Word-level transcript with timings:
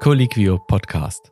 Colliquio 0.00 0.58
Podcast. 0.58 1.30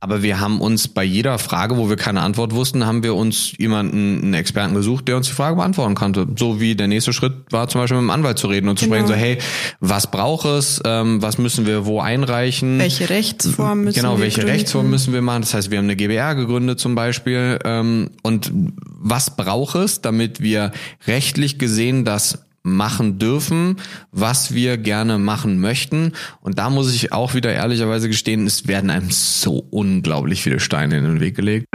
Aber 0.00 0.22
wir 0.22 0.38
haben 0.38 0.60
uns 0.60 0.86
bei 0.86 1.02
jeder 1.02 1.38
Frage, 1.40 1.76
wo 1.76 1.88
wir 1.88 1.96
keine 1.96 2.20
Antwort 2.22 2.54
wussten, 2.54 2.86
haben 2.86 3.02
wir 3.02 3.16
uns 3.16 3.52
jemanden, 3.58 4.20
einen 4.22 4.34
Experten 4.34 4.74
gesucht, 4.74 5.08
der 5.08 5.16
uns 5.16 5.26
die 5.26 5.32
Frage 5.32 5.56
beantworten 5.56 5.96
konnte. 5.96 6.26
So 6.36 6.60
wie 6.60 6.76
der 6.76 6.86
nächste 6.86 7.12
Schritt 7.12 7.32
war, 7.50 7.68
zum 7.68 7.80
Beispiel 7.80 7.96
mit 7.98 8.04
dem 8.06 8.10
Anwalt 8.10 8.38
zu 8.38 8.46
reden 8.46 8.68
und 8.68 8.78
zu 8.78 8.84
Genau. 8.84 8.96
sprechen, 8.96 9.08
so 9.08 9.14
hey, 9.14 9.38
was 9.80 10.08
braucht 10.10 10.46
es, 10.46 10.80
ähm, 10.84 11.20
was 11.20 11.38
müssen 11.38 11.66
wir 11.66 11.84
wo 11.84 12.00
einreichen? 12.00 12.78
Welche 12.78 13.10
Rechtsform 13.10 13.84
müssen 13.84 13.96
Genau, 14.00 14.16
wir 14.16 14.22
welche 14.22 14.40
gründen? 14.40 14.52
Rechtsform 14.56 14.88
müssen 14.90 15.12
wir 15.12 15.22
machen? 15.22 15.42
Das 15.42 15.54
heißt, 15.54 15.70
wir 15.72 15.78
haben 15.78 15.86
eine 15.86 15.96
GbR 15.96 16.36
gegründet 16.36 16.78
zum 16.78 16.94
Beispiel. 16.94 17.58
Ähm, 17.64 18.10
und 18.22 18.52
was 18.84 19.34
braucht 19.36 19.74
es, 19.76 20.00
damit 20.00 20.40
wir 20.40 20.70
rechtlich 21.08 21.58
gesehen 21.58 22.04
das 22.04 22.44
machen 22.76 23.18
dürfen, 23.18 23.76
was 24.12 24.54
wir 24.54 24.78
gerne 24.78 25.18
machen 25.18 25.60
möchten. 25.60 26.12
Und 26.40 26.58
da 26.58 26.70
muss 26.70 26.94
ich 26.94 27.12
auch 27.12 27.34
wieder 27.34 27.52
ehrlicherweise 27.52 28.08
gestehen, 28.08 28.46
es 28.46 28.68
werden 28.68 28.90
einem 28.90 29.10
so 29.10 29.64
unglaublich 29.70 30.42
viele 30.42 30.60
Steine 30.60 30.98
in 30.98 31.04
den 31.04 31.20
Weg 31.20 31.36
gelegt. 31.36 31.66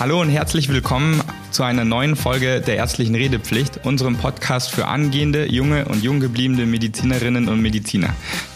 Hallo 0.00 0.20
und 0.20 0.28
herzlich 0.28 0.68
willkommen 0.68 1.20
zu 1.50 1.64
einer 1.64 1.84
neuen 1.84 2.14
Folge 2.14 2.60
der 2.60 2.76
ärztlichen 2.76 3.16
Redepflicht, 3.16 3.84
unserem 3.84 4.14
Podcast 4.14 4.70
für 4.70 4.86
angehende, 4.86 5.50
junge 5.50 5.86
und 5.86 6.04
jung 6.04 6.20
gebliebene 6.20 6.66
Medizinerinnen 6.66 7.48
und 7.48 7.60
Mediziner. 7.60 8.10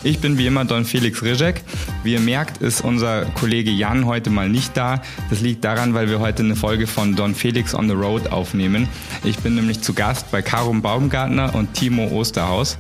Ich 0.05 0.21
bin 0.21 0.39
wie 0.39 0.47
immer 0.47 0.65
Don 0.65 0.85
Felix 0.85 1.21
Rizek. 1.21 1.65
Wie 2.05 2.13
ihr 2.13 2.21
merkt, 2.21 2.63
ist 2.63 2.83
unser 2.83 3.25
Kollege 3.25 3.73
Jan 3.73 4.07
heute 4.07 4.31
mal 4.31 4.49
nicht 4.49 4.77
da. 4.77 5.03
Das 5.31 5.41
liegt 5.41 5.65
daran, 5.65 5.95
weil 5.95 6.09
wir 6.09 6.21
heute 6.21 6.45
eine 6.45 6.55
Folge 6.55 6.87
von 6.87 7.17
Don 7.17 7.35
Felix 7.35 7.75
on 7.75 7.89
the 7.89 7.95
Road 7.95 8.31
aufnehmen. 8.31 8.89
Ich 9.25 9.37
bin 9.39 9.57
nämlich 9.57 9.81
zu 9.81 9.95
Gast 9.95 10.31
bei 10.31 10.43
Karum 10.43 10.81
Baumgartner 10.81 11.57
und 11.57 11.75
Timo 11.75 12.07
Osterhaus. 12.07 12.79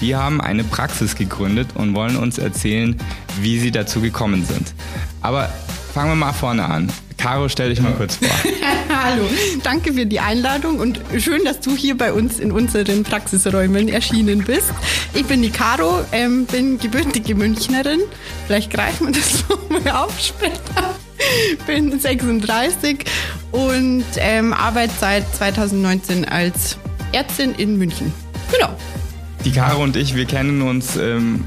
Die 0.00 0.14
haben 0.14 0.40
eine 0.40 0.62
Praxis 0.62 1.16
gegründet 1.16 1.70
und 1.74 1.96
wollen 1.96 2.16
uns 2.16 2.38
erzählen, 2.38 2.94
wie 3.40 3.58
sie 3.58 3.72
dazu 3.72 4.00
gekommen 4.00 4.44
sind. 4.44 4.72
Aber 5.20 5.48
fangen 5.94 6.10
wir 6.10 6.16
mal 6.16 6.32
vorne 6.32 6.64
an. 6.64 6.92
Caro, 7.16 7.48
stell 7.48 7.68
dich 7.68 7.80
mal 7.80 7.92
kurz 7.92 8.16
vor. 8.16 8.28
Hallo, 9.04 9.22
danke 9.62 9.92
für 9.92 10.06
die 10.06 10.18
Einladung 10.18 10.80
und 10.80 11.00
schön, 11.18 11.44
dass 11.44 11.60
du 11.60 11.76
hier 11.76 11.96
bei 11.96 12.12
uns 12.12 12.40
in 12.40 12.50
unseren 12.50 13.04
Praxisräumen 13.04 13.88
erschienen 13.88 14.42
bist. 14.42 14.72
Ich 15.14 15.24
bin 15.24 15.40
die 15.40 15.50
Caro, 15.50 16.04
ähm, 16.10 16.46
bin 16.46 16.80
gebürtige 16.80 17.36
Münchnerin. 17.36 18.00
Vielleicht 18.46 18.72
greifen 18.72 19.06
wir 19.06 19.12
das 19.14 19.44
nochmal 19.48 19.94
auf 19.94 20.18
später. 20.18 20.96
Bin 21.64 21.96
36 21.98 23.04
und 23.52 24.04
ähm, 24.16 24.52
arbeite 24.52 24.92
seit 24.98 25.32
2019 25.32 26.24
als 26.24 26.76
Ärztin 27.12 27.54
in 27.54 27.78
München. 27.78 28.12
Genau. 28.50 28.70
Die 29.44 29.52
Caro 29.52 29.84
und 29.84 29.94
ich, 29.94 30.16
wir 30.16 30.24
kennen 30.24 30.60
uns 30.60 30.96
ähm, 30.96 31.44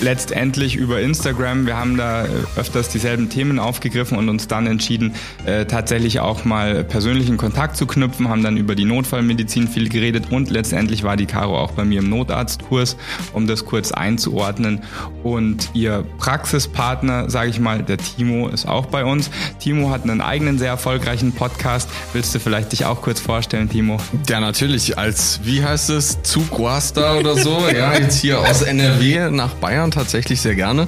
letztendlich 0.00 0.76
über 0.76 1.00
Instagram. 1.00 1.66
Wir 1.66 1.76
haben 1.76 1.96
da 1.96 2.24
äh, 2.24 2.28
öfters 2.56 2.88
dieselben 2.88 3.28
Themen 3.28 3.58
aufgegriffen 3.58 4.18
und 4.18 4.28
uns 4.28 4.48
dann 4.48 4.66
entschieden, 4.66 5.14
äh, 5.46 5.64
tatsächlich 5.66 6.20
auch 6.20 6.44
mal 6.44 6.84
persönlichen 6.84 7.36
Kontakt 7.36 7.76
zu 7.76 7.86
knüpfen, 7.86 8.28
haben 8.28 8.42
dann 8.42 8.56
über 8.56 8.74
die 8.74 8.84
Notfallmedizin 8.84 9.68
viel 9.68 9.88
geredet 9.88 10.30
und 10.30 10.50
letztendlich 10.50 11.04
war 11.04 11.16
die 11.16 11.26
Caro 11.26 11.58
auch 11.58 11.72
bei 11.72 11.84
mir 11.84 12.00
im 12.00 12.08
Notarztkurs, 12.08 12.96
um 13.32 13.46
das 13.46 13.64
kurz 13.64 13.92
einzuordnen. 13.92 14.82
Und 15.22 15.70
ihr 15.74 16.04
Praxispartner, 16.18 17.30
sage 17.30 17.50
ich 17.50 17.60
mal, 17.60 17.82
der 17.82 17.98
Timo 17.98 18.48
ist 18.48 18.66
auch 18.66 18.86
bei 18.86 19.04
uns. 19.04 19.30
Timo 19.58 19.90
hat 19.90 20.02
einen 20.02 20.20
eigenen 20.20 20.58
sehr 20.58 20.68
erfolgreichen 20.68 21.32
Podcast. 21.32 21.88
Willst 22.12 22.34
du 22.34 22.40
vielleicht 22.40 22.72
dich 22.72 22.84
auch 22.84 23.02
kurz 23.02 23.20
vorstellen, 23.20 23.68
Timo? 23.68 23.98
Ja, 24.28 24.40
natürlich 24.40 24.98
als, 24.98 25.40
wie 25.44 25.64
heißt 25.64 25.90
es, 25.90 26.22
Zugwaster 26.22 27.18
oder 27.18 27.36
so. 27.36 27.62
ja, 27.74 27.94
jetzt 27.94 28.20
hier 28.20 28.40
aus 28.40 28.62
NRW 28.62 29.30
nach 29.30 29.54
Bayern 29.54 29.83
tatsächlich 29.90 30.40
sehr 30.40 30.54
gerne. 30.54 30.86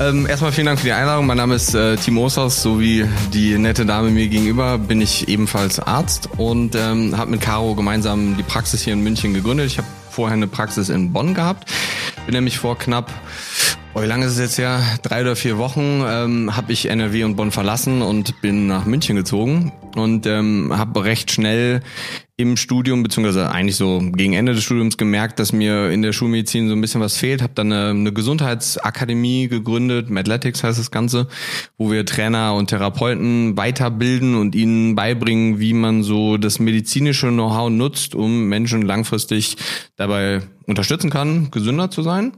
Ähm, 0.00 0.26
erstmal 0.26 0.52
vielen 0.52 0.66
Dank 0.66 0.80
für 0.80 0.86
die 0.86 0.92
Einladung. 0.92 1.26
Mein 1.26 1.36
Name 1.36 1.54
ist 1.54 1.74
äh, 1.74 1.96
Timo 1.96 2.26
Osters, 2.26 2.62
so 2.62 2.80
wie 2.80 3.06
die 3.32 3.58
nette 3.58 3.86
Dame 3.86 4.10
mir 4.10 4.28
gegenüber 4.28 4.78
bin 4.78 5.00
ich 5.00 5.28
ebenfalls 5.28 5.80
Arzt 5.80 6.28
und 6.36 6.74
ähm, 6.74 7.16
habe 7.16 7.30
mit 7.30 7.40
Caro 7.40 7.74
gemeinsam 7.74 8.36
die 8.36 8.42
Praxis 8.42 8.82
hier 8.82 8.92
in 8.92 9.02
München 9.02 9.34
gegründet. 9.34 9.66
Ich 9.66 9.78
habe 9.78 9.88
vorher 10.10 10.34
eine 10.34 10.46
Praxis 10.46 10.88
in 10.88 11.12
Bonn 11.12 11.34
gehabt. 11.34 11.70
Bin 12.26 12.34
nämlich 12.34 12.58
vor 12.58 12.78
knapp 12.78 13.10
Oh, 13.94 14.00
wie 14.00 14.06
lange 14.06 14.24
ist 14.24 14.32
es 14.32 14.38
jetzt 14.38 14.56
her? 14.56 14.82
Drei 15.02 15.20
oder 15.20 15.36
vier 15.36 15.58
Wochen 15.58 16.02
ähm, 16.06 16.56
habe 16.56 16.72
ich 16.72 16.88
NRW 16.88 17.24
und 17.24 17.36
Bonn 17.36 17.50
verlassen 17.50 18.00
und 18.00 18.40
bin 18.40 18.66
nach 18.66 18.86
München 18.86 19.16
gezogen 19.16 19.70
und 19.96 20.24
ähm, 20.24 20.72
habe 20.74 21.04
recht 21.04 21.30
schnell 21.30 21.82
im 22.38 22.56
Studium, 22.56 23.02
beziehungsweise 23.02 23.50
eigentlich 23.50 23.76
so 23.76 24.00
gegen 24.00 24.32
Ende 24.32 24.54
des 24.54 24.64
Studiums 24.64 24.96
gemerkt, 24.96 25.38
dass 25.38 25.52
mir 25.52 25.90
in 25.90 26.00
der 26.00 26.14
Schulmedizin 26.14 26.68
so 26.68 26.74
ein 26.74 26.80
bisschen 26.80 27.02
was 27.02 27.18
fehlt. 27.18 27.42
Habe 27.42 27.52
dann 27.54 27.70
eine, 27.70 27.90
eine 27.90 28.12
Gesundheitsakademie 28.14 29.48
gegründet, 29.48 30.08
Medletics 30.08 30.64
heißt 30.64 30.78
das 30.78 30.90
Ganze, 30.90 31.28
wo 31.76 31.90
wir 31.92 32.06
Trainer 32.06 32.54
und 32.54 32.68
Therapeuten 32.68 33.58
weiterbilden 33.58 34.36
und 34.36 34.54
ihnen 34.54 34.94
beibringen, 34.94 35.60
wie 35.60 35.74
man 35.74 36.02
so 36.02 36.38
das 36.38 36.58
medizinische 36.58 37.28
Know-how 37.28 37.68
nutzt, 37.68 38.14
um 38.14 38.46
Menschen 38.46 38.80
langfristig 38.80 39.58
dabei 39.96 40.40
unterstützen 40.66 41.10
kann, 41.10 41.50
gesünder 41.50 41.90
zu 41.90 42.02
sein. 42.02 42.32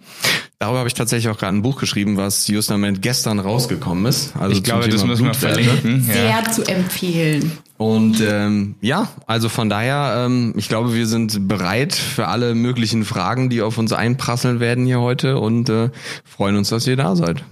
Darüber 0.65 0.79
habe 0.79 0.89
ich 0.89 0.95
tatsächlich 0.95 1.31
auch 1.31 1.37
gerade 1.37 1.55
ein 1.55 1.61
Buch 1.61 1.79
geschrieben, 1.79 2.17
was 2.17 2.49
justament 2.49 3.03
gestern 3.03 3.39
rausgekommen 3.39 4.07
ist. 4.07 4.35
Also 4.35 4.57
Ich 4.57 4.63
glaube, 4.63 4.85
zum 4.85 4.93
das 4.93 5.01
Thema 5.03 5.11
müssen 5.11 5.27
wir 5.27 5.35
verlinken. 5.35 6.03
Sehr 6.03 6.25
Ja. 6.31 6.51
zu 6.51 6.63
empfehlen. 6.67 7.53
Und 7.77 8.23
ähm, 8.27 8.75
ja, 8.81 9.09
also 9.27 9.51
von 9.51 9.69
daher, 9.69 10.25
ähm, 10.25 10.55
ich 10.57 10.71
glaube, 10.71 10.95
wir 10.95 11.07
sind 11.07 11.49
bereit 11.49 11.95
für 11.95 12.29
alle 12.29 12.55
möglichen 12.55 13.05
Fragen, 13.05 13.51
die 13.51 13.61
auf 13.61 13.77
uns 13.77 13.93
einprasseln 13.93 14.59
werden 14.59 14.87
hier 14.87 15.03
heute 15.03 15.39
und 15.39 15.69
äh, 15.69 15.91
freuen 16.25 16.57
uns, 16.57 16.71
dass 16.71 16.87
ihr 16.87 16.97
da 16.97 17.15
seid. 17.15 17.45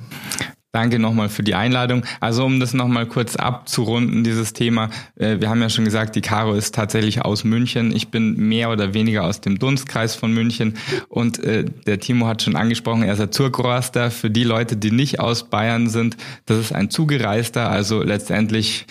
Danke 0.75 0.99
nochmal 0.99 1.29
für 1.29 1.43
die 1.43 1.55
Einladung. 1.55 2.03
Also 2.19 2.47
um 2.47 2.59
das 2.59 2.73
nochmal 2.73 3.05
kurz 3.05 3.37
abzurunden, 3.37 4.25
dieses 4.25 4.55
Thema. 4.55 4.89
Äh, 5.17 5.39
wir 5.39 5.51
haben 5.51 5.61
ja 5.61 5.69
schon 5.69 5.85
gesagt, 5.85 6.17
die 6.17 6.23
Caro 6.23 6.55
ist 6.55 6.75
tatsächlich 6.75 7.23
aus 7.23 7.45
München. 7.45 7.95
Ich 7.95 8.09
bin 8.09 8.37
mehr 8.39 8.71
oder 8.71 8.95
weniger 8.95 9.25
aus 9.25 9.43
dem 9.43 9.59
Dunstkreis 9.59 10.15
von 10.15 10.33
München. 10.33 10.79
Und 11.11 11.45
äh, 11.45 11.67
der 11.87 12.01
Timo 12.01 12.27
hat 12.27 12.41
schon 12.41 12.57
angesprochen, 12.57 13.03
er 13.03 13.13
ist 13.13 13.21
ein 13.21 13.31
Zurgroaster. 13.31 14.11
Für 14.11 14.31
die 14.31 14.45
Leute, 14.45 14.77
die 14.77 14.93
nicht 14.93 15.21
aus 15.21 15.51
Bayern 15.51 15.91
sind, 15.91 16.17
das 16.47 16.57
ist 16.57 16.75
ein 16.75 16.89
Zugereister. 16.89 17.69
Also 17.69 18.03
letztendlich, 18.03 18.87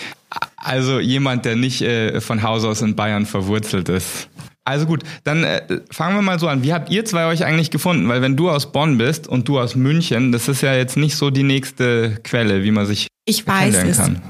also 0.57 0.99
jemand, 0.99 1.45
der 1.45 1.55
nicht 1.55 1.81
äh, 1.81 2.21
von 2.21 2.43
Haus 2.43 2.63
aus 2.63 2.83
in 2.83 2.95
Bayern 2.95 3.25
verwurzelt 3.25 3.89
ist. 3.89 4.29
Also 4.63 4.85
gut, 4.85 5.03
dann 5.23 5.43
äh, 5.43 5.81
fangen 5.89 6.15
wir 6.15 6.21
mal 6.21 6.39
so 6.39 6.47
an. 6.47 6.63
Wie 6.63 6.73
habt 6.73 6.91
ihr 6.91 7.03
zwei 7.03 7.25
euch 7.25 7.43
eigentlich 7.43 7.71
gefunden? 7.71 8.07
Weil 8.07 8.21
wenn 8.21 8.37
du 8.37 8.49
aus 8.49 8.71
Bonn 8.71 8.97
bist 8.97 9.27
und 9.27 9.47
du 9.47 9.59
aus 9.59 9.75
München, 9.75 10.31
das 10.31 10.47
ist 10.47 10.61
ja 10.61 10.75
jetzt 10.75 10.97
nicht 10.97 11.15
so 11.15 11.31
die 11.31 11.43
nächste 11.43 12.19
Quelle, 12.23 12.63
wie 12.63 12.71
man 12.71 12.85
sich 12.85 13.07
Ich 13.25 13.47
weiß 13.47 13.79
kennenlernen 13.79 14.21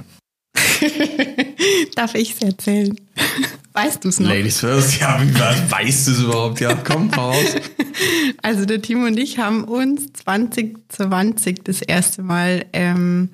es. 0.55 0.81
Darf 1.95 2.15
ich 2.15 2.33
es 2.33 2.41
erzählen? 2.41 2.95
Weißt 3.73 4.03
du 4.03 4.09
es 4.09 4.19
noch? 4.19 4.29
Ladies 4.29 4.59
first, 4.59 4.99
ja, 4.99 5.17
wie 5.21 5.33
weißt 5.33 6.07
du 6.07 6.11
es 6.11 6.19
überhaupt? 6.19 6.59
Ja, 6.59 6.75
komm 6.75 7.09
raus. 7.11 7.37
Also 8.41 8.65
der 8.65 8.81
Timo 8.81 9.05
und 9.05 9.19
ich 9.19 9.37
haben 9.37 9.65
uns 9.65 10.11
2020 10.13 11.63
das 11.63 11.81
erste 11.81 12.23
Mal 12.23 12.65
ähm, 12.73 13.29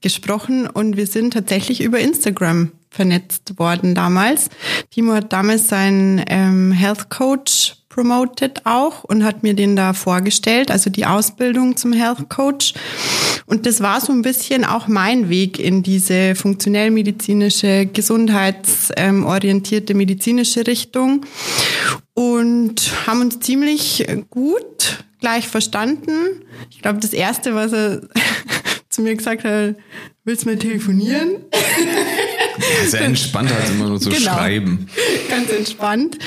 gesprochen 0.00 0.68
und 0.68 0.96
wir 0.96 1.06
sind 1.06 1.32
tatsächlich 1.32 1.82
über 1.82 1.98
Instagram 1.98 2.70
vernetzt 2.90 3.58
worden 3.58 3.94
damals. 3.94 4.50
Timo 4.90 5.14
hat 5.14 5.32
damals 5.32 5.68
seinen 5.68 6.22
ähm, 6.28 6.70
Health 6.72 7.10
Coach 7.10 7.81
promoted 7.92 8.64
auch 8.64 9.04
und 9.04 9.24
hat 9.24 9.42
mir 9.42 9.54
den 9.54 9.76
da 9.76 9.92
vorgestellt, 9.92 10.70
also 10.70 10.88
die 10.88 11.04
Ausbildung 11.06 11.76
zum 11.76 11.92
Health 11.92 12.28
Coach. 12.30 12.72
Und 13.46 13.66
das 13.66 13.82
war 13.82 14.00
so 14.00 14.12
ein 14.12 14.22
bisschen 14.22 14.64
auch 14.64 14.88
mein 14.88 15.28
Weg 15.28 15.58
in 15.58 15.82
diese 15.82 16.34
funktionell 16.34 16.90
medizinische, 16.90 17.86
gesundheitsorientierte 17.86 19.94
medizinische 19.94 20.66
Richtung 20.66 21.26
und 22.14 23.06
haben 23.06 23.20
uns 23.20 23.40
ziemlich 23.40 24.06
gut 24.30 25.04
gleich 25.20 25.46
verstanden. 25.46 26.14
Ich 26.70 26.80
glaube, 26.80 27.00
das 27.00 27.12
erste, 27.12 27.54
was 27.54 27.72
er 27.72 28.00
zu 28.88 29.02
mir 29.02 29.14
gesagt 29.14 29.44
hat, 29.44 29.76
willst 30.24 30.44
du 30.44 30.48
mal 30.48 30.56
telefonieren? 30.58 31.36
Sehr 32.86 33.02
entspannt 33.02 33.50
als 33.52 33.70
immer 33.70 33.88
nur 33.88 34.00
zu 34.00 34.10
Genau. 34.10 34.32
schreiben. 34.34 34.88
Ganz 35.30 35.50
entspannt. 35.50 36.18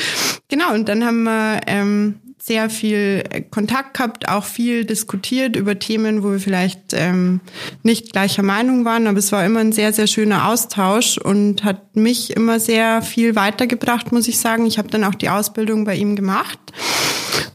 Genau, 0.47 0.73
und 0.73 0.87
dann 0.87 1.03
haben 1.03 1.23
wir 1.23 1.61
ähm, 1.67 2.15
sehr 2.45 2.69
viel 2.69 3.23
Kontakt 3.49 3.95
gehabt, 3.95 4.29
auch 4.29 4.43
viel 4.43 4.85
diskutiert 4.85 5.55
über 5.55 5.79
Themen, 5.79 6.21
wo 6.21 6.31
wir 6.31 6.39
vielleicht 6.39 6.93
ähm, 6.93 7.39
nicht 7.81 8.11
gleicher 8.13 8.43
Meinung 8.43 8.85
waren, 8.85 9.07
aber 9.07 9.17
es 9.17 9.31
war 9.31 9.43
immer 9.43 9.61
ein 9.61 9.71
sehr, 9.71 9.93
sehr 9.93 10.05
schöner 10.05 10.47
Austausch 10.47 11.17
und 11.17 11.63
hat 11.63 11.95
mich 11.95 12.35
immer 12.35 12.59
sehr 12.59 13.01
viel 13.01 13.35
weitergebracht, 13.35 14.11
muss 14.11 14.27
ich 14.27 14.37
sagen. 14.37 14.67
Ich 14.67 14.77
habe 14.77 14.89
dann 14.89 15.03
auch 15.03 15.15
die 15.15 15.29
Ausbildung 15.29 15.85
bei 15.85 15.95
ihm 15.95 16.15
gemacht 16.15 16.59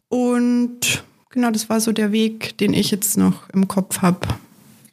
und 0.09 1.05
genau, 1.31 1.53
das 1.53 1.69
war 1.69 1.81
so 1.81 1.93
der 1.93 2.11
Weg, 2.11 2.59
den 2.59 2.75
ich 2.75 2.91
jetzt 2.91 3.17
noch 3.17 3.49
im 3.51 3.69
Kopf 3.69 4.03
habe. 4.03 4.27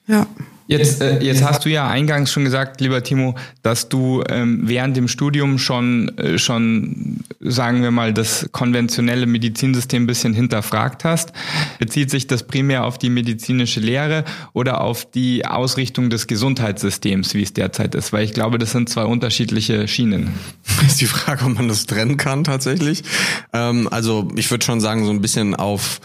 Ja. 0.06 0.28
Jetzt, 0.68 1.02
äh, 1.02 1.24
jetzt 1.24 1.44
hast 1.44 1.64
du 1.64 1.70
ja 1.70 1.88
eingangs 1.88 2.30
schon 2.30 2.44
gesagt, 2.44 2.82
lieber 2.82 3.02
Timo, 3.02 3.36
dass 3.64 3.88
du 3.88 4.22
ähm, 4.28 4.62
während 4.64 4.98
dem 4.98 5.08
Studium 5.08 5.60
schon, 5.60 6.18
äh, 6.18 6.38
schon, 6.38 7.22
sagen 7.40 7.82
wir 7.82 7.92
mal, 7.92 8.14
das 8.14 8.50
konventionelle 8.52 9.28
Medizinsystem 9.28 10.04
ein 10.04 10.08
bisschen 10.08 10.34
hinterfragt 10.34 11.06
hast. 11.06 11.32
Bezieht 11.80 12.12
sich 12.12 12.28
das 12.28 12.44
primär 12.44 12.84
auf 12.84 12.98
die 12.98 13.10
medizinische 13.10 13.80
Lehre 13.80 14.26
oder 14.52 14.82
auf 14.82 15.10
die 15.10 15.46
Ausrichtung 15.46 16.10
des 16.10 16.28
Gesundheitssystems, 16.28 17.34
wie 17.34 17.44
es 17.44 17.54
derzeit 17.54 17.96
ist? 17.96 18.12
Weil 18.12 18.26
ich 18.26 18.34
glaube, 18.34 18.58
das 18.58 18.72
sind 18.72 18.90
zwei 18.90 19.04
unterschiedliche 19.04 19.88
Schienen. 19.88 20.34
Ist 20.86 21.00
die 21.00 21.06
Frage, 21.06 21.46
ob 21.46 21.56
man 21.56 21.70
das 21.70 21.86
trennen 21.86 22.18
kann 22.18 22.44
tatsächlich. 22.44 23.04
Ähm, 23.54 23.88
also 23.90 24.28
ich 24.36 24.52
würde 24.52 24.66
schon 24.66 24.82
sagen, 24.82 25.06
so 25.06 25.12
ein 25.12 25.22
bisschen 25.22 25.56
auf 25.56 26.02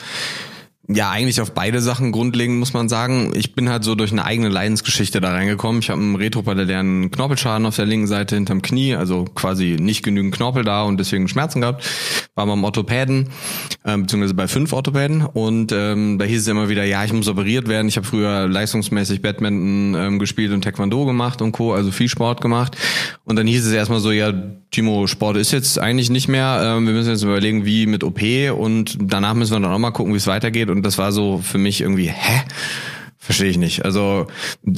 ja, 0.88 1.11
eigentlich 1.11 1.40
auf 1.40 1.52
beide 1.52 1.81
Sachen 1.81 2.11
grundlegend 2.11 2.58
muss 2.58 2.73
man 2.73 2.88
sagen. 2.88 3.32
Ich 3.37 3.55
bin 3.55 3.69
halt 3.69 3.84
so 3.84 3.94
durch 3.94 4.11
eine 4.11 4.25
eigene 4.25 4.49
Leidensgeschichte 4.49 5.20
da 5.20 5.31
reingekommen. 5.31 5.81
Ich 5.81 5.90
habe 5.90 6.00
einen 6.00 6.17
retropatellären 6.17 7.12
Knorpelschaden 7.12 7.67
auf 7.67 7.76
der 7.76 7.87
linken 7.87 8.08
Seite 8.08 8.34
hinterm 8.34 8.62
Knie, 8.62 8.96
also 8.96 9.25
quasi 9.25 9.76
nicht 9.79 10.02
genügend 10.02 10.34
Knorpel 10.34 10.64
da 10.64 10.82
und 10.82 10.99
deswegen 10.99 11.29
Schmerzen 11.29 11.61
gehabt. 11.61 11.88
War 12.34 12.46
beim 12.46 12.64
Orthopäden, 12.64 13.29
äh, 13.84 13.96
beziehungsweise 13.96 14.34
bei 14.34 14.49
fünf 14.49 14.73
Orthopäden 14.73 15.25
und 15.25 15.70
ähm, 15.70 16.19
da 16.19 16.25
hieß 16.25 16.40
es 16.40 16.49
immer 16.49 16.69
wieder, 16.69 16.85
ja, 16.85 17.05
ich 17.05 17.12
muss 17.12 17.28
operiert 17.28 17.69
werden. 17.69 17.87
Ich 17.87 17.96
habe 17.96 18.06
früher 18.06 18.49
leistungsmäßig 18.49 19.23
Badminton 19.23 19.94
ähm, 19.94 20.19
gespielt 20.19 20.52
und 20.52 20.62
Taekwondo 20.62 21.06
gemacht 21.06 21.43
und 21.43 21.52
Co., 21.52 21.75
also 21.75 21.93
viel 21.93 22.08
Sport 22.08 22.40
gemacht. 22.40 22.76
Und 23.25 23.37
dann 23.37 23.46
hieß 23.46 23.67
es 23.67 23.73
erstmal 23.73 24.00
so, 24.00 24.11
ja, 24.11 24.32
Timo, 24.73 25.06
Sport 25.06 25.37
ist 25.37 25.52
jetzt 25.52 25.78
eigentlich 25.78 26.11
nicht 26.11 26.28
mehr. 26.28 26.61
Ähm, 26.64 26.87
wir 26.87 26.94
müssen 26.94 27.11
jetzt 27.11 27.23
überlegen, 27.23 27.64
wie 27.67 27.87
mit 27.87 28.02
OP 28.02 28.20
und 28.56 28.96
danach 29.00 29.35
müssen 29.35 29.52
wir 29.52 29.61
dann 29.61 29.70
auch 29.70 29.78
mal 29.78 29.90
gucken, 29.93 30.12
wie 30.14 30.17
es 30.17 30.26
weitergeht. 30.26 30.70
Und 30.72 30.82
das 30.82 30.98
war 30.98 31.12
so 31.12 31.38
für 31.38 31.58
mich 31.58 31.82
irgendwie, 31.82 32.08
hä? 32.08 32.42
Verstehe 33.24 33.50
ich 33.50 33.56
nicht. 33.56 33.84
Also 33.84 34.26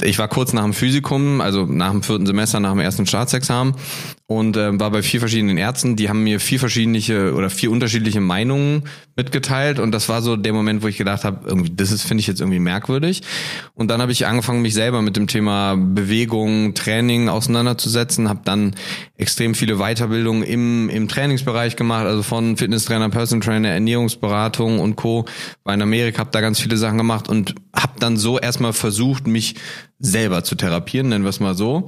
ich 0.03 0.19
war 0.19 0.27
kurz 0.27 0.53
nach 0.53 0.61
dem 0.61 0.73
Physikum, 0.73 1.41
also 1.41 1.65
nach 1.65 1.89
dem 1.89 2.03
vierten 2.03 2.27
Semester, 2.27 2.59
nach 2.59 2.73
dem 2.73 2.79
ersten 2.79 3.07
Staatsexamen 3.07 3.73
und 4.27 4.55
äh, 4.55 4.79
war 4.79 4.91
bei 4.91 5.01
vier 5.01 5.19
verschiedenen 5.19 5.57
Ärzten. 5.57 5.95
Die 5.95 6.09
haben 6.09 6.23
mir 6.23 6.39
vier 6.39 6.59
verschiedene 6.59 7.33
oder 7.33 7.49
vier 7.49 7.71
unterschiedliche 7.71 8.21
Meinungen 8.21 8.83
mitgeteilt 9.15 9.79
und 9.79 9.91
das 9.91 10.09
war 10.09 10.21
so 10.21 10.35
der 10.35 10.53
Moment, 10.53 10.83
wo 10.83 10.87
ich 10.87 10.97
gedacht 10.97 11.23
habe, 11.23 11.47
irgendwie 11.47 11.71
das 11.75 11.91
ist 11.91 12.03
finde 12.03 12.21
ich 12.21 12.27
jetzt 12.27 12.39
irgendwie 12.39 12.59
merkwürdig. 12.59 13.23
Und 13.73 13.89
dann 13.89 13.99
habe 13.99 14.11
ich 14.11 14.27
angefangen, 14.27 14.61
mich 14.61 14.75
selber 14.75 15.01
mit 15.01 15.15
dem 15.15 15.25
Thema 15.25 15.75
Bewegung, 15.75 16.75
Training 16.75 17.29
auseinanderzusetzen, 17.29 18.29
habe 18.29 18.41
dann 18.45 18.75
extrem 19.17 19.55
viele 19.55 19.77
Weiterbildungen 19.77 20.43
im 20.43 20.89
im 20.89 21.07
Trainingsbereich 21.07 21.77
gemacht, 21.77 22.05
also 22.05 22.21
von 22.21 22.57
Fitnesstrainer, 22.57 23.09
Person 23.09 23.41
Trainer, 23.41 23.69
Ernährungsberatung 23.69 24.79
und 24.79 24.97
Co. 24.97 25.25
War 25.63 25.73
in 25.73 25.81
Amerika, 25.81 26.19
habe 26.19 26.31
da 26.31 26.41
ganz 26.41 26.59
viele 26.59 26.77
Sachen 26.77 26.99
gemacht 26.99 27.27
und 27.27 27.55
habe 27.75 27.93
dann 27.99 28.17
so 28.17 28.34
erstmal 28.39 28.73
versucht, 28.73 29.27
mich 29.27 29.55
selber 29.99 30.43
zu 30.43 30.55
therapieren, 30.55 31.09
nennen 31.09 31.23
wir 31.23 31.29
es 31.29 31.39
mal 31.39 31.55
so. 31.55 31.87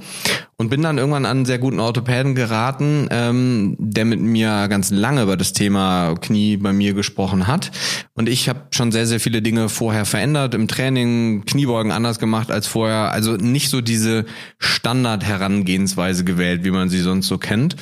Und 0.56 0.70
bin 0.70 0.82
dann 0.82 0.98
irgendwann 0.98 1.26
an 1.26 1.38
einen 1.38 1.44
sehr 1.44 1.58
guten 1.58 1.78
Orthopäden 1.78 2.34
geraten, 2.34 3.06
ähm, 3.10 3.76
der 3.78 4.04
mit 4.04 4.20
mir 4.20 4.66
ganz 4.68 4.90
lange 4.90 5.22
über 5.22 5.36
das 5.36 5.52
Thema 5.52 6.14
Knie 6.20 6.56
bei 6.56 6.72
mir 6.72 6.94
gesprochen 6.94 7.46
hat. 7.46 7.70
Und 8.14 8.28
ich 8.28 8.48
habe 8.48 8.66
schon 8.70 8.90
sehr, 8.90 9.06
sehr 9.06 9.20
viele 9.20 9.42
Dinge 9.42 9.68
vorher 9.68 10.04
verändert, 10.04 10.54
im 10.54 10.68
Training 10.68 11.44
Kniebeugen 11.44 11.92
anders 11.92 12.18
gemacht 12.18 12.50
als 12.50 12.66
vorher. 12.66 13.12
Also 13.12 13.36
nicht 13.36 13.68
so 13.68 13.80
diese 13.80 14.24
Standard-Herangehensweise 14.58 16.24
gewählt, 16.24 16.64
wie 16.64 16.70
man 16.70 16.88
sie 16.88 17.00
sonst 17.00 17.28
so 17.28 17.38
kennt. 17.38 17.76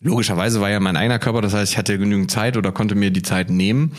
Logischerweise 0.00 0.60
war 0.60 0.70
ja 0.70 0.78
mein 0.78 0.96
eigener 0.96 1.18
Körper, 1.18 1.42
das 1.42 1.54
heißt, 1.54 1.72
ich 1.72 1.78
hatte 1.78 1.98
genügend 1.98 2.30
Zeit 2.30 2.56
oder 2.56 2.70
konnte 2.70 2.94
mir 2.94 3.10
die 3.10 3.22
Zeit 3.22 3.50
nehmen. 3.50 3.94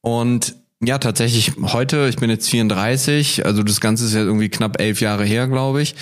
Und 0.00 0.54
ja, 0.82 0.98
tatsächlich 0.98 1.52
heute, 1.60 2.08
ich 2.08 2.16
bin 2.16 2.30
jetzt 2.30 2.48
34, 2.48 3.44
also 3.44 3.62
das 3.62 3.80
Ganze 3.80 4.06
ist 4.06 4.14
ja 4.14 4.20
irgendwie 4.20 4.48
knapp 4.48 4.80
elf 4.80 5.00
Jahre 5.02 5.24
her, 5.24 5.46
glaube 5.46 5.82
ich. 5.82 5.94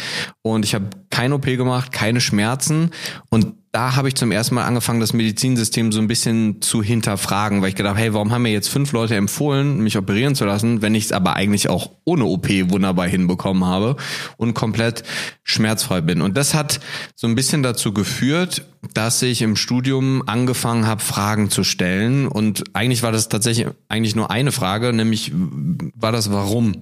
Und 0.42 0.64
ich 0.64 0.74
habe 0.74 0.86
keine 1.10 1.34
OP 1.34 1.46
gemacht, 1.46 1.90
keine 1.90 2.20
Schmerzen. 2.20 2.90
Und 3.28 3.54
da 3.72 3.96
habe 3.96 4.08
ich 4.08 4.14
zum 4.14 4.32
ersten 4.32 4.54
Mal 4.54 4.64
angefangen, 4.64 5.00
das 5.00 5.12
Medizinsystem 5.12 5.92
so 5.92 6.00
ein 6.00 6.08
bisschen 6.08 6.62
zu 6.62 6.82
hinterfragen, 6.82 7.60
weil 7.60 7.68
ich 7.68 7.74
gedacht, 7.74 7.96
hey, 7.96 8.14
warum 8.14 8.32
haben 8.32 8.42
mir 8.42 8.52
jetzt 8.52 8.68
fünf 8.68 8.92
Leute 8.92 9.14
empfohlen, 9.16 9.82
mich 9.82 9.98
operieren 9.98 10.34
zu 10.34 10.46
lassen, 10.46 10.80
wenn 10.80 10.94
ich 10.94 11.04
es 11.04 11.12
aber 11.12 11.34
eigentlich 11.34 11.68
auch 11.68 11.90
ohne 12.04 12.24
OP 12.24 12.48
wunderbar 12.48 13.06
hinbekommen 13.06 13.64
habe 13.66 13.96
und 14.38 14.54
komplett 14.54 15.02
schmerzfrei 15.42 16.00
bin. 16.00 16.22
Und 16.22 16.36
das 16.36 16.54
hat 16.54 16.80
so 17.14 17.26
ein 17.26 17.34
bisschen 17.34 17.62
dazu 17.62 17.92
geführt, 17.92 18.64
dass 18.94 19.22
ich 19.22 19.42
im 19.42 19.56
Studium 19.56 20.22
angefangen 20.26 20.86
habe, 20.86 21.02
Fragen 21.02 21.50
zu 21.50 21.64
stellen. 21.64 22.28
Und 22.28 22.64
eigentlich 22.74 23.02
war 23.02 23.12
das 23.12 23.28
tatsächlich 23.28 23.66
eigentlich 23.88 24.14
nur 24.14 24.30
eine 24.30 24.52
Frage, 24.52 24.92
nämlich 24.92 25.32
war 25.34 26.12
das 26.12 26.32
Warum. 26.32 26.76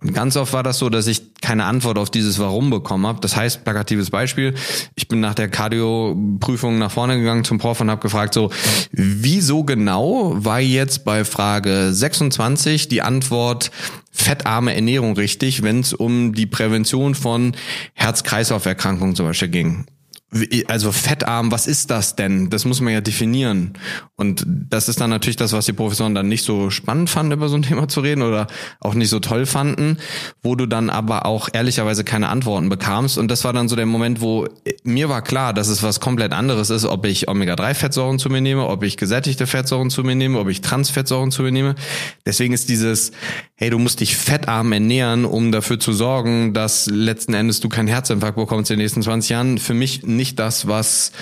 Und 0.00 0.14
ganz 0.14 0.36
oft 0.36 0.52
war 0.52 0.62
das 0.62 0.78
so, 0.78 0.88
dass 0.88 1.06
ich 1.06 1.34
keine 1.42 1.64
Antwort 1.64 1.98
auf 1.98 2.10
dieses 2.10 2.38
Warum 2.38 2.70
bekommen 2.70 3.06
habe. 3.06 3.20
Das 3.20 3.36
heißt, 3.36 3.64
plakatives 3.64 4.10
Beispiel, 4.10 4.54
ich 4.94 5.08
bin 5.08 5.20
nach 5.20 5.34
der 5.34 5.48
Cardio-Prüfung 6.24 6.78
nach 6.78 6.90
vorne 6.90 7.18
gegangen 7.18 7.44
zum 7.44 7.58
Prof 7.58 7.80
und 7.80 7.90
habe 7.90 8.00
gefragt, 8.00 8.34
so, 8.34 8.50
wieso 8.92 9.64
genau 9.64 10.32
war 10.36 10.60
jetzt 10.60 11.04
bei 11.04 11.24
Frage 11.24 11.92
26 11.92 12.88
die 12.88 13.02
Antwort 13.02 13.70
fettarme 14.10 14.74
Ernährung 14.74 15.14
richtig, 15.14 15.62
wenn 15.62 15.80
es 15.80 15.92
um 15.92 16.34
die 16.34 16.46
Prävention 16.46 17.14
von 17.14 17.52
Herz-Kreislauf-Erkrankungen 17.94 19.14
zum 19.14 19.26
Beispiel 19.26 19.48
ging 19.48 19.86
also 20.66 20.90
fettarm, 20.90 21.52
was 21.52 21.66
ist 21.66 21.90
das 21.90 22.16
denn? 22.16 22.50
Das 22.50 22.64
muss 22.64 22.80
man 22.80 22.92
ja 22.92 23.00
definieren. 23.00 23.74
Und 24.16 24.44
das 24.46 24.88
ist 24.88 25.00
dann 25.00 25.10
natürlich 25.10 25.36
das, 25.36 25.52
was 25.52 25.66
die 25.66 25.72
Professoren 25.72 26.14
dann 26.14 26.28
nicht 26.28 26.44
so 26.44 26.70
spannend 26.70 27.08
fanden, 27.08 27.32
über 27.32 27.48
so 27.48 27.56
ein 27.56 27.62
Thema 27.74 27.88
zu 27.88 28.00
reden 28.00 28.22
oder 28.22 28.48
auch 28.80 28.94
nicht 28.94 29.10
so 29.10 29.20
toll 29.20 29.46
fanden, 29.46 29.98
wo 30.42 30.56
du 30.56 30.66
dann 30.66 30.90
aber 30.90 31.26
auch 31.26 31.48
ehrlicherweise 31.52 32.04
keine 32.04 32.28
Antworten 32.28 32.68
bekamst. 32.68 33.16
Und 33.16 33.30
das 33.30 33.44
war 33.44 33.52
dann 33.52 33.68
so 33.68 33.76
der 33.76 33.86
Moment, 33.86 34.20
wo 34.20 34.48
mir 34.82 35.08
war 35.08 35.22
klar, 35.22 35.52
dass 35.52 35.68
es 35.68 35.82
was 35.82 36.00
komplett 36.00 36.32
anderes 36.32 36.70
ist, 36.70 36.84
ob 36.84 37.06
ich 37.06 37.28
Omega-3-Fettsäuren 37.28 38.18
zu 38.18 38.28
mir 38.28 38.40
nehme, 38.40 38.66
ob 38.66 38.82
ich 38.82 38.96
gesättigte 38.96 39.46
Fettsäuren 39.46 39.90
zu 39.90 40.02
mir 40.02 40.16
nehme, 40.16 40.38
ob 40.38 40.48
ich 40.48 40.60
Transfettsäuren 40.60 41.30
zu 41.30 41.42
mir 41.42 41.52
nehme. 41.52 41.74
Deswegen 42.26 42.54
ist 42.54 42.68
dieses, 42.68 43.12
hey, 43.54 43.70
du 43.70 43.78
musst 43.78 44.00
dich 44.00 44.16
fettarm 44.16 44.72
ernähren, 44.72 45.24
um 45.24 45.52
dafür 45.52 45.78
zu 45.78 45.92
sorgen, 45.92 46.54
dass 46.54 46.86
letzten 46.86 47.34
Endes 47.34 47.60
du 47.60 47.68
keinen 47.68 47.88
Herzinfarkt 47.88 48.36
bekommst 48.36 48.70
in 48.70 48.78
den 48.78 48.82
nächsten 48.82 49.02
20 49.02 49.30
Jahren, 49.30 49.58
für 49.58 49.74
mich 49.74 50.02
nicht 50.02 50.23
das, 50.34 50.66
was 50.66 51.12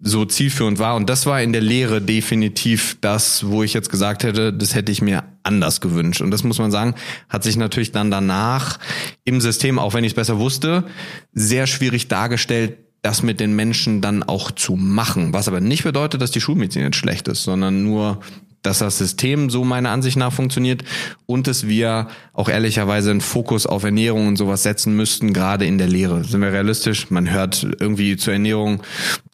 so 0.00 0.24
zielführend 0.24 0.78
war. 0.78 0.96
Und 0.96 1.08
das 1.08 1.26
war 1.26 1.40
in 1.42 1.52
der 1.52 1.62
Lehre 1.62 2.00
definitiv 2.00 2.98
das, 3.00 3.46
wo 3.46 3.62
ich 3.62 3.72
jetzt 3.72 3.90
gesagt 3.90 4.24
hätte, 4.24 4.52
das 4.52 4.74
hätte 4.74 4.92
ich 4.92 5.02
mir 5.02 5.24
anders 5.42 5.80
gewünscht. 5.80 6.20
Und 6.20 6.30
das 6.30 6.44
muss 6.44 6.58
man 6.58 6.70
sagen, 6.70 6.94
hat 7.28 7.44
sich 7.44 7.56
natürlich 7.56 7.92
dann 7.92 8.10
danach 8.10 8.78
im 9.24 9.40
System, 9.40 9.78
auch 9.78 9.94
wenn 9.94 10.04
ich 10.04 10.12
es 10.12 10.16
besser 10.16 10.38
wusste, 10.38 10.84
sehr 11.32 11.66
schwierig 11.66 12.08
dargestellt, 12.08 12.78
das 13.02 13.22
mit 13.22 13.40
den 13.40 13.54
Menschen 13.56 14.00
dann 14.00 14.22
auch 14.22 14.50
zu 14.50 14.76
machen. 14.76 15.32
Was 15.32 15.48
aber 15.48 15.60
nicht 15.60 15.82
bedeutet, 15.82 16.22
dass 16.22 16.30
die 16.30 16.40
Schulmedizin 16.40 16.82
jetzt 16.82 16.96
schlecht 16.96 17.26
ist, 17.28 17.42
sondern 17.42 17.82
nur, 17.82 18.20
dass 18.62 18.78
das 18.78 18.98
System 18.98 19.50
so 19.50 19.64
meiner 19.64 19.90
Ansicht 19.90 20.16
nach 20.16 20.32
funktioniert 20.32 20.84
und 21.26 21.46
dass 21.46 21.66
wir 21.66 22.08
auch 22.32 22.48
ehrlicherweise 22.48 23.10
einen 23.10 23.20
Fokus 23.20 23.66
auf 23.66 23.84
Ernährung 23.84 24.28
und 24.28 24.36
sowas 24.36 24.62
setzen 24.62 24.96
müssten, 24.96 25.32
gerade 25.32 25.66
in 25.66 25.78
der 25.78 25.88
Lehre. 25.88 26.24
Sind 26.24 26.40
wir 26.40 26.52
realistisch? 26.52 27.10
Man 27.10 27.30
hört 27.30 27.66
irgendwie 27.80 28.16
zur 28.16 28.32
Ernährung 28.32 28.82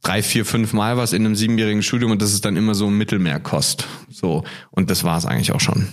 drei, 0.03 0.23
vier, 0.23 0.45
fünf 0.45 0.73
Mal 0.73 0.97
was 0.97 1.13
in 1.13 1.25
einem 1.25 1.37
siebenjährigen 1.37 1.83
Studium 1.83 2.11
und 2.11 2.23
das 2.23 2.33
ist 2.33 2.45
dann 2.45 2.57
immer 2.57 2.75
so 2.75 2.87
ein 2.87 2.97
Mittelmeerkost. 2.97 3.87
So. 4.11 4.45
Und 4.71 4.91
das 4.91 5.05
war 5.05 5.19
es 5.19 5.27
eigentlich 5.27 5.53
auch 5.53 5.61
schon. 5.61 5.89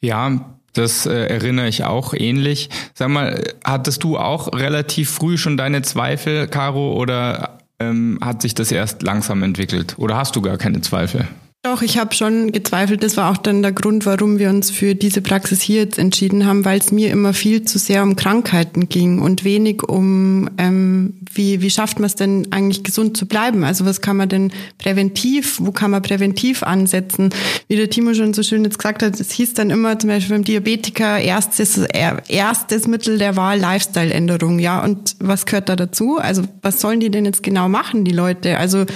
Ja, 0.00 0.56
das 0.72 1.06
äh, 1.06 1.26
erinnere 1.26 1.68
ich 1.68 1.84
auch 1.84 2.14
ähnlich. 2.14 2.70
Sag 2.94 3.08
mal, 3.08 3.42
hattest 3.64 4.04
du 4.04 4.18
auch 4.18 4.52
relativ 4.52 5.10
früh 5.10 5.36
schon 5.36 5.56
deine 5.56 5.82
Zweifel, 5.82 6.46
Caro, 6.46 6.92
oder 6.92 7.58
ähm, 7.80 8.18
hat 8.20 8.42
sich 8.42 8.54
das 8.54 8.70
erst 8.70 9.02
langsam 9.02 9.42
entwickelt? 9.42 9.96
Oder 9.98 10.16
hast 10.16 10.36
du 10.36 10.42
gar 10.42 10.58
keine 10.58 10.80
Zweifel? 10.80 11.26
Doch, 11.62 11.82
ich 11.82 11.98
habe 11.98 12.14
schon 12.14 12.52
gezweifelt. 12.52 13.02
Das 13.02 13.18
war 13.18 13.30
auch 13.30 13.36
dann 13.36 13.60
der 13.60 13.72
Grund, 13.72 14.06
warum 14.06 14.38
wir 14.38 14.48
uns 14.48 14.70
für 14.70 14.94
diese 14.94 15.20
Praxis 15.20 15.60
hier 15.60 15.82
jetzt 15.82 15.98
entschieden 15.98 16.46
haben, 16.46 16.64
weil 16.64 16.78
es 16.78 16.90
mir 16.90 17.10
immer 17.10 17.34
viel 17.34 17.64
zu 17.64 17.78
sehr 17.78 18.02
um 18.02 18.16
Krankheiten 18.16 18.88
ging 18.88 19.18
und 19.18 19.44
wenig 19.44 19.82
um, 19.82 20.48
ähm, 20.56 21.18
wie, 21.30 21.60
wie 21.60 21.68
schafft 21.68 21.98
man 21.98 22.06
es 22.06 22.14
denn 22.14 22.48
eigentlich 22.50 22.82
gesund 22.82 23.14
zu 23.14 23.26
bleiben? 23.26 23.62
Also 23.62 23.84
was 23.84 24.00
kann 24.00 24.16
man 24.16 24.30
denn 24.30 24.52
präventiv, 24.78 25.58
wo 25.60 25.70
kann 25.70 25.90
man 25.90 26.00
präventiv 26.00 26.62
ansetzen? 26.62 27.28
Wie 27.68 27.76
der 27.76 27.90
Timo 27.90 28.14
schon 28.14 28.32
so 28.32 28.42
schön 28.42 28.64
jetzt 28.64 28.78
gesagt 28.78 29.02
hat, 29.02 29.20
es 29.20 29.30
hieß 29.30 29.52
dann 29.52 29.68
immer 29.68 29.98
zum 29.98 30.08
Beispiel 30.08 30.36
beim 30.36 30.44
Diabetiker 30.44 31.20
erstes, 31.20 31.76
erstes 31.76 32.86
Mittel 32.86 33.18
der 33.18 33.36
Wahl 33.36 33.58
Lifestyle-Änderung. 33.58 34.60
Ja, 34.60 34.82
und 34.82 35.14
was 35.20 35.44
gehört 35.44 35.68
da 35.68 35.76
dazu? 35.76 36.16
Also 36.16 36.42
was 36.62 36.80
sollen 36.80 37.00
die 37.00 37.10
denn 37.10 37.26
jetzt 37.26 37.42
genau 37.42 37.68
machen, 37.68 38.06
die 38.06 38.12
Leute? 38.12 38.56
Also 38.56 38.86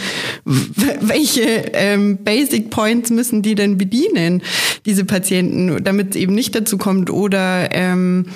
welche 0.46 1.42
ähm, 1.74 2.16
Basic 2.24 2.53
Basic 2.54 2.70
Points 2.70 3.10
müssen 3.10 3.42
die 3.42 3.56
denn 3.56 3.78
bedienen, 3.78 4.40
diese 4.86 5.04
Patienten, 5.04 5.82
damit 5.82 6.10
es 6.10 6.16
eben 6.16 6.34
nicht 6.34 6.54
dazu 6.54 6.78
kommt? 6.78 7.10
Oder 7.10 7.74
ähm, 7.74 8.26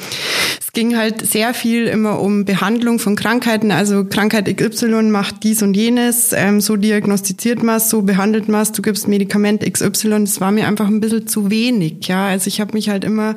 es 0.60 0.72
ging 0.72 0.96
halt 0.96 1.24
sehr 1.24 1.54
viel 1.54 1.86
immer 1.86 2.20
um 2.20 2.44
Behandlung 2.44 2.98
von 2.98 3.14
Krankheiten. 3.14 3.70
Also 3.70 4.04
Krankheit 4.04 4.54
XY 4.56 5.04
macht 5.04 5.44
dies 5.44 5.62
und 5.62 5.74
jenes, 5.74 6.32
ähm, 6.32 6.60
so 6.60 6.74
diagnostiziert 6.74 7.62
man 7.62 7.78
so 7.78 8.02
behandelt 8.02 8.48
man 8.48 8.66
du 8.72 8.82
gibst 8.82 9.06
Medikament 9.06 9.62
XY. 9.62 10.20
Das 10.20 10.40
war 10.40 10.50
mir 10.50 10.66
einfach 10.66 10.88
ein 10.88 11.00
bisschen 11.00 11.28
zu 11.28 11.48
wenig. 11.48 12.08
Ja, 12.08 12.26
also 12.26 12.48
ich 12.48 12.60
habe 12.60 12.72
mich 12.72 12.88
halt 12.88 13.04
immer 13.04 13.36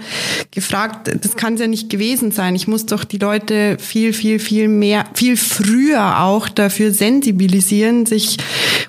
gefragt, 0.50 1.12
das 1.22 1.36
kann 1.36 1.54
es 1.54 1.62
ja 1.62 1.68
nicht 1.68 1.92
gewesen 1.92 2.32
sein. 2.32 2.56
Ich 2.56 2.68
muss 2.68 2.88
doch 2.88 3.04
die 3.04 3.20
Leute 3.20 3.78
viel, 3.80 4.14
viel, 4.14 4.40
viel 4.40 4.68
mehr, 4.68 5.06
viel 5.14 5.38
früher 5.38 6.22
auch 6.22 6.50
dafür 6.50 6.92
sensibilisieren, 6.92 8.08
sich 8.08 8.38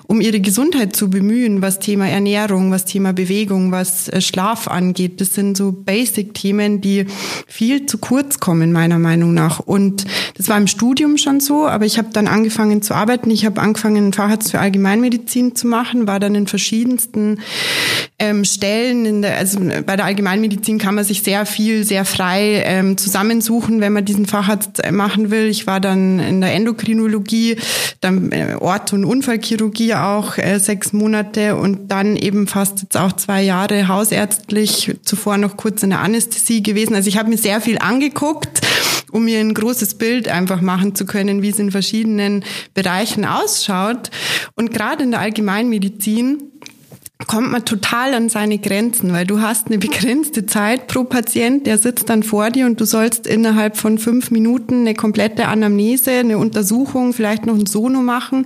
um 0.07 0.21
ihre 0.21 0.39
Gesundheit 0.39 0.95
zu 0.95 1.09
bemühen, 1.09 1.61
was 1.61 1.79
Thema 1.79 2.07
Ernährung, 2.07 2.71
was 2.71 2.85
Thema 2.85 3.13
Bewegung, 3.13 3.71
was 3.71 4.09
äh, 4.09 4.21
Schlaf 4.21 4.67
angeht. 4.67 5.21
Das 5.21 5.33
sind 5.33 5.57
so 5.57 5.71
Basic-Themen, 5.71 6.81
die 6.81 7.05
viel 7.47 7.85
zu 7.85 7.97
kurz 7.97 8.39
kommen, 8.39 8.71
meiner 8.71 8.99
Meinung 8.99 9.33
nach. 9.33 9.59
Und 9.59 10.05
das 10.35 10.49
war 10.49 10.57
im 10.57 10.67
Studium 10.67 11.17
schon 11.17 11.39
so, 11.39 11.67
aber 11.67 11.85
ich 11.85 11.97
habe 11.97 12.09
dann 12.11 12.27
angefangen 12.27 12.81
zu 12.81 12.93
arbeiten. 12.93 13.29
Ich 13.29 13.45
habe 13.45 13.61
angefangen, 13.61 14.13
Facharzt 14.13 14.51
für 14.51 14.59
Allgemeinmedizin 14.59 15.55
zu 15.55 15.67
machen, 15.67 16.07
war 16.07 16.19
dann 16.19 16.35
in 16.35 16.47
verschiedensten 16.47 17.39
ähm, 18.23 18.45
Stellen. 18.45 19.21
Der, 19.21 19.37
also 19.37 19.59
bei 19.59 19.95
der 19.95 20.05
Allgemeinmedizin 20.05 20.77
kann 20.77 20.95
man 20.95 21.03
sich 21.03 21.23
sehr 21.23 21.45
viel, 21.45 21.83
sehr 21.83 22.05
frei 22.05 22.63
ähm, 22.65 22.97
zusammensuchen, 22.97 23.81
wenn 23.81 23.91
man 23.93 24.05
diesen 24.05 24.25
Facharzt 24.25 24.83
äh, 24.83 24.91
machen 24.91 25.29
will. 25.29 25.47
Ich 25.47 25.67
war 25.67 25.79
dann 25.79 26.19
in 26.19 26.39
der 26.39 26.53
Endokrinologie, 26.53 27.57
dann 27.99 28.31
äh, 28.31 28.55
Ort- 28.59 28.93
und 28.93 29.03
Unfallchirurgie 29.03 29.95
auch 29.95 30.37
äh, 30.37 30.59
sechs 30.59 30.93
Monate 30.93 31.57
und 31.57 31.91
dann 31.91 32.15
eben 32.15 32.47
fast 32.47 32.81
jetzt 32.81 32.97
auch 32.97 33.11
zwei 33.13 33.43
Jahre 33.43 33.89
hausärztlich, 33.89 34.95
zuvor 35.03 35.37
noch 35.37 35.57
kurz 35.57 35.83
in 35.83 35.89
der 35.89 35.99
Anästhesie 35.99 36.63
gewesen. 36.63 36.95
Also 36.95 37.09
ich 37.09 37.17
habe 37.17 37.29
mir 37.29 37.37
sehr 37.37 37.59
viel 37.59 37.77
angeguckt 37.79 38.61
um 39.13 39.25
mir 39.25 39.39
ein 39.39 39.53
großes 39.53 39.95
Bild 39.95 40.27
einfach 40.27 40.59
machen 40.61 40.95
zu 40.95 41.05
können, 41.05 41.43
wie 41.43 41.49
es 41.49 41.59
in 41.59 41.69
verschiedenen 41.69 42.43
Bereichen 42.73 43.25
ausschaut. 43.25 44.09
Und 44.55 44.73
gerade 44.73 45.03
in 45.03 45.11
der 45.11 45.19
Allgemeinmedizin 45.19 46.41
kommt 47.27 47.51
man 47.51 47.63
total 47.65 48.13
an 48.13 48.29
seine 48.29 48.57
Grenzen, 48.59 49.13
weil 49.13 49.25
du 49.25 49.41
hast 49.41 49.67
eine 49.67 49.77
begrenzte 49.79 50.45
Zeit 50.45 50.87
pro 50.87 51.03
Patient, 51.03 51.65
der 51.65 51.77
sitzt 51.77 52.09
dann 52.09 52.23
vor 52.23 52.49
dir 52.49 52.65
und 52.65 52.79
du 52.79 52.85
sollst 52.85 53.27
innerhalb 53.27 53.77
von 53.77 53.97
fünf 53.97 54.31
Minuten 54.31 54.81
eine 54.81 54.93
komplette 54.93 55.47
Anamnese, 55.47 56.11
eine 56.11 56.37
Untersuchung, 56.37 57.13
vielleicht 57.13 57.45
noch 57.45 57.55
ein 57.55 57.65
Sono 57.65 58.01
machen. 58.01 58.45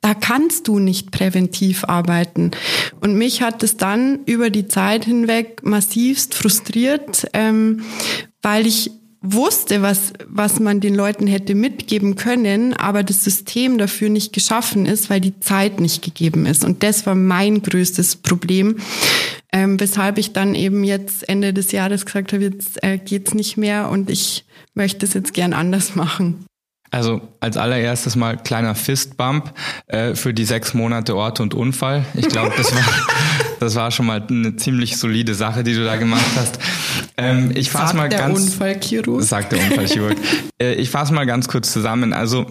Da 0.00 0.14
kannst 0.14 0.68
du 0.68 0.78
nicht 0.78 1.10
präventiv 1.10 1.84
arbeiten. 1.84 2.50
Und 3.00 3.16
mich 3.16 3.42
hat 3.42 3.62
es 3.62 3.76
dann 3.76 4.20
über 4.26 4.50
die 4.50 4.68
Zeit 4.68 5.04
hinweg 5.04 5.60
massivst 5.62 6.34
frustriert, 6.34 7.26
ähm, 7.32 7.82
weil 8.42 8.66
ich 8.66 8.90
wusste, 9.32 9.82
was, 9.82 10.12
was 10.26 10.60
man 10.60 10.80
den 10.80 10.94
Leuten 10.94 11.26
hätte 11.26 11.54
mitgeben 11.54 12.16
können, 12.16 12.74
aber 12.74 13.02
das 13.02 13.24
System 13.24 13.78
dafür 13.78 14.08
nicht 14.08 14.32
geschaffen 14.32 14.86
ist, 14.86 15.10
weil 15.10 15.20
die 15.20 15.38
Zeit 15.40 15.80
nicht 15.80 16.02
gegeben 16.02 16.46
ist. 16.46 16.64
Und 16.64 16.82
das 16.82 17.06
war 17.06 17.14
mein 17.14 17.62
größtes 17.62 18.16
Problem, 18.16 18.76
ähm, 19.52 19.80
weshalb 19.80 20.18
ich 20.18 20.32
dann 20.32 20.54
eben 20.54 20.84
jetzt 20.84 21.28
Ende 21.28 21.52
des 21.52 21.72
Jahres 21.72 22.06
gesagt 22.06 22.32
habe, 22.32 22.44
jetzt 22.44 22.82
äh, 22.82 22.98
geht's 22.98 23.34
nicht 23.34 23.56
mehr 23.56 23.90
und 23.90 24.10
ich 24.10 24.44
möchte 24.74 25.06
es 25.06 25.14
jetzt 25.14 25.34
gern 25.34 25.52
anders 25.52 25.94
machen. 25.94 26.46
Also 26.90 27.20
als 27.40 27.56
allererstes 27.56 28.16
mal 28.16 28.36
kleiner 28.36 28.74
Fistbump 28.74 29.52
äh, 29.86 30.14
für 30.14 30.32
die 30.32 30.44
sechs 30.44 30.74
Monate 30.74 31.16
Ort 31.16 31.40
und 31.40 31.54
Unfall. 31.54 32.04
Ich 32.14 32.28
glaube, 32.28 32.52
das 32.56 32.74
war, 32.74 32.84
das 33.60 33.74
war 33.74 33.90
schon 33.90 34.06
mal 34.06 34.22
eine 34.28 34.56
ziemlich 34.56 34.96
solide 34.96 35.34
Sache, 35.34 35.64
die 35.64 35.74
du 35.74 35.84
da 35.84 35.96
gemacht 35.96 36.24
hast. 36.36 36.58
Ähm, 37.16 37.52
ich 37.54 37.70
fasse 37.70 37.96
mal 37.96 38.08
der 38.08 38.20
ganz. 38.20 38.40
Unfallchirurg. 38.40 39.22
Sagt 39.22 39.52
der 39.52 39.60
Unfallchirurg. 39.60 40.16
äh, 40.62 40.74
ich 40.74 40.90
fasse 40.90 41.12
mal 41.12 41.26
ganz 41.26 41.48
kurz 41.48 41.72
zusammen. 41.72 42.12
Also 42.12 42.46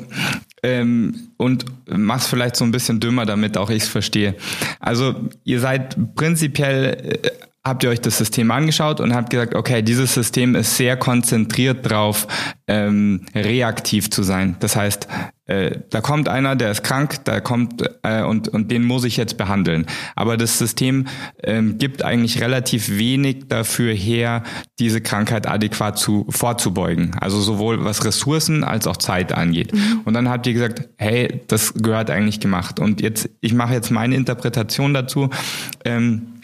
ähm, 0.64 1.30
und 1.38 1.66
mach's 1.88 2.28
vielleicht 2.28 2.56
so 2.56 2.66
ein 2.66 2.72
bisschen 2.72 3.00
dümmer, 3.00 3.26
damit 3.26 3.58
auch 3.58 3.70
ich's 3.70 3.88
verstehe. 3.88 4.36
Also 4.80 5.16
ihr 5.44 5.60
seid 5.60 6.16
prinzipiell 6.16 7.20
äh, 7.24 7.30
habt 7.66 7.84
ihr 7.84 7.90
euch 7.90 8.00
das 8.00 8.18
System 8.20 8.52
angeschaut 8.52 9.00
und 9.00 9.14
habt 9.16 9.32
gesagt, 9.32 9.56
okay, 9.56 9.82
dieses 9.82 10.14
System 10.14 10.54
ist 10.56 10.78
sehr 10.78 10.98
konzentriert 10.98 11.90
drauf, 11.90 12.28
ähm, 12.68 13.26
reaktiv 13.34 14.12
zu 14.12 14.22
sein. 14.22 14.56
Das 14.60 14.76
heißt, 14.76 15.08
äh, 15.48 15.80
da 15.90 16.02
kommt 16.02 16.28
einer, 16.30 16.56
der 16.56 16.72
ist 16.72 16.84
krank, 16.84 17.24
da 17.26 17.40
kommt 17.40 17.84
äh, 18.04 18.24
und 18.24 18.48
und 18.48 18.72
den 18.72 18.84
muss 18.84 19.04
ich 19.04 19.18
jetzt 19.18 19.38
behandeln. 19.38 19.86
Aber 20.16 20.38
das 20.38 20.58
System 20.58 21.06
ähm, 21.44 21.78
gibt 21.78 22.04
eigentlich 22.04 22.42
relativ 22.42 22.98
wenig 22.98 23.48
dafür 23.48 23.94
her, 23.94 24.44
diese 24.80 25.02
Krankheit 25.02 25.48
adäquat 25.48 25.98
zu 26.00 26.26
vorzubeugen. 26.30 27.16
Also 27.20 27.42
sowohl 27.42 27.84
was 27.84 28.06
Ressourcen 28.06 28.64
als 28.64 28.88
auch 28.88 28.98
Zeit 28.98 29.34
angeht. 29.34 29.74
Mhm. 29.74 30.02
Und 30.06 30.14
dann 30.14 30.30
habt 30.30 30.48
ihr 30.48 30.54
gesagt, 30.54 30.90
hey, 30.98 31.42
das 31.48 31.74
gehört 31.76 32.10
eigentlich 32.10 32.40
gemacht. 32.40 32.80
Und 32.80 33.02
jetzt, 33.02 33.30
ich 33.42 33.54
mache 33.54 33.74
jetzt 33.74 33.92
meine 33.92 34.16
Interpretation 34.16 34.94
dazu. 34.94 35.30
Ähm, 35.84 36.35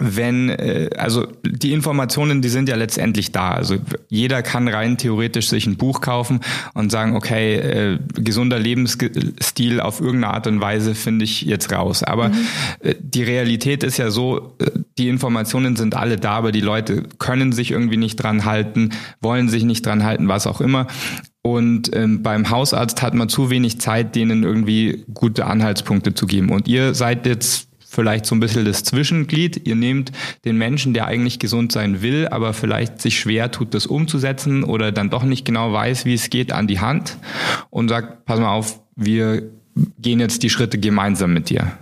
wenn, 0.00 0.48
äh, 0.48 0.90
also 0.98 1.26
die 1.44 1.72
Informationen, 1.72 2.42
die 2.42 2.48
sind 2.48 2.68
ja 2.68 2.74
letztendlich 2.74 3.30
da. 3.30 3.52
Also 3.52 3.76
jeder 4.08 4.42
kann 4.42 4.66
rein 4.66 4.98
theoretisch 4.98 5.48
sich 5.48 5.66
ein 5.66 5.76
Buch 5.76 6.00
kaufen 6.00 6.40
und 6.74 6.90
sagen, 6.90 7.14
okay, 7.14 7.54
äh, 7.54 7.98
gesunder 8.16 8.58
Lebensstil 8.58 9.80
auf 9.80 10.00
irgendeine 10.00 10.34
Art 10.34 10.46
und 10.48 10.60
Weise 10.60 10.96
finde 10.96 11.24
ich 11.24 11.42
jetzt 11.42 11.72
raus. 11.72 12.02
Aber 12.02 12.30
mhm. 12.30 12.34
äh, 12.80 12.94
die 12.98 13.22
Realität 13.22 13.84
ist 13.84 13.98
ja 13.98 14.10
so, 14.10 14.56
äh, 14.58 14.70
die 14.98 15.08
Informationen 15.08 15.76
sind 15.76 15.94
alle 15.94 16.16
da, 16.16 16.32
aber 16.32 16.50
die 16.50 16.60
Leute 16.60 17.04
können 17.18 17.52
sich 17.52 17.70
irgendwie 17.70 17.96
nicht 17.96 18.16
dran 18.16 18.44
halten, 18.44 18.90
wollen 19.20 19.48
sich 19.48 19.62
nicht 19.62 19.86
dran 19.86 20.02
halten, 20.02 20.26
was 20.26 20.48
auch 20.48 20.60
immer. 20.60 20.88
Und 21.42 21.94
ähm, 21.94 22.22
beim 22.22 22.50
Hausarzt 22.50 23.02
hat 23.02 23.14
man 23.14 23.28
zu 23.28 23.50
wenig 23.50 23.78
Zeit, 23.78 24.16
denen 24.16 24.42
irgendwie 24.42 25.04
gute 25.12 25.46
Anhaltspunkte 25.46 26.14
zu 26.14 26.26
geben. 26.26 26.50
Und 26.50 26.66
ihr 26.68 26.94
seid 26.94 27.26
jetzt 27.26 27.68
vielleicht 27.94 28.26
so 28.26 28.34
ein 28.34 28.40
bisschen 28.40 28.64
das 28.64 28.84
Zwischenglied. 28.84 29.66
Ihr 29.66 29.76
nehmt 29.76 30.12
den 30.44 30.58
Menschen, 30.58 30.94
der 30.94 31.06
eigentlich 31.06 31.38
gesund 31.38 31.72
sein 31.72 32.02
will, 32.02 32.28
aber 32.28 32.52
vielleicht 32.52 33.00
sich 33.00 33.18
schwer 33.18 33.50
tut, 33.50 33.74
das 33.74 33.86
umzusetzen 33.86 34.64
oder 34.64 34.92
dann 34.92 35.10
doch 35.10 35.22
nicht 35.22 35.44
genau 35.44 35.72
weiß, 35.72 36.04
wie 36.04 36.14
es 36.14 36.30
geht, 36.30 36.52
an 36.52 36.66
die 36.66 36.80
Hand 36.80 37.18
und 37.70 37.88
sagt, 37.88 38.24
pass 38.24 38.40
mal 38.40 38.52
auf, 38.52 38.80
wir 38.96 39.50
gehen 39.98 40.20
jetzt 40.20 40.42
die 40.42 40.50
Schritte 40.50 40.78
gemeinsam 40.78 41.32
mit 41.32 41.50
dir. 41.50 41.78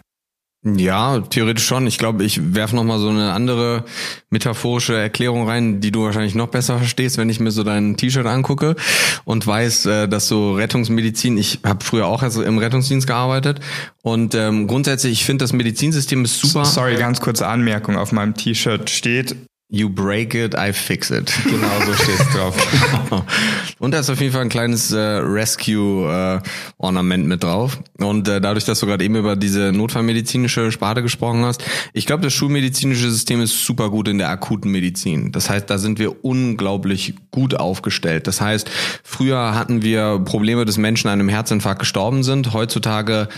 Ja, 0.64 1.18
theoretisch 1.18 1.66
schon. 1.66 1.88
Ich 1.88 1.98
glaube, 1.98 2.22
ich 2.22 2.54
werfe 2.54 2.76
noch 2.76 2.84
mal 2.84 3.00
so 3.00 3.08
eine 3.08 3.32
andere 3.32 3.84
metaphorische 4.30 4.96
Erklärung 4.96 5.48
rein, 5.48 5.80
die 5.80 5.90
du 5.90 6.04
wahrscheinlich 6.04 6.36
noch 6.36 6.48
besser 6.48 6.78
verstehst, 6.78 7.18
wenn 7.18 7.28
ich 7.28 7.40
mir 7.40 7.50
so 7.50 7.64
dein 7.64 7.96
T-Shirt 7.96 8.26
angucke 8.26 8.76
und 9.24 9.44
weiß, 9.44 9.86
äh, 9.86 10.08
dass 10.08 10.28
so 10.28 10.54
Rettungsmedizin, 10.54 11.36
ich 11.36 11.58
habe 11.64 11.84
früher 11.84 12.06
auch 12.06 12.22
also 12.22 12.44
im 12.44 12.58
Rettungsdienst 12.58 13.08
gearbeitet 13.08 13.58
und 14.02 14.36
ähm, 14.36 14.68
grundsätzlich, 14.68 15.12
ich 15.14 15.24
finde, 15.24 15.42
das 15.42 15.52
Medizinsystem 15.52 16.24
ist 16.24 16.38
super. 16.38 16.64
Sorry, 16.64 16.94
ganz 16.94 17.20
kurze 17.20 17.48
Anmerkung. 17.48 17.96
Auf 17.96 18.12
meinem 18.12 18.34
T-Shirt 18.34 18.88
steht 18.88 19.34
You 19.74 19.88
break 19.88 20.34
it, 20.34 20.54
I 20.54 20.74
fix 20.74 21.10
it. 21.10 21.32
Genau 21.44 21.80
so 21.86 21.94
steht 21.94 22.20
es 22.20 22.28
drauf. 22.28 22.54
und 23.78 23.94
da 23.94 24.00
ist 24.00 24.10
auf 24.10 24.20
jeden 24.20 24.34
Fall 24.34 24.42
ein 24.42 24.50
kleines 24.50 24.92
äh, 24.92 24.98
Rescue-Ornament 24.98 27.24
äh, 27.24 27.26
mit 27.26 27.42
drauf. 27.42 27.78
Und 27.96 28.28
äh, 28.28 28.42
dadurch, 28.42 28.66
dass 28.66 28.80
du 28.80 28.86
gerade 28.86 29.02
eben 29.02 29.16
über 29.16 29.34
diese 29.34 29.72
notfallmedizinische 29.72 30.72
Sparte 30.72 31.00
gesprochen 31.00 31.46
hast, 31.46 31.64
ich 31.94 32.04
glaube, 32.04 32.22
das 32.22 32.34
schulmedizinische 32.34 33.10
System 33.10 33.40
ist 33.40 33.64
super 33.64 33.88
gut 33.88 34.08
in 34.08 34.18
der 34.18 34.28
akuten 34.28 34.70
Medizin. 34.70 35.32
Das 35.32 35.48
heißt, 35.48 35.70
da 35.70 35.78
sind 35.78 35.98
wir 35.98 36.22
unglaublich 36.22 37.14
gut 37.30 37.54
aufgestellt. 37.54 38.26
Das 38.26 38.42
heißt, 38.42 38.70
früher 39.02 39.54
hatten 39.54 39.80
wir 39.80 40.20
Probleme, 40.22 40.66
dass 40.66 40.76
Menschen 40.76 41.08
an 41.08 41.18
einem 41.18 41.30
Herzinfarkt 41.30 41.78
gestorben 41.78 42.24
sind. 42.24 42.52
Heutzutage 42.52 43.28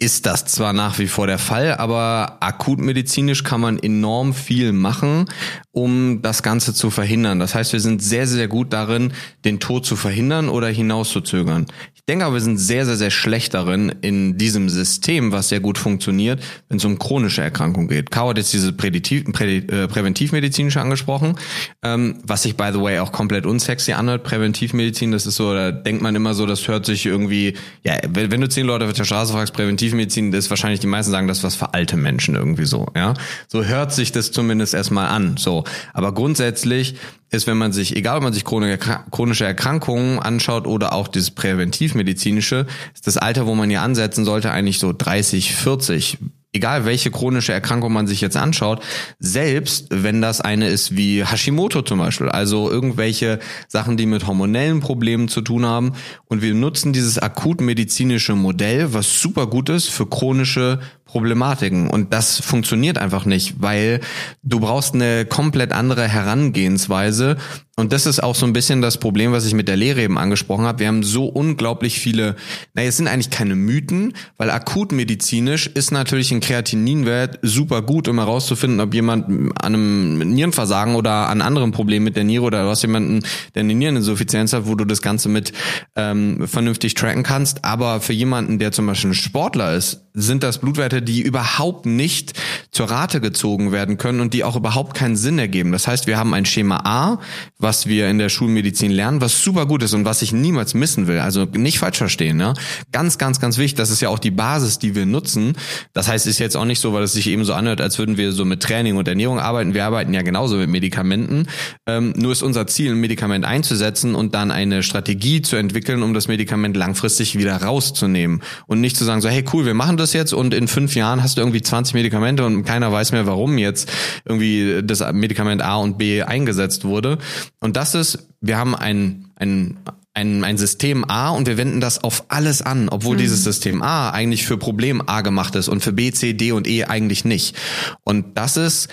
ist 0.00 0.24
das 0.24 0.46
zwar 0.46 0.72
nach 0.72 0.98
wie 0.98 1.06
vor 1.06 1.26
der 1.26 1.38
Fall, 1.38 1.76
aber 1.76 2.38
akutmedizinisch 2.40 3.44
kann 3.44 3.60
man 3.60 3.78
enorm 3.78 4.32
viel 4.32 4.72
machen, 4.72 5.26
um 5.72 6.22
das 6.22 6.42
Ganze 6.42 6.72
zu 6.72 6.90
verhindern. 6.90 7.38
Das 7.38 7.54
heißt, 7.54 7.74
wir 7.74 7.80
sind 7.80 8.02
sehr, 8.02 8.26
sehr 8.26 8.48
gut 8.48 8.72
darin, 8.72 9.12
den 9.44 9.60
Tod 9.60 9.84
zu 9.84 9.96
verhindern 9.96 10.48
oder 10.48 10.68
hinauszuzögern. 10.68 11.66
Ich 11.94 12.06
denke 12.06 12.24
aber, 12.24 12.34
wir 12.34 12.40
sind 12.40 12.56
sehr, 12.56 12.86
sehr, 12.86 12.96
sehr 12.96 13.10
schlecht 13.10 13.52
darin 13.52 13.94
in 14.00 14.38
diesem 14.38 14.68
System, 14.70 15.32
was 15.32 15.50
sehr 15.50 15.60
gut 15.60 15.78
funktioniert, 15.78 16.42
wenn 16.68 16.78
es 16.78 16.84
um 16.84 16.98
chronische 16.98 17.42
Erkrankungen 17.42 17.88
geht. 17.88 18.10
Caro 18.10 18.30
hat 18.30 18.38
jetzt 18.38 18.52
diese 18.54 18.72
Präditiv, 18.72 19.24
Prä, 19.32 19.58
äh, 19.58 19.86
Präventivmedizinische 19.86 20.80
angesprochen, 20.80 21.36
ähm, 21.84 22.16
was 22.24 22.42
sich, 22.42 22.56
by 22.56 22.70
the 22.72 22.80
way, 22.80 22.98
auch 22.98 23.12
komplett 23.12 23.46
unsexy 23.46 23.92
anhört. 23.92 24.24
Präventivmedizin, 24.24 25.12
das 25.12 25.26
ist 25.26 25.36
so, 25.36 25.52
da 25.52 25.70
denkt 25.70 26.02
man 26.02 26.16
immer 26.16 26.34
so, 26.34 26.46
das 26.46 26.66
hört 26.66 26.86
sich 26.86 27.06
irgendwie, 27.06 27.54
ja, 27.84 27.98
wenn, 28.08 28.30
wenn 28.32 28.40
du 28.40 28.48
zehn 28.48 28.66
Leute 28.66 28.86
auf 28.86 28.92
der 28.94 29.04
Straße 29.04 29.32
fragst, 29.32 29.54
Präventivmedizin, 29.54 29.89
das 29.92 30.44
ist 30.44 30.50
wahrscheinlich 30.50 30.80
die 30.80 30.86
meisten 30.86 31.12
sagen, 31.12 31.28
das 31.28 31.38
ist 31.38 31.44
was 31.44 31.54
für 31.54 31.74
alte 31.74 31.96
Menschen 31.96 32.34
irgendwie 32.34 32.64
so, 32.64 32.86
ja. 32.94 33.14
So 33.48 33.64
hört 33.64 33.92
sich 33.92 34.12
das 34.12 34.32
zumindest 34.32 34.74
erstmal 34.74 35.08
an, 35.08 35.36
so. 35.36 35.64
Aber 35.92 36.12
grundsätzlich 36.12 36.96
ist, 37.30 37.46
wenn 37.46 37.58
man 37.58 37.72
sich, 37.72 37.96
egal 37.96 38.16
ob 38.16 38.24
man 38.24 38.32
sich 38.32 38.44
chronische 38.44 39.44
Erkrankungen 39.44 40.18
anschaut 40.18 40.66
oder 40.66 40.92
auch 40.92 41.08
das 41.08 41.30
präventivmedizinische, 41.30 42.66
ist 42.94 43.06
das 43.06 43.16
Alter, 43.16 43.46
wo 43.46 43.54
man 43.54 43.70
hier 43.70 43.82
ansetzen 43.82 44.24
sollte, 44.24 44.50
eigentlich 44.50 44.78
so 44.78 44.92
30, 44.96 45.54
40 45.54 46.18
egal 46.52 46.84
welche 46.84 47.10
chronische 47.10 47.52
Erkrankung 47.52 47.92
man 47.92 48.06
sich 48.06 48.20
jetzt 48.20 48.36
anschaut, 48.36 48.82
selbst 49.18 49.86
wenn 49.90 50.20
das 50.20 50.40
eine 50.40 50.68
ist 50.68 50.96
wie 50.96 51.24
Hashimoto 51.24 51.82
zum 51.82 51.98
Beispiel, 51.98 52.28
also 52.28 52.70
irgendwelche 52.70 53.38
Sachen, 53.68 53.96
die 53.96 54.06
mit 54.06 54.26
hormonellen 54.26 54.80
Problemen 54.80 55.28
zu 55.28 55.42
tun 55.42 55.64
haben. 55.64 55.92
Und 56.26 56.42
wir 56.42 56.54
nutzen 56.54 56.92
dieses 56.92 57.18
akutmedizinische 57.18 58.34
Modell, 58.34 58.92
was 58.92 59.20
super 59.20 59.46
gut 59.46 59.68
ist 59.68 59.88
für 59.88 60.06
chronische 60.06 60.80
Problematiken. 61.10 61.90
Und 61.90 62.12
das 62.12 62.38
funktioniert 62.38 62.96
einfach 62.96 63.24
nicht, 63.24 63.60
weil 63.60 64.00
du 64.42 64.60
brauchst 64.60 64.94
eine 64.94 65.24
komplett 65.24 65.72
andere 65.72 66.06
Herangehensweise. 66.06 67.36
Und 67.76 67.92
das 67.92 68.06
ist 68.06 68.22
auch 68.22 68.34
so 68.34 68.46
ein 68.46 68.52
bisschen 68.52 68.82
das 68.82 68.98
Problem, 68.98 69.32
was 69.32 69.46
ich 69.46 69.54
mit 69.54 69.66
der 69.66 69.76
Lehre 69.76 70.02
eben 70.02 70.18
angesprochen 70.18 70.66
habe. 70.66 70.80
Wir 70.80 70.88
haben 70.88 71.02
so 71.02 71.24
unglaublich 71.24 71.98
viele, 71.98 72.36
naja, 72.74 72.88
es 72.88 72.98
sind 72.98 73.08
eigentlich 73.08 73.30
keine 73.30 73.54
Mythen, 73.54 74.12
weil 74.36 74.50
akutmedizinisch 74.50 75.66
ist 75.66 75.90
natürlich 75.90 76.30
ein 76.30 76.40
Kreatininwert 76.40 77.38
super 77.42 77.80
gut, 77.80 78.06
um 78.06 78.18
herauszufinden, 78.18 78.80
ob 78.80 78.92
jemand 78.92 79.24
an 79.62 79.74
einem 79.74 80.18
Nierenversagen 80.18 80.94
oder 80.94 81.28
an 81.28 81.40
anderen 81.40 81.72
Problemen 81.72 82.04
mit 82.04 82.16
der 82.16 82.24
Niere 82.24 82.44
oder 82.44 82.64
du 82.64 82.68
hast 82.68 82.82
jemanden, 82.82 83.22
der 83.54 83.60
eine 83.60 83.74
Niereninsuffizienz 83.74 84.52
hat, 84.52 84.66
wo 84.66 84.74
du 84.74 84.84
das 84.84 85.00
Ganze 85.00 85.30
mit 85.30 85.52
ähm, 85.96 86.46
vernünftig 86.46 86.94
tracken 86.94 87.22
kannst. 87.22 87.64
Aber 87.64 88.00
für 88.00 88.12
jemanden, 88.12 88.58
der 88.58 88.72
zum 88.72 88.86
Beispiel 88.86 89.10
ein 89.10 89.14
Sportler 89.14 89.74
ist, 89.74 90.02
sind 90.14 90.42
das 90.42 90.58
Blutwerte, 90.58 91.02
die 91.02 91.22
überhaupt 91.22 91.86
nicht 91.86 92.32
zur 92.70 92.90
Rate 92.90 93.20
gezogen 93.20 93.72
werden 93.72 93.96
können 93.96 94.20
und 94.20 94.34
die 94.34 94.44
auch 94.44 94.56
überhaupt 94.56 94.96
keinen 94.96 95.16
Sinn 95.16 95.38
ergeben. 95.38 95.72
Das 95.72 95.86
heißt, 95.86 96.06
wir 96.06 96.18
haben 96.18 96.34
ein 96.34 96.46
Schema 96.46 96.80
A, 96.84 97.20
was 97.58 97.86
wir 97.86 98.08
in 98.08 98.18
der 98.18 98.28
Schulmedizin 98.28 98.90
lernen, 98.90 99.20
was 99.20 99.42
super 99.42 99.66
gut 99.66 99.82
ist 99.82 99.94
und 99.94 100.04
was 100.04 100.22
ich 100.22 100.32
niemals 100.32 100.74
missen 100.74 101.06
will. 101.06 101.18
Also 101.18 101.44
nicht 101.44 101.78
falsch 101.78 101.98
verstehen. 101.98 102.36
Ne? 102.36 102.54
Ganz, 102.92 103.18
ganz, 103.18 103.40
ganz 103.40 103.58
wichtig. 103.58 103.76
Das 103.76 103.90
ist 103.90 104.00
ja 104.00 104.08
auch 104.08 104.18
die 104.18 104.30
Basis, 104.30 104.78
die 104.78 104.94
wir 104.94 105.06
nutzen. 105.06 105.56
Das 105.92 106.08
heißt, 106.08 106.26
es 106.26 106.32
ist 106.32 106.38
jetzt 106.38 106.56
auch 106.56 106.64
nicht 106.64 106.80
so, 106.80 106.92
weil 106.92 107.04
es 107.04 107.12
sich 107.12 107.28
eben 107.28 107.44
so 107.44 107.54
anhört, 107.54 107.80
als 107.80 107.98
würden 107.98 108.16
wir 108.16 108.32
so 108.32 108.44
mit 108.44 108.62
Training 108.62 108.96
und 108.96 109.06
Ernährung 109.06 109.38
arbeiten. 109.38 109.74
Wir 109.74 109.84
arbeiten 109.84 110.12
ja 110.12 110.22
genauso 110.22 110.56
mit 110.56 110.70
Medikamenten. 110.70 111.46
Ähm, 111.86 112.14
nur 112.16 112.32
ist 112.32 112.42
unser 112.42 112.66
Ziel, 112.66 112.92
ein 112.92 113.00
Medikament 113.00 113.44
einzusetzen 113.44 114.14
und 114.14 114.34
dann 114.34 114.50
eine 114.50 114.82
Strategie 114.82 115.42
zu 115.42 115.56
entwickeln, 115.56 116.02
um 116.02 116.14
das 116.14 116.28
Medikament 116.28 116.76
langfristig 116.76 117.38
wieder 117.38 117.62
rauszunehmen. 117.62 118.42
Und 118.66 118.80
nicht 118.80 118.96
zu 118.96 119.04
sagen, 119.04 119.20
so, 119.20 119.28
hey 119.28 119.44
cool, 119.52 119.66
wir 119.66 119.74
machen 119.74 119.96
das 120.00 120.12
jetzt 120.12 120.32
und 120.32 120.54
in 120.54 120.66
fünf 120.66 120.94
Jahren 120.94 121.22
hast 121.22 121.36
du 121.36 121.42
irgendwie 121.42 121.62
20 121.62 121.94
Medikamente 121.94 122.44
und 122.44 122.64
keiner 122.64 122.90
weiß 122.90 123.12
mehr, 123.12 123.26
warum 123.26 123.58
jetzt 123.58 123.90
irgendwie 124.24 124.80
das 124.82 125.00
Medikament 125.12 125.62
A 125.62 125.76
und 125.76 125.98
B 125.98 126.22
eingesetzt 126.22 126.84
wurde. 126.84 127.18
Und 127.60 127.76
das 127.76 127.94
ist, 127.94 128.28
wir 128.40 128.58
haben 128.58 128.74
ein, 128.74 129.30
ein, 129.36 129.78
ein, 130.14 130.44
ein 130.44 130.58
System 130.58 131.08
A 131.08 131.30
und 131.30 131.46
wir 131.46 131.56
wenden 131.56 131.80
das 131.80 132.02
auf 132.02 132.24
alles 132.28 132.62
an, 132.62 132.88
obwohl 132.88 133.16
mhm. 133.16 133.20
dieses 133.20 133.44
System 133.44 133.82
A 133.82 134.10
eigentlich 134.10 134.46
für 134.46 134.58
Problem 134.58 135.02
A 135.06 135.20
gemacht 135.20 135.54
ist 135.54 135.68
und 135.68 135.82
für 135.82 135.92
B, 135.92 136.10
C, 136.12 136.34
D 136.34 136.52
und 136.52 136.66
E 136.66 136.84
eigentlich 136.84 137.24
nicht. 137.24 137.56
Und 138.02 138.36
das 138.36 138.56
ist 138.56 138.88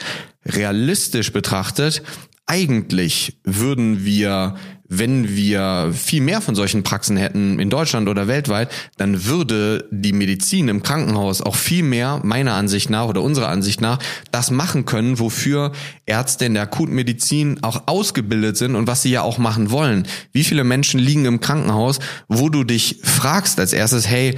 realistisch 0.46 1.34
betrachtet, 1.34 2.04
eigentlich 2.46 3.40
würden 3.44 4.06
wir 4.06 4.56
wenn 4.90 5.36
wir 5.36 5.92
viel 5.94 6.22
mehr 6.22 6.42
von 6.42 6.56
solchen 6.56 6.84
Praxen 6.84 7.18
hätten 7.18 7.60
in 7.60 7.70
Deutschland 7.70 8.08
oder 8.08 8.28
weltweit, 8.28 8.70
dann 8.98 9.26
würde 9.26 9.88
die 9.92 10.14
Medizin 10.14 10.70
im 10.70 10.84
Krankenhaus 10.84 11.42
auch 11.42 11.56
viel 11.56 11.84
mehr, 11.84 12.22
meiner 12.24 12.54
Ansicht 12.54 12.90
nach 12.90 13.06
oder 13.06 13.22
unserer 13.22 13.50
Ansicht 13.50 13.82
nach, 13.82 14.00
das 14.32 14.52
machen 14.52 14.86
können, 14.86 15.20
wofür 15.20 15.72
Ärzte 16.06 16.46
in 16.46 16.54
der 16.54 16.64
Akutmedizin 16.64 17.64
auch 17.64 17.84
ausgebildet 17.88 18.58
sind 18.58 18.76
und 18.76 18.88
was 18.88 19.02
sie 19.02 19.12
ja 19.12 19.22
auch 19.22 19.38
machen 19.38 19.72
wollen. 19.72 20.08
Wie 20.32 20.44
viele 20.44 20.64
Menschen 20.64 21.00
liegen 21.00 21.26
im 21.26 21.42
Krankenhaus, 21.42 22.00
wo 22.28 22.50
du 22.50 22.64
dich 22.64 23.00
fragst 23.04 23.60
als 23.60 23.74
erstes, 23.74 24.08
hey, 24.08 24.36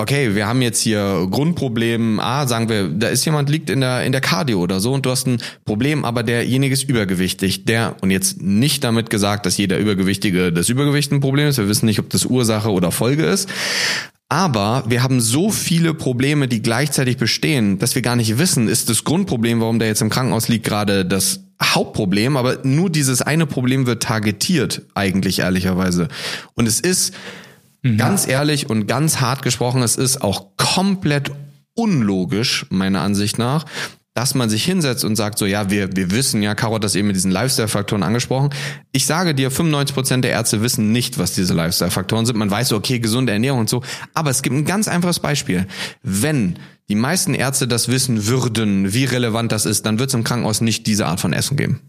okay, 0.00 0.34
wir 0.34 0.46
haben 0.46 0.62
jetzt 0.62 0.80
hier 0.80 1.26
Grundproblem 1.30 2.20
A, 2.20 2.46
sagen 2.46 2.68
wir, 2.68 2.88
da 2.88 3.08
ist 3.08 3.24
jemand 3.24 3.50
liegt 3.50 3.70
in 3.70 3.80
der 3.80 4.04
in 4.04 4.12
der 4.12 4.20
Cardio 4.20 4.60
oder 4.60 4.80
so 4.80 4.92
und 4.92 5.04
du 5.04 5.10
hast 5.10 5.26
ein 5.26 5.42
Problem, 5.64 6.04
aber 6.04 6.22
derjenige 6.22 6.72
ist 6.72 6.88
übergewichtig. 6.88 7.66
Der 7.66 7.96
und 8.00 8.10
jetzt 8.10 8.40
nicht 8.40 8.82
damit 8.82 9.10
gesagt, 9.10 9.46
dass 9.46 9.58
jeder 9.58 9.78
übergewichtige 9.78 10.52
das 10.52 10.68
Übergewicht 10.68 11.12
ein 11.12 11.20
Problem 11.20 11.48
ist. 11.48 11.58
Wir 11.58 11.68
wissen 11.68 11.86
nicht, 11.86 11.98
ob 11.98 12.08
das 12.10 12.24
Ursache 12.24 12.70
oder 12.70 12.92
Folge 12.92 13.24
ist. 13.24 13.48
Aber 14.28 14.84
wir 14.86 15.02
haben 15.02 15.20
so 15.20 15.50
viele 15.50 15.92
Probleme, 15.92 16.46
die 16.46 16.62
gleichzeitig 16.62 17.16
bestehen, 17.16 17.78
dass 17.80 17.96
wir 17.96 18.02
gar 18.02 18.14
nicht 18.14 18.38
wissen, 18.38 18.68
ist 18.68 18.88
das 18.88 19.02
Grundproblem, 19.02 19.60
warum 19.60 19.80
der 19.80 19.88
jetzt 19.88 20.02
im 20.02 20.08
Krankenhaus 20.08 20.46
liegt, 20.46 20.64
gerade 20.64 21.04
das 21.04 21.40
Hauptproblem, 21.60 22.36
aber 22.36 22.58
nur 22.62 22.90
dieses 22.90 23.22
eine 23.22 23.46
Problem 23.46 23.86
wird 23.86 24.04
targetiert, 24.04 24.82
eigentlich 24.94 25.40
ehrlicherweise. 25.40 26.08
Und 26.54 26.68
es 26.68 26.78
ist 26.78 27.12
Mhm. 27.82 27.96
Ganz 27.96 28.26
ehrlich 28.26 28.68
und 28.68 28.86
ganz 28.86 29.20
hart 29.20 29.42
gesprochen, 29.42 29.82
es 29.82 29.96
ist 29.96 30.22
auch 30.22 30.56
komplett 30.56 31.30
unlogisch, 31.74 32.66
meiner 32.70 33.00
Ansicht 33.00 33.38
nach, 33.38 33.64
dass 34.14 34.34
man 34.34 34.50
sich 34.50 34.64
hinsetzt 34.64 35.04
und 35.04 35.16
sagt 35.16 35.38
so, 35.38 35.46
ja, 35.46 35.70
wir, 35.70 35.96
wir 35.96 36.10
wissen 36.10 36.42
ja, 36.42 36.54
Caro 36.54 36.74
hat 36.74 36.84
das 36.84 36.96
eben 36.96 37.06
mit 37.06 37.16
diesen 37.16 37.30
Lifestyle-Faktoren 37.30 38.02
angesprochen. 38.02 38.50
Ich 38.92 39.06
sage 39.06 39.34
dir, 39.34 39.50
95 39.50 39.94
Prozent 39.94 40.24
der 40.24 40.32
Ärzte 40.32 40.62
wissen 40.62 40.92
nicht, 40.92 41.18
was 41.18 41.32
diese 41.32 41.54
Lifestyle-Faktoren 41.54 42.26
sind. 42.26 42.36
Man 42.36 42.50
weiß 42.50 42.68
so, 42.68 42.76
okay, 42.76 42.98
gesunde 42.98 43.32
Ernährung 43.32 43.60
und 43.60 43.70
so. 43.70 43.82
Aber 44.12 44.30
es 44.30 44.42
gibt 44.42 44.56
ein 44.56 44.64
ganz 44.64 44.88
einfaches 44.88 45.20
Beispiel. 45.20 45.66
Wenn 46.02 46.58
die 46.88 46.96
meisten 46.96 47.34
Ärzte 47.34 47.68
das 47.68 47.88
wissen 47.88 48.26
würden, 48.26 48.92
wie 48.92 49.04
relevant 49.04 49.52
das 49.52 49.64
ist, 49.64 49.86
dann 49.86 50.00
wird 50.00 50.10
es 50.10 50.14
im 50.14 50.24
Krankenhaus 50.24 50.60
nicht 50.60 50.86
diese 50.86 51.06
Art 51.06 51.20
von 51.20 51.32
Essen 51.32 51.56
geben. 51.56 51.80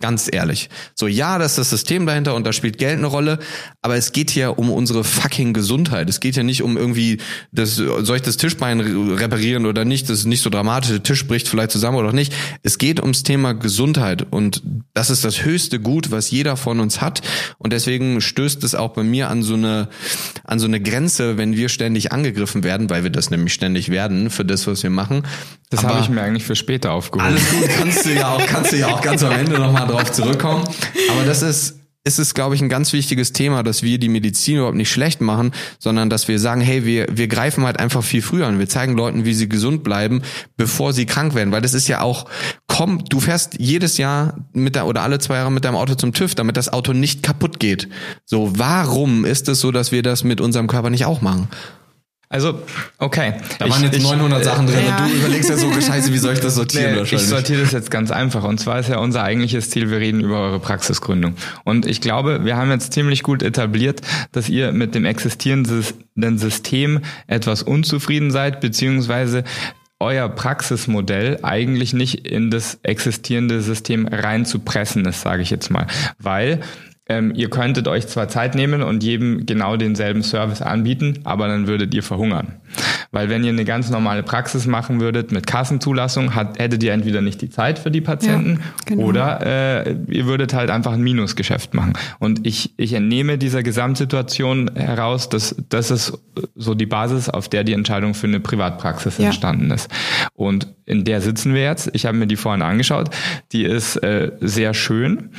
Ganz 0.00 0.30
ehrlich. 0.32 0.70
So, 0.94 1.06
ja, 1.06 1.38
das 1.38 1.52
ist 1.52 1.58
das 1.58 1.70
System 1.70 2.06
dahinter 2.06 2.34
und 2.34 2.46
da 2.46 2.54
spielt 2.54 2.78
Geld 2.78 2.96
eine 2.96 3.06
Rolle, 3.06 3.38
aber 3.82 3.96
es 3.96 4.12
geht 4.12 4.30
hier 4.30 4.58
um 4.58 4.70
unsere 4.70 5.04
fucking 5.04 5.52
Gesundheit. 5.52 6.08
Es 6.08 6.20
geht 6.20 6.36
ja 6.36 6.42
nicht 6.42 6.62
um 6.62 6.78
irgendwie, 6.78 7.18
das, 7.52 7.76
soll 7.76 8.16
ich 8.16 8.22
das 8.22 8.38
Tischbein 8.38 8.80
reparieren 8.80 9.66
oder 9.66 9.84
nicht, 9.84 10.08
das 10.08 10.20
ist 10.20 10.24
nicht 10.24 10.40
so 10.40 10.48
dramatisch, 10.48 10.90
der 10.90 11.02
Tisch 11.02 11.26
bricht 11.26 11.48
vielleicht 11.48 11.70
zusammen 11.70 11.98
oder 11.98 12.14
nicht. 12.14 12.32
Es 12.62 12.78
geht 12.78 13.00
ums 13.00 13.24
Thema 13.24 13.52
Gesundheit 13.52 14.26
und 14.30 14.62
das 14.94 15.10
ist 15.10 15.22
das 15.22 15.44
höchste 15.44 15.80
Gut, 15.80 16.10
was 16.10 16.30
jeder 16.30 16.56
von 16.56 16.80
uns 16.80 17.02
hat 17.02 17.20
und 17.58 17.74
deswegen 17.74 18.22
stößt 18.22 18.64
es 18.64 18.74
auch 18.74 18.94
bei 18.94 19.02
mir 19.02 19.28
an 19.28 19.42
so 19.42 19.52
eine, 19.52 19.90
an 20.44 20.58
so 20.58 20.66
eine 20.66 20.80
Grenze, 20.80 21.36
wenn 21.36 21.56
wir 21.56 21.68
ständig 21.68 22.10
angegriffen 22.10 22.64
werden, 22.64 22.88
weil 22.88 23.02
wir 23.02 23.10
das 23.10 23.30
nämlich 23.30 23.52
ständig 23.52 23.90
werden 23.90 24.30
für 24.30 24.46
das, 24.46 24.66
was 24.66 24.82
wir 24.82 24.90
machen. 24.90 25.24
Das 25.68 25.84
habe 25.84 26.00
ich 26.00 26.08
mir 26.08 26.22
eigentlich 26.22 26.44
für 26.44 26.56
später 26.56 26.90
aufgehoben. 26.90 27.32
Alles 27.32 27.48
gut, 27.50 27.68
kannst 27.78 28.04
du 28.04 28.10
ja 28.10 28.28
auch, 28.28 28.44
kannst 28.46 28.72
du 28.72 28.76
ja 28.76 28.88
auch 28.88 29.02
ganz 29.02 29.22
am 29.22 29.32
Ende 29.32 29.58
nochmal 29.58 29.89
drauf 29.90 30.12
zurückkommen. 30.12 30.64
Aber 31.10 31.24
das 31.24 31.42
ist, 31.42 31.80
ist 32.02 32.18
es, 32.18 32.32
glaube 32.32 32.54
ich, 32.54 32.62
ein 32.62 32.70
ganz 32.70 32.94
wichtiges 32.94 33.32
Thema, 33.32 33.62
dass 33.62 33.82
wir 33.82 33.98
die 33.98 34.08
Medizin 34.08 34.56
überhaupt 34.56 34.76
nicht 34.76 34.90
schlecht 34.90 35.20
machen, 35.20 35.52
sondern 35.78 36.08
dass 36.08 36.28
wir 36.28 36.38
sagen, 36.38 36.62
hey, 36.62 36.86
wir, 36.86 37.06
wir 37.10 37.28
greifen 37.28 37.64
halt 37.64 37.78
einfach 37.78 38.02
viel 38.02 38.22
früher 38.22 38.46
an. 38.46 38.58
Wir 38.58 38.68
zeigen 38.68 38.96
Leuten, 38.96 39.26
wie 39.26 39.34
sie 39.34 39.50
gesund 39.50 39.84
bleiben, 39.84 40.22
bevor 40.56 40.94
sie 40.94 41.04
krank 41.04 41.34
werden. 41.34 41.52
Weil 41.52 41.60
das 41.60 41.74
ist 41.74 41.88
ja 41.88 42.00
auch, 42.00 42.24
komm, 42.68 43.04
du 43.04 43.20
fährst 43.20 43.56
jedes 43.58 43.98
Jahr 43.98 44.34
mit 44.54 44.76
der, 44.76 44.86
oder 44.86 45.02
alle 45.02 45.18
zwei 45.18 45.36
Jahre 45.36 45.52
mit 45.52 45.66
deinem 45.66 45.76
Auto 45.76 45.94
zum 45.94 46.14
TÜV, 46.14 46.34
damit 46.34 46.56
das 46.56 46.72
Auto 46.72 46.94
nicht 46.94 47.22
kaputt 47.22 47.60
geht. 47.60 47.88
So, 48.24 48.50
warum 48.56 49.26
ist 49.26 49.48
es 49.48 49.60
so, 49.60 49.70
dass 49.70 49.92
wir 49.92 50.02
das 50.02 50.24
mit 50.24 50.40
unserem 50.40 50.68
Körper 50.68 50.88
nicht 50.88 51.04
auch 51.04 51.20
machen? 51.20 51.48
Also, 52.32 52.62
okay. 52.98 53.34
Da 53.58 53.68
waren 53.68 53.82
jetzt 53.82 53.96
ich, 53.96 54.04
900 54.04 54.44
Sachen 54.44 54.68
drin 54.68 54.86
ja. 54.86 55.02
und 55.02 55.10
du 55.12 55.16
überlegst 55.16 55.50
ja 55.50 55.56
so, 55.56 55.68
scheiße, 55.80 56.12
wie 56.12 56.18
soll 56.18 56.34
ich 56.34 56.40
das 56.40 56.54
sortieren? 56.54 56.94
Nee, 56.94 57.02
ich 57.02 57.26
sortiere 57.26 57.60
das 57.60 57.72
jetzt 57.72 57.90
ganz 57.90 58.12
einfach. 58.12 58.44
Und 58.44 58.60
zwar 58.60 58.78
ist 58.78 58.88
ja 58.88 58.98
unser 58.98 59.24
eigentliches 59.24 59.68
Ziel, 59.70 59.90
wir 59.90 59.98
reden 59.98 60.20
über 60.20 60.38
eure 60.38 60.60
Praxisgründung. 60.60 61.34
Und 61.64 61.86
ich 61.86 62.00
glaube, 62.00 62.44
wir 62.44 62.56
haben 62.56 62.70
jetzt 62.70 62.92
ziemlich 62.92 63.24
gut 63.24 63.42
etabliert, 63.42 64.02
dass 64.30 64.48
ihr 64.48 64.70
mit 64.70 64.94
dem 64.94 65.06
existierenden 65.06 66.38
System 66.38 67.00
etwas 67.26 67.64
unzufrieden 67.64 68.30
seid, 68.30 68.60
beziehungsweise 68.60 69.42
euer 69.98 70.28
Praxismodell 70.28 71.40
eigentlich 71.42 71.94
nicht 71.94 72.28
in 72.28 72.52
das 72.52 72.78
existierende 72.84 73.60
System 73.60 74.06
reinzupressen 74.06 75.04
ist, 75.04 75.22
sage 75.22 75.42
ich 75.42 75.50
jetzt 75.50 75.70
mal. 75.70 75.88
Weil 76.20 76.60
ähm, 77.10 77.32
ihr 77.34 77.50
könntet 77.50 77.88
euch 77.88 78.06
zwar 78.06 78.28
Zeit 78.28 78.54
nehmen 78.54 78.84
und 78.84 79.02
jedem 79.02 79.44
genau 79.44 79.76
denselben 79.76 80.22
Service 80.22 80.62
anbieten, 80.62 81.18
aber 81.24 81.48
dann 81.48 81.66
würdet 81.66 81.92
ihr 81.92 82.04
verhungern. 82.04 82.60
Weil 83.10 83.28
wenn 83.28 83.42
ihr 83.42 83.50
eine 83.50 83.64
ganz 83.64 83.90
normale 83.90 84.22
Praxis 84.22 84.66
machen 84.68 85.00
würdet 85.00 85.32
mit 85.32 85.44
Kassenzulassung, 85.44 86.36
hat, 86.36 86.60
hättet 86.60 86.84
ihr 86.84 86.92
entweder 86.92 87.20
nicht 87.20 87.42
die 87.42 87.50
Zeit 87.50 87.80
für 87.80 87.90
die 87.90 88.00
Patienten 88.00 88.60
ja, 88.60 88.84
genau. 88.84 89.02
oder 89.02 89.84
äh, 89.84 89.96
ihr 90.06 90.26
würdet 90.26 90.54
halt 90.54 90.70
einfach 90.70 90.92
ein 90.92 91.02
Minusgeschäft 91.02 91.74
machen. 91.74 91.94
Und 92.20 92.46
ich, 92.46 92.74
ich 92.76 92.92
entnehme 92.92 93.38
dieser 93.38 93.64
Gesamtsituation 93.64 94.70
heraus, 94.76 95.28
dass 95.28 95.56
das 95.68 95.90
ist 95.90 96.16
so 96.54 96.74
die 96.74 96.86
Basis, 96.86 97.28
auf 97.28 97.48
der 97.48 97.64
die 97.64 97.72
Entscheidung 97.72 98.14
für 98.14 98.28
eine 98.28 98.38
Privatpraxis 98.38 99.18
ja. 99.18 99.26
entstanden 99.26 99.72
ist. 99.72 99.90
Und 100.34 100.68
in 100.86 101.04
der 101.04 101.20
sitzen 101.20 101.54
wir 101.54 101.62
jetzt. 101.62 101.90
Ich 101.92 102.06
habe 102.06 102.16
mir 102.16 102.28
die 102.28 102.36
vorhin 102.36 102.62
angeschaut. 102.62 103.10
Die 103.50 103.64
ist 103.64 103.96
äh, 103.96 104.30
sehr 104.40 104.74
schön. 104.74 105.30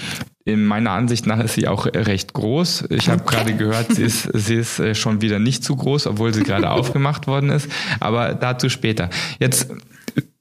In 0.43 0.65
meiner 0.65 0.91
Ansicht 0.91 1.27
nach 1.27 1.39
ist 1.39 1.53
sie 1.53 1.67
auch 1.67 1.85
recht 1.85 2.33
groß. 2.33 2.85
Ich 2.89 3.09
habe 3.09 3.23
gerade 3.23 3.53
gehört, 3.53 3.93
sie 3.93 4.03
ist, 4.03 4.23
sie 4.33 4.55
ist 4.55 4.79
äh, 4.79 4.95
schon 4.95 5.21
wieder 5.21 5.39
nicht 5.39 5.63
zu 5.63 5.75
groß, 5.75 6.07
obwohl 6.07 6.33
sie 6.33 6.43
gerade 6.43 6.69
aufgemacht 6.71 7.27
worden 7.27 7.49
ist. 7.49 7.69
Aber 7.99 8.33
dazu 8.33 8.69
später. 8.69 9.09
Jetzt, 9.39 9.69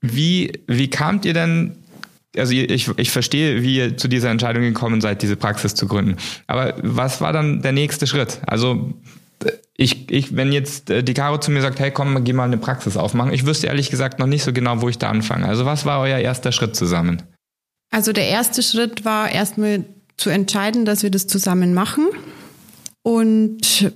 wie, 0.00 0.52
wie 0.66 0.88
kamt 0.88 1.24
ihr 1.24 1.34
denn 1.34 1.76
also 2.36 2.52
ich, 2.52 2.88
ich 2.96 3.10
verstehe, 3.10 3.62
wie 3.62 3.76
ihr 3.76 3.96
zu 3.96 4.06
dieser 4.06 4.30
Entscheidung 4.30 4.62
gekommen 4.62 5.00
seid, 5.00 5.22
diese 5.22 5.34
Praxis 5.34 5.74
zu 5.74 5.88
gründen. 5.88 6.16
Aber 6.46 6.74
was 6.80 7.20
war 7.20 7.32
dann 7.32 7.60
der 7.60 7.72
nächste 7.72 8.06
Schritt? 8.06 8.38
Also 8.46 8.94
ich, 9.76 10.10
ich, 10.10 10.36
wenn 10.36 10.52
jetzt 10.52 10.90
äh, 10.90 11.02
die 11.02 11.14
Caro 11.14 11.38
zu 11.38 11.50
mir 11.50 11.62
sagt, 11.62 11.80
hey 11.80 11.90
komm, 11.90 12.22
geh 12.22 12.32
mal 12.32 12.44
eine 12.44 12.58
Praxis 12.58 12.96
aufmachen, 12.96 13.32
ich 13.32 13.46
wüsste 13.46 13.66
ehrlich 13.66 13.90
gesagt 13.90 14.18
noch 14.18 14.26
nicht 14.26 14.44
so 14.44 14.52
genau, 14.52 14.82
wo 14.82 14.88
ich 14.88 14.98
da 14.98 15.08
anfange. 15.08 15.46
Also 15.46 15.64
was 15.64 15.86
war 15.86 16.00
euer 16.00 16.18
erster 16.18 16.52
Schritt 16.52 16.76
zusammen? 16.76 17.22
Also 17.90 18.12
der 18.12 18.28
erste 18.28 18.62
Schritt 18.62 19.04
war 19.04 19.30
erstmal 19.30 19.84
zu 20.16 20.30
entscheiden, 20.30 20.84
dass 20.84 21.02
wir 21.02 21.10
das 21.10 21.26
zusammen 21.26 21.74
machen. 21.74 22.06
Und 23.02 23.92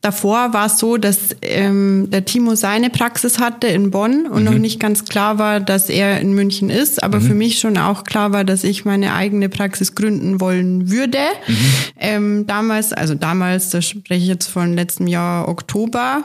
Davor 0.00 0.52
war 0.52 0.66
es 0.66 0.78
so, 0.78 0.96
dass 0.96 1.34
ähm, 1.42 2.06
der 2.10 2.24
Timo 2.24 2.54
seine 2.54 2.88
Praxis 2.88 3.40
hatte 3.40 3.66
in 3.66 3.90
Bonn 3.90 4.28
und 4.28 4.44
mhm. 4.44 4.44
noch 4.44 4.58
nicht 4.58 4.78
ganz 4.78 5.04
klar 5.04 5.40
war, 5.40 5.58
dass 5.58 5.90
er 5.90 6.20
in 6.20 6.34
München 6.34 6.70
ist, 6.70 7.02
aber 7.02 7.18
mhm. 7.18 7.24
für 7.26 7.34
mich 7.34 7.58
schon 7.58 7.76
auch 7.76 8.04
klar 8.04 8.32
war, 8.32 8.44
dass 8.44 8.62
ich 8.62 8.84
meine 8.84 9.14
eigene 9.14 9.48
Praxis 9.48 9.96
gründen 9.96 10.40
wollen 10.40 10.88
würde. 10.88 11.18
Mhm. 11.48 11.56
Ähm, 11.98 12.46
damals, 12.46 12.92
also 12.92 13.16
damals, 13.16 13.70
da 13.70 13.82
spreche 13.82 14.22
ich 14.22 14.28
jetzt 14.28 14.46
von 14.46 14.74
letztem 14.74 15.08
Jahr 15.08 15.48
Oktober, 15.48 16.22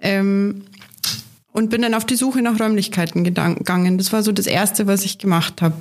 ähm, 0.00 0.64
und 1.54 1.70
bin 1.70 1.82
dann 1.82 1.94
auf 1.94 2.04
die 2.04 2.16
Suche 2.16 2.42
nach 2.42 2.58
Räumlichkeiten 2.58 3.22
gegangen. 3.22 3.96
Das 3.96 4.12
war 4.12 4.24
so 4.24 4.32
das 4.32 4.48
Erste, 4.48 4.88
was 4.88 5.04
ich 5.04 5.18
gemacht 5.18 5.62
habe. 5.62 5.76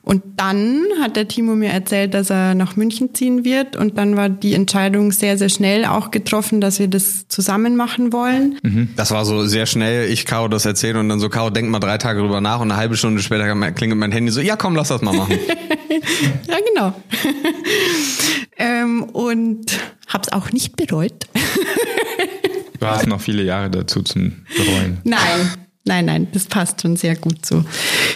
Und 0.00 0.22
dann 0.36 0.82
hat 0.98 1.14
der 1.14 1.28
Timo 1.28 1.54
mir 1.56 1.68
erzählt, 1.68 2.14
dass 2.14 2.30
er 2.30 2.54
nach 2.54 2.74
München 2.76 3.14
ziehen 3.14 3.44
wird. 3.44 3.76
Und 3.76 3.98
dann 3.98 4.16
war 4.16 4.30
die 4.30 4.54
Entscheidung 4.54 5.12
sehr, 5.12 5.36
sehr 5.36 5.50
schnell 5.50 5.84
auch 5.84 6.10
getroffen, 6.10 6.62
dass 6.62 6.78
wir 6.78 6.88
das 6.88 7.28
zusammen 7.28 7.76
machen 7.76 8.14
wollen. 8.14 8.58
Mhm. 8.62 8.88
Das 8.96 9.10
war 9.10 9.26
so 9.26 9.44
sehr 9.44 9.66
schnell. 9.66 10.10
Ich 10.10 10.24
Caro 10.24 10.48
das 10.48 10.64
erzählen 10.64 10.96
und 10.96 11.10
dann 11.10 11.20
so, 11.20 11.28
Caro, 11.28 11.50
denk 11.50 11.68
mal 11.68 11.80
drei 11.80 11.98
Tage 11.98 12.20
drüber 12.20 12.40
nach 12.40 12.60
und 12.60 12.70
eine 12.70 12.80
halbe 12.80 12.96
Stunde 12.96 13.20
später 13.20 13.54
klingelt 13.72 14.00
mein 14.00 14.12
Handy 14.12 14.32
so, 14.32 14.40
ja 14.40 14.56
komm, 14.56 14.74
lass 14.74 14.88
das 14.88 15.02
mal 15.02 15.12
machen. 15.12 15.38
ja, 16.48 16.56
genau. 16.72 16.94
ähm, 18.56 19.02
und 19.02 19.78
hab's 20.08 20.32
auch 20.32 20.50
nicht 20.50 20.76
bereut. 20.76 21.26
Du 22.80 22.86
hast 22.86 23.06
noch 23.06 23.20
viele 23.20 23.42
Jahre 23.42 23.70
dazu 23.70 24.02
zum 24.02 24.32
Bereuen. 24.56 24.98
Nein, 25.04 25.50
nein, 25.84 26.06
nein, 26.06 26.28
das 26.32 26.46
passt 26.46 26.80
schon 26.80 26.96
sehr 26.96 27.14
gut 27.14 27.44
so. 27.44 27.62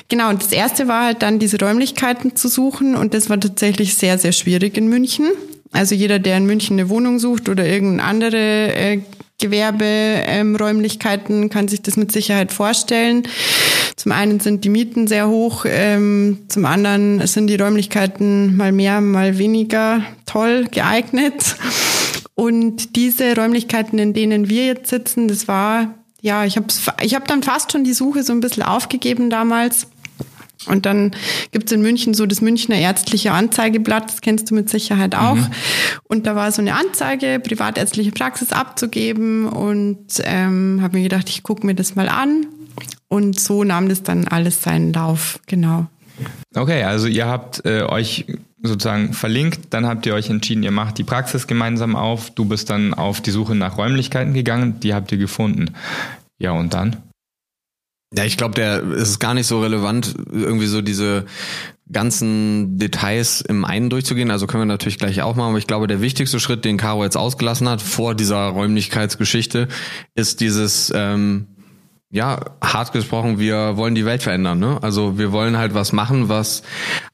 Genau, 0.08 0.30
und 0.30 0.42
das 0.42 0.52
erste 0.52 0.88
war 0.88 1.04
halt 1.04 1.22
dann 1.22 1.38
diese 1.38 1.60
Räumlichkeiten 1.60 2.34
zu 2.34 2.48
suchen 2.48 2.96
und 2.96 3.12
das 3.12 3.28
war 3.28 3.38
tatsächlich 3.38 3.94
sehr, 3.94 4.18
sehr 4.18 4.32
schwierig 4.32 4.78
in 4.78 4.88
München. 4.88 5.26
Also 5.70 5.94
jeder, 5.94 6.18
der 6.18 6.38
in 6.38 6.46
München 6.46 6.78
eine 6.78 6.88
Wohnung 6.88 7.18
sucht 7.18 7.48
oder 7.48 7.66
irgendeine 7.66 8.08
andere 8.08 8.74
äh, 8.74 9.00
Gewerberäumlichkeiten, 9.40 11.42
ähm, 11.42 11.50
kann 11.50 11.68
sich 11.68 11.82
das 11.82 11.96
mit 11.96 12.12
Sicherheit 12.12 12.52
vorstellen. 12.52 13.24
Zum 13.96 14.12
einen 14.12 14.40
sind 14.40 14.64
die 14.64 14.68
Mieten 14.68 15.08
sehr 15.08 15.28
hoch, 15.28 15.66
ähm, 15.68 16.44
zum 16.48 16.64
anderen 16.64 17.26
sind 17.26 17.48
die 17.48 17.56
Räumlichkeiten 17.56 18.56
mal 18.56 18.72
mehr, 18.72 19.00
mal 19.00 19.36
weniger 19.36 20.02
toll 20.26 20.68
geeignet. 20.70 21.56
Und 22.34 22.96
diese 22.96 23.36
Räumlichkeiten, 23.36 23.98
in 23.98 24.14
denen 24.14 24.48
wir 24.48 24.66
jetzt 24.66 24.90
sitzen, 24.90 25.28
das 25.28 25.48
war, 25.48 25.94
ja, 26.20 26.44
ich 26.44 26.56
habe 26.56 26.66
ich 27.02 27.14
hab 27.14 27.28
dann 27.28 27.42
fast 27.42 27.72
schon 27.72 27.84
die 27.84 27.92
Suche 27.92 28.22
so 28.22 28.32
ein 28.32 28.40
bisschen 28.40 28.62
aufgegeben 28.62 29.30
damals. 29.30 29.88
Und 30.66 30.86
dann 30.86 31.12
gibt's 31.50 31.72
in 31.72 31.82
München 31.82 32.14
so 32.14 32.26
das 32.26 32.40
Münchner 32.40 32.76
ärztliche 32.76 33.32
Anzeigeblatt, 33.32 34.10
das 34.10 34.20
kennst 34.20 34.50
du 34.50 34.54
mit 34.54 34.70
Sicherheit 34.70 35.14
auch. 35.14 35.34
Mhm. 35.34 35.50
Und 36.04 36.26
da 36.26 36.36
war 36.36 36.50
so 36.52 36.62
eine 36.62 36.74
Anzeige, 36.74 37.40
privatärztliche 37.40 38.12
Praxis 38.12 38.52
abzugeben 38.52 39.46
und 39.46 40.06
ähm, 40.24 40.80
habe 40.82 40.96
mir 40.96 41.02
gedacht, 41.02 41.28
ich 41.28 41.42
gucke 41.42 41.66
mir 41.66 41.74
das 41.74 41.96
mal 41.96 42.08
an. 42.08 42.46
Und 43.08 43.38
so 43.38 43.62
nahm 43.62 43.88
das 43.88 44.02
dann 44.02 44.26
alles 44.26 44.62
seinen 44.62 44.92
Lauf, 44.92 45.38
genau. 45.46 45.86
Okay, 46.54 46.82
also 46.84 47.06
ihr 47.06 47.26
habt 47.26 47.64
äh, 47.64 47.82
euch 47.82 48.24
sozusagen 48.68 49.12
verlinkt, 49.12 49.72
dann 49.74 49.86
habt 49.86 50.06
ihr 50.06 50.14
euch 50.14 50.30
entschieden, 50.30 50.62
ihr 50.62 50.70
macht 50.70 50.98
die 50.98 51.04
Praxis 51.04 51.46
gemeinsam 51.46 51.96
auf, 51.96 52.30
du 52.30 52.44
bist 52.44 52.70
dann 52.70 52.94
auf 52.94 53.20
die 53.20 53.30
Suche 53.30 53.54
nach 53.54 53.76
Räumlichkeiten 53.76 54.34
gegangen, 54.34 54.80
die 54.80 54.94
habt 54.94 55.12
ihr 55.12 55.18
gefunden. 55.18 55.74
Ja, 56.38 56.52
und 56.52 56.74
dann? 56.74 56.96
Ja, 58.16 58.24
ich 58.24 58.36
glaube, 58.36 58.54
der 58.54 58.82
ist 58.82 59.18
gar 59.18 59.34
nicht 59.34 59.46
so 59.46 59.60
relevant, 59.60 60.14
irgendwie 60.30 60.66
so 60.66 60.82
diese 60.82 61.26
ganzen 61.90 62.78
Details 62.78 63.40
im 63.40 63.64
einen 63.64 63.90
durchzugehen. 63.90 64.30
Also 64.30 64.46
können 64.46 64.62
wir 64.62 64.66
natürlich 64.66 64.98
gleich 64.98 65.20
auch 65.22 65.36
machen. 65.36 65.50
Aber 65.50 65.58
ich 65.58 65.66
glaube, 65.66 65.86
der 65.86 66.00
wichtigste 66.00 66.40
Schritt, 66.40 66.64
den 66.64 66.76
Caro 66.76 67.04
jetzt 67.04 67.16
ausgelassen 67.16 67.68
hat 67.68 67.82
vor 67.82 68.14
dieser 68.14 68.46
Räumlichkeitsgeschichte, 68.48 69.68
ist 70.14 70.40
dieses 70.40 70.92
ähm, 70.94 71.48
ja, 72.10 72.38
hart 72.62 72.92
gesprochen, 72.92 73.40
wir 73.40 73.76
wollen 73.76 73.96
die 73.96 74.06
Welt 74.06 74.22
verändern. 74.22 74.60
Ne? 74.60 74.78
Also 74.82 75.18
wir 75.18 75.32
wollen 75.32 75.56
halt 75.56 75.74
was 75.74 75.92
machen, 75.92 76.28
was 76.28 76.62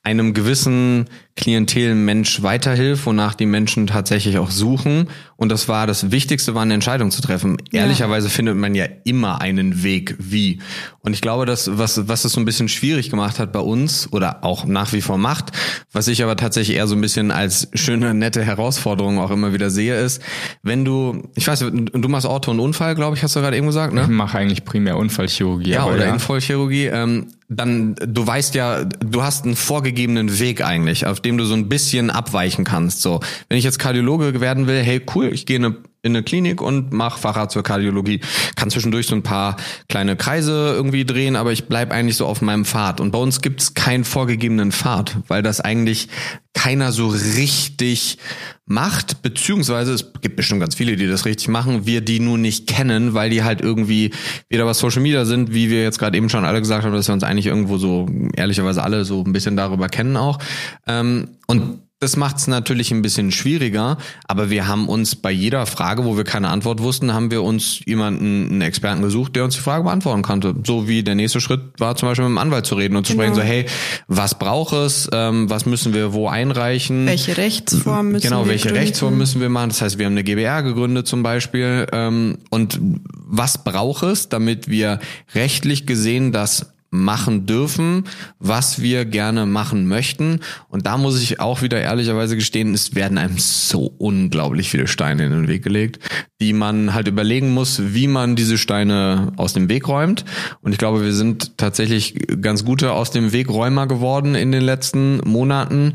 einem 0.03 0.35
gewissen 0.35 1.09
Klientelmensch 1.41 2.43
weiterhilft, 2.43 3.07
wonach 3.07 3.35
die 3.35 3.47
Menschen 3.47 3.87
tatsächlich 3.87 4.37
auch 4.37 4.51
suchen. 4.51 5.09
Und 5.37 5.49
das 5.49 5.69
war 5.69 5.87
das 5.87 6.11
Wichtigste, 6.11 6.55
war 6.55 6.61
eine 6.61 6.75
Entscheidung 6.75 7.11
zu 7.11 7.23
treffen. 7.23 7.57
Ja. 7.73 7.81
Ehrlicherweise 7.81 8.29
findet 8.29 8.59
man 8.59 8.75
ja 8.75 8.85
immer 9.05 9.41
einen 9.41 9.83
Weg, 9.83 10.17
wie. 10.19 10.59
Und 11.01 11.15
ich 11.15 11.23
glaube, 11.23 11.47
dass 11.47 11.79
was 11.79 12.09
was 12.09 12.27
es 12.27 12.33
so 12.33 12.41
ein 12.41 12.45
bisschen 12.45 12.69
schwierig 12.69 13.09
gemacht 13.09 13.39
hat 13.39 13.53
bei 13.53 13.61
uns 13.61 14.13
oder 14.13 14.45
auch 14.45 14.67
nach 14.67 14.93
wie 14.93 15.01
vor 15.01 15.17
macht, 15.17 15.53
was 15.93 16.09
ich 16.09 16.23
aber 16.23 16.37
tatsächlich 16.37 16.77
eher 16.77 16.87
so 16.87 16.95
ein 16.95 17.01
bisschen 17.01 17.31
als 17.31 17.69
schöne 17.73 18.13
nette 18.13 18.45
Herausforderung 18.45 19.19
auch 19.19 19.31
immer 19.31 19.55
wieder 19.55 19.71
sehe, 19.71 19.99
ist, 19.99 20.21
wenn 20.63 20.85
du, 20.85 21.23
ich 21.37 21.49
weiß, 21.49 21.61
du 21.61 22.09
machst 22.09 22.27
Auto 22.27 22.51
und 22.51 22.61
Unfall, 22.61 22.95
glaube 22.95 23.17
ich, 23.17 23.23
hast 23.23 23.35
du 23.35 23.41
gerade 23.41 23.57
eben 23.57 23.67
gesagt, 23.67 23.95
ne? 23.95 24.03
Ich 24.03 24.09
mache 24.09 24.37
eigentlich 24.37 24.67
primär 24.67 24.99
Unfallchirurgie. 24.99 25.71
Ja, 25.71 25.87
oder 25.87 26.05
ja. 26.05 26.13
Infallchirurgie. 26.13 26.87
Ähm, 26.87 27.29
dann 27.51 27.97
du 27.97 28.25
weißt 28.25 28.55
ja, 28.55 28.85
du 28.85 29.23
hast 29.23 29.45
einen 29.45 29.57
vorgegebenen 29.57 30.39
Weg 30.39 30.65
eigentlich, 30.65 31.07
auf 31.07 31.21
dem 31.21 31.37
du 31.37 31.45
so 31.45 31.55
ein 31.55 31.69
bisschen 31.69 32.09
abweichen 32.09 32.65
kannst. 32.65 33.03
So, 33.03 33.21
wenn 33.49 33.59
ich 33.59 33.65
jetzt 33.65 33.81
Kardiologe 33.81 34.41
werden 34.41 34.69
will, 34.69 34.81
hey 34.83 35.03
cool, 35.15 35.31
ich 35.33 35.47
gehe 35.47 35.57
in 35.57 35.65
eine, 35.65 35.77
in 36.03 36.17
eine 36.17 36.23
Klinik 36.23 36.63
und 36.63 36.93
mach 36.93 37.19
Facharzt 37.19 37.55
für 37.55 37.63
Kardiologie, 37.63 38.21
kann 38.57 38.71
zwischendurch 38.71 39.07
so 39.07 39.15
ein 39.15 39.23
paar 39.23 39.57
kleine 39.89 40.17
Kreise 40.17 40.73
irgendwie 40.75 41.05
drehen, 41.05 41.37
aber 41.37 41.53
ich 41.53 41.67
bleib 41.67 41.93
eigentlich 41.93 42.17
so 42.17 42.27
auf 42.27 42.41
meinem 42.43 42.65
Pfad. 42.65 43.01
Und 43.01 43.11
bei 43.11 43.19
uns 43.19 43.43
gibt's 43.43 43.75
keinen 43.75 44.05
vorgegebenen 44.05 44.73
Pfad, 44.73 45.19
weil 45.29 45.43
das 45.43 45.61
eigentlich 45.61 46.09
keiner 46.55 46.93
so 46.93 47.09
richtig 47.09 48.19
macht, 48.67 49.23
beziehungsweise 49.23 49.93
es 49.93 50.13
gibt 50.21 50.37
bestimmt 50.37 50.61
ganz 50.61 50.75
viele, 50.75 50.97
die 50.97 51.07
das 51.07 51.25
richtig 51.25 51.49
machen, 51.49 51.87
wir 51.87 52.01
die 52.01 52.21
nur 52.21 52.39
nicht 52.39 52.67
kennen, 52.67 53.15
weil 53.15 53.31
die 53.31 53.43
halt 53.43 53.61
irgendwie 53.61 54.13
wieder 54.49 54.67
was 54.67 54.79
Social 54.79 55.03
Media 55.03 55.25
sind, 55.25 55.53
wie 55.53 55.71
wir 55.71 55.83
jetzt 55.83 55.99
gerade 55.99 56.17
eben 56.17 56.29
schon 56.29 56.45
alle 56.45 56.61
gesagt 56.61 56.85
haben, 56.85 56.93
dass 56.93 57.09
wir 57.09 57.15
uns 57.15 57.25
eigentlich 57.25 57.47
irgendwo 57.47 57.79
so 57.79 58.09
ehrlicherweise 58.35 58.83
alle 58.83 59.05
so 59.05 59.23
ein 59.25 59.33
bisschen 59.33 59.57
darüber 59.57 59.89
kennen 59.89 60.17
auch. 60.17 60.39
Ähm, 60.87 61.29
und 61.47 61.81
das 62.01 62.17
macht 62.17 62.39
es 62.39 62.47
natürlich 62.47 62.93
ein 62.93 63.03
bisschen 63.03 63.31
schwieriger, 63.31 63.99
aber 64.27 64.49
wir 64.49 64.67
haben 64.67 64.89
uns 64.89 65.17
bei 65.17 65.31
jeder 65.31 65.67
Frage, 65.67 66.07
wo 66.07 66.17
wir 66.17 66.25
keine 66.25 66.49
Antwort 66.49 66.81
wussten, 66.81 67.13
haben 67.13 67.31
wir 67.31 67.43
uns 67.43 67.81
jemanden, 67.85 68.49
einen 68.51 68.63
Experten 68.63 69.03
gesucht, 69.03 69.37
der 69.37 69.45
uns 69.45 69.57
die 69.57 69.61
Frage 69.61 69.85
beantworten 69.85 70.23
konnte. 70.23 70.55
So 70.67 70.89
wie 70.89 71.03
der 71.03 71.15
nächste 71.15 71.43
Schritt 71.43 71.61
war, 71.77 71.97
zum 71.97 72.09
Beispiel 72.09 72.25
mit 72.25 72.37
dem 72.37 72.39
Anwalt 72.39 72.65
zu 72.65 72.75
reden 72.75 72.97
und 72.97 73.07
zu 73.07 73.13
genau. 73.13 73.25
sprechen, 73.25 73.35
so 73.35 73.43
hey, 73.43 73.67
was 74.09 74.39
braucht 74.39 74.73
es, 74.73 75.11
ähm, 75.13 75.51
was 75.51 75.67
müssen 75.67 75.93
wir 75.93 76.15
wo 76.15 76.27
einreichen? 76.27 77.05
Welche 77.05 77.37
Rechtsform 77.37 78.13
müssen 78.13 78.29
genau, 78.29 78.45
wir 78.45 78.53
welche 78.53 78.69
gründen? 78.69 78.81
Rechtsform 78.81 79.19
müssen 79.19 79.43
wir 79.43 79.51
machen? 79.51 79.69
Das 79.69 79.83
heißt, 79.83 79.99
wir 79.99 80.07
haben 80.07 80.15
eine 80.15 80.25
GBR 80.25 80.63
gegründet 80.63 81.07
zum 81.07 81.23
Beispiel. 81.23 81.87
Ähm, 81.93 82.39
und 82.49 82.81
was 83.13 83.63
braucht 83.63 84.05
es, 84.05 84.31
damit 84.31 84.69
wir 84.69 85.01
rechtlich 85.35 85.87
gesehen 85.87 86.33
das 86.33 86.73
machen 86.91 87.47
dürfen, 87.47 88.05
was 88.39 88.83
wir 88.83 89.05
gerne 89.05 89.47
machen 89.47 89.87
möchten. 89.87 90.41
Und 90.69 90.87
da 90.87 90.97
muss 90.97 91.23
ich 91.23 91.39
auch 91.39 91.63
wieder 91.63 91.81
ehrlicherweise 91.81 92.35
gestehen, 92.37 92.75
es 92.75 92.95
werden 92.95 93.17
einem 93.17 93.39
so 93.39 93.93
unglaublich 93.99 94.71
viele 94.71 94.89
Steine 94.89 95.25
in 95.25 95.31
den 95.31 95.49
Weg 95.49 95.63
gelegt, 95.63 96.01
die 96.41 96.53
man 96.53 96.93
halt 96.93 97.07
überlegen 97.07 97.55
muss, 97.55 97.95
wie 97.95 98.09
man 98.09 98.35
diese 98.35 98.59
Steine 98.59 99.33
aus 99.37 99.53
dem 99.53 99.69
Weg 99.69 99.87
räumt. 99.87 100.25
Und 100.63 100.73
ich 100.73 100.79
glaube, 100.79 101.05
wir 101.05 101.13
sind 101.13 101.57
tatsächlich 101.59 102.15
ganz 102.41 102.65
gute 102.65 102.93
aus 102.93 103.11
dem 103.11 103.33
Wegräumer 103.33 103.87
geworden 103.87 104.35
in 104.35 104.51
den 104.51 104.63
letzten 104.63 105.19
Monaten. 105.19 105.95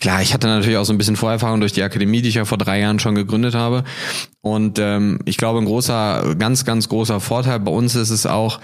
Klar, 0.00 0.22
ich 0.22 0.32
hatte 0.32 0.46
natürlich 0.46 0.78
auch 0.78 0.84
so 0.84 0.94
ein 0.94 0.98
bisschen 0.98 1.16
Vorerfahrung 1.16 1.60
durch 1.60 1.74
die 1.74 1.82
Akademie, 1.82 2.22
die 2.22 2.30
ich 2.30 2.36
ja 2.36 2.46
vor 2.46 2.56
drei 2.56 2.80
Jahren 2.80 2.98
schon 2.98 3.14
gegründet 3.14 3.54
habe. 3.54 3.84
Und 4.40 4.78
ähm, 4.78 5.18
ich 5.26 5.36
glaube, 5.36 5.58
ein 5.58 5.66
großer, 5.66 6.36
ganz, 6.38 6.64
ganz 6.64 6.88
großer 6.88 7.20
Vorteil 7.20 7.60
bei 7.60 7.70
uns 7.70 7.94
ist 7.94 8.08
es 8.08 8.24
auch, 8.24 8.60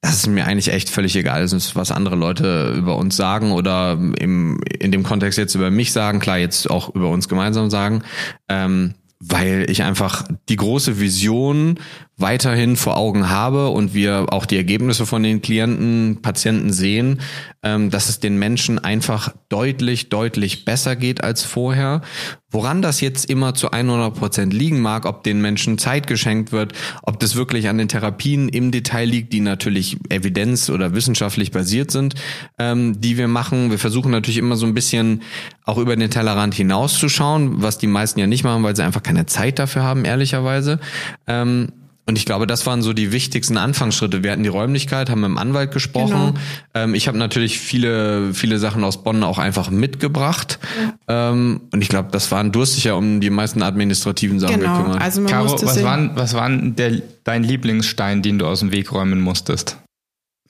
dass 0.00 0.14
es 0.14 0.26
mir 0.26 0.46
eigentlich 0.46 0.72
echt 0.72 0.88
völlig 0.88 1.14
egal 1.14 1.42
ist, 1.42 1.76
was 1.76 1.92
andere 1.92 2.16
Leute 2.16 2.74
über 2.74 2.96
uns 2.96 3.16
sagen 3.16 3.52
oder 3.52 3.92
im, 3.92 4.60
in 4.80 4.90
dem 4.90 5.02
Kontext 5.02 5.38
jetzt 5.38 5.54
über 5.54 5.70
mich 5.70 5.92
sagen, 5.92 6.20
klar, 6.20 6.38
jetzt 6.38 6.70
auch 6.70 6.94
über 6.94 7.10
uns 7.10 7.28
gemeinsam 7.28 7.68
sagen. 7.68 8.02
Ähm, 8.48 8.94
weil 9.20 9.66
ich 9.68 9.82
einfach 9.82 10.24
die 10.48 10.56
große 10.56 11.00
Vision, 11.00 11.80
weiterhin 12.18 12.76
vor 12.76 12.96
Augen 12.96 13.30
habe 13.30 13.68
und 13.68 13.94
wir 13.94 14.26
auch 14.30 14.44
die 14.44 14.56
Ergebnisse 14.56 15.06
von 15.06 15.22
den 15.22 15.40
Klienten, 15.40 16.18
Patienten 16.20 16.72
sehen, 16.72 17.20
ähm, 17.62 17.90
dass 17.90 18.08
es 18.08 18.18
den 18.18 18.38
Menschen 18.38 18.78
einfach 18.78 19.32
deutlich, 19.48 20.08
deutlich 20.08 20.64
besser 20.64 20.96
geht 20.96 21.22
als 21.22 21.44
vorher. 21.44 22.02
Woran 22.50 22.82
das 22.82 23.00
jetzt 23.00 23.30
immer 23.30 23.54
zu 23.54 23.70
100 23.70 24.14
Prozent 24.14 24.52
liegen 24.54 24.80
mag, 24.80 25.06
ob 25.06 25.22
den 25.22 25.40
Menschen 25.40 25.78
Zeit 25.78 26.06
geschenkt 26.06 26.50
wird, 26.50 26.72
ob 27.02 27.20
das 27.20 27.36
wirklich 27.36 27.68
an 27.68 27.78
den 27.78 27.88
Therapien 27.88 28.48
im 28.48 28.70
Detail 28.70 29.04
liegt, 29.04 29.32
die 29.32 29.40
natürlich 29.40 29.98
evidenz- 30.08 30.70
oder 30.70 30.94
wissenschaftlich 30.94 31.52
basiert 31.52 31.90
sind, 31.90 32.14
ähm, 32.58 33.00
die 33.00 33.16
wir 33.16 33.28
machen. 33.28 33.70
Wir 33.70 33.78
versuchen 33.78 34.10
natürlich 34.10 34.38
immer 34.38 34.56
so 34.56 34.66
ein 34.66 34.74
bisschen 34.74 35.22
auch 35.64 35.78
über 35.78 35.94
den 35.94 36.10
Tellerrand 36.10 36.54
hinauszuschauen, 36.54 37.62
was 37.62 37.78
die 37.78 37.86
meisten 37.86 38.18
ja 38.18 38.26
nicht 38.26 38.44
machen, 38.44 38.62
weil 38.62 38.74
sie 38.74 38.82
einfach 38.82 39.02
keine 39.02 39.26
Zeit 39.26 39.58
dafür 39.58 39.82
haben, 39.84 40.04
ehrlicherweise. 40.04 40.80
Ähm, 41.26 41.72
und 42.08 42.16
ich 42.16 42.24
glaube, 42.24 42.46
das 42.46 42.64
waren 42.64 42.80
so 42.80 42.94
die 42.94 43.12
wichtigsten 43.12 43.58
Anfangsschritte. 43.58 44.24
Wir 44.24 44.32
hatten 44.32 44.42
die 44.42 44.48
Räumlichkeit, 44.48 45.10
haben 45.10 45.20
mit 45.20 45.28
dem 45.28 45.36
Anwalt 45.36 45.72
gesprochen. 45.72 46.08
Genau. 46.08 46.34
Ähm, 46.72 46.94
ich 46.94 47.06
habe 47.06 47.18
natürlich 47.18 47.58
viele, 47.58 48.32
viele 48.32 48.58
Sachen 48.58 48.82
aus 48.82 49.02
Bonn 49.02 49.22
auch 49.22 49.36
einfach 49.36 49.68
mitgebracht. 49.68 50.58
Ja. 51.06 51.30
Ähm, 51.30 51.60
und 51.70 51.82
ich 51.82 51.90
glaube, 51.90 52.08
das 52.10 52.32
waren, 52.32 52.50
du 52.50 52.62
hast 52.62 52.76
dich 52.76 52.84
ja 52.84 52.94
um 52.94 53.20
die 53.20 53.28
meisten 53.28 53.62
administrativen 53.62 54.40
Sachen 54.40 54.60
genau. 54.60 54.78
gekümmert. 54.78 55.02
Also 55.02 55.20
man 55.20 55.30
Caro, 55.30 55.52
was 55.52 55.82
waren, 55.82 56.12
was 56.14 56.32
waren 56.32 56.74
der, 56.76 57.02
dein 57.24 57.44
Lieblingsstein, 57.44 58.22
den 58.22 58.38
du 58.38 58.46
aus 58.46 58.60
dem 58.60 58.72
Weg 58.72 58.90
räumen 58.90 59.20
musstest? 59.20 59.76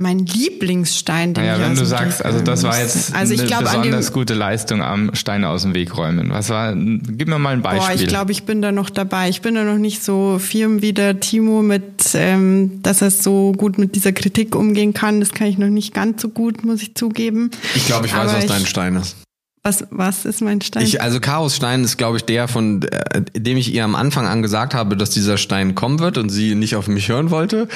Mein 0.00 0.24
Lieblingsstein, 0.24 1.34
den 1.34 1.44
naja, 1.44 1.61
wenn 1.61 1.74
du 1.74 1.84
sagst, 1.84 2.24
also 2.24 2.40
das 2.40 2.62
war 2.62 2.80
jetzt 2.80 3.12
also 3.12 3.34
ich 3.34 3.40
eine 3.40 3.48
glaub, 3.48 3.64
besonders 3.64 4.12
gute 4.12 4.34
Leistung 4.34 4.80
am 4.80 5.12
Steine 5.16 5.48
aus 5.48 5.62
dem 5.62 5.74
Weg 5.74 5.96
räumen. 5.96 6.30
Was 6.30 6.50
war, 6.50 6.72
gib 6.76 7.26
mir 7.26 7.40
mal 7.40 7.52
ein 7.52 7.62
Beispiel. 7.62 7.96
Boah, 7.96 8.02
ich 8.02 8.06
glaube, 8.06 8.30
ich 8.30 8.44
bin 8.44 8.62
da 8.62 8.70
noch 8.70 8.90
dabei. 8.90 9.28
Ich 9.28 9.42
bin 9.42 9.56
da 9.56 9.64
noch 9.64 9.78
nicht 9.78 10.04
so 10.04 10.38
firm 10.38 10.82
wie 10.82 10.92
der 10.92 11.18
Timo 11.18 11.62
mit, 11.62 12.11
ähm, 12.14 12.80
dass 12.82 13.02
er 13.02 13.11
so 13.11 13.50
gut 13.56 13.76
mit 13.76 13.96
dieser 13.96 14.12
Kritik 14.12 14.54
umgehen 14.54 14.94
kann. 14.94 15.18
Das 15.18 15.32
kann 15.32 15.48
ich 15.48 15.58
noch 15.58 15.66
nicht 15.66 15.94
ganz 15.94 16.22
so 16.22 16.28
gut, 16.28 16.64
muss 16.64 16.80
ich 16.80 16.94
zugeben. 16.94 17.50
Ich 17.74 17.87
glaube, 17.87 18.06
ich 18.06 18.12
weiß, 18.12 18.30
Aber 18.30 18.38
was 18.38 18.46
dein 18.46 18.66
Stein 18.66 18.94
ist. 18.94 19.16
Was, 19.64 19.84
was 19.90 20.24
ist 20.24 20.40
mein 20.40 20.61
Stein? 20.61 20.84
Ich, 20.84 21.02
also 21.02 21.18
Chaosstein 21.18 21.82
ist, 21.82 21.96
glaube 21.96 22.18
ich, 22.18 22.24
der, 22.24 22.46
von 22.46 22.82
äh, 22.82 23.22
dem 23.34 23.56
ich 23.56 23.74
ihr 23.74 23.82
am 23.82 23.96
Anfang 23.96 24.28
an 24.28 24.42
gesagt 24.42 24.74
habe, 24.74 24.96
dass 24.96 25.11
dieser 25.11 25.37
Stein 25.37 25.74
kommen 25.74 25.98
wird 25.98 26.18
und 26.18 26.28
sie 26.28 26.54
nicht 26.54 26.76
auf 26.76 26.87
mich 26.87 27.08
hören 27.08 27.30
wollte. 27.30 27.66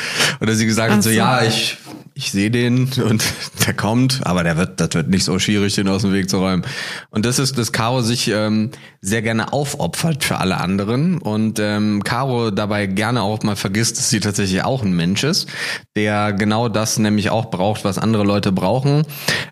Oder 0.41 0.55
sie 0.55 0.67
gesagt 0.67 0.93
hat 0.93 1.03
so, 1.03 1.11
so, 1.11 1.17
ja, 1.17 1.43
ich 1.43 1.79
ich 2.15 2.31
sehe 2.31 2.51
den 2.51 2.91
und 3.05 3.25
der 3.67 3.75
kommt, 3.75 4.21
aber 4.25 4.45
der 4.45 4.57
wird, 4.57 4.81
das 4.81 4.91
wird 4.95 5.09
nicht 5.09 5.25
so 5.25 5.39
schwierig, 5.39 5.75
den 5.75 5.89
aus 5.89 6.03
dem 6.03 6.13
Weg 6.13 6.29
zu 6.29 6.39
räumen. 6.39 6.65
Und 7.11 7.25
das 7.25 7.39
ist, 7.39 7.57
dass 7.59 7.73
Caro 7.73 8.03
sich 8.03 8.29
ähm, 8.29 8.71
sehr 9.01 9.23
gerne 9.23 9.53
aufopfert 9.53 10.23
für 10.23 10.39
alle 10.39 10.59
anderen 10.59 11.19
und 11.19 11.59
ähm, 11.59 12.05
Caro 12.05 12.51
dabei 12.51 12.87
gerne 12.87 13.23
auch 13.23 13.43
mal 13.43 13.57
vergisst, 13.57 13.99
dass 13.99 14.11
sie 14.11 14.21
tatsächlich 14.21 14.63
auch 14.63 14.83
ein 14.83 14.95
Mensch 14.95 15.25
ist, 15.25 15.49
der 15.97 16.33
genau 16.33 16.69
das 16.69 16.99
nämlich 16.99 17.31
auch 17.31 17.51
braucht, 17.51 17.85
was 17.85 17.99
andere 17.99 18.25
Leute 18.25 18.53
brauchen, 18.53 19.05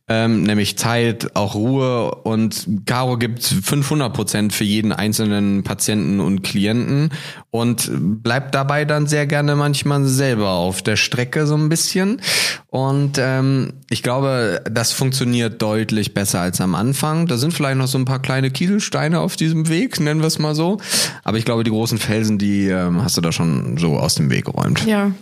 ähm, 0.09 0.43
nämlich 0.43 0.79
Zeit, 0.79 1.35
auch 1.35 1.55
Ruhe 1.55 2.15
und 2.23 2.67
Caro 2.87 3.17
gibt 3.19 3.43
500 3.43 4.13
Prozent 4.13 4.53
für 4.53 4.65
jeden 4.65 4.93
einzelnen 4.93 5.65
Patienten 5.65 6.21
und 6.21 6.43
Klienten 6.43 7.11
und 7.51 7.91
bleibt 8.23 8.55
dabei 8.55 8.85
dann 8.85 9.07
sehr 9.07 9.27
gerne 9.27 9.57
manchmal 9.57 10.05
selber 10.05 10.51
auf 10.51 10.83
der 10.83 10.97
Strecke 10.97 11.47
so 11.47 11.57
ein 11.57 11.69
bisschen. 11.69 12.21
Und 12.69 13.19
ähm, 13.19 13.73
ich 13.89 14.03
glaube, 14.03 14.63
das 14.71 14.93
funktioniert 14.93 15.61
deutlich 15.61 16.15
besser 16.15 16.41
als 16.41 16.61
am 16.61 16.75
Anfang. 16.75 17.27
Da 17.27 17.37
sind 17.37 17.53
vielleicht 17.53 17.77
noch 17.77 17.89
so 17.89 17.99
ein 17.99 18.05
paar 18.05 18.21
kleine 18.21 18.51
Kieselsteine 18.51 19.21
auf 19.21 19.37
diesem 19.37 19.69
Weg, 19.69 20.01
nennen 20.01 20.21
wir 20.21 20.27
es 20.27 20.39
mal 20.39 20.55
so. 20.55 20.79
Aber 21.25 21.39
ich 21.39 21.45
glaube, 21.45 21.65
die 21.65 21.71
großen 21.71 21.99
Felsen, 21.99 22.39
die 22.39 22.69
ähm, 22.69 23.03
hast 23.03 23.17
du 23.17 23.21
da 23.21 23.33
schon 23.33 23.77
so 23.77 23.99
aus 23.99 24.15
dem 24.15 24.31
Weg 24.31 24.47
geräumt. 24.47 24.85
Ja, 24.87 25.13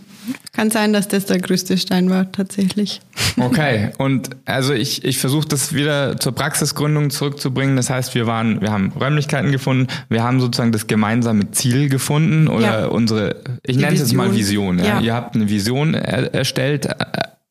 kann 0.53 0.71
sein, 0.71 0.93
dass 0.93 1.09
das 1.09 1.27
der 1.27 1.38
größte 1.38 1.79
Stein 1.79 2.11
war, 2.11 2.31
tatsächlich. 2.33 3.01
Okay, 3.38 3.91
und 3.99 4.31
also 4.45 4.73
ich, 4.73 5.05
ich 5.05 5.19
versuche 5.19 5.47
das 5.49 5.73
wieder 5.73 6.19
zur 6.19 6.35
Praxisgründung 6.35 7.11
zurückzubringen. 7.11 7.77
Das 7.77 7.91
heißt, 7.91 8.14
wir 8.14 8.27
waren, 8.27 8.61
wir 8.61 8.73
haben 8.73 8.93
Räumlichkeiten 8.99 9.53
gefunden, 9.53 9.87
wir 10.09 10.23
haben 10.23 10.41
sozusagen 10.41 10.73
das 10.73 10.87
gemeinsame 10.87 11.51
Ziel 11.53 11.88
gefunden 11.88 12.49
oder 12.49 12.81
ja. 12.81 12.87
unsere, 12.87 13.37
ich 13.62 13.77
nenne 13.77 13.95
es 13.95 14.01
jetzt 14.01 14.14
mal 14.14 14.35
Vision. 14.35 14.79
Ja. 14.79 14.85
ja. 14.85 15.01
Ihr 15.01 15.14
habt 15.14 15.35
eine 15.35 15.49
Vision 15.49 15.95
er, 15.95 16.35
erstellt, 16.35 16.87
äh, 16.87 16.95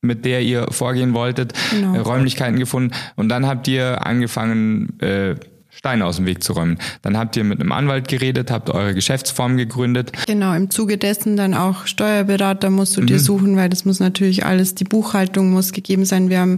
mit 0.01 0.25
der 0.25 0.41
ihr 0.41 0.67
vorgehen 0.71 1.13
wolltet, 1.13 1.53
genau. 1.71 2.01
Räumlichkeiten 2.01 2.59
gefunden 2.59 2.93
und 3.15 3.29
dann 3.29 3.47
habt 3.47 3.67
ihr 3.67 4.05
angefangen, 4.05 4.99
äh, 4.99 5.35
Steine 5.77 6.05
aus 6.05 6.15
dem 6.15 6.25
Weg 6.25 6.43
zu 6.43 6.53
räumen. 6.53 6.79
Dann 7.03 7.17
habt 7.17 7.35
ihr 7.35 7.43
mit 7.43 7.59
einem 7.59 7.71
Anwalt 7.71 8.07
geredet, 8.07 8.49
habt 8.49 8.71
eure 8.71 8.95
Geschäftsform 8.95 9.57
gegründet. 9.57 10.11
Genau, 10.25 10.53
im 10.55 10.71
Zuge 10.71 10.97
dessen 10.97 11.37
dann 11.37 11.53
auch 11.53 11.85
Steuerberater 11.85 12.71
musst 12.71 12.97
du 12.97 13.01
mhm. 13.01 13.07
dir 13.07 13.19
suchen, 13.19 13.57
weil 13.57 13.69
das 13.69 13.85
muss 13.85 13.99
natürlich 13.99 14.43
alles, 14.43 14.73
die 14.73 14.85
Buchhaltung 14.85 15.51
muss 15.51 15.73
gegeben 15.73 16.03
sein. 16.03 16.29
Wir 16.29 16.39
haben 16.39 16.57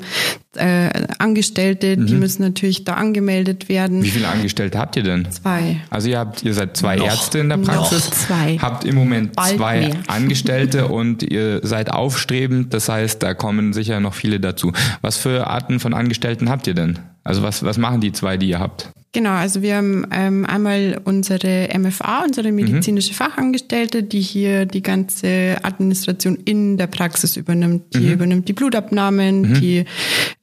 äh, 0.55 0.89
Angestellte, 1.19 1.97
mhm. 1.97 2.05
die 2.05 2.15
müssen 2.15 2.43
natürlich 2.43 2.85
da 2.85 2.93
angemeldet 2.93 3.67
werden. 3.67 4.03
Wie 4.03 4.09
viele 4.09 4.29
Angestellte 4.29 4.79
habt 4.79 4.95
ihr 4.95 5.03
denn? 5.03 5.29
Zwei. 5.29 5.81
Also 5.89 6.07
ihr 6.07 6.19
habt, 6.19 6.43
ihr 6.43 6.53
seid 6.53 6.77
zwei 6.77 6.95
noch, 6.95 7.05
Ärzte 7.05 7.39
in 7.39 7.49
der 7.49 7.57
Praxis. 7.57 8.05
Noch 8.05 8.15
zwei. 8.15 8.57
Habt 8.57 8.85
im 8.85 8.95
Moment 8.95 9.35
Bald 9.35 9.57
zwei 9.57 9.79
mehr. 9.81 9.97
Angestellte 10.07 10.87
und 10.87 11.23
ihr 11.23 11.59
seid 11.63 11.91
aufstrebend. 11.91 12.73
Das 12.73 12.87
heißt, 12.87 13.21
da 13.21 13.33
kommen 13.33 13.73
sicher 13.73 13.99
noch 13.99 14.13
viele 14.13 14.39
dazu. 14.39 14.71
Was 15.01 15.17
für 15.17 15.47
Arten 15.47 15.81
von 15.81 15.93
Angestellten 15.93 16.49
habt 16.49 16.67
ihr 16.67 16.73
denn? 16.73 16.99
Also 17.23 17.43
was, 17.43 17.63
was 17.63 17.77
machen 17.77 18.01
die 18.01 18.11
zwei, 18.11 18.37
die 18.37 18.49
ihr 18.49 18.59
habt? 18.59 18.89
Genau, 19.11 19.31
also 19.31 19.63
wir 19.63 19.75
haben 19.75 20.05
ähm, 20.11 20.45
einmal 20.45 21.01
unsere 21.03 21.67
MFA, 21.75 22.25
unsere 22.25 22.51
medizinische 22.51 23.11
mhm. 23.11 23.15
Fachangestellte, 23.15 24.03
die 24.03 24.21
hier 24.21 24.67
die 24.67 24.83
ganze 24.83 25.57
Administration 25.63 26.35
in 26.45 26.77
der 26.77 26.85
Praxis 26.85 27.35
übernimmt. 27.35 27.95
Die 27.95 28.01
mhm. 28.01 28.13
übernimmt 28.13 28.47
die 28.47 28.53
Blutabnahmen, 28.53 29.41
mhm. 29.41 29.53
die 29.55 29.85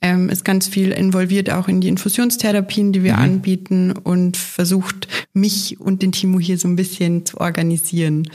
ähm, 0.02 0.28
ist 0.30 0.44
ganz 0.44 0.66
viel 0.66 0.90
involviert 0.90 1.48
auch 1.48 1.68
in 1.68 1.80
die 1.80 1.86
Infusionstherapien, 1.86 2.92
die 2.92 3.04
wir 3.04 3.14
mhm. 3.14 3.22
anbieten 3.22 3.92
und 3.92 4.36
versucht, 4.36 5.06
mich 5.32 5.78
und 5.78 6.02
den 6.02 6.10
Timo 6.10 6.40
hier 6.40 6.58
so 6.58 6.66
ein 6.66 6.74
bisschen 6.74 7.24
zu 7.24 7.38
organisieren. 7.40 8.28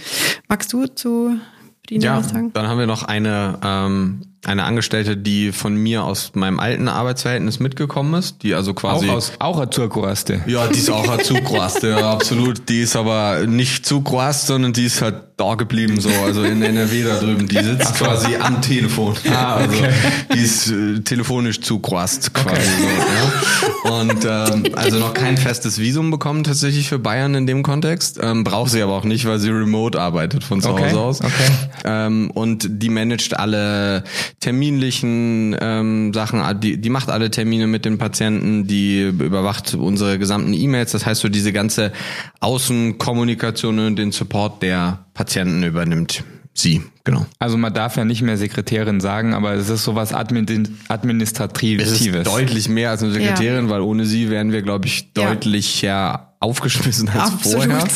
Magst 0.48 0.72
du 0.72 0.88
zu 0.88 1.38
Brina 1.86 2.06
ja, 2.06 2.18
was 2.18 2.30
sagen? 2.30 2.52
Dann 2.54 2.70
haben 2.70 2.80
wir 2.80 2.88
noch 2.88 3.04
eine 3.04 3.60
ähm, 3.62 4.22
eine 4.44 4.64
Angestellte, 4.64 5.18
die 5.18 5.52
von 5.52 5.76
mir 5.76 6.04
aus 6.04 6.32
meinem 6.34 6.60
alten 6.60 6.88
Arbeitsverhältnis 6.88 7.60
mitgekommen 7.60 8.16
ist, 8.16 8.42
die 8.42 8.56
also 8.56 8.74
quasi 8.74 9.10
auch 9.10 9.14
aus 9.14 9.34
auch 9.38 9.60
Azurkuraste. 9.60 10.42
Ja, 10.48 10.68
die 10.68 10.80
ist 10.80 10.90
auch 10.90 11.08
Azurkuraste, 11.08 11.90
ja, 11.90 12.12
absolut. 12.12 12.68
Die 12.68 12.82
ist 12.82 12.96
aber 12.96 13.46
nicht 13.46 13.86
Zukrast, 13.86 14.48
sondern 14.48 14.74
die 14.74 14.86
ist 14.86 15.02
halt 15.02 15.16
da 15.38 15.56
geblieben 15.56 16.00
so, 16.00 16.10
also 16.24 16.44
in 16.44 16.62
NRW 16.62 17.04
da 17.04 17.20
drüben. 17.20 17.48
Die 17.48 17.58
sitzt 17.58 17.96
quasi 17.96 18.36
am 18.36 18.62
Telefon. 18.62 19.16
Ah, 19.30 19.56
also 19.56 19.76
okay. 19.76 19.92
Die 20.34 20.40
ist 20.40 20.72
äh, 20.72 21.00
telefonisch 21.00 21.62
Zukrast 21.62 22.34
quasi 22.34 22.62
okay. 22.62 22.62
so. 22.80 23.90
Ja. 23.90 24.02
Und 24.02 24.26
ähm, 24.26 24.76
also 24.76 25.00
noch 25.00 25.14
kein 25.14 25.38
festes 25.38 25.80
Visum 25.80 26.12
bekommen 26.12 26.44
tatsächlich 26.44 26.90
für 26.90 27.00
Bayern 27.00 27.34
in 27.34 27.48
dem 27.48 27.64
Kontext. 27.64 28.20
Ähm, 28.22 28.44
braucht 28.44 28.72
sie 28.72 28.82
aber 28.82 28.94
auch 28.94 29.04
nicht, 29.04 29.26
weil 29.26 29.40
sie 29.40 29.50
remote 29.50 30.00
arbeitet 30.00 30.44
von 30.44 30.62
zu 30.62 30.70
okay. 30.70 30.90
Hause 30.90 31.00
aus. 31.00 31.22
Okay. 31.22 31.52
Ähm, 31.86 32.30
und 32.32 32.68
die 32.70 32.90
managt 32.90 33.38
alle 33.38 34.04
terminlichen 34.40 35.56
ähm, 35.60 36.14
Sachen, 36.14 36.42
die, 36.60 36.78
die 36.78 36.90
macht 36.90 37.10
alle 37.10 37.32
Termine 37.32 37.68
mit 37.68 37.86
den 37.86 37.98
Patienten, 37.98 38.68
die 38.68 39.02
überwacht 39.02 39.74
unsere 39.74 40.18
gesamten 40.20 40.54
E-Mails. 40.54 40.92
Das 40.92 41.06
heißt, 41.06 41.22
so 41.22 41.30
diese 41.30 41.54
ganze 41.54 41.92
Außenkommunikation 42.40 43.80
und 43.80 43.96
den 43.98 44.12
Support 44.12 44.64
der 44.64 45.06
Patienten 45.14 45.64
übernimmt 45.64 46.24
sie, 46.54 46.82
genau. 47.04 47.26
Also 47.40 47.58
man 47.58 47.74
darf 47.74 47.98
ja 47.98 48.06
nicht 48.06 48.22
mehr 48.22 48.38
Sekretärin 48.38 49.00
sagen, 49.00 49.34
aber 49.34 49.54
es 49.54 49.70
ist 49.70 49.84
sowas 49.84 50.14
Admin 50.14 50.78
Administratives. 50.88 51.92
Es 51.92 52.02
ist 52.02 52.28
deutlich 52.28 52.70
mehr 52.70 52.90
als 52.92 53.04
eine 53.04 53.14
Sekretärin, 53.14 53.66
ja. 53.66 53.72
weil 53.72 53.82
ohne 53.82 54.06
sie 54.06 54.30
wären 54.30 54.52
wir, 54.52 54.62
glaube 54.62 54.88
ich, 54.88 55.14
deutlich 55.14 55.82
ja 55.82 56.31
aufgeschmissen 56.42 57.08
als 57.10 57.34
Absolut. 57.34 57.66
vorher. 57.66 57.88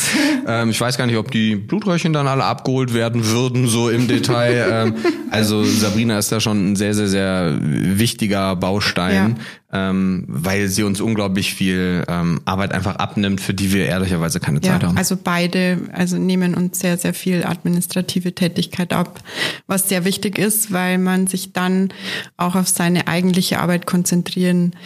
Ähm, 0.46 0.70
ich 0.70 0.80
weiß 0.80 0.96
gar 0.96 1.06
nicht, 1.06 1.16
ob 1.16 1.32
die 1.32 1.56
Blutröhrchen 1.56 2.12
dann 2.12 2.28
alle 2.28 2.44
abgeholt 2.44 2.94
werden 2.94 3.26
würden, 3.26 3.66
so 3.66 3.90
im 3.90 4.06
Detail. 4.06 4.68
ähm, 4.70 4.94
also 5.32 5.64
Sabrina 5.64 6.16
ist 6.16 6.30
da 6.30 6.38
schon 6.38 6.72
ein 6.72 6.76
sehr, 6.76 6.94
sehr, 6.94 7.08
sehr 7.08 7.58
wichtiger 7.60 8.54
Baustein, 8.54 9.40
ja. 9.72 9.90
ähm, 9.90 10.24
weil 10.28 10.68
sie 10.68 10.84
uns 10.84 11.00
unglaublich 11.00 11.54
viel 11.54 12.04
ähm, 12.06 12.40
Arbeit 12.44 12.70
einfach 12.70 12.94
abnimmt, 12.94 13.40
für 13.40 13.52
die 13.52 13.72
wir 13.72 13.86
ehrlicherweise 13.86 14.38
keine 14.38 14.60
ja, 14.60 14.70
Zeit 14.70 14.84
haben. 14.84 14.96
Also 14.96 15.16
beide, 15.22 15.80
also 15.92 16.16
nehmen 16.16 16.54
uns 16.54 16.78
sehr, 16.78 16.98
sehr 16.98 17.14
viel 17.14 17.44
administrative 17.44 18.32
Tätigkeit 18.32 18.92
ab, 18.92 19.18
was 19.66 19.88
sehr 19.88 20.04
wichtig 20.04 20.38
ist, 20.38 20.72
weil 20.72 20.98
man 20.98 21.26
sich 21.26 21.52
dann 21.52 21.92
auch 22.36 22.54
auf 22.54 22.68
seine 22.68 23.08
eigentliche 23.08 23.58
Arbeit 23.58 23.86
konzentrieren 23.86 24.76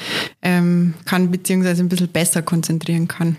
ähm, 0.40 0.94
kann, 1.04 1.30
beziehungsweise 1.30 1.82
ein 1.82 1.90
bisschen 1.90 2.08
besser 2.08 2.40
konzentrieren 2.40 3.06
kann. 3.06 3.36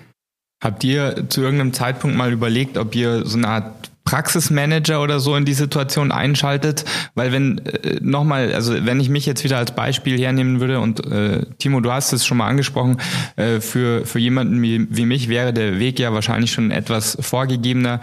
Habt 0.61 0.83
ihr 0.83 1.25
zu 1.29 1.41
irgendeinem 1.41 1.73
Zeitpunkt 1.73 2.15
mal 2.15 2.31
überlegt, 2.31 2.77
ob 2.77 2.95
ihr 2.95 3.25
so 3.25 3.37
eine 3.37 3.47
Art 3.47 3.91
Praxismanager 4.05 5.01
oder 5.01 5.19
so 5.19 5.35
in 5.35 5.43
die 5.43 5.53
Situation 5.53 6.11
einschaltet? 6.11 6.85
Weil 7.15 7.31
wenn 7.31 7.59
äh, 7.65 7.99
nochmal, 8.01 8.53
also 8.53 8.73
wenn 8.85 8.99
ich 8.99 9.09
mich 9.09 9.25
jetzt 9.25 9.43
wieder 9.43 9.57
als 9.57 9.73
Beispiel 9.73 10.19
hernehmen 10.19 10.59
würde 10.59 10.79
und 10.79 11.05
äh, 11.05 11.45
Timo, 11.57 11.79
du 11.79 11.91
hast 11.91 12.13
es 12.13 12.25
schon 12.25 12.37
mal 12.37 12.47
angesprochen, 12.47 12.97
äh, 13.37 13.59
für 13.59 14.05
für 14.05 14.19
jemanden 14.19 14.61
wie, 14.61 14.87
wie 14.89 15.05
mich 15.05 15.29
wäre 15.29 15.51
der 15.51 15.79
Weg 15.79 15.97
ja 15.97 16.13
wahrscheinlich 16.13 16.51
schon 16.51 16.69
etwas 16.69 17.17
vorgegebener. 17.19 17.99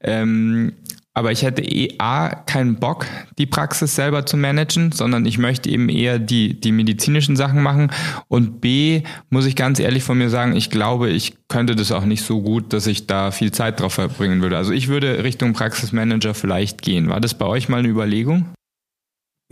Ähm, 0.00 0.72
aber 1.12 1.32
ich 1.32 1.42
hätte 1.42 1.62
eh 1.62 1.96
A, 1.98 2.28
keinen 2.28 2.76
Bock, 2.76 3.06
die 3.36 3.46
Praxis 3.46 3.96
selber 3.96 4.26
zu 4.26 4.36
managen, 4.36 4.92
sondern 4.92 5.26
ich 5.26 5.38
möchte 5.38 5.68
eben 5.68 5.88
eher 5.88 6.18
die, 6.18 6.60
die 6.60 6.72
medizinischen 6.72 7.36
Sachen 7.36 7.62
machen. 7.62 7.90
Und 8.28 8.60
B, 8.60 9.02
muss 9.28 9.46
ich 9.46 9.56
ganz 9.56 9.80
ehrlich 9.80 10.04
von 10.04 10.18
mir 10.18 10.30
sagen, 10.30 10.54
ich 10.54 10.70
glaube, 10.70 11.10
ich 11.10 11.34
könnte 11.48 11.74
das 11.74 11.90
auch 11.90 12.04
nicht 12.04 12.22
so 12.22 12.40
gut, 12.42 12.72
dass 12.72 12.86
ich 12.86 13.06
da 13.08 13.32
viel 13.32 13.50
Zeit 13.50 13.80
drauf 13.80 13.94
verbringen 13.94 14.40
würde. 14.40 14.56
Also 14.56 14.72
ich 14.72 14.88
würde 14.88 15.24
Richtung 15.24 15.52
Praxismanager 15.52 16.34
vielleicht 16.34 16.82
gehen. 16.82 17.08
War 17.08 17.20
das 17.20 17.34
bei 17.34 17.46
euch 17.46 17.68
mal 17.68 17.78
eine 17.78 17.88
Überlegung? 17.88 18.46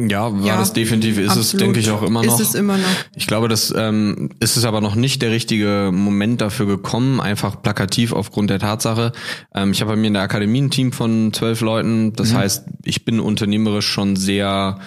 Ja, 0.01 0.33
war 0.33 0.47
ja, 0.47 0.57
das 0.57 0.73
definitiv, 0.73 1.19
ist 1.19 1.31
absolut. 1.31 1.45
es, 1.45 1.53
denke 1.59 1.81
ich, 1.81 1.91
auch 1.91 2.05
immer 2.05 2.23
noch. 2.23 2.39
Ist 2.39 2.49
es 2.51 2.55
immer 2.55 2.79
noch. 2.79 2.87
Ich 3.17 3.27
glaube, 3.27 3.49
das 3.49 3.75
ähm, 3.77 4.31
ist 4.39 4.57
es 4.57 4.65
aber 4.65 4.81
noch 4.81 4.95
nicht 4.95 5.23
der 5.23 5.33
richtige 5.33 5.91
Moment 5.93 6.41
dafür 6.41 6.67
gekommen, 6.67 7.21
einfach 7.21 7.61
plakativ 7.61 8.13
aufgrund 8.13 8.49
der 8.49 8.61
Tatsache. 8.61 9.11
Ähm, 9.53 9.73
ich 9.73 9.81
habe 9.81 9.91
bei 9.91 9.97
mir 9.97 10.07
in 10.07 10.13
der 10.13 10.23
Akademie 10.23 10.63
ein 10.63 10.71
Team 10.71 10.93
von 10.93 11.33
zwölf 11.33 11.61
Leuten. 11.63 12.13
Das 12.13 12.31
mhm. 12.31 12.37
heißt, 12.37 12.67
ich 12.85 13.05
bin 13.05 13.19
unternehmerisch 13.19 13.89
schon 13.89 14.15
sehr, 14.15 14.79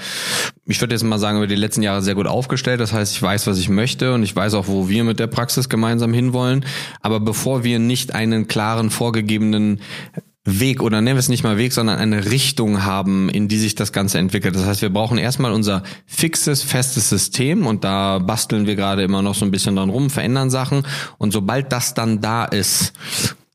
ich 0.65 0.80
würde 0.80 0.95
jetzt 0.95 1.04
mal 1.04 1.19
sagen, 1.19 1.39
über 1.39 1.47
die 1.47 1.56
letzten 1.56 1.84
Jahre 1.84 2.02
sehr 2.02 2.15
gut 2.15 2.28
aufgestellt. 2.28 2.80
Das 2.80 2.93
heißt, 2.93 3.13
ich 3.13 3.21
weiß, 3.21 3.47
was 3.47 3.58
ich 3.58 3.67
möchte 3.67 4.13
und 4.13 4.24
ich 4.24 4.34
weiß 4.34 4.54
auch, 4.54 4.69
wo 4.69 4.88
wir 4.88 5.04
mit 5.04 5.19
der 5.19 5.28
Praxis 5.28 5.67
gemeinsam 5.67 6.13
hinwollen. 6.13 6.63
Aber 7.02 7.19
bevor 7.19 7.65
wir 7.65 7.80
nicht 7.80 8.15
einen 8.15 8.47
klaren, 8.47 8.89
vorgegebenen 8.89 9.82
Weg 10.43 10.82
oder 10.82 11.01
nennen 11.01 11.17
wir 11.17 11.19
es 11.19 11.30
nicht 11.30 11.43
mal 11.43 11.58
Weg, 11.58 11.71
sondern 11.71 11.99
eine 11.99 12.32
Richtung 12.32 12.84
haben, 12.84 13.30
in 13.30 13.47
die 13.47 13.60
sich 13.60 13.75
das 13.75 13.91
Ganze 13.91 14.17
entwickelt. 14.17 14.56
Das 14.56 14.65
heißt, 14.65 14.82
wir 14.82 14.89
brauchen 14.89 15.19
erstmal 15.19 15.51
unser 15.51 15.84
fixes, 16.08 16.63
festes 16.63 17.10
System 17.10 17.67
und 17.67 17.84
da 17.84 18.17
basteln 18.17 18.65
wir 18.65 18.75
gerade 18.75 19.04
immer 19.04 19.21
noch 19.21 19.36
so 19.36 19.45
ein 19.45 19.51
bisschen 19.51 19.75
dran 19.75 19.91
rum, 19.91 20.10
verändern 20.10 20.49
Sachen 20.49 20.84
und 21.19 21.32
sobald 21.32 21.71
das 21.71 21.93
dann 21.93 22.21
da 22.21 22.45
ist, 22.45 22.93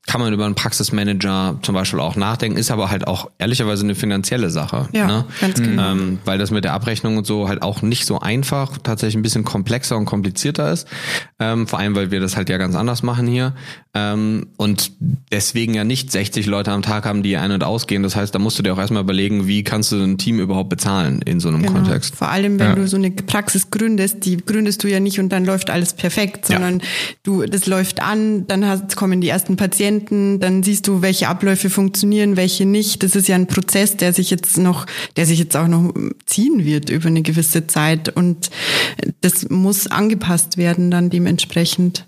kann 0.07 0.21
man 0.21 0.33
über 0.33 0.45
einen 0.45 0.55
Praxismanager 0.55 1.59
zum 1.61 1.75
Beispiel 1.75 1.99
auch 1.99 2.15
nachdenken, 2.15 2.57
ist 2.57 2.71
aber 2.71 2.89
halt 2.89 3.05
auch 3.05 3.29
ehrlicherweise 3.39 3.83
eine 3.83 3.93
finanzielle 3.93 4.49
Sache. 4.49 4.87
Ja, 4.93 5.05
ne? 5.05 5.25
ganz 5.41 5.61
genau. 5.61 5.91
Ähm, 5.91 6.19
weil 6.23 6.37
das 6.37 6.49
mit 6.49 6.63
der 6.63 6.73
Abrechnung 6.73 7.17
und 7.17 7.27
so 7.27 7.49
halt 7.49 7.61
auch 7.61 7.81
nicht 7.81 8.05
so 8.05 8.19
einfach, 8.19 8.77
tatsächlich 8.77 9.17
ein 9.17 9.21
bisschen 9.21 9.43
komplexer 9.43 9.97
und 9.97 10.05
komplizierter 10.05 10.71
ist. 10.71 10.87
Ähm, 11.39 11.67
vor 11.67 11.79
allem, 11.79 11.93
weil 11.93 12.09
wir 12.09 12.21
das 12.21 12.37
halt 12.37 12.49
ja 12.49 12.57
ganz 12.57 12.75
anders 12.75 13.03
machen 13.03 13.27
hier. 13.27 13.53
Ähm, 13.93 14.47
und 14.57 14.91
deswegen 15.31 15.73
ja 15.73 15.83
nicht 15.83 16.11
60 16.11 16.45
Leute 16.45 16.71
am 16.71 16.83
Tag 16.83 17.05
haben, 17.05 17.21
die 17.21 17.35
ein- 17.35 17.51
und 17.51 17.63
ausgehen. 17.63 18.03
Das 18.03 18.15
heißt, 18.15 18.33
da 18.33 18.39
musst 18.39 18.57
du 18.57 18.63
dir 18.63 18.73
auch 18.73 18.77
erstmal 18.77 19.03
überlegen, 19.03 19.47
wie 19.47 19.63
kannst 19.63 19.91
du 19.91 19.97
ein 19.97 20.17
Team 20.17 20.39
überhaupt 20.39 20.69
bezahlen 20.69 21.21
in 21.23 21.39
so 21.39 21.49
einem 21.49 21.63
genau. 21.63 21.73
Kontext. 21.73 22.15
Vor 22.15 22.29
allem, 22.29 22.59
wenn 22.59 22.69
ja. 22.69 22.75
du 22.75 22.87
so 22.87 22.95
eine 22.95 23.11
Praxis 23.11 23.71
gründest, 23.71 24.23
die 24.23 24.37
gründest 24.37 24.83
du 24.83 24.87
ja 24.87 24.99
nicht 24.99 25.19
und 25.19 25.29
dann 25.29 25.45
läuft 25.45 25.69
alles 25.69 25.93
perfekt, 25.93 26.45
sondern 26.45 26.79
ja. 26.79 26.85
du, 27.23 27.43
das 27.43 27.65
läuft 27.65 28.01
an, 28.01 28.45
dann 28.47 28.65
hast, 28.65 28.95
kommen 28.95 29.19
die 29.19 29.29
ersten 29.29 29.57
Patienten, 29.57 29.96
Patienten, 29.97 30.39
dann 30.39 30.63
siehst 30.63 30.87
du, 30.87 31.01
welche 31.01 31.27
Abläufe 31.27 31.69
funktionieren, 31.69 32.37
welche 32.37 32.65
nicht. 32.65 33.03
Das 33.03 33.15
ist 33.15 33.27
ja 33.27 33.35
ein 33.35 33.47
Prozess, 33.47 33.97
der 33.97 34.13
sich 34.13 34.29
jetzt 34.29 34.57
noch, 34.57 34.85
der 35.15 35.25
sich 35.25 35.39
jetzt 35.39 35.55
auch 35.55 35.67
noch 35.67 35.93
ziehen 36.25 36.65
wird 36.65 36.89
über 36.89 37.07
eine 37.07 37.21
gewisse 37.21 37.67
Zeit 37.67 38.09
und 38.09 38.49
das 39.21 39.49
muss 39.49 39.87
angepasst 39.87 40.57
werden 40.57 40.91
dann 40.91 41.09
dementsprechend. 41.09 42.05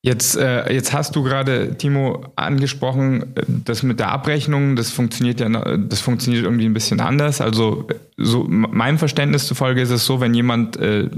Jetzt, 0.00 0.36
äh, 0.36 0.72
jetzt 0.72 0.92
hast 0.92 1.16
du 1.16 1.24
gerade, 1.24 1.76
Timo, 1.76 2.24
angesprochen, 2.36 3.34
das 3.64 3.82
mit 3.82 3.98
der 3.98 4.10
Abrechnung, 4.10 4.76
das 4.76 4.90
funktioniert 4.90 5.40
ja, 5.40 5.48
das 5.76 6.00
funktioniert 6.00 6.44
irgendwie 6.44 6.66
ein 6.66 6.72
bisschen 6.72 7.00
anders. 7.00 7.40
Also 7.40 7.88
so 8.16 8.44
meinem 8.48 8.98
Verständnis 8.98 9.46
zufolge 9.48 9.80
ist 9.80 9.90
es 9.90 10.06
so, 10.06 10.20
wenn 10.20 10.34
jemand 10.34 10.76
äh, 10.76 11.10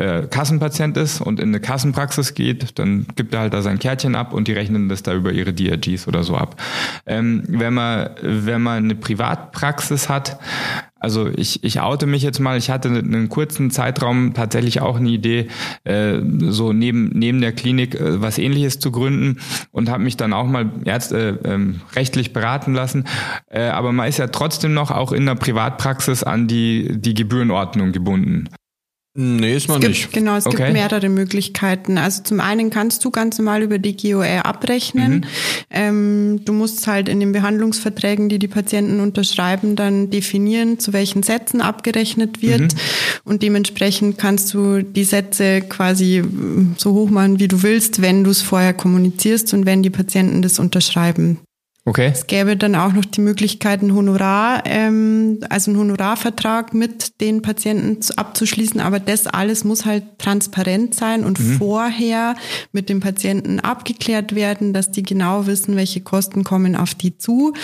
äh, 0.00 0.26
Kassenpatient 0.26 0.96
ist 0.96 1.20
und 1.20 1.40
in 1.40 1.50
eine 1.50 1.60
Kassenpraxis 1.60 2.34
geht, 2.34 2.78
dann 2.78 3.06
gibt 3.16 3.34
er 3.34 3.40
halt 3.40 3.52
da 3.52 3.60
sein 3.60 3.78
Kärtchen 3.78 4.14
ab 4.14 4.32
und 4.32 4.48
die 4.48 4.52
rechnen 4.52 4.88
das 4.88 5.02
da 5.02 5.14
über 5.14 5.32
ihre 5.32 5.52
DRGs 5.52 6.08
oder 6.08 6.22
so 6.22 6.36
ab. 6.36 6.60
Ähm, 7.06 7.44
wenn 7.46 7.74
man 7.74 8.10
wenn 8.22 8.62
man 8.62 8.84
eine 8.84 8.94
Privatpraxis 8.94 10.08
hat, 10.08 10.38
also 11.00 11.28
ich, 11.28 11.64
ich 11.64 11.80
oute 11.80 12.06
mich 12.06 12.22
jetzt 12.22 12.40
mal, 12.40 12.58
ich 12.58 12.70
hatte 12.70 12.88
einen 12.88 13.28
kurzen 13.28 13.70
Zeitraum 13.70 14.34
tatsächlich 14.34 14.80
auch 14.80 14.96
eine 14.96 15.08
Idee, 15.08 15.48
äh, 15.84 16.18
so 16.48 16.72
neben, 16.72 17.10
neben 17.14 17.40
der 17.40 17.52
Klinik 17.52 17.94
äh, 17.94 18.20
was 18.20 18.38
ähnliches 18.38 18.78
zu 18.78 18.90
gründen 18.92 19.38
und 19.70 19.90
habe 19.90 20.02
mich 20.02 20.16
dann 20.18 20.34
auch 20.34 20.46
mal 20.46 20.70
Ärzte, 20.84 21.40
äh, 21.44 21.48
ähm, 21.48 21.80
rechtlich 21.94 22.32
beraten 22.32 22.74
lassen. 22.74 23.04
Äh, 23.48 23.64
aber 23.64 23.92
man 23.92 24.08
ist 24.08 24.18
ja 24.18 24.28
trotzdem 24.28 24.74
noch 24.74 24.90
auch 24.90 25.12
in 25.12 25.24
der 25.26 25.34
Privatpraxis 25.34 26.22
an 26.22 26.48
die, 26.48 27.00
die 27.00 27.14
Gebührenordnung 27.14 27.92
gebunden. 27.92 28.48
Nee, 29.22 29.56
ist 29.56 29.68
man 29.68 29.76
es 29.76 29.80
gibt, 29.82 29.94
nicht. 29.94 30.12
Genau, 30.12 30.36
es 30.36 30.46
okay. 30.46 30.56
gibt 30.56 30.72
mehrere 30.72 31.10
Möglichkeiten. 31.10 31.98
Also 31.98 32.22
zum 32.22 32.40
einen 32.40 32.70
kannst 32.70 33.04
du 33.04 33.10
ganz 33.10 33.36
normal 33.36 33.62
über 33.62 33.78
die 33.78 33.94
GOR 33.94 34.46
abrechnen. 34.46 35.12
Mhm. 35.12 35.24
Ähm, 35.68 36.40
du 36.46 36.54
musst 36.54 36.86
halt 36.86 37.06
in 37.06 37.20
den 37.20 37.32
Behandlungsverträgen, 37.32 38.30
die 38.30 38.38
die 38.38 38.48
Patienten 38.48 38.98
unterschreiben, 39.00 39.76
dann 39.76 40.08
definieren, 40.08 40.78
zu 40.78 40.94
welchen 40.94 41.22
Sätzen 41.22 41.60
abgerechnet 41.60 42.40
wird. 42.40 42.62
Mhm. 42.62 42.78
Und 43.24 43.42
dementsprechend 43.42 44.16
kannst 44.16 44.54
du 44.54 44.82
die 44.82 45.04
Sätze 45.04 45.60
quasi 45.60 46.22
so 46.78 46.94
hoch 46.94 47.10
machen, 47.10 47.38
wie 47.40 47.48
du 47.48 47.62
willst, 47.62 48.00
wenn 48.00 48.24
du 48.24 48.30
es 48.30 48.40
vorher 48.40 48.72
kommunizierst 48.72 49.52
und 49.52 49.66
wenn 49.66 49.82
die 49.82 49.90
Patienten 49.90 50.40
das 50.40 50.58
unterschreiben. 50.58 51.40
Okay. 51.86 52.10
Es 52.12 52.26
gäbe 52.26 52.58
dann 52.58 52.74
auch 52.74 52.92
noch 52.92 53.06
die 53.06 53.22
Möglichkeit, 53.22 53.80
ein 53.80 53.94
Honorar, 53.94 54.64
ähm, 54.66 55.38
also 55.48 55.70
einen 55.70 55.80
Honorarvertrag 55.80 56.74
mit 56.74 57.20
den 57.22 57.40
Patienten 57.40 57.98
abzuschließen, 58.16 58.80
aber 58.80 59.00
das 59.00 59.26
alles 59.26 59.64
muss 59.64 59.86
halt 59.86 60.18
transparent 60.18 60.94
sein 60.94 61.24
und 61.24 61.40
mhm. 61.40 61.56
vorher 61.56 62.34
mit 62.72 62.90
dem 62.90 63.00
Patienten 63.00 63.60
abgeklärt 63.60 64.34
werden, 64.34 64.74
dass 64.74 64.90
die 64.90 65.02
genau 65.02 65.46
wissen, 65.46 65.74
welche 65.74 66.02
Kosten 66.02 66.44
kommen 66.44 66.76
auf 66.76 66.94
die 66.94 67.16
zu. 67.16 67.54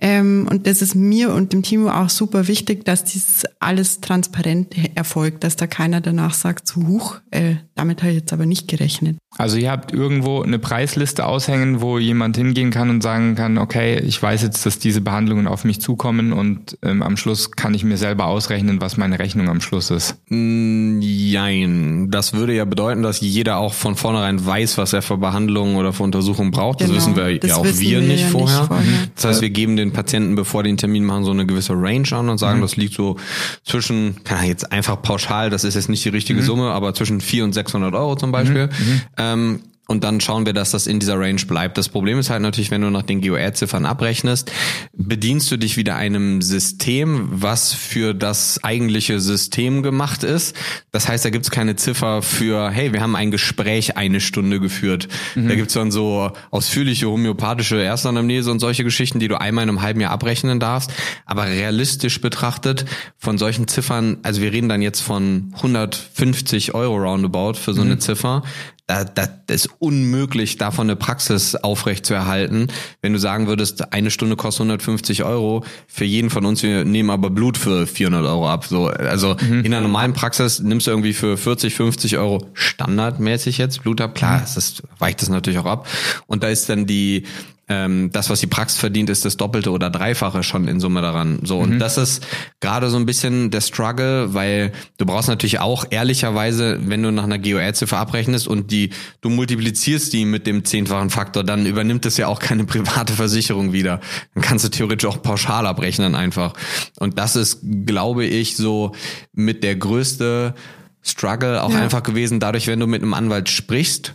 Ähm, 0.00 0.48
und 0.50 0.66
das 0.66 0.80
ist 0.80 0.94
mir 0.94 1.34
und 1.34 1.52
dem 1.52 1.62
Team 1.62 1.86
auch 1.86 2.08
super 2.08 2.48
wichtig, 2.48 2.86
dass 2.86 3.04
dies 3.04 3.44
alles 3.60 4.00
transparent 4.00 4.74
erfolgt, 4.94 5.44
dass 5.44 5.56
da 5.56 5.66
keiner 5.66 6.00
danach 6.00 6.32
sagt, 6.32 6.66
zu 6.66 6.88
hoch, 6.88 7.20
äh, 7.30 7.56
damit 7.76 8.02
habe 8.02 8.12
ich 8.12 8.18
jetzt 8.18 8.32
aber 8.32 8.46
nicht 8.46 8.68
gerechnet. 8.68 9.16
Also 9.38 9.58
ihr 9.58 9.70
habt 9.70 9.92
irgendwo 9.92 10.42
eine 10.42 10.58
Preisliste 10.58 11.26
aushängen, 11.26 11.80
wo 11.80 11.98
jemand 11.98 12.36
hingehen 12.36 12.70
kann 12.70 12.88
und 12.88 13.02
sagen 13.02 13.34
kann, 13.34 13.58
okay, 13.58 14.00
ich 14.00 14.20
weiß 14.22 14.42
jetzt, 14.42 14.64
dass 14.64 14.78
diese 14.78 15.02
Behandlungen 15.02 15.46
auf 15.46 15.64
mich 15.64 15.80
zukommen 15.80 16.32
und 16.32 16.78
ähm, 16.82 17.02
am 17.02 17.16
Schluss 17.16 17.50
kann 17.50 17.74
ich 17.74 17.84
mir 17.84 17.98
selber 17.98 18.26
ausrechnen, 18.26 18.80
was 18.80 18.96
meine 18.96 19.18
Rechnung 19.18 19.48
am 19.48 19.60
Schluss 19.60 19.90
ist. 19.90 20.16
Mm, 20.30 21.00
jein. 21.00 22.10
Das 22.10 22.32
würde 22.32 22.54
ja 22.54 22.64
bedeuten, 22.64 23.02
dass 23.02 23.20
jeder 23.20 23.58
auch 23.58 23.74
von 23.74 23.94
vornherein 23.94 24.44
weiß, 24.44 24.78
was 24.78 24.92
er 24.92 25.02
für 25.02 25.18
Behandlungen 25.18 25.76
oder 25.76 25.92
für 25.92 26.02
Untersuchungen 26.02 26.50
braucht. 26.50 26.78
Genau, 26.78 26.94
das 26.94 27.02
wissen 27.02 27.16
wir 27.16 27.38
das 27.38 27.50
ja 27.50 27.56
auch 27.56 27.64
wir, 27.64 27.78
wir 27.78 28.00
nicht, 28.00 28.22
ja 28.22 28.28
vorher. 28.28 28.60
nicht, 28.60 28.68
vorher. 28.68 28.92
Das 29.14 29.24
heißt, 29.26 29.42
wir 29.42 29.50
geben 29.50 29.76
den 29.76 29.92
Patienten, 29.92 30.34
bevor 30.34 30.62
die 30.62 30.76
den 30.76 30.78
Termin 30.78 31.04
machen, 31.04 31.24
so 31.24 31.30
eine 31.30 31.46
gewisse 31.46 31.72
Range 31.72 32.10
an 32.12 32.28
und 32.28 32.38
sagen, 32.38 32.58
mhm. 32.58 32.62
das 32.62 32.76
liegt 32.76 32.94
so 32.94 33.16
zwischen, 33.64 34.22
kann 34.24 34.44
jetzt 34.46 34.70
einfach 34.72 35.00
pauschal, 35.00 35.50
das 35.50 35.64
ist 35.64 35.74
jetzt 35.74 35.88
nicht 35.88 36.04
die 36.04 36.10
richtige 36.10 36.40
mhm. 36.40 36.44
Summe, 36.44 36.70
aber 36.70 36.94
zwischen 36.94 37.20
400 37.20 37.46
und 37.46 37.54
600 37.66 37.94
Euro 37.94 38.16
zum 38.16 38.32
Beispiel. 38.32 38.66
Mhm. 38.66 38.72
mhm. 38.72 39.00
Ähm, 39.18 39.60
und 39.86 40.02
dann 40.02 40.20
schauen 40.20 40.46
wir, 40.46 40.52
dass 40.52 40.72
das 40.72 40.86
in 40.86 40.98
dieser 40.98 41.18
Range 41.18 41.40
bleibt. 41.46 41.78
Das 41.78 41.88
Problem 41.88 42.18
ist 42.18 42.28
halt 42.28 42.42
natürlich, 42.42 42.70
wenn 42.72 42.80
du 42.80 42.90
nach 42.90 43.02
den 43.02 43.20
GOR-Ziffern 43.20 43.86
abrechnest, 43.86 44.50
bedienst 44.92 45.50
du 45.50 45.56
dich 45.56 45.76
wieder 45.76 45.94
einem 45.94 46.42
System, 46.42 47.28
was 47.30 47.72
für 47.72 48.12
das 48.12 48.62
eigentliche 48.64 49.20
System 49.20 49.84
gemacht 49.84 50.24
ist. 50.24 50.56
Das 50.90 51.08
heißt, 51.08 51.24
da 51.24 51.30
gibt's 51.30 51.50
keine 51.50 51.76
Ziffer 51.76 52.22
für, 52.22 52.70
hey, 52.70 52.92
wir 52.92 53.00
haben 53.00 53.14
ein 53.14 53.30
Gespräch 53.30 53.96
eine 53.96 54.20
Stunde 54.20 54.58
geführt. 54.58 55.06
Mhm. 55.36 55.48
Da 55.48 55.54
gibt's 55.54 55.74
dann 55.74 55.92
so 55.92 56.32
ausführliche 56.50 57.08
homöopathische 57.08 57.80
Erstanamnese 57.80 58.50
und 58.50 58.58
solche 58.58 58.82
Geschichten, 58.82 59.20
die 59.20 59.28
du 59.28 59.40
einmal 59.40 59.62
in 59.62 59.68
einem 59.68 59.82
halben 59.82 60.00
Jahr 60.00 60.10
abrechnen 60.10 60.58
darfst. 60.58 60.92
Aber 61.26 61.46
realistisch 61.46 62.20
betrachtet 62.20 62.86
von 63.18 63.38
solchen 63.38 63.68
Ziffern, 63.68 64.18
also 64.24 64.42
wir 64.42 64.52
reden 64.52 64.68
dann 64.68 64.82
jetzt 64.82 65.00
von 65.00 65.52
150 65.54 66.74
Euro 66.74 66.96
roundabout 66.96 67.54
für 67.54 67.72
so 67.72 67.82
eine 67.82 67.94
mhm. 67.94 68.00
Ziffer 68.00 68.42
da, 68.86 69.02
da, 69.02 69.26
das 69.46 69.66
ist 69.66 69.70
unmöglich, 69.80 70.58
davon 70.58 70.86
eine 70.86 70.94
Praxis 70.94 71.56
aufrecht 71.56 72.06
zu 72.06 72.14
erhalten. 72.14 72.68
Wenn 73.02 73.12
du 73.12 73.18
sagen 73.18 73.48
würdest, 73.48 73.92
eine 73.92 74.12
Stunde 74.12 74.36
kostet 74.36 74.62
150 74.62 75.24
Euro, 75.24 75.64
für 75.88 76.04
jeden 76.04 76.30
von 76.30 76.46
uns, 76.46 76.62
wir 76.62 76.84
nehmen 76.84 77.10
aber 77.10 77.30
Blut 77.30 77.58
für 77.58 77.86
400 77.86 78.24
Euro 78.24 78.48
ab. 78.48 78.64
So, 78.64 78.86
also 78.86 79.36
mhm. 79.40 79.64
in 79.64 79.74
einer 79.74 79.80
normalen 79.80 80.12
Praxis 80.12 80.60
nimmst 80.60 80.86
du 80.86 80.92
irgendwie 80.92 81.14
für 81.14 81.36
40, 81.36 81.74
50 81.74 82.18
Euro 82.18 82.46
standardmäßig 82.54 83.58
jetzt 83.58 83.82
Blut 83.82 84.00
ab. 84.00 84.14
Klar, 84.14 84.38
mhm. 84.38 84.44
das 84.54 84.82
weicht 84.98 85.20
das 85.20 85.30
natürlich 85.30 85.58
auch 85.58 85.66
ab. 85.66 85.88
Und 86.28 86.44
da 86.44 86.48
ist 86.48 86.68
dann 86.68 86.86
die 86.86 87.24
ähm, 87.68 88.10
das, 88.12 88.30
was 88.30 88.40
die 88.40 88.46
Praxis 88.46 88.78
verdient, 88.78 89.10
ist 89.10 89.24
das 89.24 89.36
Doppelte 89.36 89.70
oder 89.72 89.90
Dreifache 89.90 90.42
schon 90.44 90.68
in 90.68 90.78
Summe 90.78 91.02
daran. 91.02 91.40
So, 91.42 91.56
mhm. 91.56 91.62
und 91.72 91.78
das 91.80 91.98
ist 91.98 92.24
gerade 92.60 92.90
so 92.90 92.96
ein 92.96 93.06
bisschen 93.06 93.50
der 93.50 93.60
Struggle, 93.60 94.34
weil 94.34 94.72
du 94.98 95.06
brauchst 95.06 95.28
natürlich 95.28 95.58
auch 95.58 95.84
ehrlicherweise, 95.90 96.78
wenn 96.82 97.02
du 97.02 97.10
nach 97.10 97.24
einer 97.24 97.38
GOR-Ziffer 97.38 97.98
abrechnest 97.98 98.46
und 98.46 98.70
die, 98.70 98.90
du 99.20 99.30
multiplizierst 99.30 100.12
die 100.12 100.24
mit 100.24 100.46
dem 100.46 100.64
zehnfachen 100.64 101.10
Faktor, 101.10 101.42
dann 101.42 101.66
übernimmt 101.66 102.06
es 102.06 102.16
ja 102.16 102.28
auch 102.28 102.38
keine 102.38 102.64
private 102.66 103.14
Versicherung 103.14 103.72
wieder. 103.72 104.00
Dann 104.34 104.42
kannst 104.42 104.64
du 104.64 104.68
theoretisch 104.68 105.08
auch 105.08 105.22
pauschal 105.22 105.66
abrechnen 105.66 106.14
einfach. 106.14 106.54
Und 106.98 107.18
das 107.18 107.34
ist, 107.34 107.60
glaube 107.84 108.26
ich, 108.26 108.56
so 108.56 108.92
mit 109.32 109.64
der 109.64 109.74
größte 109.74 110.54
Struggle 111.02 111.62
auch 111.62 111.72
ja. 111.72 111.78
einfach 111.78 112.02
gewesen, 112.02 112.40
dadurch, 112.40 112.66
wenn 112.66 112.80
du 112.80 112.86
mit 112.86 113.02
einem 113.02 113.14
Anwalt 113.14 113.48
sprichst, 113.48 114.14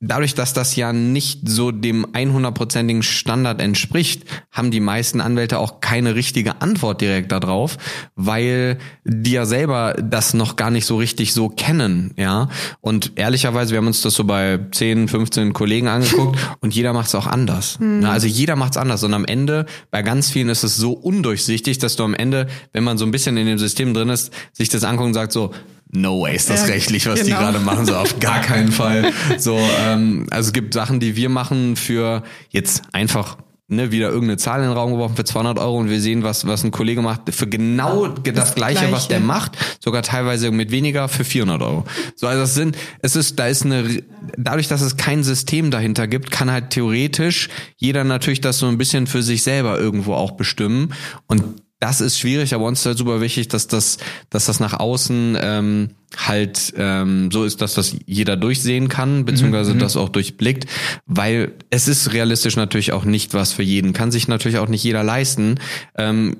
dadurch, 0.00 0.34
dass 0.34 0.52
das 0.52 0.76
ja 0.76 0.92
nicht 0.92 1.48
so 1.48 1.70
dem 1.70 2.06
100%igen 2.06 3.02
Standard 3.02 3.62
entspricht, 3.62 4.24
haben 4.50 4.70
die 4.70 4.80
meisten 4.80 5.22
Anwälte 5.22 5.58
auch 5.58 5.80
keine 5.80 6.14
richtige 6.14 6.60
Antwort 6.60 7.00
direkt 7.00 7.32
darauf, 7.32 7.78
weil 8.14 8.78
die 9.04 9.32
ja 9.32 9.46
selber 9.46 9.94
das 9.94 10.34
noch 10.34 10.56
gar 10.56 10.70
nicht 10.70 10.84
so 10.84 10.96
richtig 10.96 11.32
so 11.32 11.48
kennen, 11.48 12.12
ja. 12.16 12.48
Und 12.80 13.12
ehrlicherweise, 13.16 13.70
wir 13.70 13.78
haben 13.78 13.86
uns 13.86 14.02
das 14.02 14.14
so 14.14 14.24
bei 14.24 14.60
10, 14.70 15.08
15 15.08 15.52
Kollegen 15.54 15.88
angeguckt 15.88 16.38
und 16.60 16.74
jeder 16.74 16.92
macht 16.92 17.08
es 17.08 17.14
auch 17.14 17.26
anders. 17.26 17.78
Mhm. 17.80 18.04
Also 18.04 18.26
jeder 18.26 18.56
macht 18.56 18.72
es 18.72 18.76
anders 18.76 19.02
und 19.02 19.14
am 19.14 19.24
Ende, 19.24 19.64
bei 19.90 20.02
ganz 20.02 20.30
vielen 20.30 20.50
ist 20.50 20.62
es 20.62 20.76
so 20.76 20.92
undurchsichtig, 20.92 21.78
dass 21.78 21.96
du 21.96 22.04
am 22.04 22.14
Ende, 22.14 22.48
wenn 22.72 22.84
man 22.84 22.98
so 22.98 23.06
ein 23.06 23.10
bisschen 23.10 23.36
in 23.38 23.46
dem 23.46 23.58
System 23.58 23.94
drin 23.94 24.10
ist, 24.10 24.30
sich 24.52 24.68
das 24.68 24.84
anguckt 24.84 25.06
und 25.06 25.14
sagt 25.14 25.32
so, 25.32 25.52
no 25.92 26.22
way 26.22 26.34
ist 26.34 26.50
das 26.50 26.62
ja, 26.62 26.74
rechtlich, 26.74 27.06
was 27.06 27.20
genau. 27.20 27.38
die 27.38 27.44
gerade 27.44 27.58
machen, 27.60 27.86
so 27.86 27.94
auf 27.96 28.18
gar 28.18 28.40
keinen 28.40 28.72
Fall. 28.72 29.12
So, 29.38 29.58
ähm, 29.80 30.26
also 30.30 30.48
es 30.48 30.52
gibt 30.52 30.74
Sachen, 30.74 31.00
die 31.00 31.16
wir 31.16 31.28
machen 31.28 31.76
für 31.76 32.22
jetzt 32.50 32.82
einfach 32.92 33.36
ne, 33.68 33.90
wieder 33.90 34.08
irgendeine 34.08 34.36
Zahl 34.36 34.60
in 34.60 34.68
den 34.68 34.72
Raum 34.72 34.92
geworfen 34.92 35.16
für 35.16 35.24
200 35.24 35.58
Euro 35.58 35.78
und 35.78 35.90
wir 35.90 36.00
sehen, 36.00 36.22
was, 36.22 36.46
was 36.46 36.64
ein 36.64 36.70
Kollege 36.70 37.02
macht 37.02 37.34
für 37.34 37.46
genau 37.46 38.06
das, 38.06 38.34
das 38.34 38.54
Gleiche, 38.54 38.80
Gleiche, 38.80 38.92
was 38.92 39.08
der 39.08 39.20
macht, 39.20 39.56
sogar 39.80 40.02
teilweise 40.02 40.50
mit 40.50 40.70
weniger 40.70 41.08
für 41.08 41.24
400 41.24 41.62
Euro. 41.62 41.84
So, 42.14 42.26
also 42.26 42.40
das 42.40 42.54
sind, 42.54 42.76
es 43.02 43.16
ist, 43.16 43.38
da 43.38 43.46
ist 43.46 43.64
eine, 43.64 44.02
dadurch, 44.36 44.68
dass 44.68 44.80
es 44.80 44.96
kein 44.96 45.24
System 45.24 45.70
dahinter 45.70 46.06
gibt, 46.06 46.30
kann 46.30 46.50
halt 46.50 46.70
theoretisch 46.70 47.48
jeder 47.76 48.04
natürlich 48.04 48.40
das 48.40 48.58
so 48.58 48.66
ein 48.66 48.78
bisschen 48.78 49.06
für 49.06 49.22
sich 49.22 49.42
selber 49.42 49.78
irgendwo 49.78 50.14
auch 50.14 50.32
bestimmen 50.32 50.94
und 51.26 51.42
das 51.78 52.00
ist 52.00 52.18
schwierig, 52.18 52.54
aber 52.54 52.64
uns 52.64 52.80
ist 52.80 52.86
halt 52.86 52.98
super 52.98 53.20
wichtig, 53.20 53.48
dass 53.48 53.68
das, 53.68 53.98
dass 54.30 54.46
das 54.46 54.60
nach 54.60 54.72
außen 54.74 55.36
ähm, 55.40 55.90
halt 56.16 56.72
ähm, 56.76 57.30
so 57.30 57.44
ist, 57.44 57.60
dass 57.60 57.74
das 57.74 57.96
jeder 58.06 58.36
durchsehen 58.36 58.88
kann, 58.88 59.24
beziehungsweise 59.24 59.74
mhm. 59.74 59.80
das 59.80 59.96
auch 59.96 60.08
durchblickt, 60.08 60.66
weil 61.04 61.52
es 61.70 61.88
ist 61.88 62.12
realistisch 62.12 62.56
natürlich 62.56 62.92
auch 62.92 63.04
nicht 63.04 63.34
was 63.34 63.52
für 63.52 63.62
jeden, 63.62 63.92
kann 63.92 64.10
sich 64.10 64.26
natürlich 64.26 64.58
auch 64.58 64.68
nicht 64.68 64.84
jeder 64.84 65.02
leisten. 65.02 65.60
Ähm, 65.96 66.36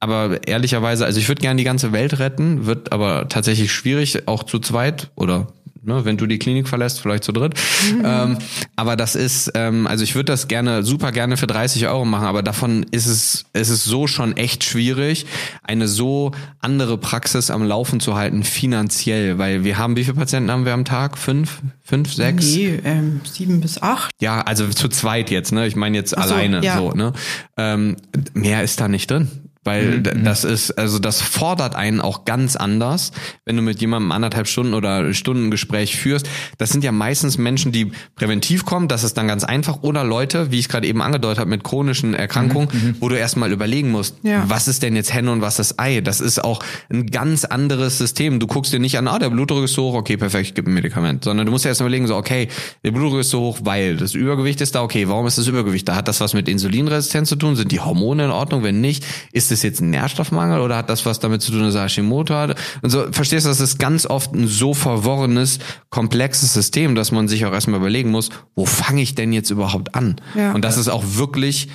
aber 0.00 0.46
ehrlicherweise, 0.46 1.04
also 1.04 1.18
ich 1.18 1.28
würde 1.28 1.40
gerne 1.40 1.58
die 1.58 1.64
ganze 1.64 1.92
Welt 1.92 2.18
retten, 2.20 2.66
wird 2.66 2.92
aber 2.92 3.28
tatsächlich 3.28 3.72
schwierig, 3.72 4.28
auch 4.28 4.44
zu 4.44 4.60
zweit 4.60 5.10
oder 5.16 5.48
ne, 5.88 6.04
wenn 6.04 6.16
du 6.16 6.26
die 6.26 6.38
Klinik 6.38 6.68
verlässt, 6.68 7.00
vielleicht 7.00 7.24
zu 7.24 7.32
dritt. 7.32 7.54
Mhm. 7.92 8.02
Ähm, 8.04 8.38
aber 8.76 8.94
das 8.94 9.16
ist, 9.16 9.50
ähm, 9.54 9.86
also 9.86 10.04
ich 10.04 10.14
würde 10.14 10.26
das 10.26 10.46
gerne, 10.46 10.84
super 10.84 11.10
gerne 11.10 11.36
für 11.36 11.48
30 11.48 11.88
Euro 11.88 12.04
machen, 12.04 12.26
aber 12.26 12.42
davon 12.42 12.86
ist 12.90 13.06
es, 13.06 13.46
es 13.52 13.68
ist 13.70 13.84
so 13.84 14.06
schon 14.06 14.36
echt 14.36 14.62
schwierig, 14.62 15.26
eine 15.64 15.88
so 15.88 16.30
andere 16.60 16.98
Praxis 16.98 17.50
am 17.50 17.64
Laufen 17.64 17.98
zu 17.98 18.14
halten, 18.14 18.44
finanziell, 18.44 19.38
weil 19.38 19.64
wir 19.64 19.78
haben, 19.78 19.96
wie 19.96 20.04
viele 20.04 20.16
Patienten 20.16 20.50
haben 20.50 20.64
wir 20.64 20.74
am 20.74 20.84
Tag? 20.84 21.18
Fünf? 21.18 21.60
Fünf, 21.82 22.12
sechs? 22.12 22.44
Nee, 22.44 22.80
ähm, 22.84 23.22
sieben 23.24 23.60
bis 23.60 23.80
acht. 23.80 24.10
Ja, 24.20 24.42
also 24.42 24.68
zu 24.68 24.88
zweit 24.88 25.30
jetzt, 25.30 25.52
ne? 25.52 25.66
Ich 25.66 25.74
meine 25.74 25.96
jetzt 25.96 26.10
so, 26.10 26.16
alleine 26.16 26.62
ja. 26.62 26.76
so, 26.76 26.92
ne? 26.92 27.14
Ähm, 27.56 27.96
mehr 28.34 28.62
ist 28.62 28.80
da 28.80 28.88
nicht 28.88 29.10
drin. 29.10 29.28
Weil 29.68 29.98
mhm. 29.98 30.24
das 30.24 30.44
ist, 30.44 30.78
also 30.78 30.98
das 30.98 31.20
fordert 31.20 31.74
einen 31.74 32.00
auch 32.00 32.24
ganz 32.24 32.56
anders, 32.56 33.12
wenn 33.44 33.54
du 33.54 33.60
mit 33.60 33.82
jemandem 33.82 34.12
anderthalb 34.12 34.48
Stunden 34.48 34.72
oder 34.72 35.12
Stunden 35.12 35.50
Gespräch 35.50 35.94
führst. 35.94 36.26
Das 36.56 36.70
sind 36.70 36.84
ja 36.84 36.90
meistens 36.90 37.36
Menschen, 37.36 37.70
die 37.70 37.92
präventiv 38.16 38.64
kommen, 38.64 38.88
das 38.88 39.04
ist 39.04 39.18
dann 39.18 39.28
ganz 39.28 39.44
einfach. 39.44 39.82
Oder 39.82 40.04
Leute, 40.04 40.50
wie 40.50 40.58
ich 40.58 40.70
gerade 40.70 40.86
eben 40.86 41.02
angedeutet 41.02 41.40
habe, 41.40 41.50
mit 41.50 41.64
chronischen 41.64 42.14
Erkrankungen, 42.14 42.70
mhm. 42.72 42.78
mhm. 42.78 42.96
wo 43.00 43.10
du 43.10 43.18
erstmal 43.18 43.52
überlegen 43.52 43.90
musst, 43.90 44.16
ja. 44.22 44.42
was 44.48 44.68
ist 44.68 44.82
denn 44.82 44.96
jetzt 44.96 45.12
Henne 45.12 45.30
und 45.32 45.42
was 45.42 45.58
ist 45.58 45.78
Ei? 45.78 46.00
Das 46.00 46.22
ist 46.22 46.42
auch 46.42 46.60
ein 46.90 47.04
ganz 47.08 47.44
anderes 47.44 47.98
System. 47.98 48.40
Du 48.40 48.46
guckst 48.46 48.72
dir 48.72 48.80
nicht 48.80 48.96
an, 48.96 49.06
ah, 49.06 49.18
der 49.18 49.28
Blutdruck 49.28 49.64
ist 49.64 49.74
so 49.74 49.90
hoch, 49.90 49.96
okay, 49.96 50.16
perfekt, 50.16 50.46
ich 50.46 50.54
gebe 50.54 50.70
ein 50.70 50.74
Medikament. 50.74 51.24
Sondern 51.24 51.44
du 51.44 51.52
musst 51.52 51.66
dir 51.66 51.68
erst 51.68 51.82
überlegen, 51.82 52.06
so, 52.06 52.16
okay, 52.16 52.48
der 52.84 52.92
Blutdruck 52.92 53.20
ist 53.20 53.28
so 53.28 53.40
hoch, 53.40 53.58
weil 53.64 53.98
das 53.98 54.14
Übergewicht 54.14 54.62
ist 54.62 54.74
da, 54.76 54.82
okay, 54.82 55.08
warum 55.08 55.26
ist 55.26 55.36
das 55.36 55.46
Übergewicht 55.46 55.86
da? 55.86 55.94
Hat 55.94 56.08
das 56.08 56.22
was 56.22 56.32
mit 56.32 56.48
Insulinresistenz 56.48 57.28
zu 57.28 57.36
tun? 57.36 57.54
Sind 57.54 57.70
die 57.70 57.80
Hormone 57.80 58.24
in 58.24 58.30
Ordnung? 58.30 58.62
Wenn 58.62 58.80
nicht, 58.80 59.04
ist 59.32 59.52
es 59.52 59.57
jetzt 59.62 59.80
ein 59.80 59.90
Nährstoffmangel 59.90 60.60
oder 60.60 60.76
hat 60.76 60.90
das 60.90 61.06
was 61.06 61.20
damit 61.20 61.42
zu 61.42 61.52
tun, 61.52 61.62
dass 61.62 61.74
er 61.74 61.84
Hashimoto 61.84 62.34
hat? 62.34 62.58
Und 62.82 62.90
so, 62.90 63.06
verstehst 63.12 63.46
du, 63.46 63.48
das 63.48 63.60
ist 63.60 63.78
ganz 63.78 64.06
oft 64.06 64.34
ein 64.34 64.46
so 64.46 64.74
verworrenes, 64.74 65.58
komplexes 65.90 66.52
System, 66.54 66.94
dass 66.94 67.12
man 67.12 67.28
sich 67.28 67.44
auch 67.46 67.52
erstmal 67.52 67.80
überlegen 67.80 68.10
muss, 68.10 68.30
wo 68.54 68.66
fange 68.66 69.02
ich 69.02 69.14
denn 69.14 69.32
jetzt 69.32 69.50
überhaupt 69.50 69.94
an? 69.94 70.16
Ja. 70.34 70.52
Und 70.52 70.64
das 70.64 70.76
ist 70.76 70.88
auch 70.88 71.04
wirklich 71.06 71.68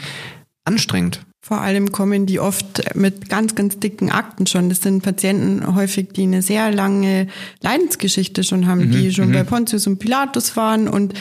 anstrengend. 0.65 1.21
Vor 1.45 1.59
allem 1.59 1.91
kommen 1.91 2.25
die 2.25 2.39
oft 2.39 2.95
mit 2.95 3.27
ganz, 3.27 3.53
ganz 3.53 3.77
dicken 3.77 4.11
Akten 4.11 4.47
schon. 4.47 4.69
Das 4.69 4.81
sind 4.81 5.03
Patienten 5.03 5.75
häufig, 5.75 6.13
die 6.13 6.23
eine 6.23 6.41
sehr 6.41 6.71
lange 6.71 7.27
Leidensgeschichte 7.61 8.45
schon 8.45 8.65
haben, 8.65 8.85
mhm, 8.85 8.91
die 8.91 9.13
schon 9.13 9.27
mhm. 9.27 9.33
bei 9.33 9.43
Pontius 9.43 9.85
und 9.85 9.99
Pilatus 9.99 10.55
waren 10.55 10.87
und 10.87 11.13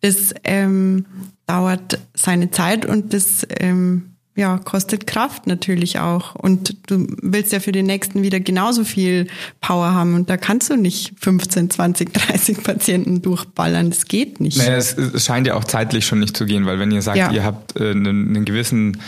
das 0.00 0.34
ähm, 0.44 1.04
dauert 1.46 1.98
seine 2.14 2.50
Zeit 2.50 2.86
und 2.86 3.12
das 3.12 3.46
ähm, 3.60 4.15
ja, 4.36 4.58
kostet 4.58 5.06
Kraft 5.06 5.46
natürlich 5.46 5.98
auch. 5.98 6.34
Und 6.34 6.76
du 6.90 7.06
willst 7.22 7.52
ja 7.52 7.60
für 7.60 7.72
den 7.72 7.86
nächsten 7.86 8.22
wieder 8.22 8.38
genauso 8.38 8.84
viel 8.84 9.28
Power 9.62 9.94
haben. 9.94 10.14
Und 10.14 10.28
da 10.28 10.36
kannst 10.36 10.68
du 10.68 10.76
nicht 10.76 11.14
15, 11.18 11.70
20, 11.70 12.12
30 12.12 12.62
Patienten 12.62 13.22
durchballern. 13.22 13.88
Das 13.88 14.04
geht 14.04 14.40
nicht. 14.40 14.58
Naja, 14.58 14.76
es, 14.76 14.92
es 14.98 15.24
scheint 15.24 15.46
ja 15.46 15.54
auch 15.54 15.64
zeitlich 15.64 16.04
schon 16.04 16.20
nicht 16.20 16.36
zu 16.36 16.44
gehen, 16.44 16.66
weil 16.66 16.78
wenn 16.78 16.90
ihr 16.90 17.00
sagt, 17.00 17.16
ja. 17.16 17.32
ihr 17.32 17.44
habt 17.44 17.80
äh, 17.80 17.92
einen, 17.92 18.28
einen, 18.28 18.44
gewissen 18.44 18.98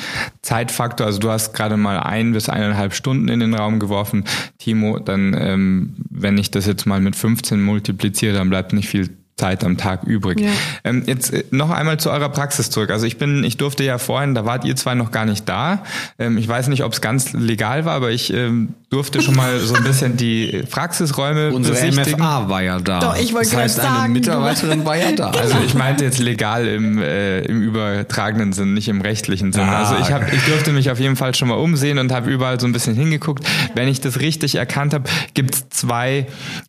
Zeitfaktor, 0.40 1.06
also 1.06 1.18
du 1.18 1.30
hast 1.30 1.52
gerade 1.52 1.76
mal 1.76 2.00
ein 2.00 2.32
bis 2.32 2.48
eineinhalb 2.48 2.94
Stunden 2.94 3.28
in 3.28 3.40
den 3.40 3.52
Raum 3.52 3.80
geworfen, 3.80 4.24
Timo, 4.58 4.98
dann, 4.98 5.36
ähm, 5.38 5.94
wenn 6.08 6.38
ich 6.38 6.50
das 6.50 6.64
jetzt 6.64 6.86
mal 6.86 7.00
mit 7.00 7.16
15 7.16 7.60
multipliziere, 7.60 8.32
dann 8.32 8.48
bleibt 8.48 8.72
nicht 8.72 8.88
viel 8.88 9.10
Zeit 9.38 9.64
am 9.64 9.76
Tag 9.76 10.04
übrig. 10.04 10.40
Ja. 10.40 10.50
Ähm, 10.84 11.04
jetzt 11.06 11.32
äh, 11.32 11.44
noch 11.50 11.70
einmal 11.70 11.98
zu 11.98 12.10
eurer 12.10 12.28
Praxis 12.28 12.70
zurück. 12.70 12.90
Also 12.90 13.06
ich 13.06 13.18
bin, 13.18 13.44
ich 13.44 13.56
durfte 13.56 13.84
ja 13.84 13.98
vorhin, 13.98 14.34
da 14.34 14.44
wart 14.44 14.64
ihr 14.64 14.76
zwei 14.76 14.94
noch 14.94 15.10
gar 15.10 15.24
nicht 15.24 15.48
da. 15.48 15.84
Ähm, 16.18 16.36
ich 16.36 16.46
weiß 16.46 16.68
nicht, 16.68 16.84
ob 16.84 16.92
es 16.92 17.00
ganz 17.00 17.32
legal 17.32 17.84
war, 17.84 17.94
aber 17.94 18.10
ich 18.10 18.32
ähm, 18.32 18.74
durfte 18.90 19.20
schon 19.20 19.36
mal 19.36 19.58
so 19.60 19.74
ein 19.74 19.84
bisschen 19.84 20.16
die 20.16 20.64
Praxisräume 20.70 21.52
Unsere 21.52 21.74
besichtigen. 21.74 22.18
MFA 22.20 22.48
war 22.48 22.62
ja 22.62 22.78
da. 22.80 23.00
Doch, 23.00 23.16
ich 23.16 23.34
wollte 23.34 23.50
das 23.50 23.58
heißt, 23.58 23.76
sagen, 23.76 24.04
eine 24.04 24.12
Mitarbeiterin 24.14 24.84
war 24.84 24.96
ja 24.96 25.12
da. 25.12 25.30
Also 25.30 25.56
ich 25.64 25.74
meinte 25.74 26.04
jetzt 26.04 26.18
legal 26.18 26.66
im, 26.66 26.98
äh, 26.98 27.40
im 27.40 27.62
übertragenen 27.62 28.52
Sinn, 28.52 28.74
nicht 28.74 28.88
im 28.88 29.02
rechtlichen 29.02 29.52
Sinn. 29.52 29.62
Ah, 29.62 29.84
also 29.84 29.96
ich 30.02 30.10
habe, 30.10 30.26
ich 30.34 30.42
durfte 30.44 30.72
mich 30.72 30.90
auf 30.90 30.98
jeden 30.98 31.16
Fall 31.16 31.34
schon 31.34 31.48
mal 31.48 31.54
umsehen 31.54 31.98
und 31.98 32.12
habe 32.12 32.30
überall 32.30 32.58
so 32.58 32.66
ein 32.66 32.72
bisschen 32.72 32.94
hingeguckt. 32.94 33.46
Wenn 33.74 33.88
ich 33.88 34.00
das 34.00 34.20
richtig 34.20 34.54
erkannt 34.54 34.94
habe, 34.94 35.04
gibt 35.34 35.54
es 35.54 35.68
zwei, 35.68 36.26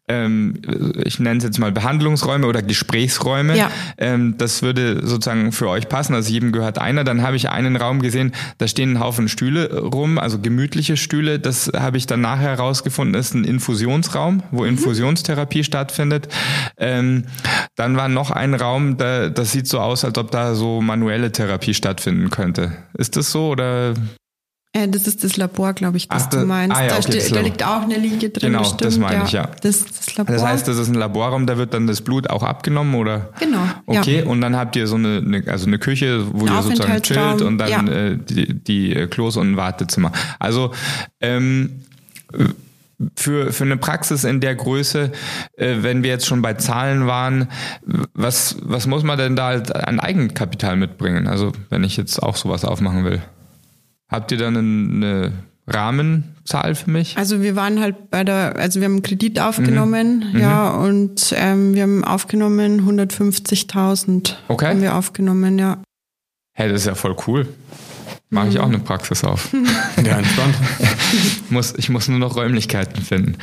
ähm, 0.08 0.56
ich 1.04 1.20
nenne 1.20 1.38
es 1.38 1.44
jetzt 1.46 1.58
mal 1.58 1.72
Behandlungsräume 1.72 2.48
oder 2.48 2.59
Gesprächsräume. 2.62 3.58
Ja. 3.58 3.72
Ähm, 3.98 4.36
das 4.38 4.62
würde 4.62 5.06
sozusagen 5.06 5.52
für 5.52 5.70
euch 5.70 5.90
passen. 5.90 6.14
Also 6.14 6.32
jedem 6.32 6.52
gehört 6.52 6.80
einer. 6.80 7.04
Dann 7.04 7.22
habe 7.22 7.36
ich 7.36 7.50
einen 7.50 7.76
Raum 7.76 8.02
gesehen, 8.02 8.34
da 8.58 8.68
stehen 8.68 8.94
ein 8.94 9.00
Haufen 9.00 9.28
Stühle 9.28 9.80
rum, 9.80 10.18
also 10.18 10.40
gemütliche 10.40 10.98
Stühle. 10.98 11.40
Das 11.40 11.72
habe 11.76 11.98
ich 11.98 12.08
dann 12.08 12.22
nachher 12.22 12.50
herausgefunden, 12.50 13.20
ist 13.20 13.34
ein 13.34 13.44
Infusionsraum, 13.44 14.44
wo 14.52 14.62
mhm. 14.62 14.70
Infusionstherapie 14.70 15.64
stattfindet. 15.64 16.28
Ähm, 16.78 17.26
dann 17.76 17.96
war 17.98 18.10
noch 18.10 18.32
ein 18.32 18.54
Raum, 18.54 18.98
da, 18.98 19.30
das 19.30 19.52
sieht 19.52 19.68
so 19.68 19.80
aus, 19.80 20.04
als 20.06 20.18
ob 20.18 20.32
da 20.32 20.56
so 20.56 20.82
manuelle 20.82 21.32
Therapie 21.32 21.74
stattfinden 21.74 22.30
könnte. 22.30 22.74
Ist 22.98 23.16
das 23.16 23.32
so 23.32 23.50
oder? 23.50 23.94
Äh, 24.72 24.88
das 24.88 25.08
ist 25.08 25.24
das 25.24 25.36
Labor, 25.36 25.74
glaube 25.74 25.98
ich, 25.98 26.08
das 26.08 26.26
Ach, 26.26 26.30
du 26.30 26.46
meinst. 26.46 26.78
Ah, 26.78 26.86
ja, 26.86 26.98
okay, 26.98 27.20
da, 27.30 27.36
da, 27.36 27.42
liegt 27.42 27.64
auch 27.64 27.82
eine 27.82 27.98
Liege 27.98 28.30
drin. 28.30 28.52
Genau, 28.52 28.60
bestimmt. 28.60 28.86
das 28.86 28.98
meine 29.00 29.24
ich, 29.24 29.32
ja. 29.32 29.50
Das, 29.62 29.84
das, 29.84 30.16
Labor. 30.16 30.36
das 30.36 30.46
heißt, 30.46 30.68
das 30.68 30.78
ist 30.78 30.90
ein 30.90 30.94
Laborraum, 30.94 31.48
da 31.48 31.58
wird 31.58 31.74
dann 31.74 31.88
das 31.88 32.02
Blut 32.02 32.30
auch 32.30 32.44
abgenommen, 32.44 32.94
oder? 32.94 33.30
Genau. 33.40 33.64
Okay, 33.88 34.20
ja. 34.20 34.26
und 34.26 34.42
dann 34.42 34.56
habt 34.56 34.76
ihr 34.76 34.86
so 34.86 34.96
eine, 34.96 35.24
eine 35.26 35.44
also 35.48 35.66
eine 35.66 35.80
Küche, 35.80 36.24
wo 36.34 36.46
ein 36.46 36.54
ihr 36.54 36.62
sozusagen 36.62 37.02
chillt 37.02 37.42
und 37.42 37.58
dann 37.58 37.88
ja. 37.88 37.94
äh, 37.94 38.18
die, 38.18 38.54
die 38.54 38.94
äh, 38.94 39.08
Klos 39.08 39.38
und 39.38 39.54
ein 39.54 39.58
Wartezimmer. 39.58 40.12
Also 40.38 40.72
ähm, 41.20 41.82
für, 43.16 43.52
für 43.52 43.64
eine 43.64 43.78
Praxis 43.78 44.24
in 44.24 44.40
der 44.40 44.54
Größe, 44.54 45.12
äh, 45.58 45.78
wenn 45.80 46.04
wir 46.04 46.12
jetzt 46.12 46.28
schon 46.28 46.44
bei 46.44 46.54
Zahlen 46.54 47.08
waren, 47.08 47.48
was, 48.14 48.58
was 48.62 48.86
muss 48.86 49.02
man 49.02 49.18
denn 49.18 49.36
da 49.36 49.48
halt 49.48 49.76
an 49.76 50.00
Eigenkapital 50.00 50.76
mitbringen? 50.76 51.28
Also 51.28 51.54
wenn 51.70 51.84
ich 51.84 51.98
jetzt 51.98 52.22
auch 52.22 52.36
sowas 52.36 52.66
aufmachen 52.66 53.04
will. 53.04 53.22
Habt 54.10 54.32
ihr 54.32 54.38
dann 54.38 54.58
eine 54.58 55.34
Rahmenzahl 55.68 56.76
für 56.76 56.90
mich? 56.90 57.18
Also 57.18 57.42
wir 57.42 57.56
waren 57.56 57.80
halt 57.80 58.10
bei 58.10 58.24
der, 58.24 58.56
also 58.58 58.80
wir 58.80 58.86
haben 58.86 58.94
einen 58.94 59.04
Kredit 59.04 59.40
aufgenommen, 59.40 60.32
mhm. 60.34 60.40
ja, 60.40 60.72
mhm. 60.72 60.84
und 60.84 61.36
ähm, 61.38 61.74
wir 61.76 61.84
haben 61.84 62.04
aufgenommen 62.04 62.82
150.000. 62.82 64.36
Okay. 64.48 64.68
Haben 64.68 64.82
wir 64.82 64.96
aufgenommen, 64.96 65.60
ja. 65.60 65.78
Hey, 66.54 66.70
das 66.70 66.82
ist 66.82 66.88
ja 66.88 66.96
voll 66.96 67.16
cool 67.28 67.48
mache 68.30 68.50
ich 68.50 68.60
auch 68.60 68.66
eine 68.66 68.80
Praxis 68.80 69.24
auf. 69.24 69.50
Ja, 70.04 70.18
entspannt. 70.18 70.56
ich, 70.80 71.42
muss, 71.52 71.74
ich 71.76 71.90
muss 71.90 72.08
nur 72.08 72.20
noch 72.20 72.36
Räumlichkeiten 72.38 73.02
finden. 73.04 73.38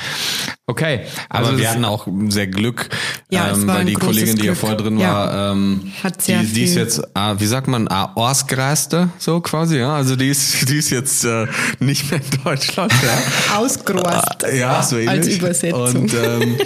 Okay. 0.66 1.02
Also 1.28 1.50
Aber 1.50 1.58
wir 1.58 1.70
hatten 1.70 1.84
auch 1.84 2.08
sehr 2.28 2.46
Glück, 2.46 2.88
ja, 3.28 3.50
ähm, 3.50 3.66
weil 3.66 3.84
die 3.84 3.92
Kollegin, 3.92 4.36
die 4.36 4.42
hier 4.42 4.56
vorher 4.56 4.78
drin 4.78 4.98
ja. 4.98 5.12
war, 5.12 5.52
ähm, 5.52 5.92
Hat 6.02 6.22
sehr 6.22 6.40
die, 6.40 6.52
die 6.52 6.64
ist 6.64 6.74
jetzt, 6.76 6.98
äh, 7.14 7.38
wie 7.38 7.46
sagt 7.46 7.68
man, 7.68 7.86
äh, 7.86 7.90
Ausgereiste, 7.90 9.10
so 9.18 9.40
quasi, 9.40 9.78
ja. 9.78 9.94
Also 9.94 10.16
die 10.16 10.28
ist, 10.28 10.68
die 10.68 10.78
ist 10.78 10.90
jetzt 10.90 11.24
äh, 11.24 11.46
nicht 11.78 12.10
mehr 12.10 12.20
in 12.20 12.42
Deutschland. 12.42 12.92
Ja. 12.92 13.58
Ausgereist. 13.58 14.46
ja, 14.54 14.82
so 14.82 14.96
ähnlich. 14.96 15.10
Als 15.10 15.28
Übersetzung. 15.28 16.02
Und, 16.02 16.14
ähm, 16.14 16.56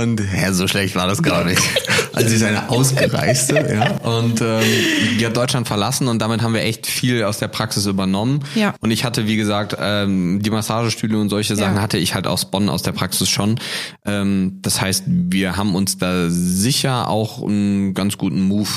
Und 0.00 0.20
ja, 0.36 0.52
so 0.52 0.66
schlecht 0.68 0.94
war 0.96 1.06
das 1.06 1.22
gar 1.22 1.44
nicht. 1.44 1.60
Also 2.14 2.28
sie 2.28 2.36
ist 2.36 2.42
eine 2.42 2.68
Ausgereiste, 2.68 3.54
ja. 3.72 3.92
Und 4.08 4.40
ähm, 4.42 4.62
die 5.18 5.24
hat 5.26 5.36
Deutschland 5.36 5.66
verlassen 5.66 6.08
und 6.08 6.20
damit 6.20 6.42
haben 6.42 6.52
wir 6.54 6.60
echt 6.62 6.86
viel 6.86 7.24
aus 7.24 7.38
der 7.38 7.48
Praxis 7.48 7.86
übernommen. 7.86 8.40
Ja. 8.54 8.74
Und 8.80 8.90
ich 8.90 9.04
hatte, 9.04 9.26
wie 9.26 9.36
gesagt, 9.36 9.76
ähm, 9.80 10.40
die 10.42 10.50
Massagestühle 10.50 11.18
und 11.18 11.30
solche 11.30 11.56
Sachen 11.56 11.76
Ja. 11.76 11.80
hatte 11.82 11.96
ich 11.96 12.14
halt 12.14 12.26
aus 12.26 12.50
Bonn 12.50 12.68
aus 12.68 12.82
der 12.82 12.92
Praxis 12.92 13.28
schon. 13.30 13.58
Ähm, 14.04 14.58
das 14.62 14.80
heißt, 14.80 15.04
wir 15.06 15.56
haben 15.56 15.74
uns 15.74 15.96
da 15.96 16.28
sicher 16.28 17.08
auch 17.08 17.42
einen 17.42 17.94
ganz 17.94 18.18
guten 18.18 18.42
Move 18.42 18.68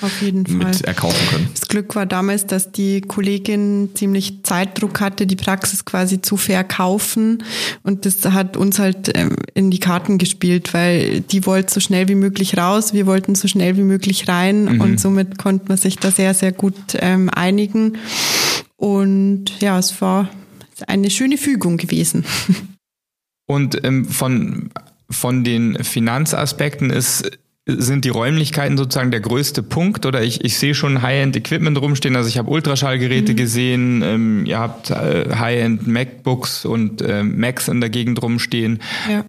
äh, 0.00 0.04
Auf 0.04 0.22
jeden 0.22 0.44
mit 0.58 0.76
Fall. 0.76 0.84
erkaufen 0.86 1.28
können. 1.30 1.48
Das 1.58 1.68
Glück 1.68 1.94
war 1.96 2.06
damals, 2.06 2.46
dass 2.46 2.70
die 2.72 3.00
Kollegin 3.00 3.90
ziemlich 3.94 4.44
Zeitdruck 4.44 5.00
hatte, 5.00 5.26
die 5.26 5.36
Praxis 5.36 5.84
quasi 5.84 6.22
zu 6.22 6.36
verkaufen. 6.36 7.42
Und 7.82 8.06
das 8.06 8.24
hat 8.26 8.56
uns 8.56 8.78
halt 8.78 9.10
ähm, 9.16 9.36
in 9.54 9.70
die 9.70 9.80
Karten 9.80 10.18
gespielt, 10.18 10.55
weil 10.72 11.20
die 11.20 11.46
wollte 11.46 11.72
so 11.72 11.80
schnell 11.80 12.08
wie 12.08 12.14
möglich 12.14 12.56
raus, 12.56 12.92
wir 12.92 13.06
wollten 13.06 13.34
so 13.34 13.48
schnell 13.48 13.76
wie 13.76 13.82
möglich 13.82 14.28
rein. 14.28 14.80
Und 14.80 15.00
somit 15.00 15.38
konnte 15.38 15.66
man 15.68 15.76
sich 15.76 15.96
da 15.96 16.10
sehr, 16.10 16.34
sehr 16.34 16.52
gut 16.52 16.74
ähm, 17.00 17.30
einigen. 17.30 17.98
Und 18.76 19.60
ja, 19.60 19.78
es 19.78 20.00
war 20.00 20.28
eine 20.86 21.10
schöne 21.10 21.38
Fügung 21.38 21.76
gewesen. 21.76 22.24
Und 23.46 23.84
ähm, 23.84 24.04
von, 24.06 24.70
von 25.08 25.44
den 25.44 25.82
Finanzaspekten 25.84 26.90
ist, 26.90 27.30
sind 27.66 28.04
die 28.04 28.10
Räumlichkeiten 28.10 28.76
sozusagen 28.76 29.10
der 29.10 29.20
größte 29.20 29.62
Punkt 29.62 30.06
oder 30.06 30.22
ich, 30.22 30.44
ich 30.44 30.58
sehe 30.58 30.74
schon 30.74 31.02
High-End-Equipment 31.02 31.80
rumstehen, 31.80 32.14
also 32.16 32.28
ich 32.28 32.38
habe 32.38 32.50
Ultraschallgeräte 32.50 33.34
gesehen, 33.34 34.02
ähm, 34.02 34.46
ihr 34.46 34.58
habt 34.58 34.90
äh, 34.90 35.34
High-End 35.34 35.86
MacBooks 35.86 36.64
und 36.64 37.02
äh, 37.02 37.22
Macs 37.22 37.68
in 37.68 37.80
der 37.80 37.90
Gegend 37.90 38.22
rumstehen. 38.22 38.80
Ja. 39.10 39.24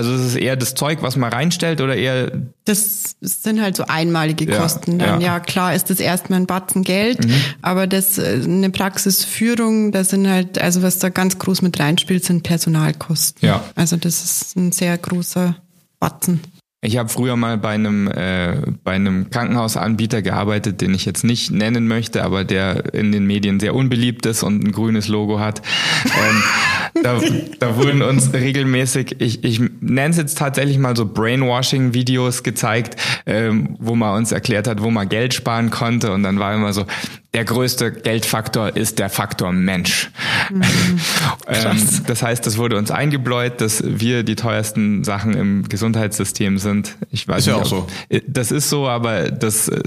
Also 0.00 0.14
ist 0.14 0.22
es 0.22 0.34
eher 0.34 0.56
das 0.56 0.74
Zeug, 0.74 1.02
was 1.02 1.16
man 1.16 1.30
reinstellt 1.30 1.82
oder 1.82 1.94
eher 1.94 2.32
Das 2.64 3.16
sind 3.20 3.60
halt 3.60 3.76
so 3.76 3.84
einmalige 3.86 4.50
Ja, 4.50 4.56
Kosten. 4.56 4.98
Dann, 4.98 5.08
ja. 5.08 5.16
Mhm. 5.16 5.20
ja. 5.20 5.40
klar 5.40 5.74
ist 5.74 5.90
das 5.90 6.00
erstmal 6.00 6.40
ein 6.40 6.46
Batzen 6.46 6.84
Geld, 6.84 7.18
aber 7.60 7.86
das 7.86 8.16
äh, 8.16 8.40
eine 8.42 8.70
Praxisführung, 8.70 9.92
da 9.92 10.02
sind 10.02 10.26
halt, 10.26 10.58
also 10.58 10.80
was 10.80 11.00
da 11.00 11.10
ganz 11.10 11.38
groß 11.38 11.60
mit 11.60 11.78
reinspielt, 11.78 12.24
sind 12.24 12.44
Personalkosten. 12.44 13.46
Ja. 13.46 13.62
Also 13.74 13.98
das 13.98 14.24
ist 14.24 14.56
ein 14.56 14.72
sehr 14.72 14.96
großer 14.96 15.56
Batzen. 15.98 16.40
Ich 16.82 16.96
habe 16.96 17.10
früher 17.10 17.36
mal 17.36 17.58
bei 17.58 17.70
einem 17.70 18.08
äh, 18.08 18.56
bei 18.82 18.92
einem 18.92 19.28
Krankenhausanbieter 19.28 20.22
gearbeitet, 20.22 20.80
den 20.80 20.94
ich 20.94 21.04
jetzt 21.04 21.24
nicht 21.24 21.50
nennen 21.50 21.86
möchte, 21.86 22.24
aber 22.24 22.44
der 22.44 22.94
in 22.94 23.12
den 23.12 23.26
Medien 23.26 23.60
sehr 23.60 23.74
unbeliebt 23.74 24.24
ist 24.24 24.42
und 24.42 24.64
ein 24.64 24.72
grünes 24.72 25.06
Logo 25.06 25.38
hat. 25.40 25.60
ähm, 26.06 27.02
da, 27.02 27.20
da 27.58 27.76
wurden 27.76 28.00
uns 28.00 28.32
regelmäßig, 28.32 29.16
ich, 29.20 29.44
ich 29.44 29.60
nenne 29.80 30.08
es 30.08 30.16
jetzt 30.16 30.38
tatsächlich 30.38 30.78
mal 30.78 30.96
so 30.96 31.04
Brainwashing-Videos 31.04 32.42
gezeigt, 32.44 32.96
ähm, 33.26 33.76
wo 33.78 33.94
man 33.94 34.16
uns 34.16 34.32
erklärt 34.32 34.66
hat, 34.66 34.82
wo 34.82 34.90
man 34.90 35.06
Geld 35.06 35.34
sparen 35.34 35.68
konnte 35.68 36.12
und 36.12 36.22
dann 36.22 36.38
war 36.38 36.54
immer 36.54 36.72
so, 36.72 36.86
der 37.32 37.44
größte 37.44 37.92
Geldfaktor 37.92 38.76
ist 38.76 38.98
der 38.98 39.08
Faktor 39.08 39.52
Mensch. 39.52 40.10
ähm, 41.46 41.88
das 42.06 42.22
heißt, 42.22 42.44
das 42.46 42.56
wurde 42.56 42.76
uns 42.76 42.90
eingebläut, 42.90 43.60
dass 43.60 43.82
wir 43.86 44.22
die 44.24 44.34
teuersten 44.36 45.04
Sachen 45.04 45.34
im 45.34 45.68
Gesundheitssystem 45.68 46.58
sind. 46.58 46.96
Ich 47.10 47.28
weiß 47.28 47.38
Ist 47.40 47.46
ja 47.46 47.58
nicht, 47.58 47.72
auch 47.72 47.78
ob- 47.84 47.90
Äh, 48.08 48.22
Das 48.26 48.50
ist 48.50 48.68
so, 48.68 48.88
aber 48.88 49.30
das 49.30 49.68
äh, 49.68 49.80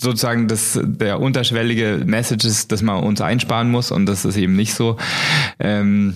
sozusagen 0.00 0.48
das 0.48 0.78
der 0.82 1.20
unterschwellige 1.20 2.02
Message 2.06 2.44
ist, 2.46 2.72
dass 2.72 2.82
man 2.82 3.02
uns 3.02 3.20
einsparen 3.20 3.70
muss 3.70 3.90
und 3.90 4.06
das 4.06 4.24
ist 4.24 4.36
eben 4.36 4.54
nicht 4.56 4.74
so. 4.74 4.96
Ähm, 5.58 6.14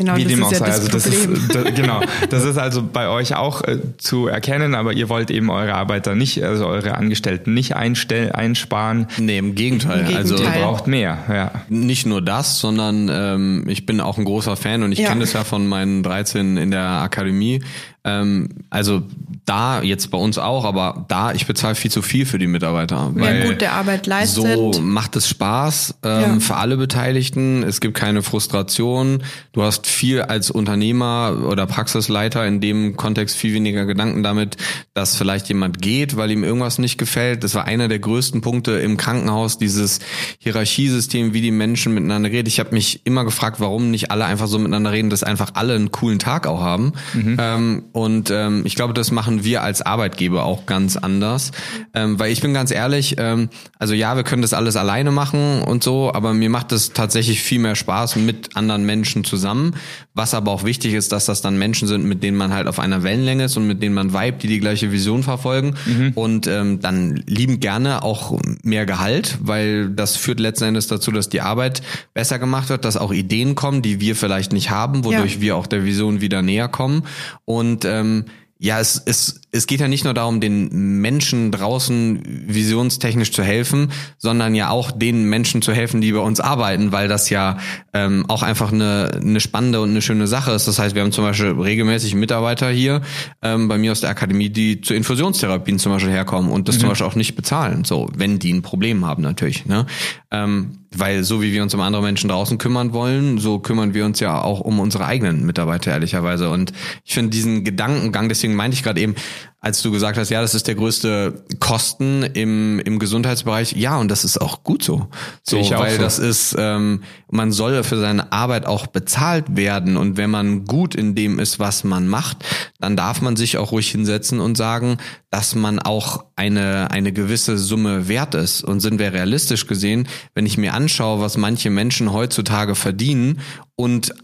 Genau, 0.00 0.16
wie 0.16 0.24
das 0.24 0.32
dem 0.32 0.40
ist 0.40 0.46
auch 0.46 0.52
ja 0.52 0.58
sei. 0.58 0.66
das 0.66 0.74
Also 0.80 0.88
das 0.92 1.04
Problem. 1.04 1.34
ist 1.34 1.54
da, 1.54 1.62
genau. 1.70 2.00
Das 2.30 2.44
ist 2.44 2.56
also 2.56 2.82
bei 2.82 3.08
euch 3.08 3.36
auch 3.36 3.62
äh, 3.62 3.78
zu 3.98 4.26
erkennen, 4.28 4.74
aber 4.74 4.94
ihr 4.94 5.08
wollt 5.10 5.30
eben 5.30 5.50
eure 5.50 5.74
Arbeiter 5.74 6.14
nicht, 6.14 6.42
also 6.42 6.66
eure 6.66 6.96
Angestellten 6.96 7.52
nicht 7.54 7.76
einstell, 7.76 8.32
einsparen. 8.32 9.06
Nee, 9.18 9.36
im 9.38 9.54
Gegenteil. 9.54 10.08
Im 10.10 10.16
Also 10.16 10.34
Ihr 10.34 10.40
Gegenteil. 10.40 10.62
braucht 10.62 10.86
mehr, 10.86 11.18
ja. 11.28 11.50
nicht 11.68 12.06
nur 12.06 12.22
das, 12.22 12.58
sondern 12.60 13.10
ähm, 13.12 13.64
ich 13.68 13.84
bin 13.84 14.00
auch 14.00 14.16
ein 14.16 14.24
großer 14.24 14.56
Fan 14.56 14.82
und 14.82 14.92
ich 14.92 15.00
Ja. 15.00 15.08
kenne 15.08 15.20
das 15.20 15.34
ja 15.34 15.44
von 15.44 15.66
meinen 15.66 16.02
13 16.02 16.56
in 16.56 16.70
der 16.70 16.82
Akademie. 17.02 17.62
Ähm, 18.02 18.48
also 18.70 19.02
da, 19.44 19.82
jetzt 19.82 20.10
bei 20.10 20.16
uns 20.16 20.38
auch, 20.38 20.64
aber 20.64 21.04
da, 21.08 21.32
ich 21.32 21.46
bezahle 21.46 21.74
viel 21.74 21.90
zu 21.90 22.00
viel 22.00 22.24
für 22.24 22.38
die 22.38 22.46
Mitarbeiter. 22.46 23.10
Wer 23.14 23.24
weil 23.42 23.48
gute 23.50 23.70
Arbeit 23.72 24.06
leistet. 24.06 24.56
So 24.56 24.80
macht 24.80 25.16
es 25.16 25.28
Spaß 25.28 25.96
ähm, 26.04 26.20
Ja. 26.22 26.40
für 26.40 26.56
alle 26.56 26.78
Beteiligten. 26.78 27.62
Es 27.62 27.80
gibt 27.80 27.94
keine 27.98 28.22
Frustration. 28.22 29.22
Du 29.52 29.62
hast 29.62 29.86
viel 29.90 30.22
als 30.22 30.50
Unternehmer 30.50 31.44
oder 31.46 31.66
Praxisleiter 31.66 32.46
in 32.46 32.60
dem 32.60 32.96
Kontext 32.96 33.36
viel 33.36 33.54
weniger 33.54 33.86
Gedanken 33.86 34.22
damit, 34.22 34.56
dass 34.94 35.16
vielleicht 35.16 35.48
jemand 35.48 35.80
geht, 35.82 36.16
weil 36.16 36.30
ihm 36.30 36.44
irgendwas 36.44 36.78
nicht 36.78 36.98
gefällt. 36.98 37.44
Das 37.44 37.54
war 37.54 37.64
einer 37.64 37.88
der 37.88 37.98
größten 37.98 38.40
Punkte 38.40 38.72
im 38.72 38.96
Krankenhaus, 38.96 39.58
dieses 39.58 40.00
Hierarchiesystem, 40.38 41.34
wie 41.34 41.40
die 41.40 41.50
Menschen 41.50 41.94
miteinander 41.94 42.30
reden. 42.30 42.48
Ich 42.48 42.60
habe 42.60 42.74
mich 42.74 43.04
immer 43.04 43.24
gefragt, 43.24 43.60
warum 43.60 43.90
nicht 43.90 44.10
alle 44.10 44.24
einfach 44.24 44.46
so 44.46 44.58
miteinander 44.58 44.92
reden, 44.92 45.10
dass 45.10 45.22
einfach 45.22 45.52
alle 45.54 45.74
einen 45.74 45.90
coolen 45.90 46.18
Tag 46.18 46.46
auch 46.46 46.60
haben. 46.60 46.92
Ähm, 47.38 47.84
und 47.92 48.30
ähm, 48.30 48.62
ich 48.64 48.74
glaube, 48.74 48.94
das 48.94 49.10
machen 49.10 49.44
wir 49.44 49.62
als 49.62 49.82
Arbeitgeber 49.82 50.44
auch 50.44 50.66
ganz 50.66 50.96
anders. 50.96 51.52
Ähm, 51.94 52.18
weil 52.18 52.32
ich 52.32 52.40
bin 52.40 52.54
ganz 52.54 52.70
ehrlich, 52.70 53.16
ähm, 53.18 53.48
also 53.78 53.94
ja, 53.94 54.16
wir 54.16 54.24
können 54.24 54.42
das 54.42 54.52
alles 54.52 54.76
alleine 54.76 55.10
machen 55.10 55.62
und 55.62 55.82
so, 55.82 56.12
aber 56.12 56.32
mir 56.34 56.50
macht 56.50 56.72
es 56.72 56.92
tatsächlich 56.92 57.42
viel 57.42 57.58
mehr 57.58 57.76
Spaß 57.76 58.16
mit 58.16 58.56
anderen 58.56 58.84
Menschen 58.84 59.24
zusammen. 59.24 59.74
Was 60.14 60.34
aber 60.34 60.50
auch 60.50 60.64
wichtig 60.64 60.94
ist, 60.94 61.12
dass 61.12 61.26
das 61.26 61.40
dann 61.42 61.58
Menschen 61.58 61.86
sind, 61.88 62.04
mit 62.04 62.22
denen 62.22 62.36
man 62.36 62.52
halt 62.52 62.66
auf 62.66 62.78
einer 62.78 63.02
Wellenlänge 63.02 63.44
ist 63.44 63.56
und 63.56 63.66
mit 63.66 63.82
denen 63.82 63.94
man 63.94 64.12
vibe, 64.12 64.38
die 64.38 64.48
die 64.48 64.60
gleiche 64.60 64.92
Vision 64.92 65.22
verfolgen. 65.22 65.74
Und 66.14 66.46
ähm, 66.46 66.80
dann 66.80 67.22
lieben 67.26 67.60
gerne 67.60 68.02
auch 68.02 68.38
mehr 68.62 68.86
Gehalt, 68.86 69.38
weil 69.40 69.88
das 69.90 70.16
führt 70.16 70.40
letzten 70.40 70.64
Endes 70.64 70.86
dazu, 70.88 71.10
dass 71.12 71.28
die 71.28 71.40
Arbeit 71.40 71.82
besser 72.14 72.38
gemacht 72.38 72.68
wird, 72.68 72.84
dass 72.84 72.96
auch 72.96 73.12
Ideen 73.12 73.54
kommen, 73.54 73.82
die 73.82 74.00
wir 74.00 74.16
vielleicht 74.16 74.52
nicht 74.52 74.70
haben, 74.70 75.04
wodurch 75.04 75.36
Ja. 75.36 75.40
wir 75.40 75.56
auch 75.56 75.66
der 75.66 75.84
Vision 75.84 76.20
wieder 76.20 76.42
näher 76.42 76.68
kommen. 76.68 77.04
Und 77.44 77.84
ähm, 77.84 78.24
ja, 78.62 78.78
es, 78.78 79.00
es, 79.06 79.40
es 79.52 79.66
geht 79.66 79.80
ja 79.80 79.88
nicht 79.88 80.04
nur 80.04 80.14
darum, 80.14 80.40
den 80.40 81.00
Menschen 81.00 81.50
draußen 81.50 82.22
visionstechnisch 82.46 83.32
zu 83.32 83.42
helfen, 83.42 83.90
sondern 84.18 84.54
ja 84.54 84.70
auch 84.70 84.92
den 84.92 85.24
Menschen 85.24 85.60
zu 85.60 85.72
helfen, 85.72 86.00
die 86.00 86.12
bei 86.12 86.20
uns 86.20 86.40
arbeiten, 86.40 86.92
weil 86.92 87.08
das 87.08 87.30
ja 87.30 87.58
ähm, 87.92 88.24
auch 88.28 88.42
einfach 88.42 88.72
eine, 88.72 89.10
eine 89.14 89.40
spannende 89.40 89.80
und 89.80 89.90
eine 89.90 90.02
schöne 90.02 90.26
Sache 90.26 90.52
ist. 90.52 90.68
Das 90.68 90.78
heißt, 90.78 90.94
wir 90.94 91.02
haben 91.02 91.12
zum 91.12 91.24
Beispiel 91.24 91.50
regelmäßig 91.50 92.14
Mitarbeiter 92.14 92.70
hier 92.70 93.02
ähm, 93.42 93.68
bei 93.68 93.78
mir 93.78 93.92
aus 93.92 94.00
der 94.00 94.10
Akademie, 94.10 94.50
die 94.50 94.80
zu 94.80 94.94
Infusionstherapien 94.94 95.78
zum 95.78 95.92
Beispiel 95.92 96.12
herkommen 96.12 96.50
und 96.50 96.68
das 96.68 96.78
zum 96.78 96.88
Beispiel 96.88 97.06
auch 97.06 97.16
nicht 97.16 97.34
bezahlen, 97.34 97.84
so 97.84 98.08
wenn 98.16 98.38
die 98.38 98.52
ein 98.52 98.62
Problem 98.62 99.04
haben 99.04 99.22
natürlich. 99.22 99.66
Ne? 99.66 99.86
Ähm, 100.30 100.78
weil 100.96 101.22
so 101.22 101.40
wie 101.40 101.52
wir 101.52 101.62
uns 101.62 101.72
um 101.72 101.80
andere 101.80 102.02
Menschen 102.02 102.28
draußen 102.28 102.58
kümmern 102.58 102.92
wollen, 102.92 103.38
so 103.38 103.60
kümmern 103.60 103.94
wir 103.94 104.04
uns 104.04 104.18
ja 104.18 104.40
auch 104.40 104.60
um 104.60 104.80
unsere 104.80 105.06
eigenen 105.06 105.46
Mitarbeiter 105.46 105.92
ehrlicherweise. 105.92 106.50
Und 106.50 106.72
ich 107.04 107.14
finde 107.14 107.30
diesen 107.30 107.62
Gedankengang, 107.62 108.28
deswegen 108.28 108.56
meinte 108.56 108.74
ich 108.74 108.82
gerade 108.82 109.00
eben, 109.00 109.14
als 109.62 109.82
du 109.82 109.90
gesagt 109.90 110.16
hast, 110.16 110.30
ja, 110.30 110.40
das 110.40 110.54
ist 110.54 110.68
der 110.68 110.74
größte 110.74 111.44
Kosten 111.58 112.22
im, 112.22 112.80
im 112.80 112.98
Gesundheitsbereich. 112.98 113.72
Ja, 113.72 113.98
und 113.98 114.10
das 114.10 114.24
ist 114.24 114.40
auch 114.40 114.64
gut 114.64 114.82
so. 114.82 115.08
So, 115.42 115.58
weil 115.58 115.96
so. 115.96 116.02
das 116.02 116.18
ist, 116.18 116.56
ähm, 116.58 117.02
man 117.30 117.52
soll 117.52 117.84
für 117.84 117.98
seine 117.98 118.32
Arbeit 118.32 118.64
auch 118.64 118.86
bezahlt 118.86 119.56
werden. 119.56 119.98
Und 119.98 120.16
wenn 120.16 120.30
man 120.30 120.64
gut 120.64 120.94
in 120.94 121.14
dem 121.14 121.38
ist, 121.38 121.58
was 121.58 121.84
man 121.84 122.08
macht, 122.08 122.38
dann 122.78 122.96
darf 122.96 123.20
man 123.20 123.36
sich 123.36 123.58
auch 123.58 123.72
ruhig 123.72 123.90
hinsetzen 123.90 124.40
und 124.40 124.56
sagen, 124.56 124.96
dass 125.28 125.54
man 125.54 125.78
auch 125.78 126.24
eine, 126.36 126.90
eine 126.90 127.12
gewisse 127.12 127.58
Summe 127.58 128.08
wert 128.08 128.34
ist. 128.34 128.64
Und 128.64 128.80
sind 128.80 128.98
wir 128.98 129.12
realistisch 129.12 129.66
gesehen, 129.66 130.08
wenn 130.34 130.46
ich 130.46 130.56
mir 130.56 130.72
anschaue, 130.72 131.20
was 131.20 131.36
manche 131.36 131.68
Menschen 131.68 132.14
heutzutage 132.14 132.74
verdienen 132.74 133.40
und 133.76 134.14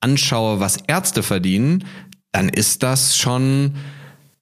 anschaue, 0.00 0.58
was 0.58 0.78
Ärzte 0.86 1.22
verdienen, 1.22 1.84
dann 2.32 2.48
ist 2.48 2.82
das 2.82 3.16
schon 3.16 3.74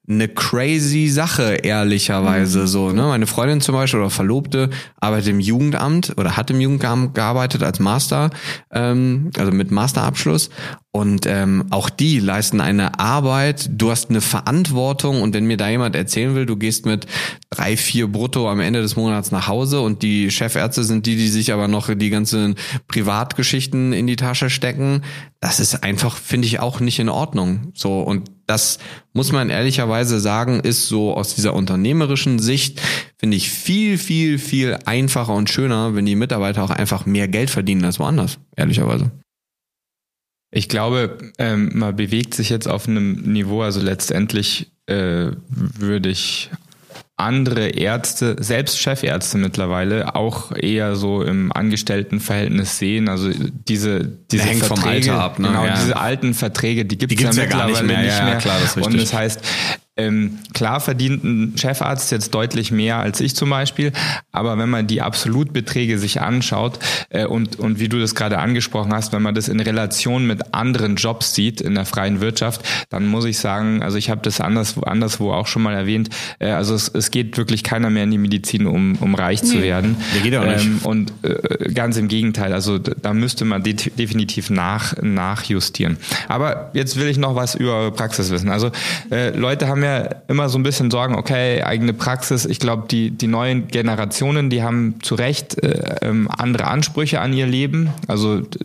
eine 0.07 0.29
crazy 0.29 1.09
Sache, 1.09 1.55
ehrlicherweise 1.63 2.67
so. 2.67 2.93
Ne? 2.93 3.03
Meine 3.03 3.27
Freundin 3.27 3.61
zum 3.61 3.75
Beispiel 3.75 4.01
oder 4.01 4.11
Verlobte 4.11 4.71
arbeitet 5.01 5.29
im 5.29 5.41
Jugendamt 5.41 6.13
oder 6.19 6.37
hat 6.37 6.51
im 6.51 6.61
Jugendamt 6.61 7.15
gearbeitet 7.15 7.63
als 7.63 7.81
Master, 7.81 8.31
ähm, 8.71 9.31
also 9.39 9.51
mit 9.53 9.71
Masterabschluss. 9.71 10.51
Und 10.97 11.27
ähm, 11.27 11.65
auch 11.71 11.91
die 11.91 12.21
leisten 12.21 12.61
eine 12.61 13.01
Arbeit. 13.01 13.69
Du 13.73 13.91
hast 13.91 14.11
eine 14.11 14.21
Verantwortung 14.21 15.23
und 15.23 15.35
wenn 15.35 15.45
mir 15.45 15.57
da 15.57 15.69
jemand 15.69 15.97
erzählen 15.97 16.37
will, 16.37 16.47
du 16.47 16.57
gehst 16.57 16.87
mit 16.87 17.09
drei, 17.51 17.77
vier 17.77 18.07
Brutto 18.07 18.49
am 18.49 18.61
Ende 18.61 18.81
des 18.81 18.95
Monats 18.95 19.33
nach 19.33 19.49
Hause 19.49 19.81
und 19.81 20.03
die 20.03 20.31
Chefärzte 20.31 20.85
sind 20.85 21.07
die, 21.07 21.17
die 21.17 21.27
sich 21.27 21.53
aber 21.53 21.67
noch 21.67 21.93
die 21.93 22.11
ganzen 22.11 22.55
Privatgeschichten 22.87 23.93
in 23.93 24.07
die 24.07 24.15
Tasche 24.15 24.51
stecken, 24.51 25.03
das 25.41 25.59
ist 25.59 25.83
einfach, 25.83 26.17
finde 26.17 26.47
ich, 26.47 26.61
auch 26.61 26.79
nicht 26.79 27.01
in 27.01 27.09
Ordnung. 27.09 27.73
So 27.75 27.99
und 27.99 28.31
das 28.47 28.79
muss 29.15 29.33
man 29.33 29.51
ehrlicherweise 29.51 30.21
sagen, 30.21 30.61
ist 30.61 30.87
so 30.87 31.13
aus 31.17 31.35
dieser 31.35 31.55
unternehmerischen 31.55 32.39
Sicht, 32.39 32.81
finde 33.19 33.37
ich 33.37 33.51
viel, 33.51 33.99
viel, 33.99 34.39
viel 34.39 34.79
einfacher 34.85 35.35
und 35.35 35.51
schöner, 35.51 35.97
wenn 35.97 36.07
die 36.07 36.15
Mitarbeiter 36.15 36.63
auch 36.63 36.71
einfach 36.71 37.05
mehr 37.05 37.27
Geld 37.27 37.51
verdienen 37.51 37.85
als 37.85 37.99
woanders, 37.99 38.39
ehrlicherweise. 38.55 39.11
Ich 40.55 40.69
glaube, 40.69 41.19
ähm, 41.39 41.71
man 41.75 41.97
bewegt 41.97 42.35
sich 42.35 42.49
jetzt 42.49 42.69
auf 42.69 42.89
einem 42.89 43.15
Niveau, 43.23 43.63
also 43.63 43.81
letztendlich 43.81 44.71
äh, 44.87 45.31
würde 45.49 46.09
ich 46.09 46.51
andere 47.17 47.69
Ärzte, 47.69 48.37
selbst 48.41 48.79
Chefärzte 48.79 49.39
mittlerweile, 49.39 50.15
auch 50.17 50.53
eher 50.53 50.97
so 50.97 51.23
im 51.23 51.53
Angestelltenverhältnis 51.53 52.79
sehen. 52.79 53.09
Also 53.09 53.31
diese, 53.69 54.05
diese 54.31 54.45
Hängt 54.45 54.65
Verträge, 54.65 55.07
vom 55.07 55.15
Alter 55.15 55.21
ab, 55.21 55.39
ne? 55.39 55.49
genau, 55.49 55.65
Ja. 55.65 55.75
diese 55.75 55.97
alten 55.97 56.35
Verträge, 56.35 56.85
die 56.85 56.99
gibt 56.99 57.13
es 57.13 57.37
ja 57.37 57.43
ja 57.45 57.49
gar 57.49 57.67
mittlerweile 57.67 57.87
nicht 57.87 57.87
mehr. 57.87 58.05
nicht 58.05 58.23
mehr. 58.23 58.33
ja, 58.35 58.39
klar, 58.39 58.59
das 58.61 58.77
ist 58.77 58.85
Und 58.87 58.97
das 59.01 59.13
heißt, 59.13 59.41
ähm, 59.97 60.39
klar 60.53 60.81
verdient 60.81 61.23
ein 61.23 61.57
Chefarzt 61.57 62.11
jetzt 62.11 62.35
deutlich 62.35 62.73
mehr 62.73 62.99
als 62.99 63.21
ich 63.21 63.37
zum 63.37 63.51
Beispiel, 63.51 63.93
aber 64.33 64.59
wenn 64.59 64.69
man 64.69 64.89
die 64.89 65.03
Absolutbeträge 65.03 65.99
sich 65.99 66.21
anschaut 66.21 66.81
äh, 67.11 67.27
und, 67.27 67.61
und 67.61 67.79
wie 67.79 67.89
du 67.89 68.01
das 68.01 68.17
gerade 68.17 68.39
angesprochen 68.39 68.93
hast, 68.93 69.13
wenn 69.13 69.23
man 69.23 69.37
das 69.37 69.49
in 69.49 69.61
Relation 69.61 70.27
mit 70.27 70.53
anderen 70.53 70.97
Jobs 70.97 71.35
sieht 71.35 71.61
in 71.61 71.77
der 71.77 71.85
freien 71.85 72.21
Wirtschaft, 72.21 72.63
dann 72.91 73.07
muss 73.07 73.25
ich 73.25 73.39
sagen, 73.39 73.85
also 73.85 73.97
ich 73.97 74.11
habe 74.11 74.21
das 74.23 74.41
anderswo, 74.41 74.81
anderswo 74.81 75.33
auch 75.33 75.47
schon 75.47 75.63
mal 75.63 75.75
erwähnt, 75.75 76.11
äh, 76.41 76.51
also 76.51 76.75
es, 76.75 76.89
es 76.89 77.13
geht 77.13 77.37
wirklich 77.37 77.63
keiner 77.63 77.89
mehr 77.89 78.03
in 78.03 78.11
die 78.11 78.19
Medizin, 78.19 78.67
um, 78.67 78.97
um 78.97 79.15
reich 79.15 79.45
zu 79.45 79.63
werden. 79.63 79.97
Der 80.15 80.23
geht 80.23 80.35
auch 80.37 80.45
nicht. 80.45 80.67
Ähm, 80.67 80.81
und 80.83 81.13
äh, 81.23 81.73
ganz 81.73 81.97
im 81.97 82.09
Gegenteil, 82.09 82.53
also 82.53 82.79
da 82.79 83.13
müsste 83.13 83.45
man 83.45 83.63
de 83.63 83.75
definitiv 83.75 84.51
nach, 84.51 84.95
nachjustieren. 85.03 85.99
Aber 86.29 86.71
jetzt 86.75 86.97
will 86.97 87.09
ich 87.09 87.19
noch 87.19 87.37
was 87.37 87.55
über 87.55 87.93
Praxis 87.93 88.31
wissen. 88.31 88.49
Also 88.49 88.73
äh, 89.11 89.31
Leute 89.31 89.69
haben 89.69 89.84
ja 89.85 89.99
immer 90.29 90.49
so 90.49 90.59
ein 90.59 90.63
bisschen 90.63 90.91
Sorgen, 90.91 91.15
okay, 91.15 91.63
eigene 91.63 91.93
Praxis. 91.93 92.45
Ich 92.45 92.59
glaube, 92.59 92.85
die, 92.91 93.11
die 93.11 93.27
neuen 93.29 93.69
Generationen, 93.69 94.51
die 94.51 94.63
haben 94.63 94.97
zu 95.03 95.15
Recht 95.15 95.63
äh, 95.63 95.97
ähm, 96.03 96.29
andere 96.31 96.67
Ansprüche 96.67 97.21
an 97.21 97.33
ihr 97.33 97.47
Leben. 97.47 97.91
Also 98.09 98.41
d- 98.41 98.59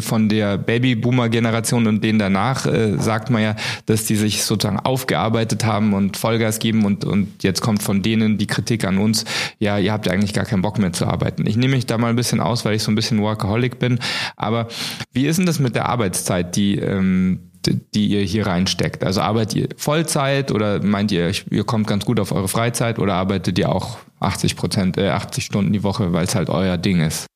von 0.00 0.28
der 0.28 0.56
Babyboomer-Generation 0.56 1.88
und 1.88 2.04
denen 2.04 2.20
danach 2.20 2.64
äh, 2.64 2.96
sagt 2.98 3.28
man 3.28 3.42
ja, 3.42 3.56
dass 3.86 4.04
die 4.04 4.14
sich 4.14 4.44
sozusagen 4.44 4.78
aufgearbeitet 4.78 5.64
haben 5.64 5.94
und 5.94 6.16
Vollgas 6.16 6.60
geben 6.60 6.84
und, 6.84 7.04
und 7.04 7.42
jetzt 7.42 7.60
kommt 7.60 7.82
von 7.82 8.00
denen 8.00 8.38
die 8.38 8.46
Kritik 8.46 8.84
an 8.84 8.98
uns, 8.98 9.24
ja, 9.58 9.78
ihr 9.78 9.92
habt 9.92 10.08
eigentlich 10.08 10.32
gar 10.32 10.44
keinen 10.44 10.62
Bock 10.62 10.78
mehr 10.78 10.92
zu 10.92 11.06
arbeiten. 11.06 11.44
Ich 11.44 11.56
nehme 11.56 11.74
mich 11.74 11.86
da 11.86 11.98
mal 11.98 12.06
ein 12.06 12.14
bisschen 12.14 12.38
aus, 12.38 12.64
weil 12.64 12.76
ich 12.76 12.84
so 12.84 12.92
ein 12.92 12.94
bisschen 12.94 13.20
Workaholic 13.20 13.80
bin, 13.80 13.98
aber 14.36 14.68
wie 15.12 15.26
ist 15.26 15.40
denn 15.40 15.46
das 15.46 15.58
mit 15.58 15.74
der 15.74 15.88
Arbeitszeit, 15.88 16.54
die 16.54 16.76
ähm, 16.76 17.49
die 17.66 18.06
ihr 18.06 18.22
hier 18.22 18.46
reinsteckt? 18.46 19.04
Also 19.04 19.20
arbeitet 19.20 19.56
ihr 19.56 19.68
Vollzeit 19.76 20.50
oder 20.50 20.82
meint 20.82 21.12
ihr, 21.12 21.32
ihr 21.50 21.64
kommt 21.64 21.86
ganz 21.86 22.04
gut 22.04 22.20
auf 22.20 22.32
eure 22.32 22.48
Freizeit 22.48 22.98
oder 22.98 23.14
arbeitet 23.14 23.58
ihr 23.58 23.70
auch 23.70 23.98
80 24.20 24.56
Prozent, 24.56 24.98
äh, 24.98 25.08
80 25.10 25.44
Stunden 25.44 25.72
die 25.72 25.82
Woche, 25.82 26.12
weil 26.12 26.24
es 26.24 26.34
halt 26.34 26.48
euer 26.50 26.76
Ding 26.76 27.00
ist? 27.00 27.26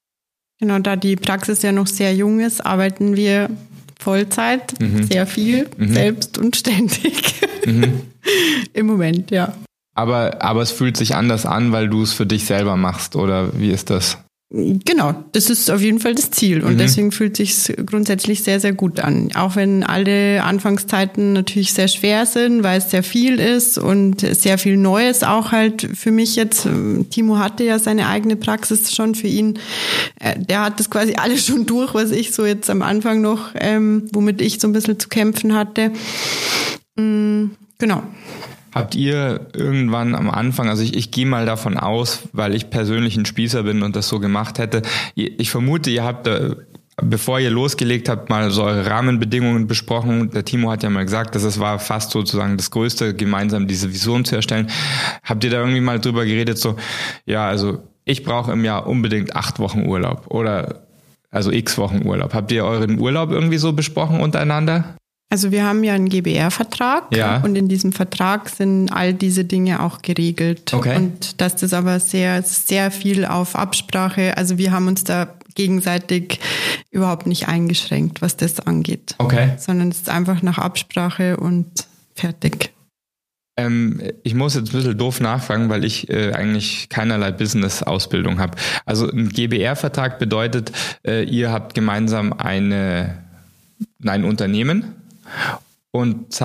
Genau, 0.61 0.79
da 0.79 0.97
die 0.97 1.17
Praxis 1.17 1.63
ja 1.63 1.73
noch 1.73 1.87
sehr 1.87 2.15
jung 2.15 2.41
ist, 2.41 2.65
arbeiten 2.65 3.17
wir 3.17 3.51
Vollzeit, 3.99 4.75
sehr 5.09 5.27
viel, 5.27 5.69
selbst 5.79 6.39
und 6.39 6.57
ständig. 6.57 7.41
Im 8.73 8.87
Moment, 8.87 9.31
ja. 9.31 9.55
Aber, 9.95 10.43
aber 10.43 10.63
es 10.63 10.73
fühlt 10.73 10.97
sich 10.97 11.15
anders 11.15 11.47
an, 11.47 11.73
weil 11.73 11.89
du 11.89 12.03
es 12.03 12.13
für 12.13 12.27
dich 12.27 12.45
selber 12.45 12.77
machst, 12.77 13.17
oder 13.17 13.59
wie 13.59 13.71
ist 13.71 13.91
das? 13.91 14.19
Genau, 14.57 15.15
das 15.33 15.51
ist 15.51 15.69
auf 15.69 15.81
jeden 15.81 15.99
Fall 15.99 16.15
das 16.15 16.31
Ziel 16.31 16.63
und 16.63 16.79
deswegen 16.79 17.11
fühlt 17.11 17.37
sich 17.37 17.75
grundsätzlich 17.85 18.45
sehr, 18.45 18.61
sehr 18.61 18.73
gut 18.73 19.01
an. 19.01 19.31
Auch 19.35 19.57
wenn 19.57 19.83
alle 19.83 20.45
Anfangszeiten 20.45 21.33
natürlich 21.33 21.73
sehr 21.73 21.89
schwer 21.89 22.25
sind, 22.25 22.63
weil 22.63 22.79
es 22.79 22.89
sehr 22.89 23.03
viel 23.03 23.41
ist 23.41 23.79
und 23.79 24.21
sehr 24.21 24.57
viel 24.59 24.77
Neues 24.77 25.25
auch 25.25 25.51
halt 25.51 25.89
für 25.95 26.13
mich 26.13 26.37
jetzt. 26.37 26.69
Timo 27.11 27.39
hatte 27.39 27.65
ja 27.65 27.81
seine 27.81 28.07
eigene 28.07 28.37
Praxis 28.37 28.95
schon 28.95 29.17
für 29.17 29.27
ihn. 29.27 29.59
Äh, 30.21 30.39
Der 30.39 30.63
hat 30.63 30.79
das 30.79 30.89
quasi 30.89 31.15
alles 31.15 31.47
schon 31.47 31.67
durch, 31.67 31.93
was 31.93 32.13
ich 32.13 32.31
so 32.33 32.47
jetzt 32.47 32.71
am 32.71 32.83
Anfang 32.83 33.21
noch, 33.23 33.49
ähm, 33.57 34.09
womit 34.13 34.41
ich 34.41 34.61
so 34.61 34.69
ein 34.69 34.73
bisschen 34.73 35.01
zu 35.01 35.09
kämpfen 35.09 35.55
hatte. 35.57 35.91
Mm, 36.95 37.47
Genau. 37.79 38.05
Habt 38.75 38.97
ihr 38.97 39.47
irgendwann 39.55 40.17
am 40.17 40.29
Anfang, 40.29 40.69
also 40.69 40.83
ich, 40.83 40.97
ich 40.97 41.13
gehe 41.13 41.27
mal 41.27 41.47
davon 41.47 41.77
aus, 41.77 42.29
weil 42.33 42.57
ich 42.57 42.71
persönlich 42.71 43.17
ein 43.17 43.25
Spießer 43.25 43.63
bin 43.63 43.85
und 43.85 43.95
das 43.95 44.09
so 44.09 44.19
gemacht 44.19 44.59
hätte, 44.59 44.83
ich 45.15 45.49
vermute, 45.49 45.91
ihr 45.91 46.03
habt 46.03 46.27
da, 46.27 46.57
bevor 46.97 47.39
ihr 47.39 47.51
losgelegt 47.51 48.09
habt, 48.09 48.31
mal 48.31 48.51
so 48.51 48.65
eure 48.65 48.85
Rahmenbedingungen 48.85 49.69
besprochen. 49.69 50.31
Der 50.31 50.45
Timo 50.45 50.73
hat 50.73 50.83
ja 50.83 50.91
mal 50.91 51.05
gesagt, 51.05 51.37
dass 51.37 51.45
es 51.45 51.61
war 51.61 51.79
fast 51.79 52.11
sozusagen 52.11 52.57
das 52.57 52.73
Größte, 52.73 53.15
gemeinsam 53.15 53.69
diese 53.69 53.93
Vision 53.93 54.25
zu 54.25 54.35
erstellen. 54.35 54.69
Habt 55.23 55.45
ihr 55.45 55.51
da 55.51 55.59
irgendwie 55.59 55.81
mal 55.81 56.01
drüber 56.01 56.25
geredet, 56.25 56.59
so, 56.59 56.75
ja, 57.27 57.47
also 57.47 57.79
ich 58.05 58.25
brauche 58.25 58.51
im 58.51 58.65
Jahr 58.65 58.89
unbedingt 58.89 59.37
acht 59.37 59.61
Wochen 59.61 59.87
Urlaub 59.87 60.27
oder 60.29 60.87
also 61.31 61.53
x 61.53 61.79
Wochen 61.79 62.05
Urlaub. 62.05 62.35
Habt 62.35 62.51
ihr 62.51 62.65
euren 62.65 62.99
Urlaub 62.99 63.31
irgendwie 63.31 63.59
so 63.59 63.73
besprochen 63.73 64.21
untereinander? 64.21 64.97
Also 65.35 65.51
wir 65.51 65.65
haben 65.65 65.83
ja 65.83 65.95
einen 65.95 66.09
GBR-Vertrag 66.09 67.07
Ja. 67.17 67.39
und 67.39 67.57
in 67.57 67.67
diesem 67.67 67.91
Vertrag 67.91 68.49
sind 68.49 68.91
all 68.93 69.13
diese 69.13 69.45
Dinge 69.45 69.83
auch 69.83 70.01
geregelt. 70.01 70.73
Okay. 70.73 70.95
Und 70.95 71.41
dass 71.41 71.57
das 71.57 71.73
aber 71.73 71.99
sehr, 71.99 72.41
sehr 72.45 72.93
viel 72.93 73.25
auf 73.25 73.57
Absprache, 73.57 74.37
also 74.37 74.59
wir 74.59 74.71
haben 74.71 74.87
uns 74.87 75.03
da 75.03 75.35
gegenseitig 75.57 76.39
überhaupt 76.93 77.27
nicht 77.27 77.49
eingeschränkt, 77.49 78.23
was 78.23 78.37
das 78.37 78.61
angeht. 78.61 79.17
Okay. 79.19 79.55
Sondern 79.59 79.89
es 79.89 80.03
ist 80.03 80.09
einfach 80.09 80.41
nach 80.43 80.59
Absprache 80.59 81.37
und 81.37 81.67
fertig. 82.15 82.71
Ähm, 83.57 84.01
ich 84.23 84.37
muss 84.37 84.55
jetzt 84.55 84.69
ein 84.73 84.77
bisschen 84.77 84.97
doof 84.97 85.19
nachfragen, 85.21 85.69
weil 85.69 85.85
ich 85.85 86.09
äh, 86.11 86.31
eigentlich 86.33 86.89
keinerlei 86.91 87.33
Business-Ausbildung 87.33 88.39
habe. 88.39 88.57
Also 88.87 89.11
ein 89.11 89.31
GBR-Vertrag 89.31 90.21
bedeutet, 90.21 90.71
äh, 91.05 91.25
ihr 91.25 91.51
habt 91.51 91.75
gemeinsam 91.75 92.33
eine, 92.33 93.19
ein 94.07 94.23
Unternehmen 94.23 94.95
und 95.91 96.39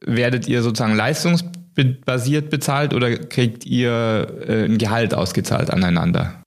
werdet 0.00 0.48
ihr 0.48 0.62
sozusagen 0.62 0.96
leistungsbasiert 0.96 2.50
bezahlt 2.50 2.94
oder 2.94 3.16
kriegt 3.16 3.64
ihr 3.66 4.44
äh, 4.46 4.64
ein 4.64 4.78
Gehalt 4.78 5.14
ausgezahlt 5.14 5.70
aneinander? 5.70 6.43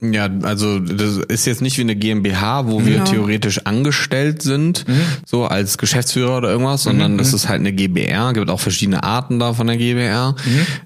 Ja, 0.00 0.28
also 0.42 0.78
das 0.78 1.16
ist 1.28 1.44
jetzt 1.46 1.60
nicht 1.60 1.76
wie 1.76 1.80
eine 1.82 1.96
GmbH, 1.96 2.66
wo 2.68 2.86
wir 2.86 2.98
Genau. 2.98 3.04
theoretisch 3.10 3.66
angestellt 3.66 4.42
sind, 4.42 4.84
so 5.26 5.44
als 5.46 5.76
Geschäftsführer 5.76 6.36
oder 6.38 6.50
irgendwas, 6.50 6.84
sondern 6.84 7.18
das 7.18 7.32
ist 7.32 7.48
halt 7.48 7.58
eine 7.60 7.72
GbR, 7.72 8.32
gibt 8.32 8.48
auch 8.48 8.60
verschiedene 8.60 9.02
Arten 9.02 9.40
da 9.40 9.54
von 9.54 9.66
der 9.66 9.76
GbR. 9.76 10.36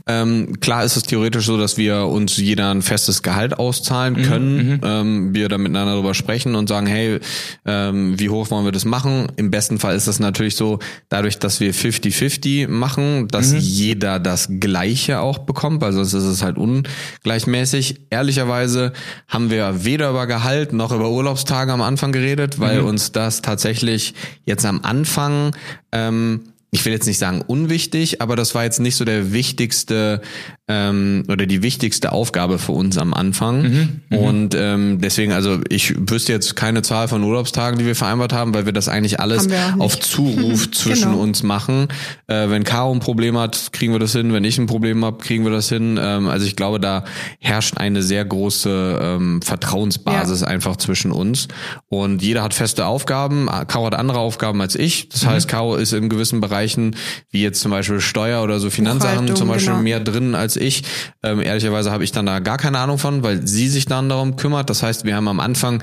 Ähm, 0.07 0.59
klar 0.61 0.85
ist 0.85 0.97
es 0.97 1.03
theoretisch 1.03 1.45
so, 1.45 1.59
dass 1.59 1.77
wir 1.77 2.07
uns 2.07 2.39
jeder 2.39 2.71
ein 2.71 2.81
festes 2.81 3.23
Gehalt 3.23 3.59
auszahlen 3.59 4.23
können, 4.23 4.81
ähm, 4.83 5.35
wir 5.35 5.51
da 5.51 5.59
miteinander 5.59 5.95
drüber 5.97 6.15
sprechen 6.15 6.55
und 6.55 6.69
sagen, 6.71 6.87
hey, 6.87 7.21
ähm, 7.67 8.19
wie 8.19 8.31
hoch 8.31 8.51
wollen 8.51 8.65
wir 8.65 8.73
das 8.73 8.87
machen? 8.87 9.27
Im 9.37 9.51
besten 9.51 9.79
Fall 9.79 9.95
ist 9.95 10.09
das 10.09 10.21
natürlich 10.21 10.57
so, 10.57 10.79
dadurch, 11.11 11.39
dass 11.39 11.61
wir 11.61 11.75
50-50 11.75 12.67
machen, 12.69 13.29
dass 13.29 13.53
jeder 13.59 14.19
das 14.19 14.49
Gleiche 14.59 15.21
auch 15.21 15.39
bekommt, 15.41 15.83
also 15.83 16.03
sonst 16.03 16.25
ist 16.25 16.31
es 16.31 16.43
halt 16.43 16.57
ungleichmäßig. 16.57 18.01
Ehrlicherweise 18.11 18.93
haben 19.29 19.51
wir 19.51 19.85
weder 19.85 20.11
über 20.11 20.27
Gehalt 20.27 20.73
noch 20.73 20.93
über 20.93 21.11
Urlaubstage 21.11 21.73
am 21.73 21.83
Anfang 21.83 22.13
geredet, 22.13 22.61
weil 22.61 22.81
uns 22.81 23.13
das 23.13 23.43
tatsächlich 23.43 24.15
jetzt 24.45 24.65
am 24.65 24.81
Anfang 24.83 25.55
ähm, 25.93 26.52
ich 26.75 26.87
will 26.87 26.93
jetzt 26.95 27.07
nicht 27.07 27.19
sagen 27.19 27.43
unwichtig, 27.47 28.23
aber 28.23 28.35
das 28.35 28.55
war 28.55 28.65
jetzt 28.65 28.81
nicht 28.81 28.97
so 28.97 29.05
der 29.05 29.31
wichtigste 29.33 30.23
ähm, 30.69 31.25
oder 31.29 31.45
die 31.45 31.63
wichtigste 31.63 32.13
Aufgabe 32.13 32.59
für 32.59 32.73
uns 32.73 32.97
am 32.97 33.13
Anfang. 33.13 34.01
Und 34.11 34.55
ähm, 34.55 34.99
deswegen, 34.99 35.33
also 35.33 35.59
ich 35.69 35.95
wüsste 36.11 36.33
jetzt 36.33 36.57
keine 36.57 36.81
Zahl 36.81 37.09
von 37.09 37.23
Urlaubstagen, 37.23 37.79
die 37.79 37.85
wir 37.85 37.95
vereinbart 37.95 38.33
haben, 38.33 38.55
weil 38.55 38.65
wir 38.65 38.73
das 38.73 38.89
eigentlich 38.89 39.21
alles 39.21 39.49
auf 39.79 40.01
Zuruf 40.01 40.71
zwischen 40.73 41.11
Genau. 41.11 41.23
uns 41.23 41.43
machen. 41.43 41.89
Äh, 42.27 42.49
wenn 42.49 42.65
Caro 42.65 42.91
ein 42.91 43.01
Problem 43.01 43.37
hat, 43.37 43.73
kriegen 43.73 43.93
wir 43.93 43.99
das 43.99 44.13
hin. 44.13 44.33
Wenn 44.33 44.45
ich 44.45 44.57
ein 44.57 44.67
Problem 44.67 45.05
habe, 45.05 45.19
kriegen 45.19 45.45
wir 45.45 45.53
das 45.53 45.69
hin. 45.69 45.99
Ähm, 46.01 46.29
also 46.29 46.47
ich 46.47 46.57
glaube, 46.57 46.81
da 46.81 47.05
herrscht 47.39 47.77
eine 47.77 48.03
sehr 48.03 48.25
große 48.25 48.99
ähm, 49.03 49.43
Vertrauensbasis 49.43 50.41
Ja. 50.41 50.47
einfach 50.47 50.77
zwischen 50.77 51.13
uns. 51.13 51.49
Und 51.91 52.23
jeder 52.23 52.43
hat 52.43 52.55
feste 52.55 52.87
Aufgaben. 52.87 53.47
Caro 53.69 53.85
hat 53.87 53.95
andere 53.95 54.21
Aufgaben 54.21 54.61
als 54.63 54.75
ich. 54.75 55.11
Das 55.11 55.27
heißt, 55.27 55.49
Caro 55.49 55.77
ist 55.77 55.93
in 55.93 56.09
gewissen 56.09 56.41
Bereichen, 56.63 56.97
wie 57.31 57.43
jetzt 57.43 57.61
zum 57.61 57.71
Beispiel 57.71 58.01
Steuer 58.01 58.43
oder 58.43 58.61
so 58.61 58.71
Finanzsachen, 58.71 59.35
zum 59.35 59.49
Beispiel 59.49 59.73
genau. 59.73 59.83
mehr 59.83 60.01
drin 60.01 60.35
als 60.35 60.57
ich. 60.57 60.85
Ähm, 61.23 61.41
ehrlicherweise 61.41 61.91
habe 61.91 62.05
ich 62.05 62.13
dann 62.13 62.27
da 62.27 62.39
gar 62.39 62.59
keine 62.59 62.79
Ahnung 62.79 62.99
von, 62.99 63.23
weil 63.23 63.47
sie 63.47 63.69
sich 63.69 63.87
dann 63.87 64.09
darum 64.09 64.37
kümmert. 64.37 64.71
Das 64.71 64.83
heißt, 64.83 65.05
wir 65.05 65.17
haben 65.17 65.29
am 65.29 65.41
Anfang 65.41 65.83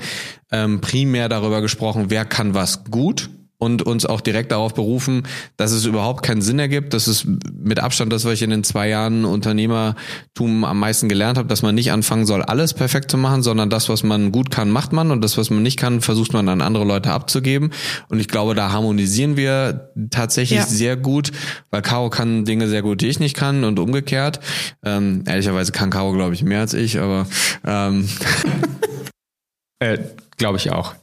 ähm, 0.50 0.80
primär 0.80 1.28
darüber 1.28 1.60
gesprochen, 1.60 2.06
wer 2.08 2.24
kann 2.24 2.54
was 2.54 2.84
gut 2.84 3.28
und 3.60 3.82
uns 3.82 4.06
auch 4.06 4.20
direkt 4.20 4.50
darauf 4.50 4.74
berufen, 4.74 5.22
dass 5.56 5.70
es 5.70 5.84
überhaupt 5.84 6.24
keinen 6.24 6.42
Sinn 6.42 6.58
ergibt. 6.58 6.94
Das 6.94 7.06
ist 7.06 7.26
mit 7.52 7.78
Abstand 7.78 8.12
das, 8.12 8.24
was 8.24 8.32
ich 8.32 8.42
in 8.42 8.50
den 8.50 8.64
zwei 8.64 8.88
Jahren 8.88 9.24
Unternehmertum 9.24 10.64
am 10.64 10.78
meisten 10.80 11.08
gelernt 11.08 11.38
habe, 11.38 11.46
dass 11.46 11.62
man 11.62 11.74
nicht 11.74 11.92
anfangen 11.92 12.26
soll, 12.26 12.42
alles 12.42 12.74
perfekt 12.74 13.10
zu 13.10 13.18
machen, 13.18 13.42
sondern 13.42 13.70
das, 13.70 13.88
was 13.88 14.02
man 14.02 14.32
gut 14.32 14.50
kann, 14.50 14.70
macht 14.70 14.92
man 14.92 15.10
und 15.10 15.22
das, 15.22 15.38
was 15.38 15.50
man 15.50 15.62
nicht 15.62 15.78
kann, 15.78 16.00
versucht 16.00 16.32
man 16.32 16.48
an 16.48 16.62
andere 16.62 16.84
Leute 16.84 17.12
abzugeben. 17.12 17.70
Und 18.08 18.18
ich 18.18 18.28
glaube, 18.28 18.54
da 18.54 18.72
harmonisieren 18.72 19.36
wir 19.36 19.90
tatsächlich 20.10 20.60
Ja. 20.60 20.66
sehr 20.66 20.96
gut, 20.96 21.30
weil 21.70 21.82
Caro 21.82 22.10
kann 22.10 22.44
Dinge 22.46 22.66
sehr 22.68 22.82
gut, 22.82 23.02
die 23.02 23.08
ich 23.08 23.20
nicht 23.20 23.36
kann 23.36 23.62
und 23.64 23.78
umgekehrt. 23.78 24.40
Ähm, 24.84 25.22
ehrlicherweise 25.26 25.70
kann 25.72 25.90
Caro, 25.90 26.12
glaube 26.12 26.34
ich, 26.34 26.42
mehr 26.42 26.60
als 26.60 26.72
ich, 26.74 26.98
aber 26.98 27.26
ähm, 27.66 28.08
Äh, 29.82 29.98
Glaube 30.36 30.58
ich 30.58 30.70
auch. 30.70 30.94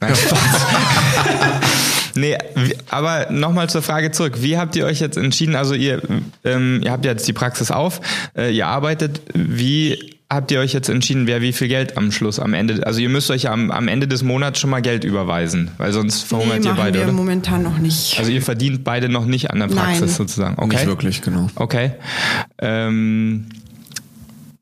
Nein, 2.14 2.36
nee, 2.54 2.74
aber 2.90 3.30
nochmal 3.30 3.68
zur 3.68 3.82
Frage 3.82 4.10
zurück. 4.10 4.38
Wie 4.40 4.58
habt 4.58 4.76
ihr 4.76 4.84
euch 4.84 5.00
jetzt 5.00 5.16
entschieden? 5.16 5.56
Also 5.56 5.74
ihr, 5.74 6.02
ähm, 6.44 6.80
ihr 6.84 6.90
habt 6.90 7.04
jetzt 7.04 7.26
die 7.26 7.32
Praxis 7.32 7.70
auf, 7.70 8.00
äh, 8.36 8.50
ihr 8.50 8.66
arbeitet. 8.66 9.20
Wie 9.34 10.18
habt 10.30 10.50
ihr 10.50 10.60
euch 10.60 10.72
jetzt 10.72 10.88
entschieden, 10.88 11.26
wer 11.26 11.40
wie 11.40 11.52
viel 11.52 11.68
Geld 11.68 11.96
am 11.96 12.12
Schluss, 12.12 12.38
am 12.38 12.52
Ende, 12.52 12.86
also 12.86 13.00
ihr 13.00 13.08
müsst 13.08 13.30
euch 13.30 13.48
am, 13.48 13.70
am 13.70 13.88
Ende 13.88 14.06
des 14.06 14.22
Monats 14.22 14.60
schon 14.60 14.70
mal 14.70 14.82
Geld 14.82 15.04
überweisen, 15.04 15.70
weil 15.78 15.92
sonst 15.92 16.22
verhungert 16.22 16.60
nee, 16.60 16.68
ihr 16.68 16.74
beide, 16.74 16.98
wir 16.98 17.04
oder? 17.04 17.12
momentan 17.12 17.62
noch 17.62 17.78
nicht. 17.78 18.18
Also 18.18 18.30
ihr 18.30 18.42
verdient 18.42 18.84
beide 18.84 19.08
noch 19.08 19.24
nicht 19.24 19.50
an 19.50 19.60
der 19.60 19.68
Praxis 19.68 20.00
Nein. 20.00 20.08
sozusagen, 20.10 20.62
okay? 20.62 20.76
Nicht 20.76 20.86
wirklich, 20.86 21.22
genau. 21.22 21.48
Okay. 21.54 21.92
Ähm, 22.58 23.46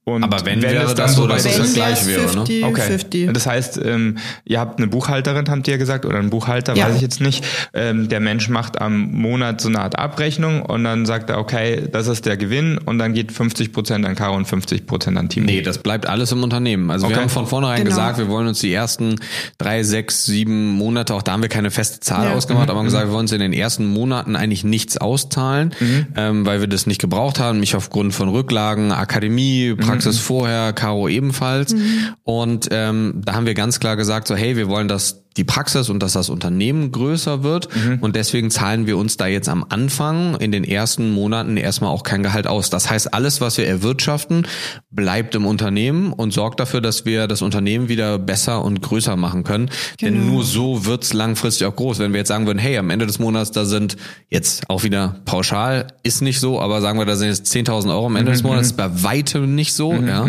und 0.08 0.22
Aber 0.22 0.46
wenn 0.46 0.62
wäre 0.62 0.84
es 0.84 0.94
das 0.94 1.16
so, 1.16 1.26
dass 1.26 1.44
es 1.44 1.54
Wenn 1.54 1.62
das 1.62 1.74
gleich 1.74 2.06
wäre, 2.06 2.20
ne? 2.22 2.28
50, 2.28 2.64
Okay. 2.64 2.80
50. 2.82 3.32
Das 3.32 3.46
heißt, 3.46 3.80
ähm, 3.84 4.18
ihr 4.44 4.60
habt 4.60 4.78
eine 4.78 4.86
Buchhalterin, 4.86 5.50
habt 5.50 5.66
ihr 5.66 5.78
gesagt, 5.78 6.04
oder 6.06 6.18
einen 6.18 6.30
Buchhalter, 6.30 6.76
Ja. 6.76 6.86
weiß 6.86 6.94
ich 6.96 7.02
jetzt 7.02 7.20
nicht. 7.20 7.44
Ähm, 7.74 8.08
der 8.08 8.20
Mensch 8.20 8.48
macht 8.48 8.80
am 8.80 9.10
Monat 9.12 9.60
so 9.60 9.68
eine 9.68 9.80
Art 9.80 9.98
Abrechnung 9.98 10.62
und 10.62 10.84
dann 10.84 11.06
sagt 11.06 11.28
er, 11.30 11.38
okay, 11.38 11.88
das 11.90 12.06
ist 12.06 12.24
der 12.24 12.36
Gewinn 12.36 12.78
und 12.78 12.98
dann 12.98 13.14
geht 13.14 13.32
50 13.32 13.72
Prozent 13.72 14.06
an 14.06 14.14
Caro 14.14 14.36
und 14.36 14.46
50 14.46 14.86
Prozent 14.86 15.18
an 15.18 15.28
Timo. 15.28 15.46
Nee, 15.46 15.60
das 15.62 15.78
bleibt 15.78 16.06
alles 16.06 16.30
im 16.30 16.42
Unternehmen. 16.44 16.88
Also 16.92 17.08
wir 17.08 17.14
Okay. 17.16 17.22
haben 17.22 17.28
von 17.28 17.48
vornherein 17.48 17.78
Genau. 17.78 17.90
gesagt, 17.90 18.18
wir 18.18 18.28
wollen 18.28 18.46
uns 18.46 18.60
die 18.60 18.72
ersten 18.72 19.16
drei, 19.58 19.82
sechs, 19.82 20.24
sieben 20.24 20.70
Monate, 20.70 21.14
auch 21.14 21.22
da 21.22 21.32
haben 21.32 21.42
wir 21.42 21.48
keine 21.48 21.72
feste 21.72 21.98
Zahl 21.98 22.26
Ja. 22.28 22.34
ausgemacht, 22.34 22.70
aber 22.70 22.78
haben 22.78 22.84
gesagt, 22.86 23.06
wir 23.06 23.10
wollen 23.12 23.22
uns 23.22 23.32
in 23.32 23.40
den 23.40 23.52
ersten 23.52 23.86
Monaten 23.86 24.36
eigentlich 24.36 24.62
nichts 24.62 24.98
auszahlen, 24.98 25.72
ähm, 26.16 26.46
weil 26.46 26.60
wir 26.60 26.68
das 26.68 26.86
nicht 26.86 27.00
gebraucht 27.00 27.40
haben. 27.40 27.58
Mich 27.58 27.74
aufgrund 27.74 28.14
von 28.14 28.28
Rücklagen, 28.28 28.92
Akademie, 28.92 29.74
Praxis 29.96 30.18
vorher, 30.18 30.72
Caro 30.72 31.08
ebenfalls. 31.08 31.74
Und 32.22 32.68
ähm, 32.70 33.22
da 33.24 33.34
haben 33.34 33.46
wir 33.46 33.54
ganz 33.54 33.80
klar 33.80 33.96
gesagt, 33.96 34.28
so 34.28 34.34
hey, 34.34 34.56
wir 34.56 34.68
wollen 34.68 34.88
das 34.88 35.25
die 35.36 35.44
Praxis 35.44 35.88
und 35.88 36.02
dass 36.02 36.12
das 36.12 36.28
Unternehmen 36.30 36.92
größer 36.92 37.42
wird. 37.42 37.68
Und 38.00 38.16
deswegen 38.16 38.50
zahlen 38.50 38.86
wir 38.86 38.96
uns 38.96 39.16
da 39.16 39.26
jetzt 39.26 39.48
am 39.48 39.64
Anfang 39.68 40.36
in 40.36 40.52
den 40.52 40.64
ersten 40.64 41.10
Monaten 41.12 41.56
erstmal 41.56 41.90
auch 41.90 42.02
kein 42.02 42.22
Gehalt 42.22 42.46
aus. 42.46 42.70
Das 42.70 42.90
heißt, 42.90 43.12
alles, 43.14 43.40
was 43.40 43.58
wir 43.58 43.66
erwirtschaften, 43.66 44.46
bleibt 44.90 45.34
im 45.34 45.46
Unternehmen 45.46 46.12
und 46.12 46.32
sorgt 46.32 46.60
dafür, 46.60 46.80
dass 46.80 47.04
wir 47.04 47.26
das 47.26 47.42
Unternehmen 47.42 47.88
wieder 47.88 48.18
besser 48.18 48.64
und 48.64 48.80
größer 48.82 49.16
machen 49.16 49.44
können. 49.44 49.70
Denn 50.00 50.14
Genau. 50.14 50.26
nur 50.32 50.44
so 50.44 50.86
wird's 50.86 51.12
langfristig 51.12 51.66
auch 51.66 51.76
groß. 51.76 51.98
Wenn 51.98 52.12
wir 52.12 52.18
jetzt 52.18 52.28
sagen 52.28 52.46
würden, 52.46 52.58
hey, 52.58 52.78
am 52.78 52.90
Ende 52.90 53.06
des 53.06 53.18
Monats, 53.18 53.50
da 53.50 53.64
sind 53.64 53.96
jetzt 54.30 54.68
auch 54.70 54.82
wieder 54.84 55.16
pauschal, 55.24 55.88
ist 56.02 56.22
nicht 56.22 56.40
so, 56.40 56.60
aber 56.60 56.80
sagen 56.80 56.98
wir, 56.98 57.04
da 57.04 57.16
sind 57.16 57.28
jetzt 57.28 57.52
10.000 57.54 57.90
Euro 57.90 58.06
am 58.06 58.16
Ende 58.16 58.32
des 58.32 58.42
Monats, 58.42 58.68
ist 58.68 58.76
bei 58.76 59.02
weitem 59.02 59.54
nicht 59.54 59.74
so. 59.74 59.92
Ja. 59.92 60.26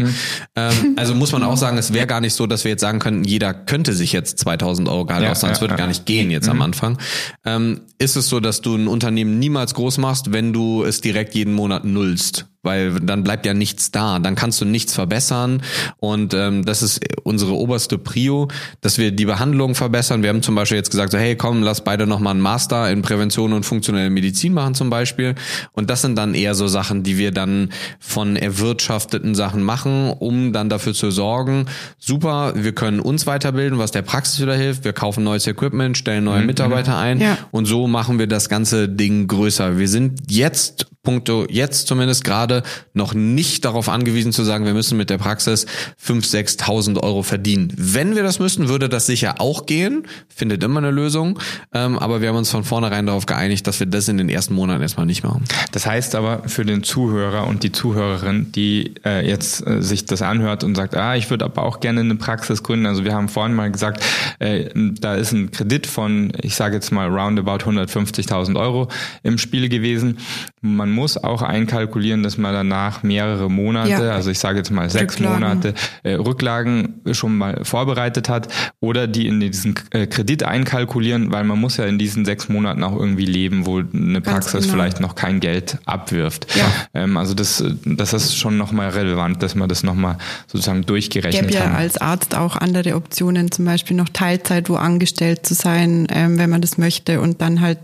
Ähm, 0.55 0.73
also 0.97 1.15
muss 1.15 1.31
man 1.31 1.43
auch 1.43 1.57
sagen, 1.57 1.77
es 1.77 1.93
wäre 1.93 2.07
gar 2.07 2.19
nicht 2.21 2.33
so, 2.33 2.47
dass 2.47 2.63
wir 2.63 2.71
jetzt 2.71 2.81
sagen 2.81 2.99
könnten, 2.99 3.23
jeder 3.23 3.53
könnte 3.53 3.93
sich 3.93 4.11
jetzt 4.11 4.45
2.000 4.45 4.89
Euro 4.89 4.96
Gehalt 5.05 5.23
Ja, 5.23 5.31
auszahlen. 5.31 5.53
Es 5.53 5.59
ja, 5.59 5.61
würde 5.61 5.73
ja. 5.73 5.77
gar 5.77 5.87
nicht 5.87 6.05
gehen 6.05 6.31
jetzt 6.31 6.49
am 6.49 6.61
Anfang. 6.61 6.97
Ähm, 7.45 7.81
ist 7.97 8.15
es 8.15 8.27
so, 8.29 8.39
dass 8.39 8.61
du 8.61 8.75
ein 8.75 8.87
Unternehmen 8.87 9.39
niemals 9.39 9.73
groß 9.73 9.97
machst, 9.97 10.31
wenn 10.31 10.53
du 10.53 10.83
es 10.83 11.01
direkt 11.01 11.35
jeden 11.35 11.53
Monat 11.53 11.85
nullst? 11.85 12.47
Weil 12.67 12.99
dann 12.99 13.23
bleibt 13.23 13.45
ja 13.45 13.53
nichts 13.53 13.91
da, 13.91 14.19
dann 14.19 14.35
kannst 14.35 14.59
du 14.61 14.65
nichts 14.65 14.93
verbessern 14.93 15.61
und 15.97 16.33
ähm, 16.33 16.65
das 16.65 16.83
ist 16.83 16.99
unsere 17.23 17.53
oberste 17.53 17.97
Prio, 17.97 18.49
dass 18.81 18.97
wir 18.97 19.11
die 19.11 19.25
Behandlung 19.25 19.73
verbessern. 19.73 20.21
Wir 20.21 20.29
haben 20.29 20.43
zum 20.43 20.53
Beispiel 20.55 20.77
jetzt 20.77 20.91
gesagt, 20.91 21.11
so 21.13 21.17
hey 21.17 21.35
komm, 21.37 21.63
lass 21.63 21.83
beide 21.83 22.05
nochmal 22.05 22.31
einen 22.31 22.41
Master 22.41 22.91
in 22.91 23.01
Prävention 23.01 23.53
und 23.53 23.63
funktionelle 23.63 24.09
Medizin 24.09 24.53
machen 24.53 24.75
zum 24.75 24.89
Beispiel 24.89 25.35
und 25.71 25.89
das 25.89 26.01
sind 26.01 26.15
dann 26.17 26.33
eher 26.35 26.53
so 26.55 26.67
Sachen, 26.67 27.03
die 27.03 27.17
wir 27.17 27.31
dann 27.31 27.69
von 27.99 28.35
erwirtschafteten 28.35 29.33
Sachen 29.33 29.63
machen, 29.63 30.11
um 30.19 30.51
dann 30.51 30.67
dafür 30.69 30.93
zu 30.93 31.09
sorgen, 31.09 31.67
super, 31.97 32.53
wir 32.55 32.73
können 32.73 32.99
uns 32.99 33.25
weiterbilden, 33.27 33.79
was 33.79 33.91
der 33.91 34.01
Praxis 34.01 34.41
wieder 34.41 34.55
hilft, 34.55 34.83
wir 34.83 34.93
kaufen 34.93 35.23
neues 35.23 35.47
Equipment, 35.47 35.97
stellen 35.97 36.25
neue 36.25 36.43
Mitarbeiter 36.43 36.97
ein 36.97 37.21
Ja. 37.21 37.37
und 37.51 37.65
so 37.65 37.87
machen 37.87 38.19
wir 38.19 38.27
das 38.27 38.49
ganze 38.49 38.89
Ding 38.89 39.27
größer. 39.27 39.77
Wir 39.77 39.87
sind 39.87 40.29
jetzt, 40.29 40.87
punkto 41.07 41.45
jetzt 41.49 41.87
zumindest 41.87 42.25
gerade, 42.25 42.63
noch 42.93 43.13
nicht 43.13 43.63
darauf 43.63 43.87
angewiesen 43.87 44.33
zu 44.33 44.43
sagen, 44.43 44.65
wir 44.65 44.73
müssen 44.73 44.97
mit 44.97 45.09
der 45.09 45.17
Praxis 45.17 45.65
5.000, 46.05 46.59
6.000 46.59 47.01
Euro 47.01 47.23
verdienen. 47.23 47.71
Wenn 47.77 48.17
wir 48.17 48.23
das 48.23 48.39
müssten, 48.39 48.67
würde 48.67 48.89
das 48.89 49.05
sicher 49.05 49.35
auch 49.39 49.65
gehen, 49.65 50.05
findet 50.27 50.61
immer 50.65 50.79
eine 50.79 50.91
Lösung, 50.91 51.39
ähm, 51.73 51.97
aber 51.97 52.19
wir 52.19 52.27
haben 52.27 52.35
uns 52.35 52.51
von 52.51 52.65
vornherein 52.65 53.05
darauf 53.05 53.25
geeinigt, 53.25 53.67
dass 53.67 53.79
wir 53.79 53.87
das 53.87 54.09
in 54.09 54.17
den 54.17 54.27
ersten 54.27 54.53
Monaten 54.53 54.81
erstmal 54.81 55.05
nicht 55.05 55.23
machen. 55.23 55.45
Das 55.71 55.85
heißt 55.85 56.13
aber 56.13 56.43
für 56.49 56.65
den 56.65 56.83
Zuhörer 56.83 57.47
und 57.47 57.63
die 57.63 57.71
Zuhörerin, 57.71 58.51
die 58.51 58.95
äh, 59.05 59.25
jetzt 59.25 59.65
äh, 59.65 59.81
sich 59.81 60.03
das 60.03 60.21
anhört 60.21 60.65
und 60.65 60.75
sagt, 60.75 60.93
ah, 60.93 61.15
ich 61.15 61.29
würde 61.29 61.45
aber 61.45 61.63
auch 61.63 61.79
gerne 61.79 62.01
eine 62.01 62.15
Praxis 62.15 62.63
gründen. 62.63 62.85
Also 62.85 63.05
wir 63.05 63.13
haben 63.13 63.29
vorhin 63.29 63.55
mal 63.55 63.71
gesagt, 63.71 64.03
äh, 64.39 64.65
da 64.75 65.15
ist 65.15 65.31
ein 65.31 65.51
Kredit 65.51 65.87
von, 65.87 66.33
ich 66.41 66.55
sage 66.55 66.75
jetzt 66.75 66.91
mal 66.91 67.07
roundabout 67.07 67.63
150.000 67.63 68.59
Euro 68.59 68.89
im 69.23 69.37
Spiel 69.37 69.69
gewesen. 69.69 70.17
Man 70.59 70.96
muss 70.97 71.15
auch 71.15 71.43
einkalkulieren, 71.43 72.23
dass 72.23 72.37
man 72.37 72.53
danach 72.53 73.03
mehrere 73.03 73.49
Monate, 73.51 73.89
Ja. 73.91 73.99
also 74.11 74.31
ich 74.31 74.39
sage 74.39 74.57
jetzt 74.57 74.71
mal 74.71 74.89
sechs 74.89 75.15
Rücklagen. 75.15 75.39
Monate 75.39 75.73
äh, 76.03 76.13
Rücklagen 76.13 77.01
schon 77.11 77.37
mal 77.37 77.63
vorbereitet 77.63 78.29
hat 78.29 78.47
oder 78.79 79.05
die 79.07 79.27
in 79.27 79.39
diesen 79.39 79.75
äh, 79.91 80.07
Kredit 80.07 80.41
einkalkulieren, 80.43 81.31
weil 81.31 81.43
man 81.43 81.59
muss 81.59 81.77
ja 81.77 81.85
in 81.85 81.99
diesen 81.99 82.25
sechs 82.25 82.49
Monaten 82.49 82.83
auch 82.83 82.95
irgendwie 82.95 83.25
leben, 83.25 83.65
wo 83.67 83.79
eine 83.79 84.21
Praxis 84.21 84.61
genau. 84.61 84.73
vielleicht 84.73 84.99
noch 84.99 85.13
kein 85.13 85.39
Geld 85.39 85.77
abwirft. 85.85 86.47
Ja. 86.55 86.65
Ähm, 86.95 87.15
also 87.15 87.35
das, 87.35 87.63
das 87.85 88.13
ist 88.13 88.35
schon 88.35 88.57
nochmal 88.57 88.89
relevant, 88.89 89.43
dass 89.43 89.53
man 89.53 89.69
das 89.69 89.83
nochmal 89.83 90.17
sozusagen 90.47 90.83
durchgerechnet 90.85 91.51
gäbe 91.51 91.59
ja 91.63 91.69
hat. 91.69 91.77
als 91.77 91.97
Arzt 91.97 92.35
auch 92.35 92.55
andere 92.55 92.95
Optionen, 92.95 93.51
zum 93.51 93.65
Beispiel 93.65 93.95
noch 93.95 94.09
Teilzeit 94.09 94.69
wo 94.69 94.75
angestellt 94.75 95.45
zu 95.45 95.53
sein, 95.53 96.07
ähm, 96.09 96.39
wenn 96.39 96.49
man 96.49 96.61
das 96.61 96.77
möchte 96.79 97.21
und 97.21 97.41
dann 97.41 97.61
halt 97.61 97.77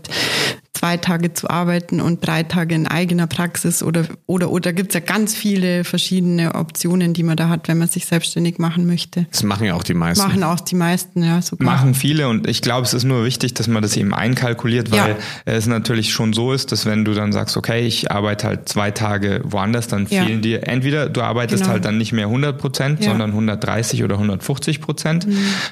zwei 0.74 0.96
Tage 0.96 1.32
zu 1.32 1.48
arbeiten 1.48 2.00
und 2.00 2.26
drei 2.26 2.42
Tage 2.42 2.74
in 2.74 2.86
eigener 2.86 3.26
Praxis 3.28 3.82
oder 3.82 4.04
oder 4.26 4.50
oder 4.50 4.72
gibt's 4.72 4.94
ja 4.94 5.00
ganz 5.00 5.34
viele 5.34 5.84
verschiedene 5.84 6.54
Optionen, 6.56 7.14
die 7.14 7.22
man 7.22 7.36
da 7.36 7.48
hat, 7.48 7.68
wenn 7.68 7.78
man 7.78 7.88
sich 7.88 8.06
selbstständig 8.06 8.58
machen 8.58 8.84
möchte. 8.86 9.26
Das 9.30 9.44
machen 9.44 9.66
ja 9.66 9.74
auch 9.74 9.84
die 9.84 9.94
meisten. 9.94 10.26
Machen 10.26 10.42
auch 10.42 10.60
die 10.60 10.74
meisten, 10.74 11.22
ja, 11.22 11.40
sogar. 11.42 11.64
Machen 11.64 11.94
viele 11.94 12.28
und 12.28 12.48
ich 12.48 12.60
glaube, 12.60 12.86
es 12.86 12.92
ist 12.92 13.04
nur 13.04 13.24
wichtig, 13.24 13.54
dass 13.54 13.68
man 13.68 13.82
das 13.82 13.96
eben 13.96 14.12
einkalkuliert, 14.12 14.90
weil 14.90 15.10
Ja. 15.12 15.16
es 15.44 15.66
natürlich 15.66 16.12
schon 16.12 16.32
so 16.32 16.52
ist, 16.52 16.72
dass 16.72 16.86
wenn 16.86 17.04
du 17.04 17.14
dann 17.14 17.32
sagst, 17.32 17.56
okay, 17.56 17.86
ich 17.86 18.10
arbeite 18.10 18.48
halt 18.48 18.68
zwei 18.68 18.90
Tage 18.90 19.40
woanders, 19.44 19.86
dann 19.86 20.06
Ja. 20.10 20.24
fehlen 20.24 20.42
dir 20.42 20.66
entweder 20.66 21.08
du 21.08 21.22
arbeitest 21.22 21.62
Genau. 21.62 21.72
halt 21.74 21.84
dann 21.84 21.98
nicht 21.98 22.12
mehr 22.12 22.28
100 22.28 22.58
Prozent, 22.58 23.00
Ja. 23.00 23.06
Mhm. 23.06 23.10
sondern 23.12 23.32
130 23.32 24.02
oder 24.02 24.18
150 24.18 24.80
Prozent 24.80 25.26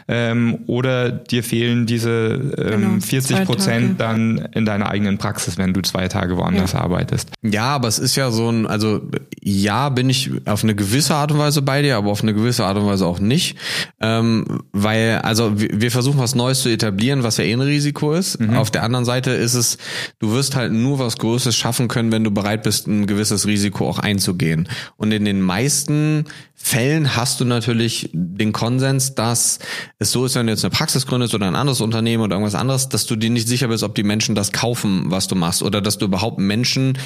ähm, 0.09 0.59
oder 0.69 1.11
dir 1.11 1.43
fehlen 1.43 1.87
diese 1.87 2.11
ähm, 2.57 2.71
Genau, 2.83 3.01
40 3.01 3.37
zwei 3.37 3.45
Prozent 3.45 4.01
dann 4.01 4.39
in 4.55 4.65
deiner 4.65 4.92
eigenen 4.93 5.19
Praxis, 5.19 5.59
wenn 5.59 5.73
du 5.73 5.81
zwei 5.83 6.09
Tage 6.09 6.37
woanders 6.37 6.75
arbeitest. 6.75 7.31
Ja, 7.43 7.65
aber 7.65 7.89
es 7.89 7.99
ist 7.99 8.17
ja 8.17 8.31
so 8.31 8.49
ein, 8.49 8.67
also 8.67 9.01
ja, 9.43 9.89
bin 9.89 10.09
ich 10.09 10.31
auf 10.47 10.63
eine 10.63 10.75
gewisse 10.75 11.15
Art 11.15 11.33
und 11.33 11.39
Weise 11.39 11.63
bei 11.63 11.83
dir, 11.83 11.97
aber 11.97 12.11
auf 12.11 12.23
eine 12.23 12.35
gewisse 12.35 12.65
Art 12.65 12.77
und 12.77 12.87
Weise 12.87 13.07
auch 13.07 13.19
nicht. 13.19 13.57
Ähm, 14.01 14.63
weil, 14.73 15.19
also 15.23 15.59
wir, 15.59 15.69
wir 15.73 15.91
versuchen 15.91 16.21
was 16.21 16.35
Neues 16.35 16.63
zu 16.63 16.69
etablieren, 16.69 17.23
was 17.23 17.39
ja 17.39 17.45
eh 17.45 17.53
ein 17.53 17.61
Risiko 17.61 18.13
ist. 18.13 18.39
Auf 18.55 18.71
der 18.71 18.83
anderen 18.83 19.05
Seite 19.05 19.31
ist 19.31 19.55
es, 19.55 19.79
du 20.19 20.33
wirst 20.33 20.57
halt 20.57 20.73
nur 20.73 20.99
was 20.99 21.17
Größeres 21.19 21.57
schaffen 21.57 21.89
können, 21.89 22.13
wenn 22.13 22.25
du 22.25 22.31
bereit 22.31 22.63
bist, 22.63 22.87
ein 22.87 23.07
gewisses 23.07 23.47
Risiko 23.47 23.89
auch 23.89 23.99
einzugehen. 23.99 24.69
Und 24.97 25.13
in 25.13 25.25
den 25.25 25.41
meisten 25.41 26.25
Fällen 26.65 27.17
hast 27.17 27.41
du 27.41 27.45
natürlich 27.45 28.09
den 28.13 28.53
Konsens, 28.53 29.17
dass 29.17 29.59
es 29.99 30.13
so 30.13 30.25
ist, 30.25 30.37
wenn 30.37 30.47
du 30.47 30.53
jetzt 30.53 30.65
eine 30.65 30.71
Praxis 30.71 31.07
gründest 31.09 31.35
oder 31.35 31.49
ein 31.49 31.57
anderes 31.57 31.81
Unternehmen 31.81 32.23
oder 32.23 32.37
irgendwas 32.37 32.55
anderes, 32.55 32.89
dass 32.89 33.05
du 33.05 33.17
dir 33.17 33.31
nicht 33.31 33.49
sicher 33.49 33.67
bist, 33.67 33.83
ob 33.83 33.97
die 33.97 34.05
Menschen 34.05 34.37
das 34.37 34.53
kaufen, 34.53 35.11
was 35.11 35.27
du 35.27 35.35
machst, 35.35 35.65
oder 35.65 35.81
dass 35.81 35.99
du 35.99 36.07
überhaupt 36.07 36.39
Menschen 36.39 36.97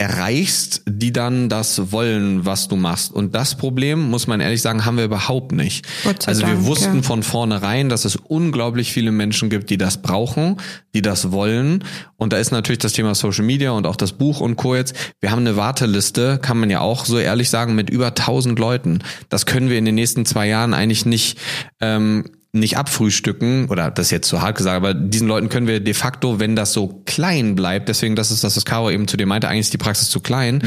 erreichst, 0.00 0.82
die 0.86 1.12
dann 1.12 1.48
das 1.48 1.90
wollen, 1.90 2.46
was 2.46 2.68
du 2.68 2.76
machst. 2.76 3.12
Und 3.12 3.34
das 3.34 3.56
Problem, 3.56 4.08
muss 4.10 4.28
man 4.28 4.40
ehrlich 4.40 4.62
sagen, 4.62 4.84
haben 4.84 4.96
wir 4.96 5.04
überhaupt 5.04 5.50
nicht. 5.50 5.84
Gott 6.04 6.22
sei 6.22 6.28
Also 6.28 6.42
wir 6.42 6.54
Dank, 6.54 6.66
wussten 6.66 6.96
ja. 6.96 7.02
von 7.02 7.24
vornherein, 7.24 7.88
dass 7.88 8.04
es 8.04 8.14
unglaublich 8.14 8.92
viele 8.92 9.10
Menschen 9.10 9.50
gibt, 9.50 9.70
die 9.70 9.76
das 9.76 10.00
brauchen, 10.00 10.58
die 10.94 11.02
das 11.02 11.32
wollen. 11.32 11.82
Und 12.16 12.32
da 12.32 12.38
ist 12.38 12.52
natürlich 12.52 12.78
das 12.78 12.92
Thema 12.92 13.16
Social 13.16 13.44
Media 13.44 13.72
und 13.72 13.88
auch 13.88 13.96
das 13.96 14.12
Buch 14.12 14.40
und 14.40 14.54
Co. 14.54 14.76
jetzt. 14.76 14.94
Wir 15.20 15.32
haben 15.32 15.40
eine 15.40 15.56
Warteliste, 15.56 16.38
kann 16.40 16.58
man 16.58 16.70
ja 16.70 16.78
auch 16.78 17.04
so 17.04 17.18
ehrlich 17.18 17.50
sagen, 17.50 17.74
mit 17.74 17.90
über 17.90 18.08
1000 18.08 18.56
Leuten. 18.56 19.00
Das 19.30 19.46
können 19.46 19.68
wir 19.68 19.78
in 19.78 19.84
den 19.84 19.96
nächsten 19.96 20.24
zwei 20.24 20.46
Jahren 20.46 20.74
eigentlich 20.74 21.06
nicht 21.06 21.38
ähm, 21.80 22.24
nicht 22.52 22.78
abfrühstücken, 22.78 23.68
oder 23.68 23.90
das 23.90 24.06
ist 24.06 24.10
jetzt 24.10 24.28
zu 24.28 24.40
hart 24.40 24.56
gesagt, 24.56 24.76
aber 24.76 24.94
diesen 24.94 25.28
Leuten 25.28 25.50
können 25.50 25.66
wir 25.66 25.80
de 25.80 25.92
facto, 25.92 26.40
wenn 26.40 26.56
das 26.56 26.72
so 26.72 27.02
klein 27.04 27.54
bleibt, 27.54 27.88
deswegen 27.90 28.16
das 28.16 28.30
ist 28.30 28.42
das, 28.42 28.56
was 28.56 28.64
Caro 28.64 28.90
eben 28.90 29.06
zu 29.06 29.18
dir 29.18 29.26
meinte, 29.26 29.48
eigentlich 29.48 29.66
ist 29.66 29.74
die 29.74 29.78
Praxis 29.78 30.08
zu 30.08 30.20
klein, 30.20 30.62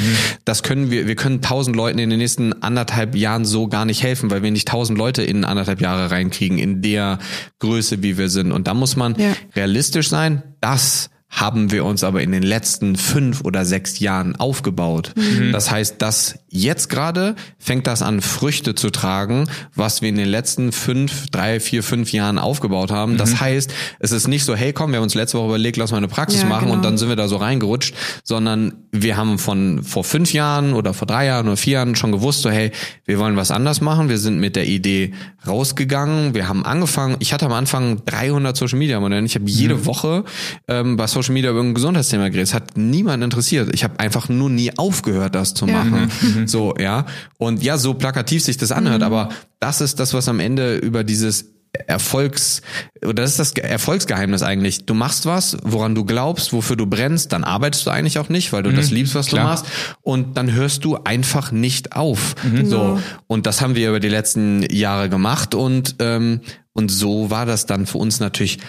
das 0.46 0.62
können 0.62 0.92
wir, 0.92 1.08
wir 1.08 1.16
können 1.16 1.42
tausend 1.42 1.76
Leuten 1.76 1.98
in 1.98 2.12
den 2.12 2.20
nächsten 2.20 2.62
anderthalb 2.62 3.16
Jahren 3.16 3.46
so 3.46 3.68
gar 3.68 3.86
nicht 3.86 4.04
helfen, 4.04 4.30
weil 4.30 4.44
wir 4.44 4.52
nicht 4.52 4.68
tausend 4.68 4.98
Leute 4.98 5.24
in 5.24 5.44
anderthalb 5.44 5.82
Jahre 5.82 6.12
reinkriegen, 6.12 6.60
in 6.60 6.84
der 6.84 7.18
Größe, 7.60 8.04
wie 8.04 8.18
wir 8.18 8.30
sind. 8.30 8.52
Und 8.52 8.68
da 8.68 8.76
muss 8.76 8.96
man 8.96 9.16
Ja. 9.18 9.34
realistisch 9.56 10.08
sein, 10.10 10.44
das 10.62 11.10
haben 11.30 11.72
wir 11.72 11.86
uns 11.86 12.04
aber 12.04 12.22
in 12.22 12.32
den 12.34 12.44
letzten 12.44 12.98
fünf 12.98 13.42
oder 13.46 13.64
sechs 13.66 14.00
Jahren 14.00 14.36
aufgebaut. 14.36 15.14
Das 15.54 15.72
heißt, 15.72 15.96
das 16.00 16.36
jetzt 16.54 16.90
gerade 16.90 17.36
fängt 17.58 17.88
das 17.88 18.02
an, 18.02 18.22
Früchte 18.22 18.76
zu 18.76 18.90
tragen, 18.90 19.48
was 19.74 20.02
wir 20.02 20.10
in 20.10 20.18
den 20.18 20.28
letzten 20.28 20.72
fünf, 20.74 21.28
drei, 21.32 21.60
vier, 21.62 21.82
fünf 21.82 22.12
Jahren 22.12 22.38
aufgebaut 22.38 22.92
haben. 22.92 23.18
Das 23.18 23.40
heißt, 23.40 23.74
es 24.00 24.12
ist 24.12 24.28
nicht 24.28 24.44
so, 24.44 24.54
hey 24.56 24.74
komm, 24.74 24.92
wir 24.92 24.98
haben 24.98 25.04
uns 25.04 25.16
letzte 25.16 25.38
Woche 25.38 25.48
überlegt, 25.48 25.78
lass 25.78 25.92
mal 25.92 25.98
eine 25.98 26.10
Praxis 26.10 26.42
Ja, 26.42 26.50
machen 26.50 26.66
und 26.66 26.72
genau. 26.80 26.84
dann 26.84 26.98
sind 26.98 27.08
wir 27.10 27.16
da 27.16 27.28
so 27.30 27.38
reingerutscht, 27.38 27.96
sondern 28.24 28.74
wir 28.92 29.16
haben 29.16 29.40
von 29.40 29.82
vor 29.84 30.04
fünf 30.04 30.34
Jahren 30.34 30.74
oder 30.74 30.94
vor 30.94 31.08
drei 31.08 31.26
Jahren 31.26 31.48
oder 31.48 31.56
vier 31.58 31.74
Jahren 31.74 31.96
schon 31.96 32.12
gewusst, 32.12 32.42
so 32.42 32.50
hey, 32.52 32.72
wir 33.06 33.18
wollen 33.18 33.38
was 33.38 33.50
anders 33.50 33.80
machen. 33.80 34.10
Wir 34.10 34.18
sind 34.18 34.40
mit 34.40 34.58
der 34.58 34.68
Idee 34.68 35.14
rausgegangen. 35.48 36.34
Wir 36.34 36.48
haben 36.50 36.66
angefangen, 36.66 37.16
ich 37.20 37.34
hatte 37.34 37.46
am 37.46 37.54
Anfang 37.54 38.04
300 38.06 38.56
Social 38.58 38.78
Media 38.80 39.00
Modelle. 39.00 39.26
Ich 39.26 39.36
habe 39.36 39.50
jede 39.50 39.86
Woche 39.86 40.24
ähm, 40.68 40.98
bei 40.98 41.08
Social 41.08 41.34
Media 41.34 41.52
über 41.52 41.62
ein 41.62 41.74
Gesundheitsthema 41.74 42.28
geredet. 42.28 42.48
Es 42.50 42.54
hat 42.54 42.78
niemand 42.78 43.24
interessiert. 43.24 43.70
Ich 43.74 43.84
habe 43.84 44.00
einfach 44.00 44.28
nur 44.30 44.50
nie 44.50 44.72
aufgehört, 44.78 45.36
das 45.36 45.54
zu 45.54 45.66
Ja. 45.68 45.84
machen. 45.84 46.12
So, 46.48 46.74
ja. 46.80 47.06
Und 47.38 47.64
ja, 47.64 47.78
so 47.78 47.94
plakativ 47.94 48.44
sich 48.44 48.58
das 48.58 48.72
anhört, 48.72 49.04
aber 49.04 49.30
das 49.60 49.82
ist 49.82 50.00
das, 50.00 50.14
was 50.14 50.28
am 50.30 50.40
Ende 50.40 50.78
über 50.78 51.04
dieses 51.04 51.46
Erfolgs 51.88 52.62
oder 53.02 53.24
das 53.24 53.32
ist 53.32 53.40
das 53.40 53.54
Ge- 53.54 53.64
Erfolgsgeheimnis 53.64 54.44
eigentlich. 54.44 54.86
Du 54.86 54.94
machst 54.94 55.26
was, 55.26 55.58
woran 55.64 55.96
du 55.96 56.04
glaubst, 56.04 56.52
wofür 56.52 56.76
du 56.76 56.86
brennst, 56.86 57.32
dann 57.32 57.46
arbeitest 57.46 57.86
du 57.86 57.92
eigentlich 57.92 58.20
auch 58.20 58.28
nicht, 58.28 58.52
weil 58.52 58.62
du 58.64 58.74
das 58.74 58.92
liebst, 58.92 59.16
was 59.16 59.28
klar. 59.28 59.44
du 59.44 59.50
machst 59.50 59.66
und 60.02 60.36
dann 60.36 60.52
hörst 60.52 60.84
du 60.84 60.98
einfach 61.04 61.54
nicht 61.54 61.96
auf. 61.96 62.36
So 62.44 62.50
Genau. 62.52 63.00
und 63.28 63.46
das 63.46 63.62
haben 63.62 63.76
wir 63.76 63.88
über 63.88 64.02
die 64.02 64.10
letzten 64.10 64.64
Jahre 64.64 65.08
gemacht 65.10 65.56
und 65.56 65.96
ähm, 66.00 66.42
und 66.74 66.92
so 66.92 67.30
war 67.30 67.46
das 67.46 67.66
dann 67.66 67.86
für 67.86 68.00
uns 68.00 68.20
natürlich 68.20 68.60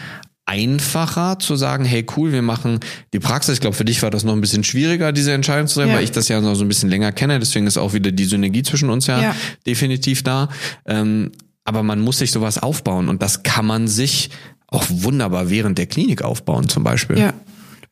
einfacher 0.44 1.38
zu 1.38 1.56
sagen, 1.56 1.84
hey 1.84 2.04
cool, 2.16 2.32
wir 2.32 2.42
machen 2.42 2.80
die 3.12 3.20
Praxis. 3.20 3.54
Ich 3.54 3.60
glaube, 3.60 3.76
für 3.76 3.84
dich 3.84 4.02
war 4.02 4.10
das 4.10 4.24
noch 4.24 4.32
ein 4.32 4.40
bisschen 4.40 4.64
schwieriger, 4.64 5.12
diese 5.12 5.32
Entscheidung 5.32 5.66
zu 5.68 5.76
treffen, 5.76 5.90
Ja. 5.90 5.96
weil 5.96 6.04
ich 6.04 6.12
das 6.12 6.28
ja 6.28 6.40
noch 6.40 6.54
so 6.54 6.64
ein 6.64 6.68
bisschen 6.68 6.90
länger 6.90 7.12
kenne. 7.12 7.38
Deswegen 7.38 7.66
ist 7.66 7.78
auch 7.78 7.92
wieder 7.92 8.10
die 8.12 8.24
Synergie 8.24 8.62
zwischen 8.62 8.90
uns 8.90 9.06
ja, 9.06 9.20
Ja. 9.20 9.36
definitiv 9.66 10.22
da. 10.22 10.48
Ähm, 10.86 11.30
aber 11.64 11.82
man 11.82 12.00
muss 12.00 12.18
sich 12.18 12.32
sowas 12.32 12.58
aufbauen 12.58 13.08
und 13.08 13.22
das 13.22 13.42
kann 13.44 13.66
man 13.66 13.86
sich 13.86 14.30
auch 14.66 14.84
wunderbar 14.88 15.48
während 15.50 15.78
der 15.78 15.86
Klinik 15.86 16.22
aufbauen 16.22 16.68
zum 16.68 16.82
Beispiel. 16.82 17.18
Ja. 17.18 17.34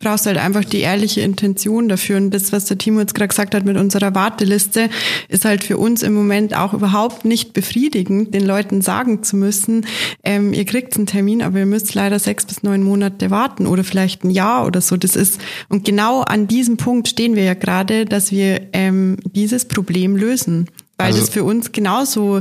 Brauchst 0.02 0.24
halt 0.24 0.38
einfach 0.38 0.64
die 0.64 0.78
ehrliche 0.78 1.20
Intention 1.20 1.86
dafür. 1.90 2.16
Und 2.16 2.30
das, 2.30 2.52
was 2.52 2.64
der 2.64 2.78
Timo 2.78 3.00
jetzt 3.00 3.14
gerade 3.14 3.28
gesagt 3.28 3.54
hat 3.54 3.66
mit 3.66 3.76
unserer 3.76 4.14
Warteliste, 4.14 4.88
ist 5.28 5.44
halt 5.44 5.62
für 5.62 5.76
uns 5.76 6.02
im 6.02 6.14
Moment 6.14 6.56
auch 6.56 6.72
überhaupt 6.72 7.26
nicht 7.26 7.52
befriedigend, 7.52 8.32
den 8.32 8.46
Leuten 8.46 8.80
sagen 8.80 9.22
zu 9.22 9.36
müssen, 9.36 9.84
ähm, 10.24 10.54
ihr 10.54 10.64
kriegt 10.64 10.96
einen 10.96 11.04
Termin, 11.04 11.42
aber 11.42 11.58
ihr 11.58 11.66
müsst 11.66 11.92
leider 11.92 12.18
sechs 12.18 12.46
bis 12.46 12.62
neun 12.62 12.82
Monate 12.82 13.30
warten 13.30 13.66
oder 13.66 13.84
vielleicht 13.84 14.24
ein 14.24 14.30
Jahr 14.30 14.66
oder 14.66 14.80
so. 14.80 14.96
Das 14.96 15.16
ist, 15.16 15.38
und 15.68 15.84
genau 15.84 16.22
an 16.22 16.48
diesem 16.48 16.78
Punkt 16.78 17.06
stehen 17.06 17.36
wir 17.36 17.44
ja 17.44 17.52
gerade, 17.52 18.06
dass 18.06 18.32
wir 18.32 18.68
ähm, 18.72 19.18
dieses 19.34 19.66
Problem 19.66 20.16
lösen. 20.16 20.70
Weil 20.96 21.08
Also- 21.08 21.20
das 21.20 21.28
für 21.28 21.44
uns 21.44 21.72
genauso 21.72 22.40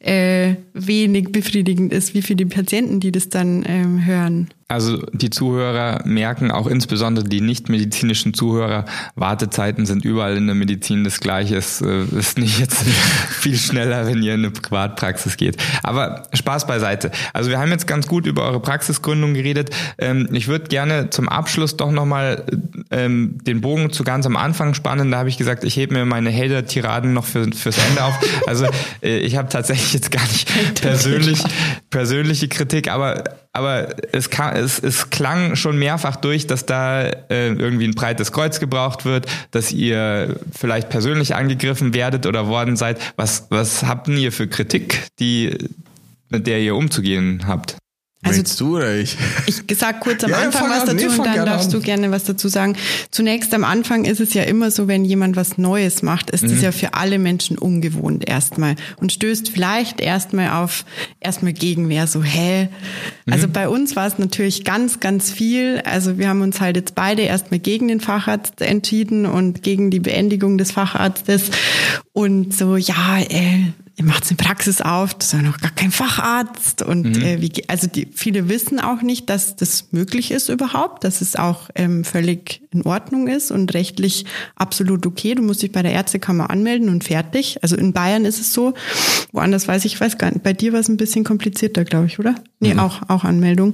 äh, 0.00 0.56
wenig 0.74 1.32
befriedigend 1.32 1.90
ist, 1.90 2.12
wie 2.12 2.20
für 2.20 2.36
die 2.36 2.44
Patienten, 2.44 3.00
die 3.00 3.12
das 3.12 3.30
dann 3.30 3.64
ähm, 3.66 4.04
hören. 4.04 4.48
Also 4.70 4.98
die 5.12 5.30
Zuhörer 5.30 6.02
merken, 6.04 6.50
auch 6.50 6.66
insbesondere 6.66 7.26
die 7.26 7.40
nicht-medizinischen 7.40 8.34
Zuhörer, 8.34 8.84
Wartezeiten 9.14 9.86
sind 9.86 10.04
überall 10.04 10.36
in 10.36 10.44
der 10.44 10.54
Medizin 10.54 11.04
das 11.04 11.20
Gleiche. 11.20 11.56
Es 11.56 11.80
äh, 11.80 12.04
ist 12.04 12.36
nicht 12.36 12.60
jetzt 12.60 12.82
viel 13.30 13.56
schneller, 13.56 14.06
wenn 14.06 14.22
ihr 14.22 14.34
in 14.34 14.40
eine 14.40 14.50
Privatpraxis 14.50 15.38
geht. 15.38 15.56
Aber 15.82 16.24
Spaß 16.34 16.66
beiseite. 16.66 17.10
Also 17.32 17.48
wir 17.48 17.58
haben 17.58 17.70
jetzt 17.70 17.86
ganz 17.86 18.08
gut 18.08 18.26
über 18.26 18.42
eure 18.42 18.60
Praxisgründung 18.60 19.32
geredet. 19.32 19.70
Ähm, 19.96 20.28
ich 20.32 20.48
würde 20.48 20.66
gerne 20.66 21.08
zum 21.08 21.30
Abschluss 21.30 21.78
doch 21.78 21.90
nochmal 21.90 22.44
ähm, 22.90 23.38
den 23.44 23.62
Bogen 23.62 23.90
zu 23.90 24.04
ganz 24.04 24.26
am 24.26 24.36
Anfang 24.36 24.74
spannen. 24.74 25.10
Da 25.10 25.16
habe 25.16 25.30
ich 25.30 25.38
gesagt, 25.38 25.64
ich 25.64 25.76
hebe 25.76 25.94
mir 25.94 26.04
meine 26.04 26.30
Hater-Tiraden 26.30 27.14
noch 27.14 27.24
für, 27.24 27.50
fürs 27.52 27.78
Ende 27.88 28.04
auf. 28.04 28.18
Also 28.46 28.66
äh, 29.02 29.16
ich 29.20 29.36
habe 29.36 29.48
tatsächlich 29.48 29.94
jetzt 29.94 30.10
gar 30.10 30.24
nicht 30.24 30.50
persönlich 30.82 31.42
persönliche 31.88 32.48
Kritik, 32.48 32.90
aber 32.90 33.24
aber 33.58 33.88
es, 34.12 34.30
kam, 34.30 34.54
es, 34.54 34.78
es 34.78 35.10
klang 35.10 35.56
schon 35.56 35.78
mehrfach 35.78 36.14
durch, 36.14 36.46
dass 36.46 36.64
da 36.64 37.02
äh, 37.02 37.48
irgendwie 37.48 37.88
ein 37.88 37.94
breites 37.94 38.30
Kreuz 38.30 38.60
gebraucht 38.60 39.04
wird, 39.04 39.26
dass 39.50 39.72
ihr 39.72 40.36
vielleicht 40.56 40.88
persönlich 40.88 41.34
angegriffen 41.34 41.92
werdet 41.92 42.24
oder 42.26 42.46
worden 42.46 42.76
seid. 42.76 43.00
Was, 43.16 43.46
was 43.50 43.82
habt 43.82 44.06
ihr 44.06 44.30
für 44.30 44.46
Kritik, 44.46 45.02
die, 45.18 45.58
mit 46.28 46.46
der 46.46 46.60
ihr 46.60 46.76
umzugehen 46.76 47.48
habt? 47.48 47.76
Also 48.20 48.38
Willst 48.38 48.60
du 48.60 48.76
oder 48.76 48.96
ich? 48.96 49.16
Ich 49.46 49.62
sag 49.78 50.00
kurz 50.00 50.24
am 50.24 50.30
Ja, 50.30 50.38
Anfang 50.38 50.62
fang 50.62 50.70
was 50.70 50.88
an. 50.88 50.96
dazu 50.96 51.06
Nee, 51.08 51.18
und 51.18 51.24
dann 51.24 51.46
darfst 51.46 51.68
an. 51.72 51.80
du 51.80 51.86
gerne 51.86 52.10
was 52.10 52.24
dazu 52.24 52.48
sagen. 52.48 52.74
Zunächst 53.12 53.54
am 53.54 53.62
Anfang 53.62 54.04
ist 54.06 54.18
es 54.20 54.34
ja 54.34 54.42
immer 54.42 54.72
so, 54.72 54.88
wenn 54.88 55.04
jemand 55.04 55.36
was 55.36 55.56
Neues 55.56 56.02
macht, 56.02 56.30
ist 56.30 56.42
Mhm. 56.42 56.50
es 56.50 56.62
ja 56.62 56.72
für 56.72 56.94
alle 56.94 57.20
Menschen 57.20 57.56
ungewohnt 57.56 58.28
erstmal 58.28 58.74
und 58.96 59.12
stößt 59.12 59.50
vielleicht 59.50 60.00
erstmal 60.00 60.50
auf 60.50 60.84
erstmal 61.20 61.52
Gegenwehr, 61.52 62.08
so 62.08 62.24
hä? 62.24 62.68
Mhm. 63.26 63.32
Also 63.32 63.46
bei 63.46 63.68
uns 63.68 63.94
war 63.94 64.08
es 64.08 64.18
natürlich 64.18 64.64
ganz, 64.64 64.98
ganz 64.98 65.30
viel. 65.30 65.80
Also 65.84 66.18
wir 66.18 66.28
haben 66.28 66.42
uns 66.42 66.60
halt 66.60 66.74
jetzt 66.76 66.96
beide 66.96 67.22
erstmal 67.22 67.60
gegen 67.60 67.86
den 67.86 68.00
Facharzt 68.00 68.60
entschieden 68.62 69.26
und 69.26 69.62
gegen 69.62 69.92
die 69.92 70.00
Beendigung 70.00 70.58
des 70.58 70.72
Facharztes 70.72 71.50
und 72.12 72.52
so, 72.52 72.76
ja, 72.76 73.20
äh, 73.20 73.66
ihr 73.98 74.04
macht 74.04 74.28
eine 74.28 74.36
Praxis 74.36 74.80
auf, 74.80 75.12
das 75.14 75.26
ist 75.26 75.32
ja 75.32 75.42
noch 75.42 75.58
gar 75.58 75.72
kein 75.72 75.90
Facharzt 75.90 76.82
und 76.82 77.16
Mhm. 77.16 77.22
äh, 77.22 77.40
wie, 77.42 77.50
also 77.68 77.88
die, 77.88 78.06
viele 78.14 78.48
wissen 78.48 78.78
auch 78.78 79.02
nicht, 79.02 79.28
dass 79.28 79.56
das 79.56 79.88
möglich 79.90 80.30
ist 80.30 80.48
überhaupt, 80.48 81.02
dass 81.02 81.20
es 81.20 81.34
auch 81.34 81.68
ähm, 81.74 82.04
völlig 82.04 82.62
in 82.70 82.82
Ordnung 82.82 83.26
ist 83.26 83.50
und 83.50 83.74
rechtlich 83.74 84.24
absolut 84.54 85.04
okay. 85.04 85.34
Du 85.34 85.42
musst 85.42 85.62
dich 85.62 85.72
bei 85.72 85.82
der 85.82 85.92
Ärztekammer 85.92 86.48
anmelden 86.48 86.88
und 86.88 87.02
fertig. 87.02 87.58
Also 87.62 87.76
in 87.76 87.92
Bayern 87.92 88.24
ist 88.24 88.40
es 88.40 88.52
so, 88.54 88.74
woanders 89.32 89.66
weiß 89.66 89.84
ich, 89.84 90.00
weiß 90.00 90.16
gar 90.16 90.30
nicht. 90.30 90.44
Bei 90.44 90.52
dir 90.52 90.72
war 90.72 90.80
es 90.80 90.88
ein 90.88 90.96
bisschen 90.96 91.24
komplizierter, 91.24 91.84
glaube 91.84 92.06
ich, 92.06 92.20
oder? 92.20 92.36
Nee, 92.60 92.74
auch 92.76 93.02
auch 93.08 93.24
Anmeldung. 93.24 93.72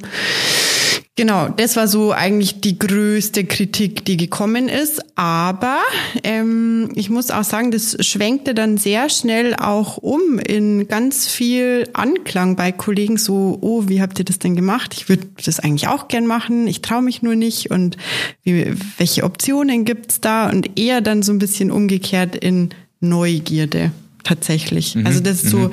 Genau, 1.16 1.48
das 1.48 1.76
war 1.76 1.86
so 1.86 2.10
eigentlich 2.10 2.60
die 2.60 2.76
größte 2.76 3.44
Kritik, 3.44 4.04
die 4.04 4.16
gekommen 4.16 4.68
ist. 4.68 5.00
Aber 5.14 5.78
ähm, 6.24 6.90
ich 6.96 7.08
muss 7.08 7.30
auch 7.30 7.44
sagen, 7.44 7.70
das 7.70 7.96
schwenkte 8.04 8.52
dann 8.52 8.78
sehr 8.78 9.08
schnell 9.08 9.54
auch 9.54 9.96
um 9.98 10.40
in 10.40 10.88
ganz 10.88 11.28
viel 11.28 11.88
Anklang 11.92 12.56
bei 12.56 12.72
Kollegen. 12.72 13.16
So, 13.16 13.58
oh, 13.60 13.84
wie 13.86 14.02
habt 14.02 14.18
ihr 14.18 14.24
das 14.24 14.40
denn 14.40 14.56
gemacht? 14.56 14.92
Ich 14.94 15.08
würde 15.08 15.28
das 15.44 15.60
eigentlich 15.60 15.86
auch 15.86 16.08
gern 16.08 16.26
machen. 16.26 16.66
Ich 16.66 16.82
traue 16.82 17.02
mich 17.02 17.22
nur 17.22 17.36
nicht. 17.36 17.70
Und 17.70 17.96
wie, 18.42 18.74
welche 18.98 19.22
Optionen 19.22 19.84
gibt's 19.84 20.20
da? 20.20 20.50
Und 20.50 20.76
eher 20.76 21.00
dann 21.00 21.22
so 21.22 21.32
ein 21.32 21.38
bisschen 21.38 21.70
umgekehrt 21.70 22.34
in 22.34 22.70
Neugierde 22.98 23.92
tatsächlich. 24.24 24.96
Also 25.04 25.20
das 25.20 25.44
ist 25.44 25.50
so 25.50 25.70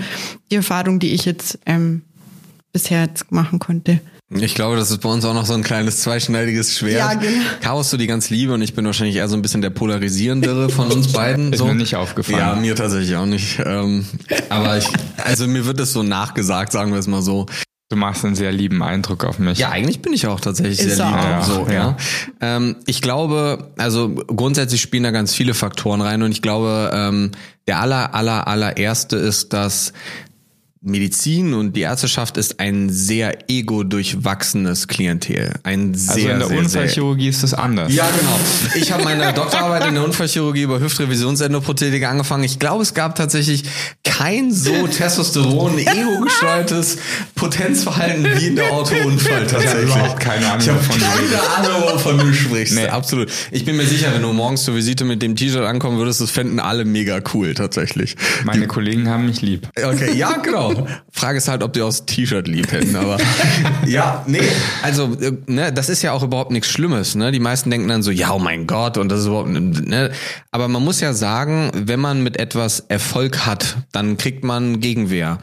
die 0.51 0.55
Erfahrung, 0.57 0.99
die 0.99 1.13
ich 1.13 1.25
jetzt 1.25 1.57
ähm, 1.65 2.03
bisher 2.73 3.05
jetzt 3.05 3.31
machen 3.31 3.57
konnte. 3.57 4.01
Ich 4.33 4.55
glaube, 4.55 4.77
das 4.77 4.91
ist 4.91 4.99
bei 5.01 5.09
uns 5.09 5.25
auch 5.25 5.33
noch 5.33 5.45
so 5.45 5.53
ein 5.53 5.63
kleines 5.63 6.01
zweischneidiges 6.01 6.77
Schwert. 6.77 6.99
Ja, 6.99 7.13
genau. 7.15 7.43
Chaos, 7.61 7.89
du 7.89 7.97
die 7.97 8.07
ganz 8.07 8.29
liebe 8.29 8.53
und 8.53 8.61
ich 8.61 8.73
bin 8.73 8.85
wahrscheinlich 8.85 9.17
eher 9.17 9.27
so 9.27 9.35
ein 9.35 9.41
bisschen 9.41 9.61
der 9.61 9.71
polarisierendere 9.71 10.69
von 10.69 10.89
uns 10.89 11.07
beiden. 11.13 11.51
Ist 11.51 11.59
so. 11.59 11.65
mir 11.65 11.75
nicht 11.75 11.95
aufgefallen. 11.97 12.37
Ja, 12.39 12.55
mir 12.55 12.75
tatsächlich 12.75 13.15
auch 13.17 13.25
nicht. 13.25 13.59
Ähm, 13.65 14.05
aber 14.49 14.77
ich, 14.77 14.87
also 15.23 15.47
mir 15.47 15.65
wird 15.65 15.79
es 15.81 15.91
so 15.91 16.01
nachgesagt, 16.03 16.71
sagen 16.71 16.91
wir 16.93 16.99
es 16.99 17.07
mal 17.07 17.21
so. 17.21 17.45
Du 17.89 17.97
machst 17.97 18.23
einen 18.23 18.35
sehr 18.35 18.53
lieben 18.53 18.81
Eindruck 18.83 19.25
auf 19.25 19.37
mich. 19.37 19.59
Ja, 19.59 19.69
eigentlich 19.69 20.01
bin 20.01 20.13
ich 20.13 20.25
auch 20.25 20.39
tatsächlich 20.39 20.79
Ist 20.79 20.95
sehr 20.95 21.05
lieb. 21.07 21.15
auch. 21.17 21.43
So, 21.43 21.67
Ja. 21.67 21.73
ja. 21.73 21.97
Ähm, 22.39 22.77
ich 22.85 23.01
glaube, 23.01 23.71
also 23.77 24.15
grundsätzlich 24.27 24.79
spielen 24.79 25.03
da 25.03 25.11
ganz 25.11 25.33
viele 25.35 25.53
Faktoren 25.53 25.99
rein 25.99 26.23
und 26.23 26.31
ich 26.31 26.41
glaube, 26.41 26.89
ähm, 26.93 27.31
der 27.67 27.81
aller, 27.81 28.15
aller, 28.15 28.47
allererste 28.47 29.17
ist, 29.17 29.51
dass 29.51 29.91
Medizin 30.83 31.53
und 31.53 31.75
die 31.75 31.81
Ärzteschaft 31.81 32.37
ist 32.37 32.59
ein 32.59 32.89
sehr 32.89 33.49
ego-durchwachsenes 33.51 34.87
Klientel. 34.87 35.53
Ein 35.61 35.93
sehr, 35.93 36.13
also 36.15 36.19
in 36.19 36.25
der 36.25 36.39
sehr, 36.39 36.47
sehr 36.47 36.57
Unfallchirurgie 36.57 37.27
ist 37.27 37.43
das 37.43 37.53
anders. 37.53 37.93
ja, 37.93 38.09
genau. 38.09 38.39
Ich 38.73 38.91
habe 38.91 39.03
meine 39.03 39.31
Doktorarbeit 39.31 39.85
in 39.85 39.93
der 39.93 40.03
Unfallchirurgie 40.03 40.63
über 40.63 40.79
Hüftrevisionsendoprothetik 40.79 42.03
angefangen. 42.03 42.43
Ich 42.45 42.57
glaube, 42.57 42.81
es 42.81 42.95
gab 42.95 43.13
tatsächlich 43.13 43.63
kein 44.03 44.51
so 44.51 44.87
Testosteron, 44.87 45.77
ego-gesteuertes 45.77 46.97
Potenzverhalten 47.35 48.25
wie 48.39 48.47
in 48.47 48.55
der 48.55 48.71
Autounfall 48.71 49.45
tatsächlich. 49.45 49.83
überhaupt 49.83 50.19
keine 50.19 50.47
Ahnung, 50.47 50.61
Ich 50.61 50.69
habe 50.69 50.79
keine 50.79 51.69
Ahnung, 51.73 51.93
wovon 51.93 52.17
du 52.17 52.33
sprichst. 52.33 52.73
Nee. 52.73 52.87
Absolut. 52.87 53.31
Ich 53.51 53.65
bin 53.65 53.77
mir 53.77 53.85
sicher, 53.85 54.11
wenn 54.15 54.23
du 54.23 54.33
morgens 54.33 54.63
zur 54.63 54.75
Visite 54.75 55.05
mit 55.05 55.21
dem 55.21 55.35
T-Shirt 55.35 55.63
ankommen 55.63 55.99
würdest, 55.99 56.21
das 56.21 56.31
fänden 56.31 56.59
alle 56.59 56.85
mega 56.85 57.21
cool 57.35 57.53
tatsächlich. 57.53 58.15
Meine 58.45 58.65
Kollegen 58.65 59.07
haben 59.09 59.27
mich 59.27 59.41
lieb. 59.41 59.67
Okay, 59.77 60.13
ja, 60.15 60.37
genau. 60.37 60.70
Genau. 60.75 60.87
Frage 61.11 61.37
ist 61.37 61.47
halt, 61.47 61.63
ob 61.63 61.73
die 61.73 61.81
aus 61.81 62.05
T-Shirt 62.05 62.47
lieb 62.47 62.71
hätten, 62.71 62.95
aber 62.95 63.17
ja, 63.85 64.23
nee, 64.27 64.41
also 64.81 65.13
äh, 65.19 65.33
ne, 65.47 65.71
das 65.71 65.89
ist 65.89 66.01
ja 66.01 66.13
auch 66.13 66.23
überhaupt 66.23 66.51
nichts 66.51 66.69
Schlimmes, 66.69 67.15
ne? 67.15 67.31
Die 67.31 67.39
meisten 67.39 67.69
denken 67.69 67.87
dann 67.87 68.03
so, 68.03 68.11
ja, 68.11 68.31
oh 68.31 68.39
mein 68.39 68.67
Gott, 68.67 68.97
und 68.97 69.09
das 69.09 69.21
ist 69.21 69.27
überhaupt, 69.27 69.49
ne? 69.49 70.11
Aber 70.51 70.67
man 70.67 70.83
muss 70.83 71.01
ja 71.01 71.13
sagen, 71.13 71.71
wenn 71.75 71.99
man 71.99 72.23
mit 72.23 72.37
etwas 72.37 72.79
Erfolg 72.81 73.45
hat, 73.45 73.77
dann 73.91 74.17
kriegt 74.17 74.43
man 74.43 74.79
Gegenwehr. 74.79 75.39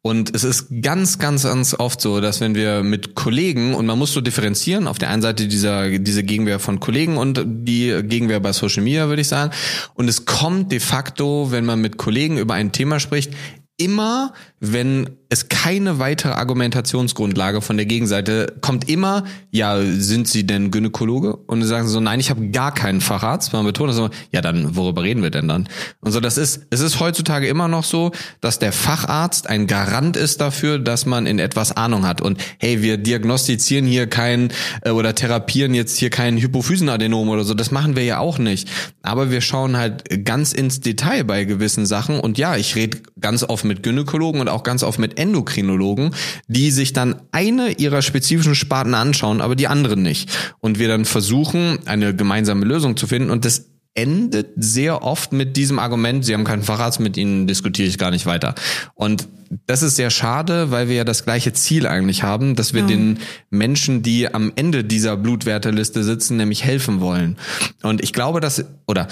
Und 0.00 0.34
es 0.34 0.44
ist 0.44 0.68
ganz, 0.80 1.18
ganz, 1.18 1.42
ganz 1.42 1.74
oft 1.74 2.00
so, 2.00 2.20
dass 2.20 2.40
wenn 2.40 2.54
wir 2.54 2.82
mit 2.82 3.14
Kollegen, 3.14 3.74
und 3.74 3.86
man 3.86 3.98
muss 3.98 4.12
so 4.12 4.20
differenzieren, 4.20 4.86
auf 4.86 4.98
der 4.98 5.10
einen 5.10 5.22
Seite 5.22 5.48
dieser, 5.48 5.98
diese 5.98 6.22
Gegenwehr 6.22 6.58
von 6.58 6.80
Kollegen 6.80 7.16
und 7.18 7.42
die 7.46 8.02
Gegenwehr 8.04 8.40
bei 8.40 8.52
Social 8.52 8.82
Media, 8.82 9.08
würde 9.08 9.20
ich 9.20 9.28
sagen. 9.28 9.52
Und 9.94 10.08
es 10.08 10.24
kommt 10.24 10.72
de 10.72 10.80
facto, 10.80 11.50
wenn 11.50 11.66
man 11.66 11.80
mit 11.80 11.98
Kollegen 11.98 12.38
über 12.38 12.54
ein 12.54 12.72
Thema 12.72 13.00
spricht, 13.00 13.32
immer, 13.76 14.32
wenn 14.60 15.10
es 15.30 15.48
keine 15.48 15.98
weitere 15.98 16.32
Argumentationsgrundlage 16.32 17.60
von 17.60 17.76
der 17.76 17.84
Gegenseite 17.84 18.54
kommt 18.62 18.88
immer, 18.88 19.24
ja, 19.50 19.78
sind 19.82 20.26
Sie 20.26 20.46
denn 20.46 20.70
Gynäkologe? 20.70 21.36
Und 21.36 21.62
sagen 21.64 21.86
so, 21.86 22.00
nein, 22.00 22.18
ich 22.18 22.30
habe 22.30 22.48
gar 22.48 22.72
keinen 22.72 23.02
Facharzt. 23.02 23.52
Man 23.52 23.66
betont 23.66 23.90
das 23.90 23.96
so, 23.96 24.08
ja, 24.32 24.40
dann 24.40 24.74
worüber 24.74 25.02
reden 25.02 25.22
wir 25.22 25.30
denn 25.30 25.46
dann? 25.46 25.68
Und 26.00 26.12
so, 26.12 26.20
das 26.20 26.38
ist, 26.38 26.66
es 26.70 26.80
ist 26.80 26.98
heutzutage 26.98 27.46
immer 27.46 27.68
noch 27.68 27.84
so, 27.84 28.12
dass 28.40 28.58
der 28.58 28.72
Facharzt 28.72 29.48
ein 29.48 29.66
Garant 29.66 30.16
ist 30.16 30.40
dafür, 30.40 30.78
dass 30.78 31.04
man 31.04 31.26
in 31.26 31.38
etwas 31.38 31.76
Ahnung 31.76 32.06
hat. 32.06 32.22
Und 32.22 32.40
hey, 32.58 32.80
wir 32.80 32.96
diagnostizieren 32.96 33.86
hier 33.86 34.06
kein 34.06 34.50
äh, 34.82 34.90
oder 34.90 35.14
therapieren 35.14 35.74
jetzt 35.74 35.98
hier 35.98 36.10
kein 36.10 36.38
Hypophysenadenom 36.38 37.28
oder 37.28 37.44
so. 37.44 37.52
Das 37.52 37.70
machen 37.70 37.96
wir 37.96 38.04
ja 38.04 38.18
auch 38.18 38.38
nicht. 38.38 38.68
Aber 39.02 39.30
wir 39.30 39.42
schauen 39.42 39.76
halt 39.76 40.24
ganz 40.24 40.54
ins 40.54 40.80
Detail 40.80 41.24
bei 41.24 41.44
gewissen 41.44 41.84
Sachen. 41.84 42.18
Und 42.18 42.38
ja, 42.38 42.56
ich 42.56 42.76
rede 42.76 42.98
ganz 43.20 43.44
oft 43.44 43.66
mit 43.66 43.82
Gynäkologen 43.82 44.40
und 44.40 44.47
auch 44.48 44.62
ganz 44.62 44.82
oft 44.82 44.98
mit 44.98 45.18
Endokrinologen, 45.18 46.14
die 46.46 46.70
sich 46.70 46.92
dann 46.92 47.22
eine 47.32 47.72
ihrer 47.72 48.02
spezifischen 48.02 48.54
Sparten 48.54 48.94
anschauen, 48.94 49.40
aber 49.40 49.56
die 49.56 49.68
anderen 49.68 50.02
nicht. 50.02 50.30
Und 50.60 50.78
wir 50.78 50.88
dann 50.88 51.04
versuchen, 51.04 51.78
eine 51.86 52.14
gemeinsame 52.14 52.64
Lösung 52.64 52.96
zu 52.96 53.06
finden 53.06 53.30
und 53.30 53.44
das 53.44 53.66
endet 53.98 54.50
sehr 54.56 55.02
oft 55.02 55.32
mit 55.32 55.56
diesem 55.56 55.80
Argument, 55.80 56.24
Sie 56.24 56.32
haben 56.32 56.44
keinen 56.44 56.62
Facharzt, 56.62 57.00
mit 57.00 57.16
Ihnen 57.16 57.48
diskutiere 57.48 57.88
ich 57.88 57.98
gar 57.98 58.12
nicht 58.12 58.26
weiter. 58.26 58.54
Und 58.94 59.26
das 59.66 59.82
ist 59.82 59.96
sehr 59.96 60.10
schade, 60.10 60.70
weil 60.70 60.88
wir 60.88 60.94
ja 60.94 61.04
das 61.04 61.24
gleiche 61.24 61.52
Ziel 61.52 61.86
eigentlich 61.86 62.22
haben, 62.22 62.54
dass 62.54 62.74
wir 62.74 62.82
ja. 62.82 62.86
den 62.86 63.18
Menschen, 63.50 64.02
die 64.02 64.32
am 64.32 64.52
Ende 64.54 64.84
dieser 64.84 65.16
Blutwerteliste 65.16 66.04
sitzen, 66.04 66.36
nämlich 66.36 66.64
helfen 66.64 67.00
wollen. 67.00 67.38
Und 67.82 68.02
ich 68.02 68.12
glaube, 68.12 68.40
dass, 68.40 68.64
oder 68.86 69.08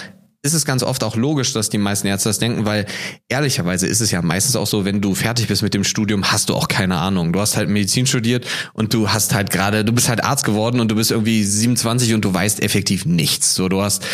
ist 0.46 0.54
es 0.54 0.64
ganz 0.64 0.82
oft 0.82 1.04
auch 1.04 1.16
logisch, 1.16 1.52
dass 1.52 1.68
die 1.68 1.78
meisten 1.78 2.06
Ärzte 2.06 2.28
das 2.28 2.38
denken, 2.38 2.64
weil 2.64 2.86
ehrlicherweise 3.28 3.86
ist 3.86 4.00
es 4.00 4.10
ja 4.10 4.22
meistens 4.22 4.56
auch 4.56 4.66
so, 4.66 4.84
wenn 4.84 5.00
du 5.00 5.14
fertig 5.14 5.48
bist 5.48 5.62
mit 5.62 5.74
dem 5.74 5.84
Studium, 5.84 6.30
hast 6.30 6.48
du 6.48 6.54
auch 6.54 6.68
keine 6.68 6.96
Ahnung. 6.96 7.32
Du 7.32 7.40
hast 7.40 7.56
halt 7.56 7.68
Medizin 7.68 8.06
studiert 8.06 8.46
und 8.72 8.94
du 8.94 9.10
hast 9.10 9.34
halt 9.34 9.50
gerade, 9.50 9.84
du 9.84 9.92
bist 9.92 10.08
halt 10.08 10.24
Arzt 10.24 10.44
geworden 10.44 10.80
und 10.80 10.90
du 10.90 10.94
bist 10.94 11.10
irgendwie 11.10 11.44
27 11.44 12.14
und 12.14 12.24
du 12.24 12.32
weißt 12.32 12.62
effektiv 12.62 13.04
nichts. 13.04 13.54
So, 13.54 13.68
du 13.68 13.82
hast 13.82 14.04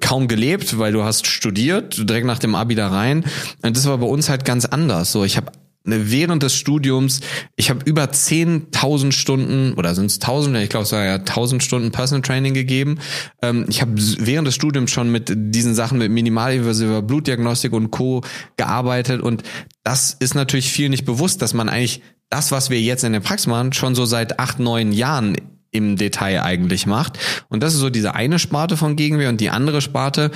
kaum 0.00 0.26
gelebt, 0.26 0.78
weil 0.78 0.92
du 0.92 1.04
hast 1.04 1.26
studiert, 1.26 2.08
direkt 2.08 2.26
nach 2.26 2.38
dem 2.38 2.54
Abi 2.54 2.74
da 2.74 2.88
rein. 2.88 3.24
Und 3.62 3.76
das 3.76 3.86
war 3.86 3.98
bei 3.98 4.06
uns 4.06 4.28
halt 4.28 4.44
ganz 4.44 4.64
anders. 4.64 5.12
So, 5.12 5.24
ich 5.24 5.36
habe 5.36 5.52
während 5.84 6.42
des 6.42 6.54
Studiums, 6.54 7.20
ich 7.56 7.70
habe 7.70 7.80
über 7.84 8.04
10.000 8.04 9.12
Stunden 9.12 9.72
oder 9.74 9.94
sind 9.94 10.06
es 10.06 10.20
1.000, 10.20 10.60
ich 10.62 10.68
glaube 10.68 10.84
es 10.84 10.92
war 10.92 11.04
ja 11.04 11.16
1.000 11.16 11.60
Stunden 11.60 11.90
Personal 11.90 12.22
Training 12.22 12.54
gegeben. 12.54 12.98
Ähm, 13.42 13.66
ich 13.68 13.80
habe 13.80 13.92
während 13.96 14.46
des 14.46 14.54
Studiums 14.54 14.90
schon 14.90 15.10
mit 15.10 15.32
diesen 15.34 15.74
Sachen, 15.74 15.98
mit 15.98 16.10
minimalinvasiver 16.10 17.02
Blutdiagnostik 17.02 17.72
und 17.72 17.90
Co. 17.90 18.22
gearbeitet 18.56 19.22
und 19.22 19.42
das 19.82 20.16
ist 20.18 20.34
natürlich 20.34 20.70
viel 20.70 20.88
nicht 20.88 21.04
bewusst, 21.04 21.42
dass 21.42 21.54
man 21.54 21.68
eigentlich 21.68 22.02
das, 22.28 22.52
was 22.52 22.70
wir 22.70 22.80
jetzt 22.80 23.02
in 23.04 23.12
der 23.12 23.20
Praxis 23.20 23.46
machen, 23.46 23.72
schon 23.72 23.94
so 23.94 24.04
seit 24.04 24.38
acht, 24.38 24.60
neun 24.60 24.92
Jahren 24.92 25.36
im 25.70 25.96
Detail 25.96 26.42
eigentlich 26.42 26.86
macht. 26.86 27.18
Und 27.48 27.62
das 27.62 27.74
ist 27.74 27.80
so 27.80 27.90
diese 27.90 28.14
eine 28.14 28.38
Sparte 28.38 28.76
von 28.76 28.96
Gegenwehr 28.96 29.28
und 29.28 29.40
die 29.40 29.50
andere 29.50 29.80
Sparte. 29.80 30.30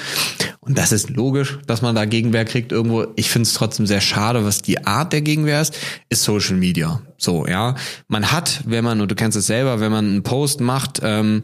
Und 0.61 0.79
das 0.79 0.93
ist 0.93 1.11
logisch, 1.11 1.59
dass 1.67 1.83
man 1.83 1.95
da 1.95 2.05
Gegenwehr 2.05 2.45
kriegt 2.45 2.73
irgendwo. 2.73 3.07
Ich 3.17 3.31
finde 3.31 3.47
es 3.47 3.55
trotzdem 3.55 3.87
sehr 3.87 4.01
schade, 4.01 4.45
was 4.45 4.63
die 4.63 4.87
Art 4.87 5.13
der 5.13 5.21
Gegenwehr 5.21 5.61
ist, 5.61 5.77
ist 6.09 6.23
Social 6.23 6.57
Media. 6.57 7.03
So, 7.19 7.47
ja. 7.47 7.75
Man 8.09 8.33
hat, 8.33 8.61
wenn 8.65 8.85
man, 8.85 9.01
und 9.01 9.11
du 9.11 9.15
kennst 9.15 9.37
es 9.37 9.47
selber, 9.47 9.81
wenn 9.81 9.93
man 9.93 10.07
einen 10.07 10.23
Post 10.23 10.61
macht, 10.61 11.01
ähm, 11.03 11.43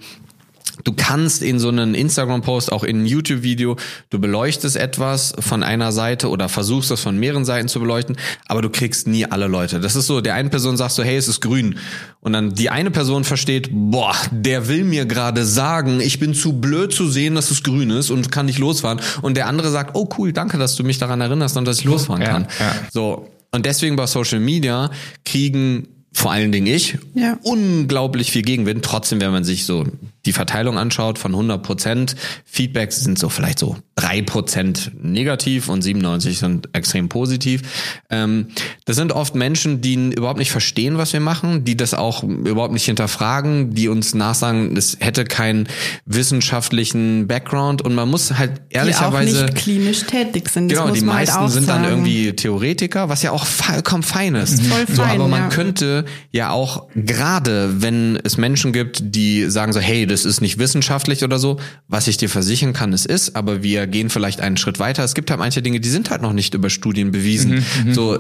Du 0.84 0.92
kannst 0.92 1.42
in 1.42 1.58
so 1.58 1.68
einen 1.68 1.94
Instagram-Post, 1.94 2.72
auch 2.72 2.84
in 2.84 3.02
ein 3.02 3.06
YouTube-Video, 3.06 3.76
du 4.11 4.18
beleuchtest 4.18 4.76
etwas 4.76 5.34
von 5.38 5.62
einer 5.62 5.92
Seite 5.92 6.28
oder 6.28 6.48
versuchst 6.48 6.90
das 6.90 7.00
von 7.00 7.18
mehreren 7.18 7.44
Seiten 7.44 7.68
zu 7.68 7.80
beleuchten, 7.80 8.16
aber 8.46 8.62
du 8.62 8.70
kriegst 8.70 9.06
nie 9.06 9.26
alle 9.26 9.46
Leute. 9.46 9.80
Das 9.80 9.96
ist 9.96 10.06
so, 10.06 10.20
der 10.20 10.34
eine 10.34 10.48
Person 10.48 10.76
sagst 10.76 10.98
du, 10.98 11.02
hey, 11.02 11.16
es 11.16 11.28
ist 11.28 11.40
grün. 11.40 11.78
Und 12.20 12.32
dann 12.32 12.54
die 12.54 12.70
eine 12.70 12.90
Person 12.90 13.24
versteht, 13.24 13.70
boah, 13.72 14.14
der 14.30 14.68
will 14.68 14.84
mir 14.84 15.06
gerade 15.06 15.44
sagen, 15.44 16.00
ich 16.00 16.18
bin 16.18 16.34
zu 16.34 16.54
blöd 16.54 16.92
zu 16.92 17.08
sehen, 17.08 17.34
dass 17.34 17.50
es 17.50 17.62
grün 17.62 17.90
ist 17.90 18.11
und 18.11 18.30
kann 18.30 18.46
nicht 18.46 18.58
losfahren. 18.58 19.00
Und 19.22 19.36
der 19.36 19.46
andere 19.46 19.70
sagt, 19.70 19.94
oh 19.94 20.08
cool, 20.18 20.32
danke, 20.32 20.58
dass 20.58 20.76
du 20.76 20.84
mich 20.84 20.98
daran 20.98 21.20
erinnerst 21.20 21.56
und 21.56 21.64
dass 21.64 21.78
ich 21.78 21.84
losfahren 21.84 22.22
kann. 22.24 22.46
Ja. 22.58 22.74
So. 22.90 23.28
Und 23.52 23.66
deswegen 23.66 23.96
bei 23.96 24.06
Social 24.06 24.40
Media 24.40 24.90
kriegen 25.24 25.88
vor 26.12 26.32
allen 26.32 26.50
Dingen 26.50 26.66
ich, 26.66 26.98
ja. 27.14 27.38
unglaublich 27.42 28.32
viel 28.32 28.42
Gegenwind. 28.42 28.84
Trotzdem, 28.84 29.20
wenn 29.20 29.30
man 29.30 29.44
sich 29.44 29.64
so 29.64 29.86
die 30.26 30.32
Verteilung 30.32 30.78
anschaut 30.78 31.18
von 31.18 31.32
100 31.32 31.62
Prozent, 31.62 32.16
Feedbacks 32.44 33.00
sind 33.00 33.18
so 33.18 33.28
vielleicht 33.28 33.58
so 33.58 33.76
drei 33.94 34.22
Prozent 34.22 34.92
negativ 35.02 35.68
und 35.68 35.82
97 35.82 36.38
sind 36.38 36.68
extrem 36.72 37.08
positiv. 37.08 37.62
Ähm, 38.10 38.48
das 38.84 38.96
sind 38.96 39.12
oft 39.12 39.34
Menschen, 39.34 39.80
die 39.80 39.94
überhaupt 39.94 40.38
nicht 40.38 40.50
verstehen, 40.50 40.98
was 40.98 41.12
wir 41.12 41.20
machen, 41.20 41.64
die 41.64 41.76
das 41.76 41.94
auch 41.94 42.22
überhaupt 42.22 42.72
nicht 42.72 42.84
hinterfragen, 42.84 43.74
die 43.74 43.88
uns 43.88 44.14
nachsagen, 44.14 44.76
es 44.76 44.96
hätte 45.00 45.24
keinen 45.24 45.68
wissenschaftlichen 46.06 47.26
Background 47.26 47.82
und 47.82 47.94
man 47.94 48.08
muss 48.08 48.32
halt 48.38 48.60
ehrlicherweise... 48.70 49.32
Die 49.32 49.38
auch 49.38 49.46
nicht 49.46 49.54
klinisch 49.56 50.02
tätig 50.04 50.48
sind. 50.48 50.68
Genau, 50.68 50.86
die 50.88 51.00
halt 51.00 51.04
meisten 51.04 51.40
halt 51.40 51.50
sind 51.50 51.68
dann 51.68 51.84
irgendwie 51.84 52.32
Theoretiker, 52.32 53.08
was 53.08 53.22
ja 53.22 53.32
auch 53.32 53.46
vollkommen 53.46 54.02
fein 54.02 54.34
ist. 54.34 54.62
Voll 54.62 54.86
fein, 54.86 54.96
so, 54.96 55.02
aber 55.02 55.28
man 55.28 55.42
ja. 55.42 55.48
könnte 55.48 56.04
ja 56.30 56.50
auch 56.50 56.88
gerade, 56.94 57.82
wenn 57.82 58.18
es 58.24 58.36
Menschen 58.36 58.72
gibt, 58.72 59.00
die 59.02 59.50
sagen 59.50 59.72
so, 59.72 59.80
hey, 59.80 60.06
das 60.11 60.24
ist 60.24 60.40
nicht 60.40 60.58
wissenschaftlich 60.58 61.24
oder 61.24 61.38
so, 61.38 61.58
was 61.88 62.08
ich 62.08 62.16
dir 62.16 62.28
versichern 62.28 62.72
kann, 62.72 62.92
es 62.92 63.06
ist, 63.06 63.36
aber 63.36 63.62
wir 63.62 63.86
gehen 63.86 64.11
vielleicht 64.11 64.40
einen 64.40 64.56
Schritt 64.56 64.78
weiter. 64.78 65.04
Es 65.04 65.14
gibt 65.14 65.30
halt 65.30 65.40
manche 65.40 65.62
Dinge, 65.62 65.80
die 65.80 65.88
sind 65.88 66.11
halt 66.11 66.22
noch 66.22 66.32
nicht 66.32 66.54
über 66.54 66.70
Studien 66.70 67.11
bewiesen. 67.11 67.50
Mhm, 67.50 67.88
mhm. 67.88 67.94
so, 67.94 68.18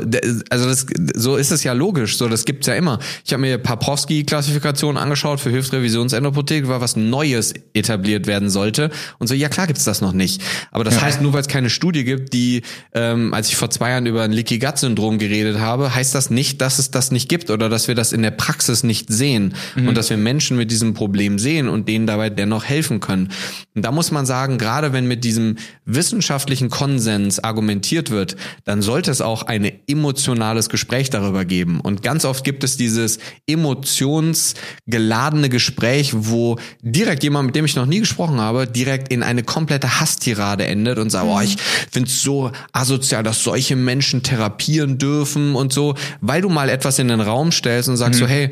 also 0.50 0.68
das, 0.68 0.86
so 1.14 1.36
ist 1.36 1.50
es 1.50 1.64
ja 1.64 1.72
logisch. 1.72 2.16
So, 2.16 2.28
das 2.28 2.44
gibt's 2.44 2.66
ja 2.66 2.74
immer. 2.74 2.98
Ich 3.24 3.32
habe 3.32 3.40
mir 3.40 3.58
Paprowski-Klassifikationen 3.58 5.00
angeschaut 5.00 5.40
für 5.40 5.50
Hilfsrevisionsendoprothek, 5.50 6.68
war 6.68 6.80
was 6.80 6.96
Neues 6.96 7.54
etabliert 7.74 8.26
werden 8.26 8.50
sollte. 8.50 8.90
Und 9.18 9.26
so, 9.26 9.34
ja 9.34 9.48
klar 9.48 9.66
gibt's 9.66 9.84
das 9.84 10.00
noch 10.00 10.12
nicht. 10.12 10.42
Aber 10.70 10.84
das 10.84 10.96
ja. 10.96 11.02
heißt, 11.02 11.20
nur 11.20 11.32
weil 11.32 11.40
es 11.40 11.48
keine 11.48 11.70
Studie 11.70 12.04
gibt, 12.04 12.32
die, 12.32 12.62
ähm, 12.94 13.34
als 13.34 13.48
ich 13.48 13.56
vor 13.56 13.70
zwei 13.70 13.90
Jahren 13.90 14.06
über 14.06 14.22
ein 14.22 14.32
Leaky 14.32 14.58
Gut 14.58 14.78
Syndrom 14.78 15.18
geredet 15.18 15.58
habe, 15.58 15.94
heißt 15.94 16.14
das 16.14 16.30
nicht, 16.30 16.60
dass 16.60 16.78
es 16.78 16.90
das 16.90 17.10
nicht 17.10 17.28
gibt 17.28 17.50
oder 17.50 17.68
dass 17.68 17.88
wir 17.88 17.94
das 17.94 18.12
in 18.12 18.22
der 18.22 18.30
Praxis 18.30 18.82
nicht 18.82 19.12
sehen 19.12 19.54
mhm. 19.74 19.88
und 19.88 19.96
dass 19.96 20.10
wir 20.10 20.16
Menschen 20.16 20.56
mit 20.56 20.70
diesem 20.70 20.94
Problem 20.94 21.38
sehen 21.38 21.68
und 21.68 21.79
denen 21.88 22.06
dabei 22.06 22.30
dennoch 22.30 22.64
helfen 22.64 23.00
können. 23.00 23.30
Und 23.74 23.84
da 23.84 23.92
muss 23.92 24.10
man 24.10 24.26
sagen, 24.26 24.58
gerade 24.58 24.92
wenn 24.92 25.06
mit 25.06 25.24
diesem 25.24 25.56
wissenschaftlichen 25.84 26.70
Konsens 26.70 27.42
argumentiert 27.42 28.10
wird, 28.10 28.36
dann 28.64 28.82
sollte 28.82 29.10
es 29.10 29.20
auch 29.20 29.44
ein 29.44 29.70
emotionales 29.86 30.68
Gespräch 30.68 31.10
darüber 31.10 31.44
geben. 31.44 31.80
Und 31.80 32.02
ganz 32.02 32.24
oft 32.24 32.44
gibt 32.44 32.64
es 32.64 32.76
dieses 32.76 33.18
emotionsgeladene 33.46 35.48
Gespräch, 35.48 36.12
wo 36.14 36.58
direkt 36.82 37.22
jemand, 37.22 37.46
mit 37.46 37.56
dem 37.56 37.64
ich 37.64 37.76
noch 37.76 37.86
nie 37.86 38.00
gesprochen 38.00 38.40
habe, 38.40 38.66
direkt 38.66 39.12
in 39.12 39.22
eine 39.22 39.42
komplette 39.42 40.00
Hasstirade 40.00 40.66
endet 40.66 40.98
und 40.98 41.10
sagt, 41.10 41.26
mhm. 41.26 41.32
oh, 41.32 41.40
ich 41.40 41.56
finde 41.90 42.08
es 42.08 42.22
so 42.22 42.50
asozial, 42.72 43.22
dass 43.22 43.44
solche 43.44 43.76
Menschen 43.76 44.22
therapieren 44.22 44.98
dürfen 44.98 45.54
und 45.54 45.72
so, 45.72 45.94
weil 46.20 46.42
du 46.42 46.48
mal 46.48 46.68
etwas 46.68 46.98
in 46.98 47.08
den 47.08 47.20
Raum 47.20 47.52
stellst 47.52 47.88
und 47.88 47.96
sagst 47.96 48.20
mhm. 48.20 48.24
so, 48.24 48.28
hey, 48.28 48.50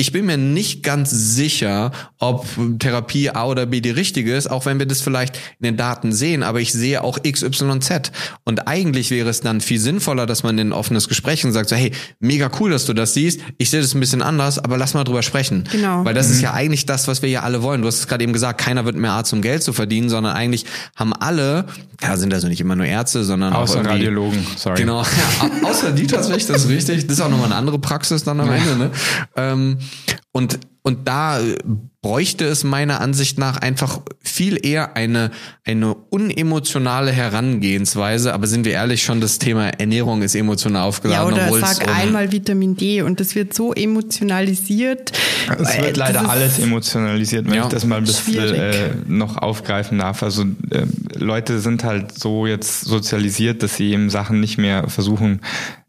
ich 0.00 0.12
bin 0.12 0.26
mir 0.26 0.36
nicht 0.36 0.84
ganz 0.84 1.10
sicher, 1.10 1.90
ob 2.18 2.46
Therapie 2.78 3.30
A 3.30 3.46
oder 3.46 3.66
B 3.66 3.80
die 3.80 3.90
richtige 3.90 4.32
ist, 4.32 4.48
auch 4.48 4.64
wenn 4.64 4.78
wir 4.78 4.86
das 4.86 5.00
vielleicht 5.00 5.36
in 5.58 5.64
den 5.64 5.76
Daten 5.76 6.12
sehen, 6.12 6.44
aber 6.44 6.60
ich 6.60 6.72
sehe 6.72 7.02
auch 7.02 7.18
X, 7.20 7.42
Y, 7.42 7.80
Z. 7.80 8.12
Und 8.44 8.68
eigentlich 8.68 9.10
wäre 9.10 9.28
es 9.28 9.40
dann 9.40 9.60
viel 9.60 9.80
sinnvoller, 9.80 10.26
dass 10.26 10.44
man 10.44 10.56
in 10.56 10.68
ein 10.68 10.72
offenes 10.72 11.08
Gespräch 11.08 11.44
und 11.44 11.50
sagt 11.50 11.68
so, 11.68 11.74
hey, 11.74 11.90
mega 12.20 12.48
cool, 12.60 12.70
dass 12.70 12.86
du 12.86 12.92
das 12.92 13.12
siehst. 13.12 13.40
Ich 13.58 13.70
sehe 13.70 13.80
das 13.80 13.92
ein 13.92 13.98
bisschen 13.98 14.22
anders, 14.22 14.60
aber 14.60 14.78
lass 14.78 14.94
mal 14.94 15.02
drüber 15.02 15.24
sprechen. 15.24 15.64
Genau. 15.72 16.04
Weil 16.04 16.14
das 16.14 16.28
mhm. 16.28 16.34
ist 16.34 16.40
ja 16.42 16.52
eigentlich 16.52 16.86
das, 16.86 17.08
was 17.08 17.20
wir 17.22 17.28
ja 17.28 17.42
alle 17.42 17.64
wollen. 17.64 17.82
Du 17.82 17.88
hast 17.88 17.98
es 17.98 18.06
gerade 18.06 18.22
eben 18.22 18.32
gesagt, 18.32 18.60
keiner 18.60 18.84
wird 18.84 18.94
mehr 18.94 19.12
Arzt, 19.12 19.32
um 19.32 19.42
Geld 19.42 19.64
zu 19.64 19.72
verdienen, 19.72 20.08
sondern 20.08 20.36
eigentlich 20.36 20.64
haben 20.94 21.12
alle, 21.12 21.66
ja, 22.00 22.16
sind 22.16 22.32
also 22.32 22.46
nicht 22.46 22.60
immer 22.60 22.76
nur 22.76 22.86
Ärzte, 22.86 23.24
sondern 23.24 23.52
außer 23.52 23.80
auch 23.80 23.84
Radiologen, 23.84 24.46
sorry. 24.56 24.78
Genau. 24.78 25.02
Ja, 25.40 25.68
außer 25.68 25.90
die 25.92 26.06
tatsächlich, 26.06 26.46
das 26.46 26.64
ist 26.64 26.70
richtig. 26.70 27.06
Das 27.06 27.18
ist 27.18 27.20
auch 27.20 27.28
nochmal 27.28 27.46
eine 27.46 27.56
andere 27.56 27.78
Praxis 27.78 28.24
dann 28.24 28.40
am 28.40 28.50
Ende, 28.50 28.76
ne? 28.76 28.90
Ähm, 29.36 29.78
und 30.32 30.58
und 30.82 31.06
da 31.06 31.40
bräuchte 32.00 32.44
es 32.44 32.62
meiner 32.62 33.00
Ansicht 33.00 33.38
nach 33.38 33.56
einfach 33.56 34.00
viel 34.20 34.64
eher 34.64 34.96
eine, 34.96 35.32
eine 35.64 35.94
unemotionale 35.94 37.10
Herangehensweise. 37.10 38.32
Aber 38.34 38.46
sind 38.46 38.64
wir 38.64 38.72
ehrlich, 38.72 39.02
schon 39.02 39.20
das 39.20 39.40
Thema 39.40 39.70
Ernährung 39.70 40.22
ist 40.22 40.36
emotional 40.36 40.82
aufgeladen. 40.82 41.36
Ja, 41.36 41.48
oder 41.48 41.58
sag 41.58 41.88
einmal 41.88 42.30
Vitamin 42.30 42.76
D 42.76 43.02
und 43.02 43.18
das 43.18 43.34
wird 43.34 43.52
so 43.52 43.72
emotionalisiert. 43.72 45.12
Es 45.58 45.76
wird 45.80 45.96
leider 45.96 46.28
alles 46.28 46.60
emotionalisiert, 46.60 47.46
wenn 47.46 47.54
ja, 47.54 47.62
ich 47.64 47.68
das 47.68 47.84
mal 47.84 47.96
ein 47.96 48.04
bisschen 48.04 48.54
äh, 48.54 48.90
noch 49.08 49.36
aufgreifen 49.36 49.98
darf. 49.98 50.22
Also 50.22 50.44
äh, 50.70 50.84
Leute 51.16 51.58
sind 51.58 51.82
halt 51.82 52.16
so 52.16 52.46
jetzt 52.46 52.82
sozialisiert, 52.82 53.64
dass 53.64 53.74
sie 53.74 53.92
eben 53.92 54.08
Sachen 54.08 54.38
nicht 54.38 54.56
mehr 54.56 54.88
versuchen. 54.88 55.40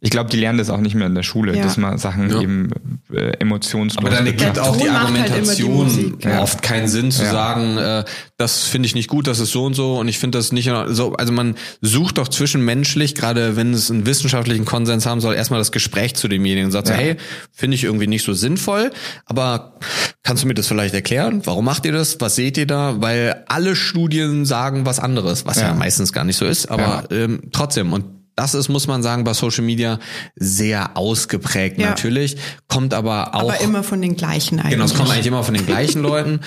Ich 0.02 0.10
glaube, 0.10 0.30
die 0.30 0.38
lernen 0.38 0.58
das 0.58 0.70
auch 0.70 0.80
nicht 0.80 0.96
mehr 0.96 1.08
in 1.08 1.14
der 1.14 1.24
Schule, 1.24 1.56
ja. 1.56 1.62
dass 1.62 1.78
man 1.78 1.98
Sachen 1.98 2.30
ja. 2.30 2.42
eben 2.42 2.72
äh, 3.14 3.32
emotionslos. 3.40 4.04
Aber 4.04 4.16
dann 4.16 4.26
gibt 4.26 4.58
auch 4.58 4.78
die 4.78 4.90
halt 4.90 5.02
Argumentation 5.02 5.99
Ja. 6.22 6.42
oft 6.42 6.62
keinen 6.62 6.88
Sinn 6.88 7.12
zu 7.12 7.24
sagen, 7.26 7.78
äh, 7.78 8.04
das 8.38 8.64
finde 8.64 8.88
ich 8.88 8.96
nicht 8.96 9.10
gut, 9.10 9.28
das 9.28 9.40
ist 9.40 9.52
so 9.52 9.66
und 9.66 9.74
so 9.74 9.98
und 10.00 10.08
ich 10.08 10.20
finde 10.20 10.38
das 10.38 10.52
nicht 10.52 10.72
so. 10.88 11.14
Also 11.14 11.34
man 11.34 11.56
sucht 11.82 12.18
doch 12.18 12.28
zwischenmenschlich, 12.28 13.16
gerade 13.16 13.56
wenn 13.56 13.74
es 13.74 13.92
einen 13.92 14.06
wissenschaftlichen 14.06 14.66
Konsens 14.66 15.06
haben 15.06 15.22
soll, 15.22 15.36
erstmal 15.36 15.60
das 15.60 15.72
Gespräch 15.72 16.16
zu 16.16 16.28
demjenigen 16.28 16.66
und 16.66 16.72
sagt, 16.72 16.88
so, 16.88 16.94
hey, 16.94 17.18
finde 17.52 17.76
ich 17.76 17.84
irgendwie 17.84 18.08
nicht 18.08 18.24
so 18.24 18.34
sinnvoll, 18.34 18.92
aber 19.26 19.80
kannst 20.24 20.44
du 20.44 20.48
mir 20.48 20.54
das 20.54 20.68
vielleicht 20.68 20.94
erklären? 20.94 21.42
Warum 21.46 21.66
macht 21.66 21.86
ihr 21.86 21.92
das? 21.92 22.20
Was 22.22 22.36
seht 22.36 22.58
ihr 22.58 22.68
da? 22.68 23.02
Weil 23.02 23.44
alle 23.48 23.76
Studien 23.76 24.46
sagen 24.46 24.86
was 24.86 25.00
anderes, 25.00 25.46
was 25.46 25.60
ja, 25.60 25.74
meistens 25.74 26.14
gar 26.14 26.24
nicht 26.24 26.38
so 26.38 26.46
ist, 26.46 26.70
aber 26.70 27.06
ähm, 27.12 27.42
trotzdem 27.52 27.94
und 27.94 28.19
das 28.40 28.54
ist, 28.54 28.70
muss 28.70 28.88
man 28.88 29.04
sagen, 29.04 29.26
bei 29.26 29.34
Social 29.34 29.66
Media 29.66 30.00
sehr 30.38 30.96
ausgeprägt 30.96 31.78
ja. 31.78 31.90
natürlich, 31.90 32.38
kommt 32.70 32.94
aber 32.94 33.36
auch. 33.36 33.52
Aber 33.52 33.60
immer 33.60 33.84
von 33.84 34.02
den 34.02 34.16
gleichen 34.16 34.60
eigentlich. 34.60 34.76
Genau, 34.76 34.86
es 34.86 34.94
kommt 34.94 35.12
eigentlich 35.12 35.28
immer 35.28 35.44
von 35.44 35.56
den 35.56 35.66
gleichen 35.66 36.02
Leuten. 36.02 36.40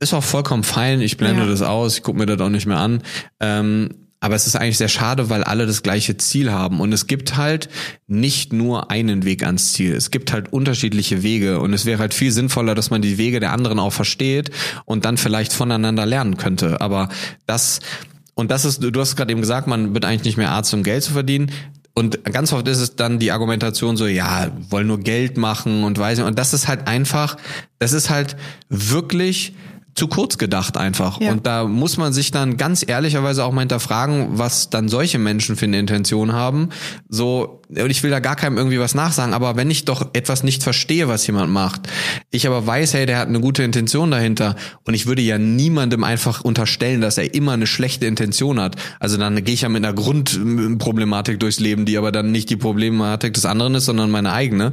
Ist 0.00 0.14
auch 0.14 0.24
vollkommen 0.24 0.64
fein, 0.64 1.02
ich 1.02 1.18
blende 1.18 1.42
ja. 1.42 1.48
das 1.48 1.60
aus, 1.60 1.98
ich 1.98 2.02
gucke 2.02 2.18
mir 2.18 2.24
das 2.24 2.40
auch 2.40 2.48
nicht 2.48 2.64
mehr 2.64 2.78
an. 2.78 3.02
Ähm, 3.40 3.90
aber 4.20 4.34
es 4.36 4.46
ist 4.46 4.56
eigentlich 4.56 4.78
sehr 4.78 4.88
schade, 4.88 5.28
weil 5.28 5.44
alle 5.44 5.66
das 5.66 5.82
gleiche 5.82 6.16
Ziel 6.16 6.50
haben. 6.50 6.80
Und 6.80 6.94
es 6.94 7.06
gibt 7.06 7.36
halt 7.36 7.68
nicht 8.06 8.54
nur 8.54 8.90
einen 8.90 9.26
Weg 9.26 9.44
ans 9.44 9.74
Ziel. 9.74 9.92
Es 9.94 10.10
gibt 10.10 10.32
halt 10.32 10.50
unterschiedliche 10.50 11.22
Wege. 11.22 11.60
Und 11.60 11.74
es 11.74 11.84
wäre 11.84 11.98
halt 11.98 12.14
viel 12.14 12.32
sinnvoller, 12.32 12.74
dass 12.74 12.88
man 12.88 13.02
die 13.02 13.18
Wege 13.18 13.38
der 13.38 13.52
anderen 13.52 13.78
auch 13.78 13.92
versteht 13.92 14.50
und 14.86 15.04
dann 15.04 15.18
vielleicht 15.18 15.52
voneinander 15.52 16.06
lernen 16.06 16.38
könnte. 16.38 16.80
Aber 16.80 17.10
das, 17.44 17.80
und 18.34 18.50
das 18.50 18.64
ist, 18.64 18.82
du 18.82 19.00
hast 19.00 19.16
gerade 19.16 19.32
eben 19.32 19.40
gesagt, 19.40 19.66
man 19.66 19.94
wird 19.94 20.04
eigentlich 20.04 20.24
nicht 20.24 20.36
mehr 20.36 20.50
Arzt, 20.50 20.74
um 20.74 20.82
Geld 20.82 21.04
zu 21.04 21.12
verdienen. 21.12 21.50
Und 21.96 22.24
ganz 22.24 22.52
oft 22.52 22.66
ist 22.66 22.80
es 22.80 22.96
dann 22.96 23.20
die 23.20 23.30
Argumentation 23.30 23.96
so, 23.96 24.06
ja, 24.06 24.48
wollen 24.68 24.88
nur 24.88 24.98
Geld 24.98 25.36
machen 25.36 25.84
und 25.84 25.96
weiß 25.96 26.18
nicht. 26.18 26.26
Und 26.26 26.38
das 26.38 26.52
ist 26.52 26.66
halt 26.66 26.88
einfach, 26.88 27.36
das 27.78 27.92
ist 27.92 28.10
halt 28.10 28.36
wirklich 28.68 29.54
zu 29.94 30.08
kurz 30.08 30.38
gedacht 30.38 30.76
einfach. 30.76 31.20
Ja. 31.20 31.30
Und 31.30 31.46
da 31.46 31.64
muss 31.64 31.96
man 31.96 32.12
sich 32.12 32.32
dann 32.32 32.56
ganz 32.56 32.84
ehrlicherweise 32.86 33.44
auch 33.44 33.52
mal 33.52 33.60
hinterfragen, 33.60 34.30
was 34.38 34.70
dann 34.70 34.88
solche 34.88 35.18
Menschen 35.18 35.54
für 35.54 35.66
eine 35.66 35.78
Intention 35.78 36.32
haben. 36.32 36.70
So, 37.08 37.62
und 37.78 37.90
ich 37.90 38.02
will 38.02 38.10
da 38.10 38.20
gar 38.20 38.36
keinem 38.36 38.56
irgendwie 38.56 38.78
was 38.78 38.94
nachsagen, 38.94 39.34
aber 39.34 39.56
wenn 39.56 39.70
ich 39.70 39.84
doch 39.84 40.10
etwas 40.12 40.42
nicht 40.42 40.62
verstehe, 40.62 41.08
was 41.08 41.26
jemand 41.26 41.52
macht, 41.52 41.88
ich 42.30 42.46
aber 42.46 42.66
weiß, 42.66 42.94
hey, 42.94 43.06
der 43.06 43.18
hat 43.18 43.28
eine 43.28 43.40
gute 43.40 43.62
Intention 43.62 44.10
dahinter 44.10 44.56
und 44.84 44.94
ich 44.94 45.06
würde 45.06 45.22
ja 45.22 45.38
niemandem 45.38 46.04
einfach 46.04 46.42
unterstellen, 46.42 47.00
dass 47.00 47.18
er 47.18 47.34
immer 47.34 47.52
eine 47.52 47.66
schlechte 47.66 48.06
Intention 48.06 48.60
hat. 48.60 48.76
Also 49.00 49.16
dann 49.16 49.42
gehe 49.44 49.54
ich 49.54 49.62
ja 49.62 49.68
mit 49.68 49.84
einer 49.84 49.94
Grundproblematik 49.94 51.40
durchs 51.40 51.60
Leben, 51.60 51.84
die 51.84 51.98
aber 51.98 52.12
dann 52.12 52.32
nicht 52.32 52.50
die 52.50 52.56
Problematik 52.56 53.34
des 53.34 53.46
anderen 53.46 53.74
ist, 53.74 53.86
sondern 53.86 54.10
meine 54.10 54.32
eigene. 54.32 54.72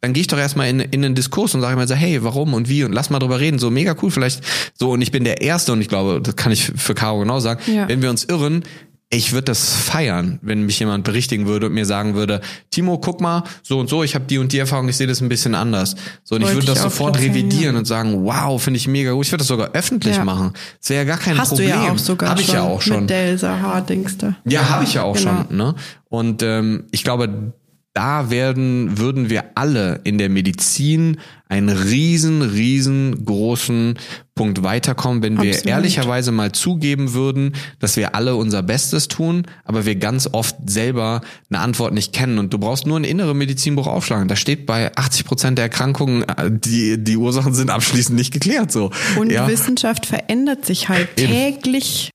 Dann 0.00 0.12
gehe 0.12 0.22
ich 0.22 0.26
doch 0.26 0.38
erstmal 0.38 0.68
in, 0.68 0.80
in 0.80 1.04
einen 1.04 1.14
Diskurs 1.14 1.54
und 1.54 1.60
sage 1.60 1.76
mir 1.76 1.86
so, 1.86 1.94
hey, 1.94 2.22
warum 2.22 2.54
und 2.54 2.68
wie 2.68 2.84
und 2.84 2.92
lass 2.92 3.10
mal 3.10 3.18
drüber 3.18 3.40
reden. 3.40 3.58
So 3.58 3.70
mega 3.70 3.94
cool, 4.02 4.10
vielleicht 4.10 4.42
so 4.78 4.92
und 4.92 5.02
ich 5.02 5.12
bin 5.12 5.24
der 5.24 5.42
Erste 5.42 5.72
und 5.72 5.80
ich 5.80 5.88
glaube, 5.88 6.20
das 6.22 6.36
kann 6.36 6.52
ich 6.52 6.72
für 6.76 6.94
Caro 6.94 7.20
genau 7.20 7.40
sagen, 7.40 7.60
ja. 7.70 7.88
wenn 7.88 8.02
wir 8.02 8.10
uns 8.10 8.24
irren, 8.24 8.64
ich 9.12 9.32
würde 9.32 9.46
das 9.46 9.74
feiern, 9.74 10.38
wenn 10.40 10.64
mich 10.66 10.78
jemand 10.78 11.02
berichtigen 11.02 11.46
würde 11.46 11.66
und 11.66 11.72
mir 11.72 11.84
sagen 11.84 12.14
würde, 12.14 12.40
Timo, 12.70 12.98
guck 12.98 13.20
mal, 13.20 13.42
so 13.60 13.80
und 13.80 13.90
so, 13.90 14.04
ich 14.04 14.14
habe 14.14 14.24
die 14.26 14.38
und 14.38 14.52
die 14.52 14.58
Erfahrung, 14.58 14.88
ich 14.88 14.96
sehe 14.96 15.08
das 15.08 15.20
ein 15.20 15.28
bisschen 15.28 15.56
anders. 15.56 15.96
So 16.22 16.36
und 16.36 16.42
Wollte 16.42 16.52
ich 16.52 16.56
würde 16.58 16.66
das 16.74 16.82
sofort 16.82 17.18
revidieren 17.18 17.74
und 17.74 17.86
sagen, 17.86 18.24
wow, 18.24 18.62
finde 18.62 18.78
ich 18.78 18.86
mega 18.86 19.10
gut. 19.10 19.26
Ich 19.26 19.32
würde 19.32 19.40
das 19.40 19.48
sogar 19.48 19.72
öffentlich 19.72 20.14
ja. 20.14 20.24
machen. 20.24 20.52
Das 20.80 20.90
wäre 20.90 21.00
ja 21.00 21.04
gar 21.08 21.18
kein 21.18 21.36
Hast 21.36 21.48
Problem. 21.48 21.72
Hast 21.72 21.80
du 21.80 21.86
ja 21.86 21.92
auch 21.92 21.98
sogar 21.98 22.30
hab 22.30 22.40
ich 22.40 22.52
ja 22.52 22.62
auch 22.62 22.80
schon. 22.80 23.00
Mit 23.00 23.10
Delsa 23.10 23.58
Hardingster. 23.58 24.36
Ja, 24.44 24.68
habe 24.68 24.84
ich 24.84 24.94
ja 24.94 25.02
auch 25.02 25.16
genau. 25.16 25.44
schon. 25.48 25.56
Ne? 25.56 25.74
Und 26.08 26.44
ähm, 26.44 26.84
ich 26.92 27.02
glaube, 27.02 27.52
da 27.92 28.30
werden, 28.30 28.96
würden 28.98 29.28
wir 29.30 29.56
alle 29.56 30.00
in 30.04 30.18
der 30.18 30.28
Medizin 30.28 31.18
einen 31.48 31.68
riesen, 31.68 32.42
riesengroßen 32.42 33.98
Punkt 34.40 34.62
weiterkommen, 34.62 35.22
wenn 35.22 35.42
wir 35.42 35.50
Absolut. 35.50 35.66
ehrlicherweise 35.66 36.32
mal 36.32 36.50
zugeben 36.52 37.12
würden, 37.12 37.54
dass 37.78 37.98
wir 37.98 38.14
alle 38.14 38.36
unser 38.36 38.62
Bestes 38.62 39.06
tun, 39.06 39.42
aber 39.66 39.84
wir 39.84 39.96
ganz 39.96 40.30
oft 40.32 40.56
selber 40.64 41.20
eine 41.50 41.60
Antwort 41.60 41.92
nicht 41.92 42.14
kennen. 42.14 42.38
Und 42.38 42.50
du 42.54 42.56
brauchst 42.56 42.86
nur 42.86 42.98
ein 42.98 43.04
innere 43.04 43.34
Medizinbuch 43.34 43.86
aufschlagen. 43.86 44.28
Da 44.28 44.36
steht 44.36 44.64
bei 44.64 44.96
80 44.96 45.26
Prozent 45.26 45.58
der 45.58 45.64
Erkrankungen, 45.64 46.22
äh, 46.22 46.50
die, 46.50 46.96
die 46.96 47.18
Ursachen 47.18 47.52
sind 47.52 47.68
abschließend 47.68 48.16
nicht 48.16 48.32
geklärt, 48.32 48.72
so. 48.72 48.90
Und 49.18 49.30
ja. 49.30 49.46
Wissenschaft 49.46 50.06
verändert 50.06 50.64
sich 50.64 50.88
halt 50.88 51.16
täglich 51.16 52.08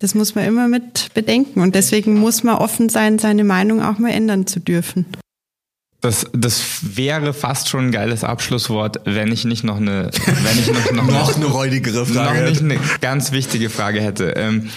das 0.00 0.16
muss 0.16 0.34
man 0.34 0.44
immer 0.44 0.66
mit 0.66 1.14
bedenken. 1.14 1.60
Und 1.60 1.76
deswegen 1.76 2.18
muss 2.18 2.42
man 2.42 2.56
offen 2.56 2.88
sein, 2.88 3.20
seine 3.20 3.44
Meinung 3.44 3.80
auch 3.80 3.98
mal 3.98 4.10
ändern 4.10 4.46
zu 4.46 4.58
dürfen. 4.58 5.06
Das, 6.04 6.26
das 6.34 6.96
wäre 6.98 7.32
fast 7.32 7.70
schon 7.70 7.86
ein 7.86 7.90
geiles 7.90 8.24
Abschlusswort, 8.24 9.00
wenn 9.06 9.32
ich 9.32 9.46
nicht 9.46 9.64
noch 9.64 9.78
eine, 9.78 10.10
wenn 10.12 10.58
ich 10.58 10.70
noch, 10.70 10.92
noch, 10.92 11.06
noch 11.10 11.34
eine 11.34 11.46
räudigere 11.46 12.04
Frage 12.04 12.42
noch 12.42 12.50
nicht 12.50 12.60
eine 12.60 12.78
ganz 13.00 13.32
wichtige 13.32 13.70
Frage 13.70 14.02
hätte. 14.02 14.34
Ähm, 14.36 14.68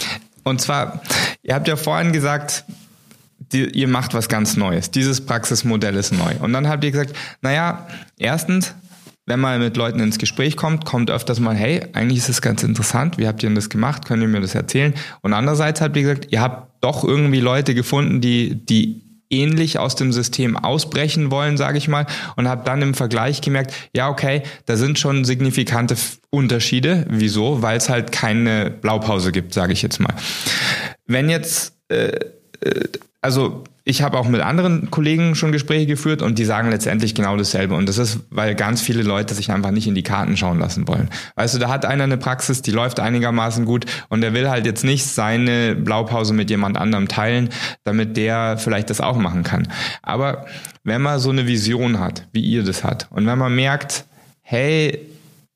und 0.45 0.61
zwar, 0.61 1.01
ihr 1.43 1.53
habt 1.53 1.67
ja 1.67 1.75
vorhin 1.75 2.13
gesagt, 2.13 2.63
die, 3.51 3.65
ihr 3.65 3.89
macht 3.89 4.13
was 4.13 4.29
ganz 4.29 4.55
Neues. 4.55 4.89
Dieses 4.89 5.19
Praxismodell 5.19 5.97
ist 5.97 6.13
neu. 6.13 6.35
Und 6.39 6.53
dann 6.53 6.69
habt 6.69 6.85
ihr 6.85 6.91
gesagt, 6.91 7.13
naja, 7.41 7.87
erstens, 8.17 8.73
wenn 9.25 9.41
man 9.41 9.59
mit 9.59 9.75
Leuten 9.75 9.99
ins 9.99 10.19
Gespräch 10.19 10.55
kommt, 10.55 10.85
kommt 10.85 11.11
öfters 11.11 11.41
mal, 11.41 11.57
hey, 11.57 11.87
eigentlich 11.91 12.19
ist 12.19 12.29
das 12.29 12.41
ganz 12.41 12.63
interessant, 12.63 13.17
wie 13.17 13.27
habt 13.27 13.43
ihr 13.43 13.49
denn 13.49 13.55
das 13.55 13.67
gemacht, 13.67 14.05
könnt 14.05 14.21
ihr 14.21 14.29
mir 14.29 14.39
das 14.39 14.55
erzählen? 14.55 14.93
Und 15.19 15.33
andererseits 15.33 15.81
habt 15.81 15.97
ihr 15.97 16.03
gesagt, 16.03 16.27
ihr 16.29 16.39
habt 16.39 16.81
doch 16.81 17.03
irgendwie 17.03 17.41
Leute 17.41 17.75
gefunden, 17.75 18.21
die, 18.21 18.55
die 18.55 19.06
ähnlich 19.29 19.79
aus 19.79 19.95
dem 19.95 20.11
System 20.11 20.57
ausbrechen 20.57 21.31
wollen, 21.31 21.57
sage 21.57 21.77
ich 21.77 21.87
mal, 21.87 22.05
und 22.35 22.47
habt 22.47 22.67
dann 22.67 22.81
im 22.81 22.93
Vergleich 22.93 23.41
gemerkt, 23.41 23.73
ja, 23.93 24.09
okay, 24.09 24.43
da 24.65 24.77
sind 24.77 24.99
schon 24.99 25.25
signifikante 25.25 25.95
Unterschiede. 26.29 27.05
Wieso? 27.09 27.61
Weil 27.61 27.77
es 27.77 27.89
halt 27.89 28.11
keine 28.11 28.69
Blaupause 28.69 29.31
gibt, 29.31 29.53
sage 29.53 29.73
ich 29.73 29.81
jetzt 29.81 29.99
mal. 29.99 30.13
Wenn 31.05 31.29
jetzt, 31.29 31.73
äh, 31.89 32.11
äh, 32.61 32.87
also 33.21 33.63
ich 33.87 34.01
habe 34.01 34.17
auch 34.17 34.27
mit 34.27 34.41
anderen 34.41 34.91
Kollegen 34.91 35.33
schon 35.33 35.53
Gespräche 35.53 35.85
geführt 35.85 36.21
und 36.21 36.37
die 36.37 36.43
sagen 36.43 36.69
letztendlich 36.69 37.15
genau 37.15 37.37
dasselbe. 37.37 37.73
Und 37.73 37.87
das 37.87 37.97
ist, 37.97 38.19
weil 38.29 38.53
ganz 38.53 38.81
viele 38.81 39.01
Leute 39.01 39.33
sich 39.33 39.49
einfach 39.49 39.71
nicht 39.71 39.87
in 39.87 39.95
die 39.95 40.03
Karten 40.03 40.35
schauen 40.35 40.59
lassen 40.59 40.89
wollen. 40.89 41.09
Weißt 41.35 41.55
du, 41.55 41.59
da 41.59 41.69
hat 41.69 41.85
einer 41.85 42.03
eine 42.03 42.17
Praxis, 42.17 42.61
die 42.61 42.71
läuft 42.71 42.99
einigermaßen 42.99 43.63
gut 43.63 43.85
und 44.09 44.19
der 44.19 44.33
will 44.33 44.49
halt 44.49 44.65
jetzt 44.65 44.83
nicht 44.83 45.05
seine 45.05 45.73
Blaupause 45.73 46.33
mit 46.33 46.49
jemand 46.49 46.77
anderem 46.77 47.07
teilen, 47.07 47.47
damit 47.85 48.17
der 48.17 48.57
vielleicht 48.57 48.89
das 48.89 48.99
auch 48.99 49.15
machen 49.15 49.43
kann. 49.43 49.69
Aber 50.01 50.47
wenn 50.83 51.01
man 51.01 51.19
so 51.19 51.29
eine 51.29 51.47
Vision 51.47 51.99
hat, 51.99 52.27
wie 52.33 52.41
ihr 52.41 52.63
das 52.63 52.83
hat, 52.83 53.07
und 53.09 53.25
wenn 53.25 53.37
man 53.37 53.55
merkt, 53.55 54.03
hey, 54.41 54.99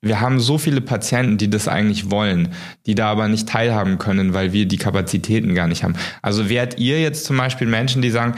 wir 0.02 0.20
haben 0.20 0.40
so 0.40 0.58
viele 0.58 0.80
Patienten, 0.80 1.38
die 1.38 1.48
das 1.48 1.68
eigentlich 1.68 2.10
wollen, 2.10 2.48
die 2.86 2.96
da 2.96 3.08
aber 3.10 3.28
nicht 3.28 3.48
teilhaben 3.48 3.98
können, 3.98 4.34
weil 4.34 4.52
wir 4.52 4.66
die 4.66 4.76
Kapazitäten 4.76 5.54
gar 5.54 5.68
nicht 5.68 5.84
haben. 5.84 5.94
Also 6.22 6.48
wärt 6.48 6.78
ihr 6.78 7.00
jetzt 7.00 7.24
zum 7.24 7.36
Beispiel 7.36 7.68
Menschen, 7.68 8.02
die 8.02 8.10
sagen, 8.10 8.34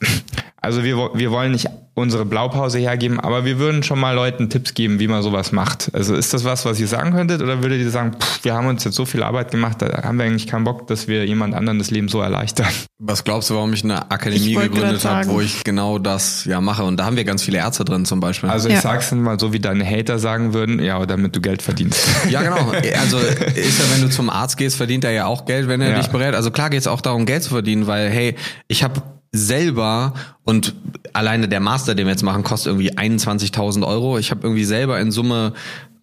also 0.60 0.84
wir, 0.84 0.96
wir 1.14 1.30
wollen 1.32 1.50
nicht 1.50 1.68
unsere 2.00 2.24
Blaupause 2.24 2.78
hergeben, 2.78 3.20
aber 3.20 3.44
wir 3.44 3.58
würden 3.58 3.82
schon 3.82 4.00
mal 4.00 4.14
Leuten 4.14 4.50
Tipps 4.50 4.74
geben, 4.74 4.98
wie 4.98 5.08
man 5.08 5.22
sowas 5.22 5.52
macht. 5.52 5.90
Also 5.92 6.14
ist 6.14 6.34
das 6.34 6.44
was, 6.44 6.64
was 6.64 6.80
ihr 6.80 6.88
sagen 6.88 7.12
könntet 7.12 7.42
oder 7.42 7.62
würdet 7.62 7.80
ihr 7.80 7.90
sagen, 7.90 8.16
pff, 8.18 8.44
wir 8.44 8.54
haben 8.54 8.66
uns 8.66 8.84
jetzt 8.84 8.96
so 8.96 9.04
viel 9.04 9.22
Arbeit 9.22 9.50
gemacht, 9.50 9.82
da 9.82 10.02
haben 10.02 10.18
wir 10.18 10.24
eigentlich 10.24 10.46
keinen 10.46 10.64
Bock, 10.64 10.86
dass 10.86 11.08
wir 11.08 11.24
jemand 11.26 11.54
anderen 11.54 11.78
das 11.78 11.90
Leben 11.90 12.08
so 12.08 12.20
erleichtern? 12.20 12.68
Was 12.98 13.24
glaubst 13.24 13.50
du, 13.50 13.54
warum 13.54 13.72
ich 13.72 13.84
eine 13.84 14.10
Akademie 14.10 14.52
ich 14.52 14.58
gegründet 14.58 15.04
habe, 15.04 15.28
wo 15.28 15.40
ich 15.40 15.64
genau 15.64 15.98
das 15.98 16.44
ja 16.44 16.60
mache? 16.60 16.84
Und 16.84 16.98
da 16.98 17.04
haben 17.04 17.16
wir 17.16 17.24
ganz 17.24 17.42
viele 17.42 17.58
Ärzte 17.58 17.84
drin 17.84 18.04
zum 18.04 18.20
Beispiel. 18.20 18.50
Also 18.50 18.68
ich 18.68 18.74
ja. 18.74 18.80
sag's 18.80 19.12
mal 19.12 19.38
so, 19.38 19.52
wie 19.52 19.60
deine 19.60 19.84
Hater 19.84 20.18
sagen 20.18 20.52
würden, 20.54 20.82
ja, 20.82 21.04
damit 21.06 21.34
du 21.34 21.40
Geld 21.40 21.62
verdienst. 21.62 22.06
Ja, 22.28 22.42
genau. 22.42 22.72
Also 23.00 23.18
ist 23.18 23.78
ja, 23.78 23.84
wenn 23.94 24.02
du 24.02 24.10
zum 24.10 24.30
Arzt 24.30 24.56
gehst, 24.56 24.76
verdient 24.76 25.04
er 25.04 25.12
ja 25.12 25.26
auch 25.26 25.44
Geld, 25.44 25.68
wenn 25.68 25.80
er 25.80 25.90
ja. 25.90 25.98
dich 25.98 26.08
berät. 26.08 26.34
Also 26.34 26.50
klar 26.50 26.70
geht 26.70 26.80
es 26.80 26.86
auch 26.86 27.00
darum, 27.00 27.24
Geld 27.24 27.42
zu 27.42 27.50
verdienen, 27.50 27.86
weil 27.86 28.10
hey, 28.10 28.36
ich 28.68 28.82
habe 28.82 29.02
selber 29.32 30.14
und 30.44 30.74
alleine 31.12 31.48
der 31.48 31.60
Master, 31.60 31.94
den 31.94 32.06
wir 32.06 32.12
jetzt 32.12 32.22
machen, 32.22 32.42
kostet 32.42 32.68
irgendwie 32.68 32.92
21.000 32.92 33.86
Euro. 33.86 34.18
Ich 34.18 34.30
habe 34.30 34.42
irgendwie 34.42 34.64
selber 34.64 34.98
in 35.00 35.12
Summe 35.12 35.52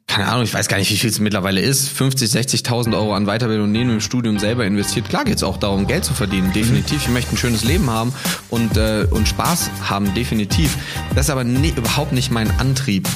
keine 0.07 0.30
Ahnung, 0.30 0.43
ich 0.43 0.53
weiß 0.53 0.69
gar 0.69 0.78
nicht, 0.78 0.89
wie 0.89 0.95
viel 0.95 1.09
es 1.09 1.19
mittlerweile 1.19 1.59
ist, 1.59 1.89
50, 1.89 2.32
60.000 2.32 2.95
Euro 2.95 3.13
an 3.13 3.25
Weiterbildung 3.25 3.71
neben 3.71 3.89
dem 3.89 3.99
Studium 3.99 4.39
selber 4.39 4.65
investiert. 4.65 5.09
Klar 5.09 5.25
geht 5.25 5.36
es 5.36 5.43
auch 5.43 5.57
darum, 5.57 5.86
Geld 5.86 6.05
zu 6.05 6.13
verdienen, 6.13 6.53
definitiv. 6.53 7.03
Ich 7.03 7.09
möchte 7.09 7.36
ein 7.36 7.38
schönes 7.38 7.65
Leben 7.65 7.89
haben 7.89 8.13
und, 8.49 8.78
äh, 8.78 9.05
und 9.11 9.28
Spaß 9.28 9.69
haben, 9.84 10.13
definitiv. 10.13 10.78
Das 11.13 11.25
ist 11.25 11.30
aber 11.30 11.43
nie, 11.43 11.73
überhaupt 11.75 12.13
nicht 12.13 12.32
mein 12.32 12.49
Antrieb. 12.57 13.07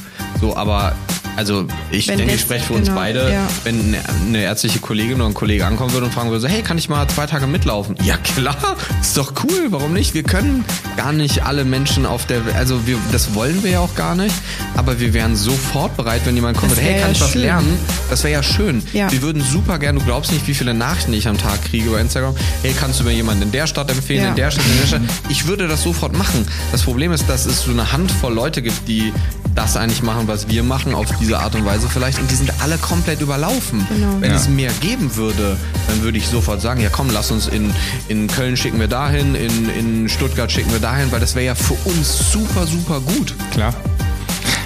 So, 0.41 0.57
aber 0.57 0.93
also 1.35 1.65
ich 1.91 2.07
Wenn 2.07 2.17
denke, 2.17 2.35
ich 2.35 2.41
spreche 2.41 2.65
für 2.65 2.73
uns 2.73 2.87
genau, 2.87 2.99
beide, 2.99 3.31
ja. 3.31 3.47
wenn 3.63 3.95
eine, 4.27 4.41
ärztliche 4.41 4.79
Kollegin 4.79 5.15
oder 5.15 5.25
ein 5.25 5.33
Kollege 5.33 5.65
ankommen 5.65 5.93
würde 5.93 6.07
und 6.07 6.13
fragen 6.13 6.29
würde, 6.29 6.41
so, 6.41 6.47
hey, 6.47 6.61
kann 6.61 6.77
ich 6.77 6.89
mal 6.89 7.07
zwei 7.07 7.25
Tage 7.25 7.47
mitlaufen? 7.47 7.95
Ja 8.03 8.17
klar, 8.17 8.57
ist 9.01 9.17
doch 9.17 9.33
cool, 9.43 9.67
warum 9.69 9.93
nicht? 9.93 10.13
Wir 10.13 10.23
können 10.23 10.65
gar 10.97 11.13
nicht 11.13 11.45
alle 11.45 11.63
Menschen 11.63 12.05
auf 12.05 12.25
der, 12.25 12.41
also 12.55 12.85
wir, 12.85 12.97
das 13.11 13.33
wollen 13.33 13.63
wir 13.63 13.71
ja 13.71 13.79
auch 13.79 13.95
gar 13.95 14.15
nicht, 14.15 14.35
aber 14.75 14.99
wir 14.99 15.13
wären 15.13 15.35
sofort 15.35 15.95
bereit, 15.97 16.21
wenn 16.25 16.35
jemand 16.35 16.57
kommt 16.57 16.73
und 16.73 16.81
hey, 16.81 16.99
kann 16.99 17.09
ja 17.09 17.11
ich 17.11 17.21
was 17.21 17.31
schön. 17.31 17.41
lernen? 17.41 17.79
Das 18.09 18.23
wäre 18.23 18.33
ja 18.33 18.43
schön. 18.43 18.83
Ja. 18.93 19.11
Wir 19.11 19.21
würden 19.21 19.41
super 19.41 19.79
gern, 19.79 19.95
du 19.95 20.03
glaubst 20.03 20.31
nicht, 20.31 20.47
wie 20.47 20.53
viele 20.53 20.73
Nachrichten 20.73 21.13
ich 21.13 21.27
am 21.27 21.37
Tag 21.37 21.63
kriege 21.63 21.87
über 21.87 21.99
Instagram. 21.99 22.35
Hey, 22.61 22.73
kannst 22.77 22.99
du 22.99 23.03
mir 23.03 23.13
jemanden 23.13 23.43
in 23.43 23.51
der 23.51 23.67
Stadt 23.67 23.89
empfehlen, 23.89 24.29
in 24.29 24.35
der 24.35 24.51
Stadt, 24.51 24.65
in 24.65 24.79
der 24.79 24.87
Stadt? 24.87 25.01
Ich 25.29 25.47
würde 25.47 25.67
das 25.67 25.83
sofort 25.83 26.17
machen. 26.17 26.45
Das 26.71 26.83
Problem 26.83 27.11
ist, 27.11 27.29
dass 27.29 27.45
es 27.45 27.61
so 27.63 27.71
eine 27.71 27.91
Handvoll 27.91 28.33
Leute 28.33 28.61
gibt, 28.61 28.87
die 28.87 29.13
das 29.55 29.77
eigentlich 29.77 30.03
machen, 30.03 30.27
was 30.27 30.49
wir 30.49 30.63
machen, 30.63 30.93
auf 30.95 31.20
diese 31.21 31.39
Art 31.39 31.55
und 31.55 31.63
Weise 31.65 31.87
vielleicht. 31.87 32.19
Und 32.19 32.29
die 32.29 32.35
sind 32.35 32.51
alle 32.61 32.77
komplett 32.77 33.21
überlaufen. 33.21 33.85
Genau. 33.89 34.17
Wenn 34.19 34.31
Ja. 34.31 34.35
es 34.37 34.49
mehr 34.49 34.71
geben 34.81 35.15
würde, 35.15 35.55
dann 35.87 36.01
würde 36.01 36.17
ich 36.17 36.27
sofort 36.27 36.61
sagen, 36.61 36.81
ja 36.81 36.89
komm, 36.89 37.09
lass 37.13 37.31
uns 37.31 37.47
in, 37.47 37.73
in 38.09 38.27
Köln 38.27 38.57
schicken 38.57 38.79
wir 38.79 38.87
dahin, 38.87 39.35
in, 39.35 39.69
in 39.69 40.09
Stuttgart 40.09 40.51
schicken 40.51 40.71
wir 40.71 40.79
dahin, 40.79 41.11
weil 41.11 41.19
das 41.19 41.35
wäre 41.35 41.45
ja 41.45 41.55
für 41.55 41.75
uns 41.85 42.31
super, 42.31 42.67
super 42.67 42.99
gut. 42.99 43.35
Klar. 43.51 43.73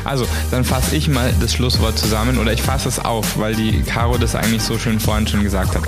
Also, 0.04 0.28
dann 0.52 0.64
fasse 0.64 0.96
ich 0.96 1.08
mal 1.08 1.34
das 1.42 1.54
Schlusswort 1.56 1.98
zusammen 1.98 2.38
oder 2.38 2.54
ich 2.54 2.62
fasse 2.62 2.88
es 2.88 3.00
auf, 3.00 3.40
weil 3.40 3.56
die 3.56 3.82
Caro 3.82 4.20
das 4.20 4.36
eigentlich 4.36 4.62
so 4.62 4.78
schön 4.78 5.00
vorhin 5.00 5.26
schon 5.26 5.42
gesagt 5.42 5.76
hat. 5.76 5.82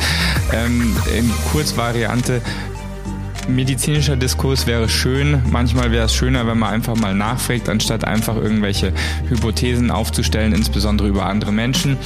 Ähm, 0.52 0.95
in 1.15 1.31
Kurzvariante, 1.52 2.41
medizinischer 3.47 4.15
Diskurs 4.15 4.67
wäre 4.67 4.89
schön. 4.89 5.41
Manchmal 5.51 5.91
wäre 5.91 6.05
es 6.05 6.13
schöner, 6.13 6.47
wenn 6.47 6.59
man 6.59 6.73
einfach 6.73 6.95
mal 6.95 7.13
nachfragt, 7.13 7.69
anstatt 7.69 8.05
einfach 8.05 8.35
irgendwelche 8.35 8.93
Hypothesen 9.29 9.91
aufzustellen, 9.91 10.53
insbesondere 10.53 11.07
über 11.07 11.25
andere 11.25 11.51
Menschen. 11.51 11.97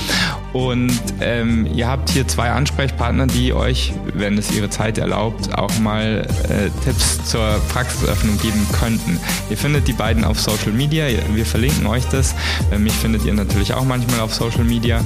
Und 0.53 0.91
ähm, 1.21 1.65
ihr 1.73 1.87
habt 1.87 2.09
hier 2.09 2.27
zwei 2.27 2.51
Ansprechpartner, 2.51 3.27
die 3.27 3.53
euch, 3.53 3.93
wenn 4.13 4.37
es 4.37 4.51
ihre 4.51 4.69
Zeit 4.69 4.97
erlaubt, 4.97 5.57
auch 5.57 5.79
mal 5.79 6.27
äh, 6.49 6.69
Tipps 6.83 7.23
zur 7.25 7.61
Praxisöffnung 7.69 8.37
geben 8.39 8.67
könnten. 8.77 9.19
Ihr 9.49 9.57
findet 9.57 9.87
die 9.87 9.93
beiden 9.93 10.25
auf 10.25 10.39
Social 10.39 10.73
Media. 10.73 11.05
Wir 11.33 11.45
verlinken 11.45 11.87
euch 11.87 12.05
das. 12.05 12.35
Äh, 12.71 12.79
Mich 12.79 12.93
findet 12.93 13.23
ihr 13.23 13.33
natürlich 13.33 13.73
auch 13.73 13.85
manchmal 13.85 14.19
auf 14.19 14.33
Social 14.33 14.65
Media. 14.65 15.01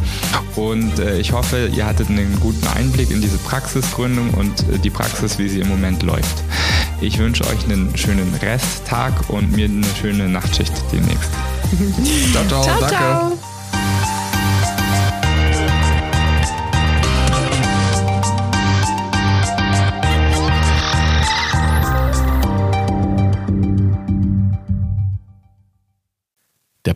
Und 0.55 0.97
äh, 0.99 1.19
ich 1.19 1.31
hoffe, 1.31 1.69
ihr 1.71 1.85
hattet 1.85 2.09
einen 2.09 2.39
guten 2.39 2.65
Einblick 2.67 3.11
in 3.11 3.21
diese 3.21 3.37
Praxisgründung 3.37 4.31
und 4.31 4.59
äh, 4.69 4.79
die 4.79 4.89
Praxis, 4.89 5.37
wie 5.37 5.47
sie 5.47 5.59
im 5.59 5.67
Moment 5.67 6.01
läuft. 6.01 6.43
Ich 7.01 7.19
wünsche 7.19 7.43
euch 7.45 7.65
einen 7.65 7.95
schönen 7.95 8.33
Resttag 8.41 9.29
und 9.29 9.51
mir 9.51 9.65
eine 9.65 9.85
schöne 10.01 10.27
Nachtschicht 10.27 10.73
demnächst. 10.91 11.29
Ciao, 12.31 12.45
ciao, 12.47 12.63
Ciao, 12.63 12.79
danke. 12.79 12.95
ciao. 12.95 13.54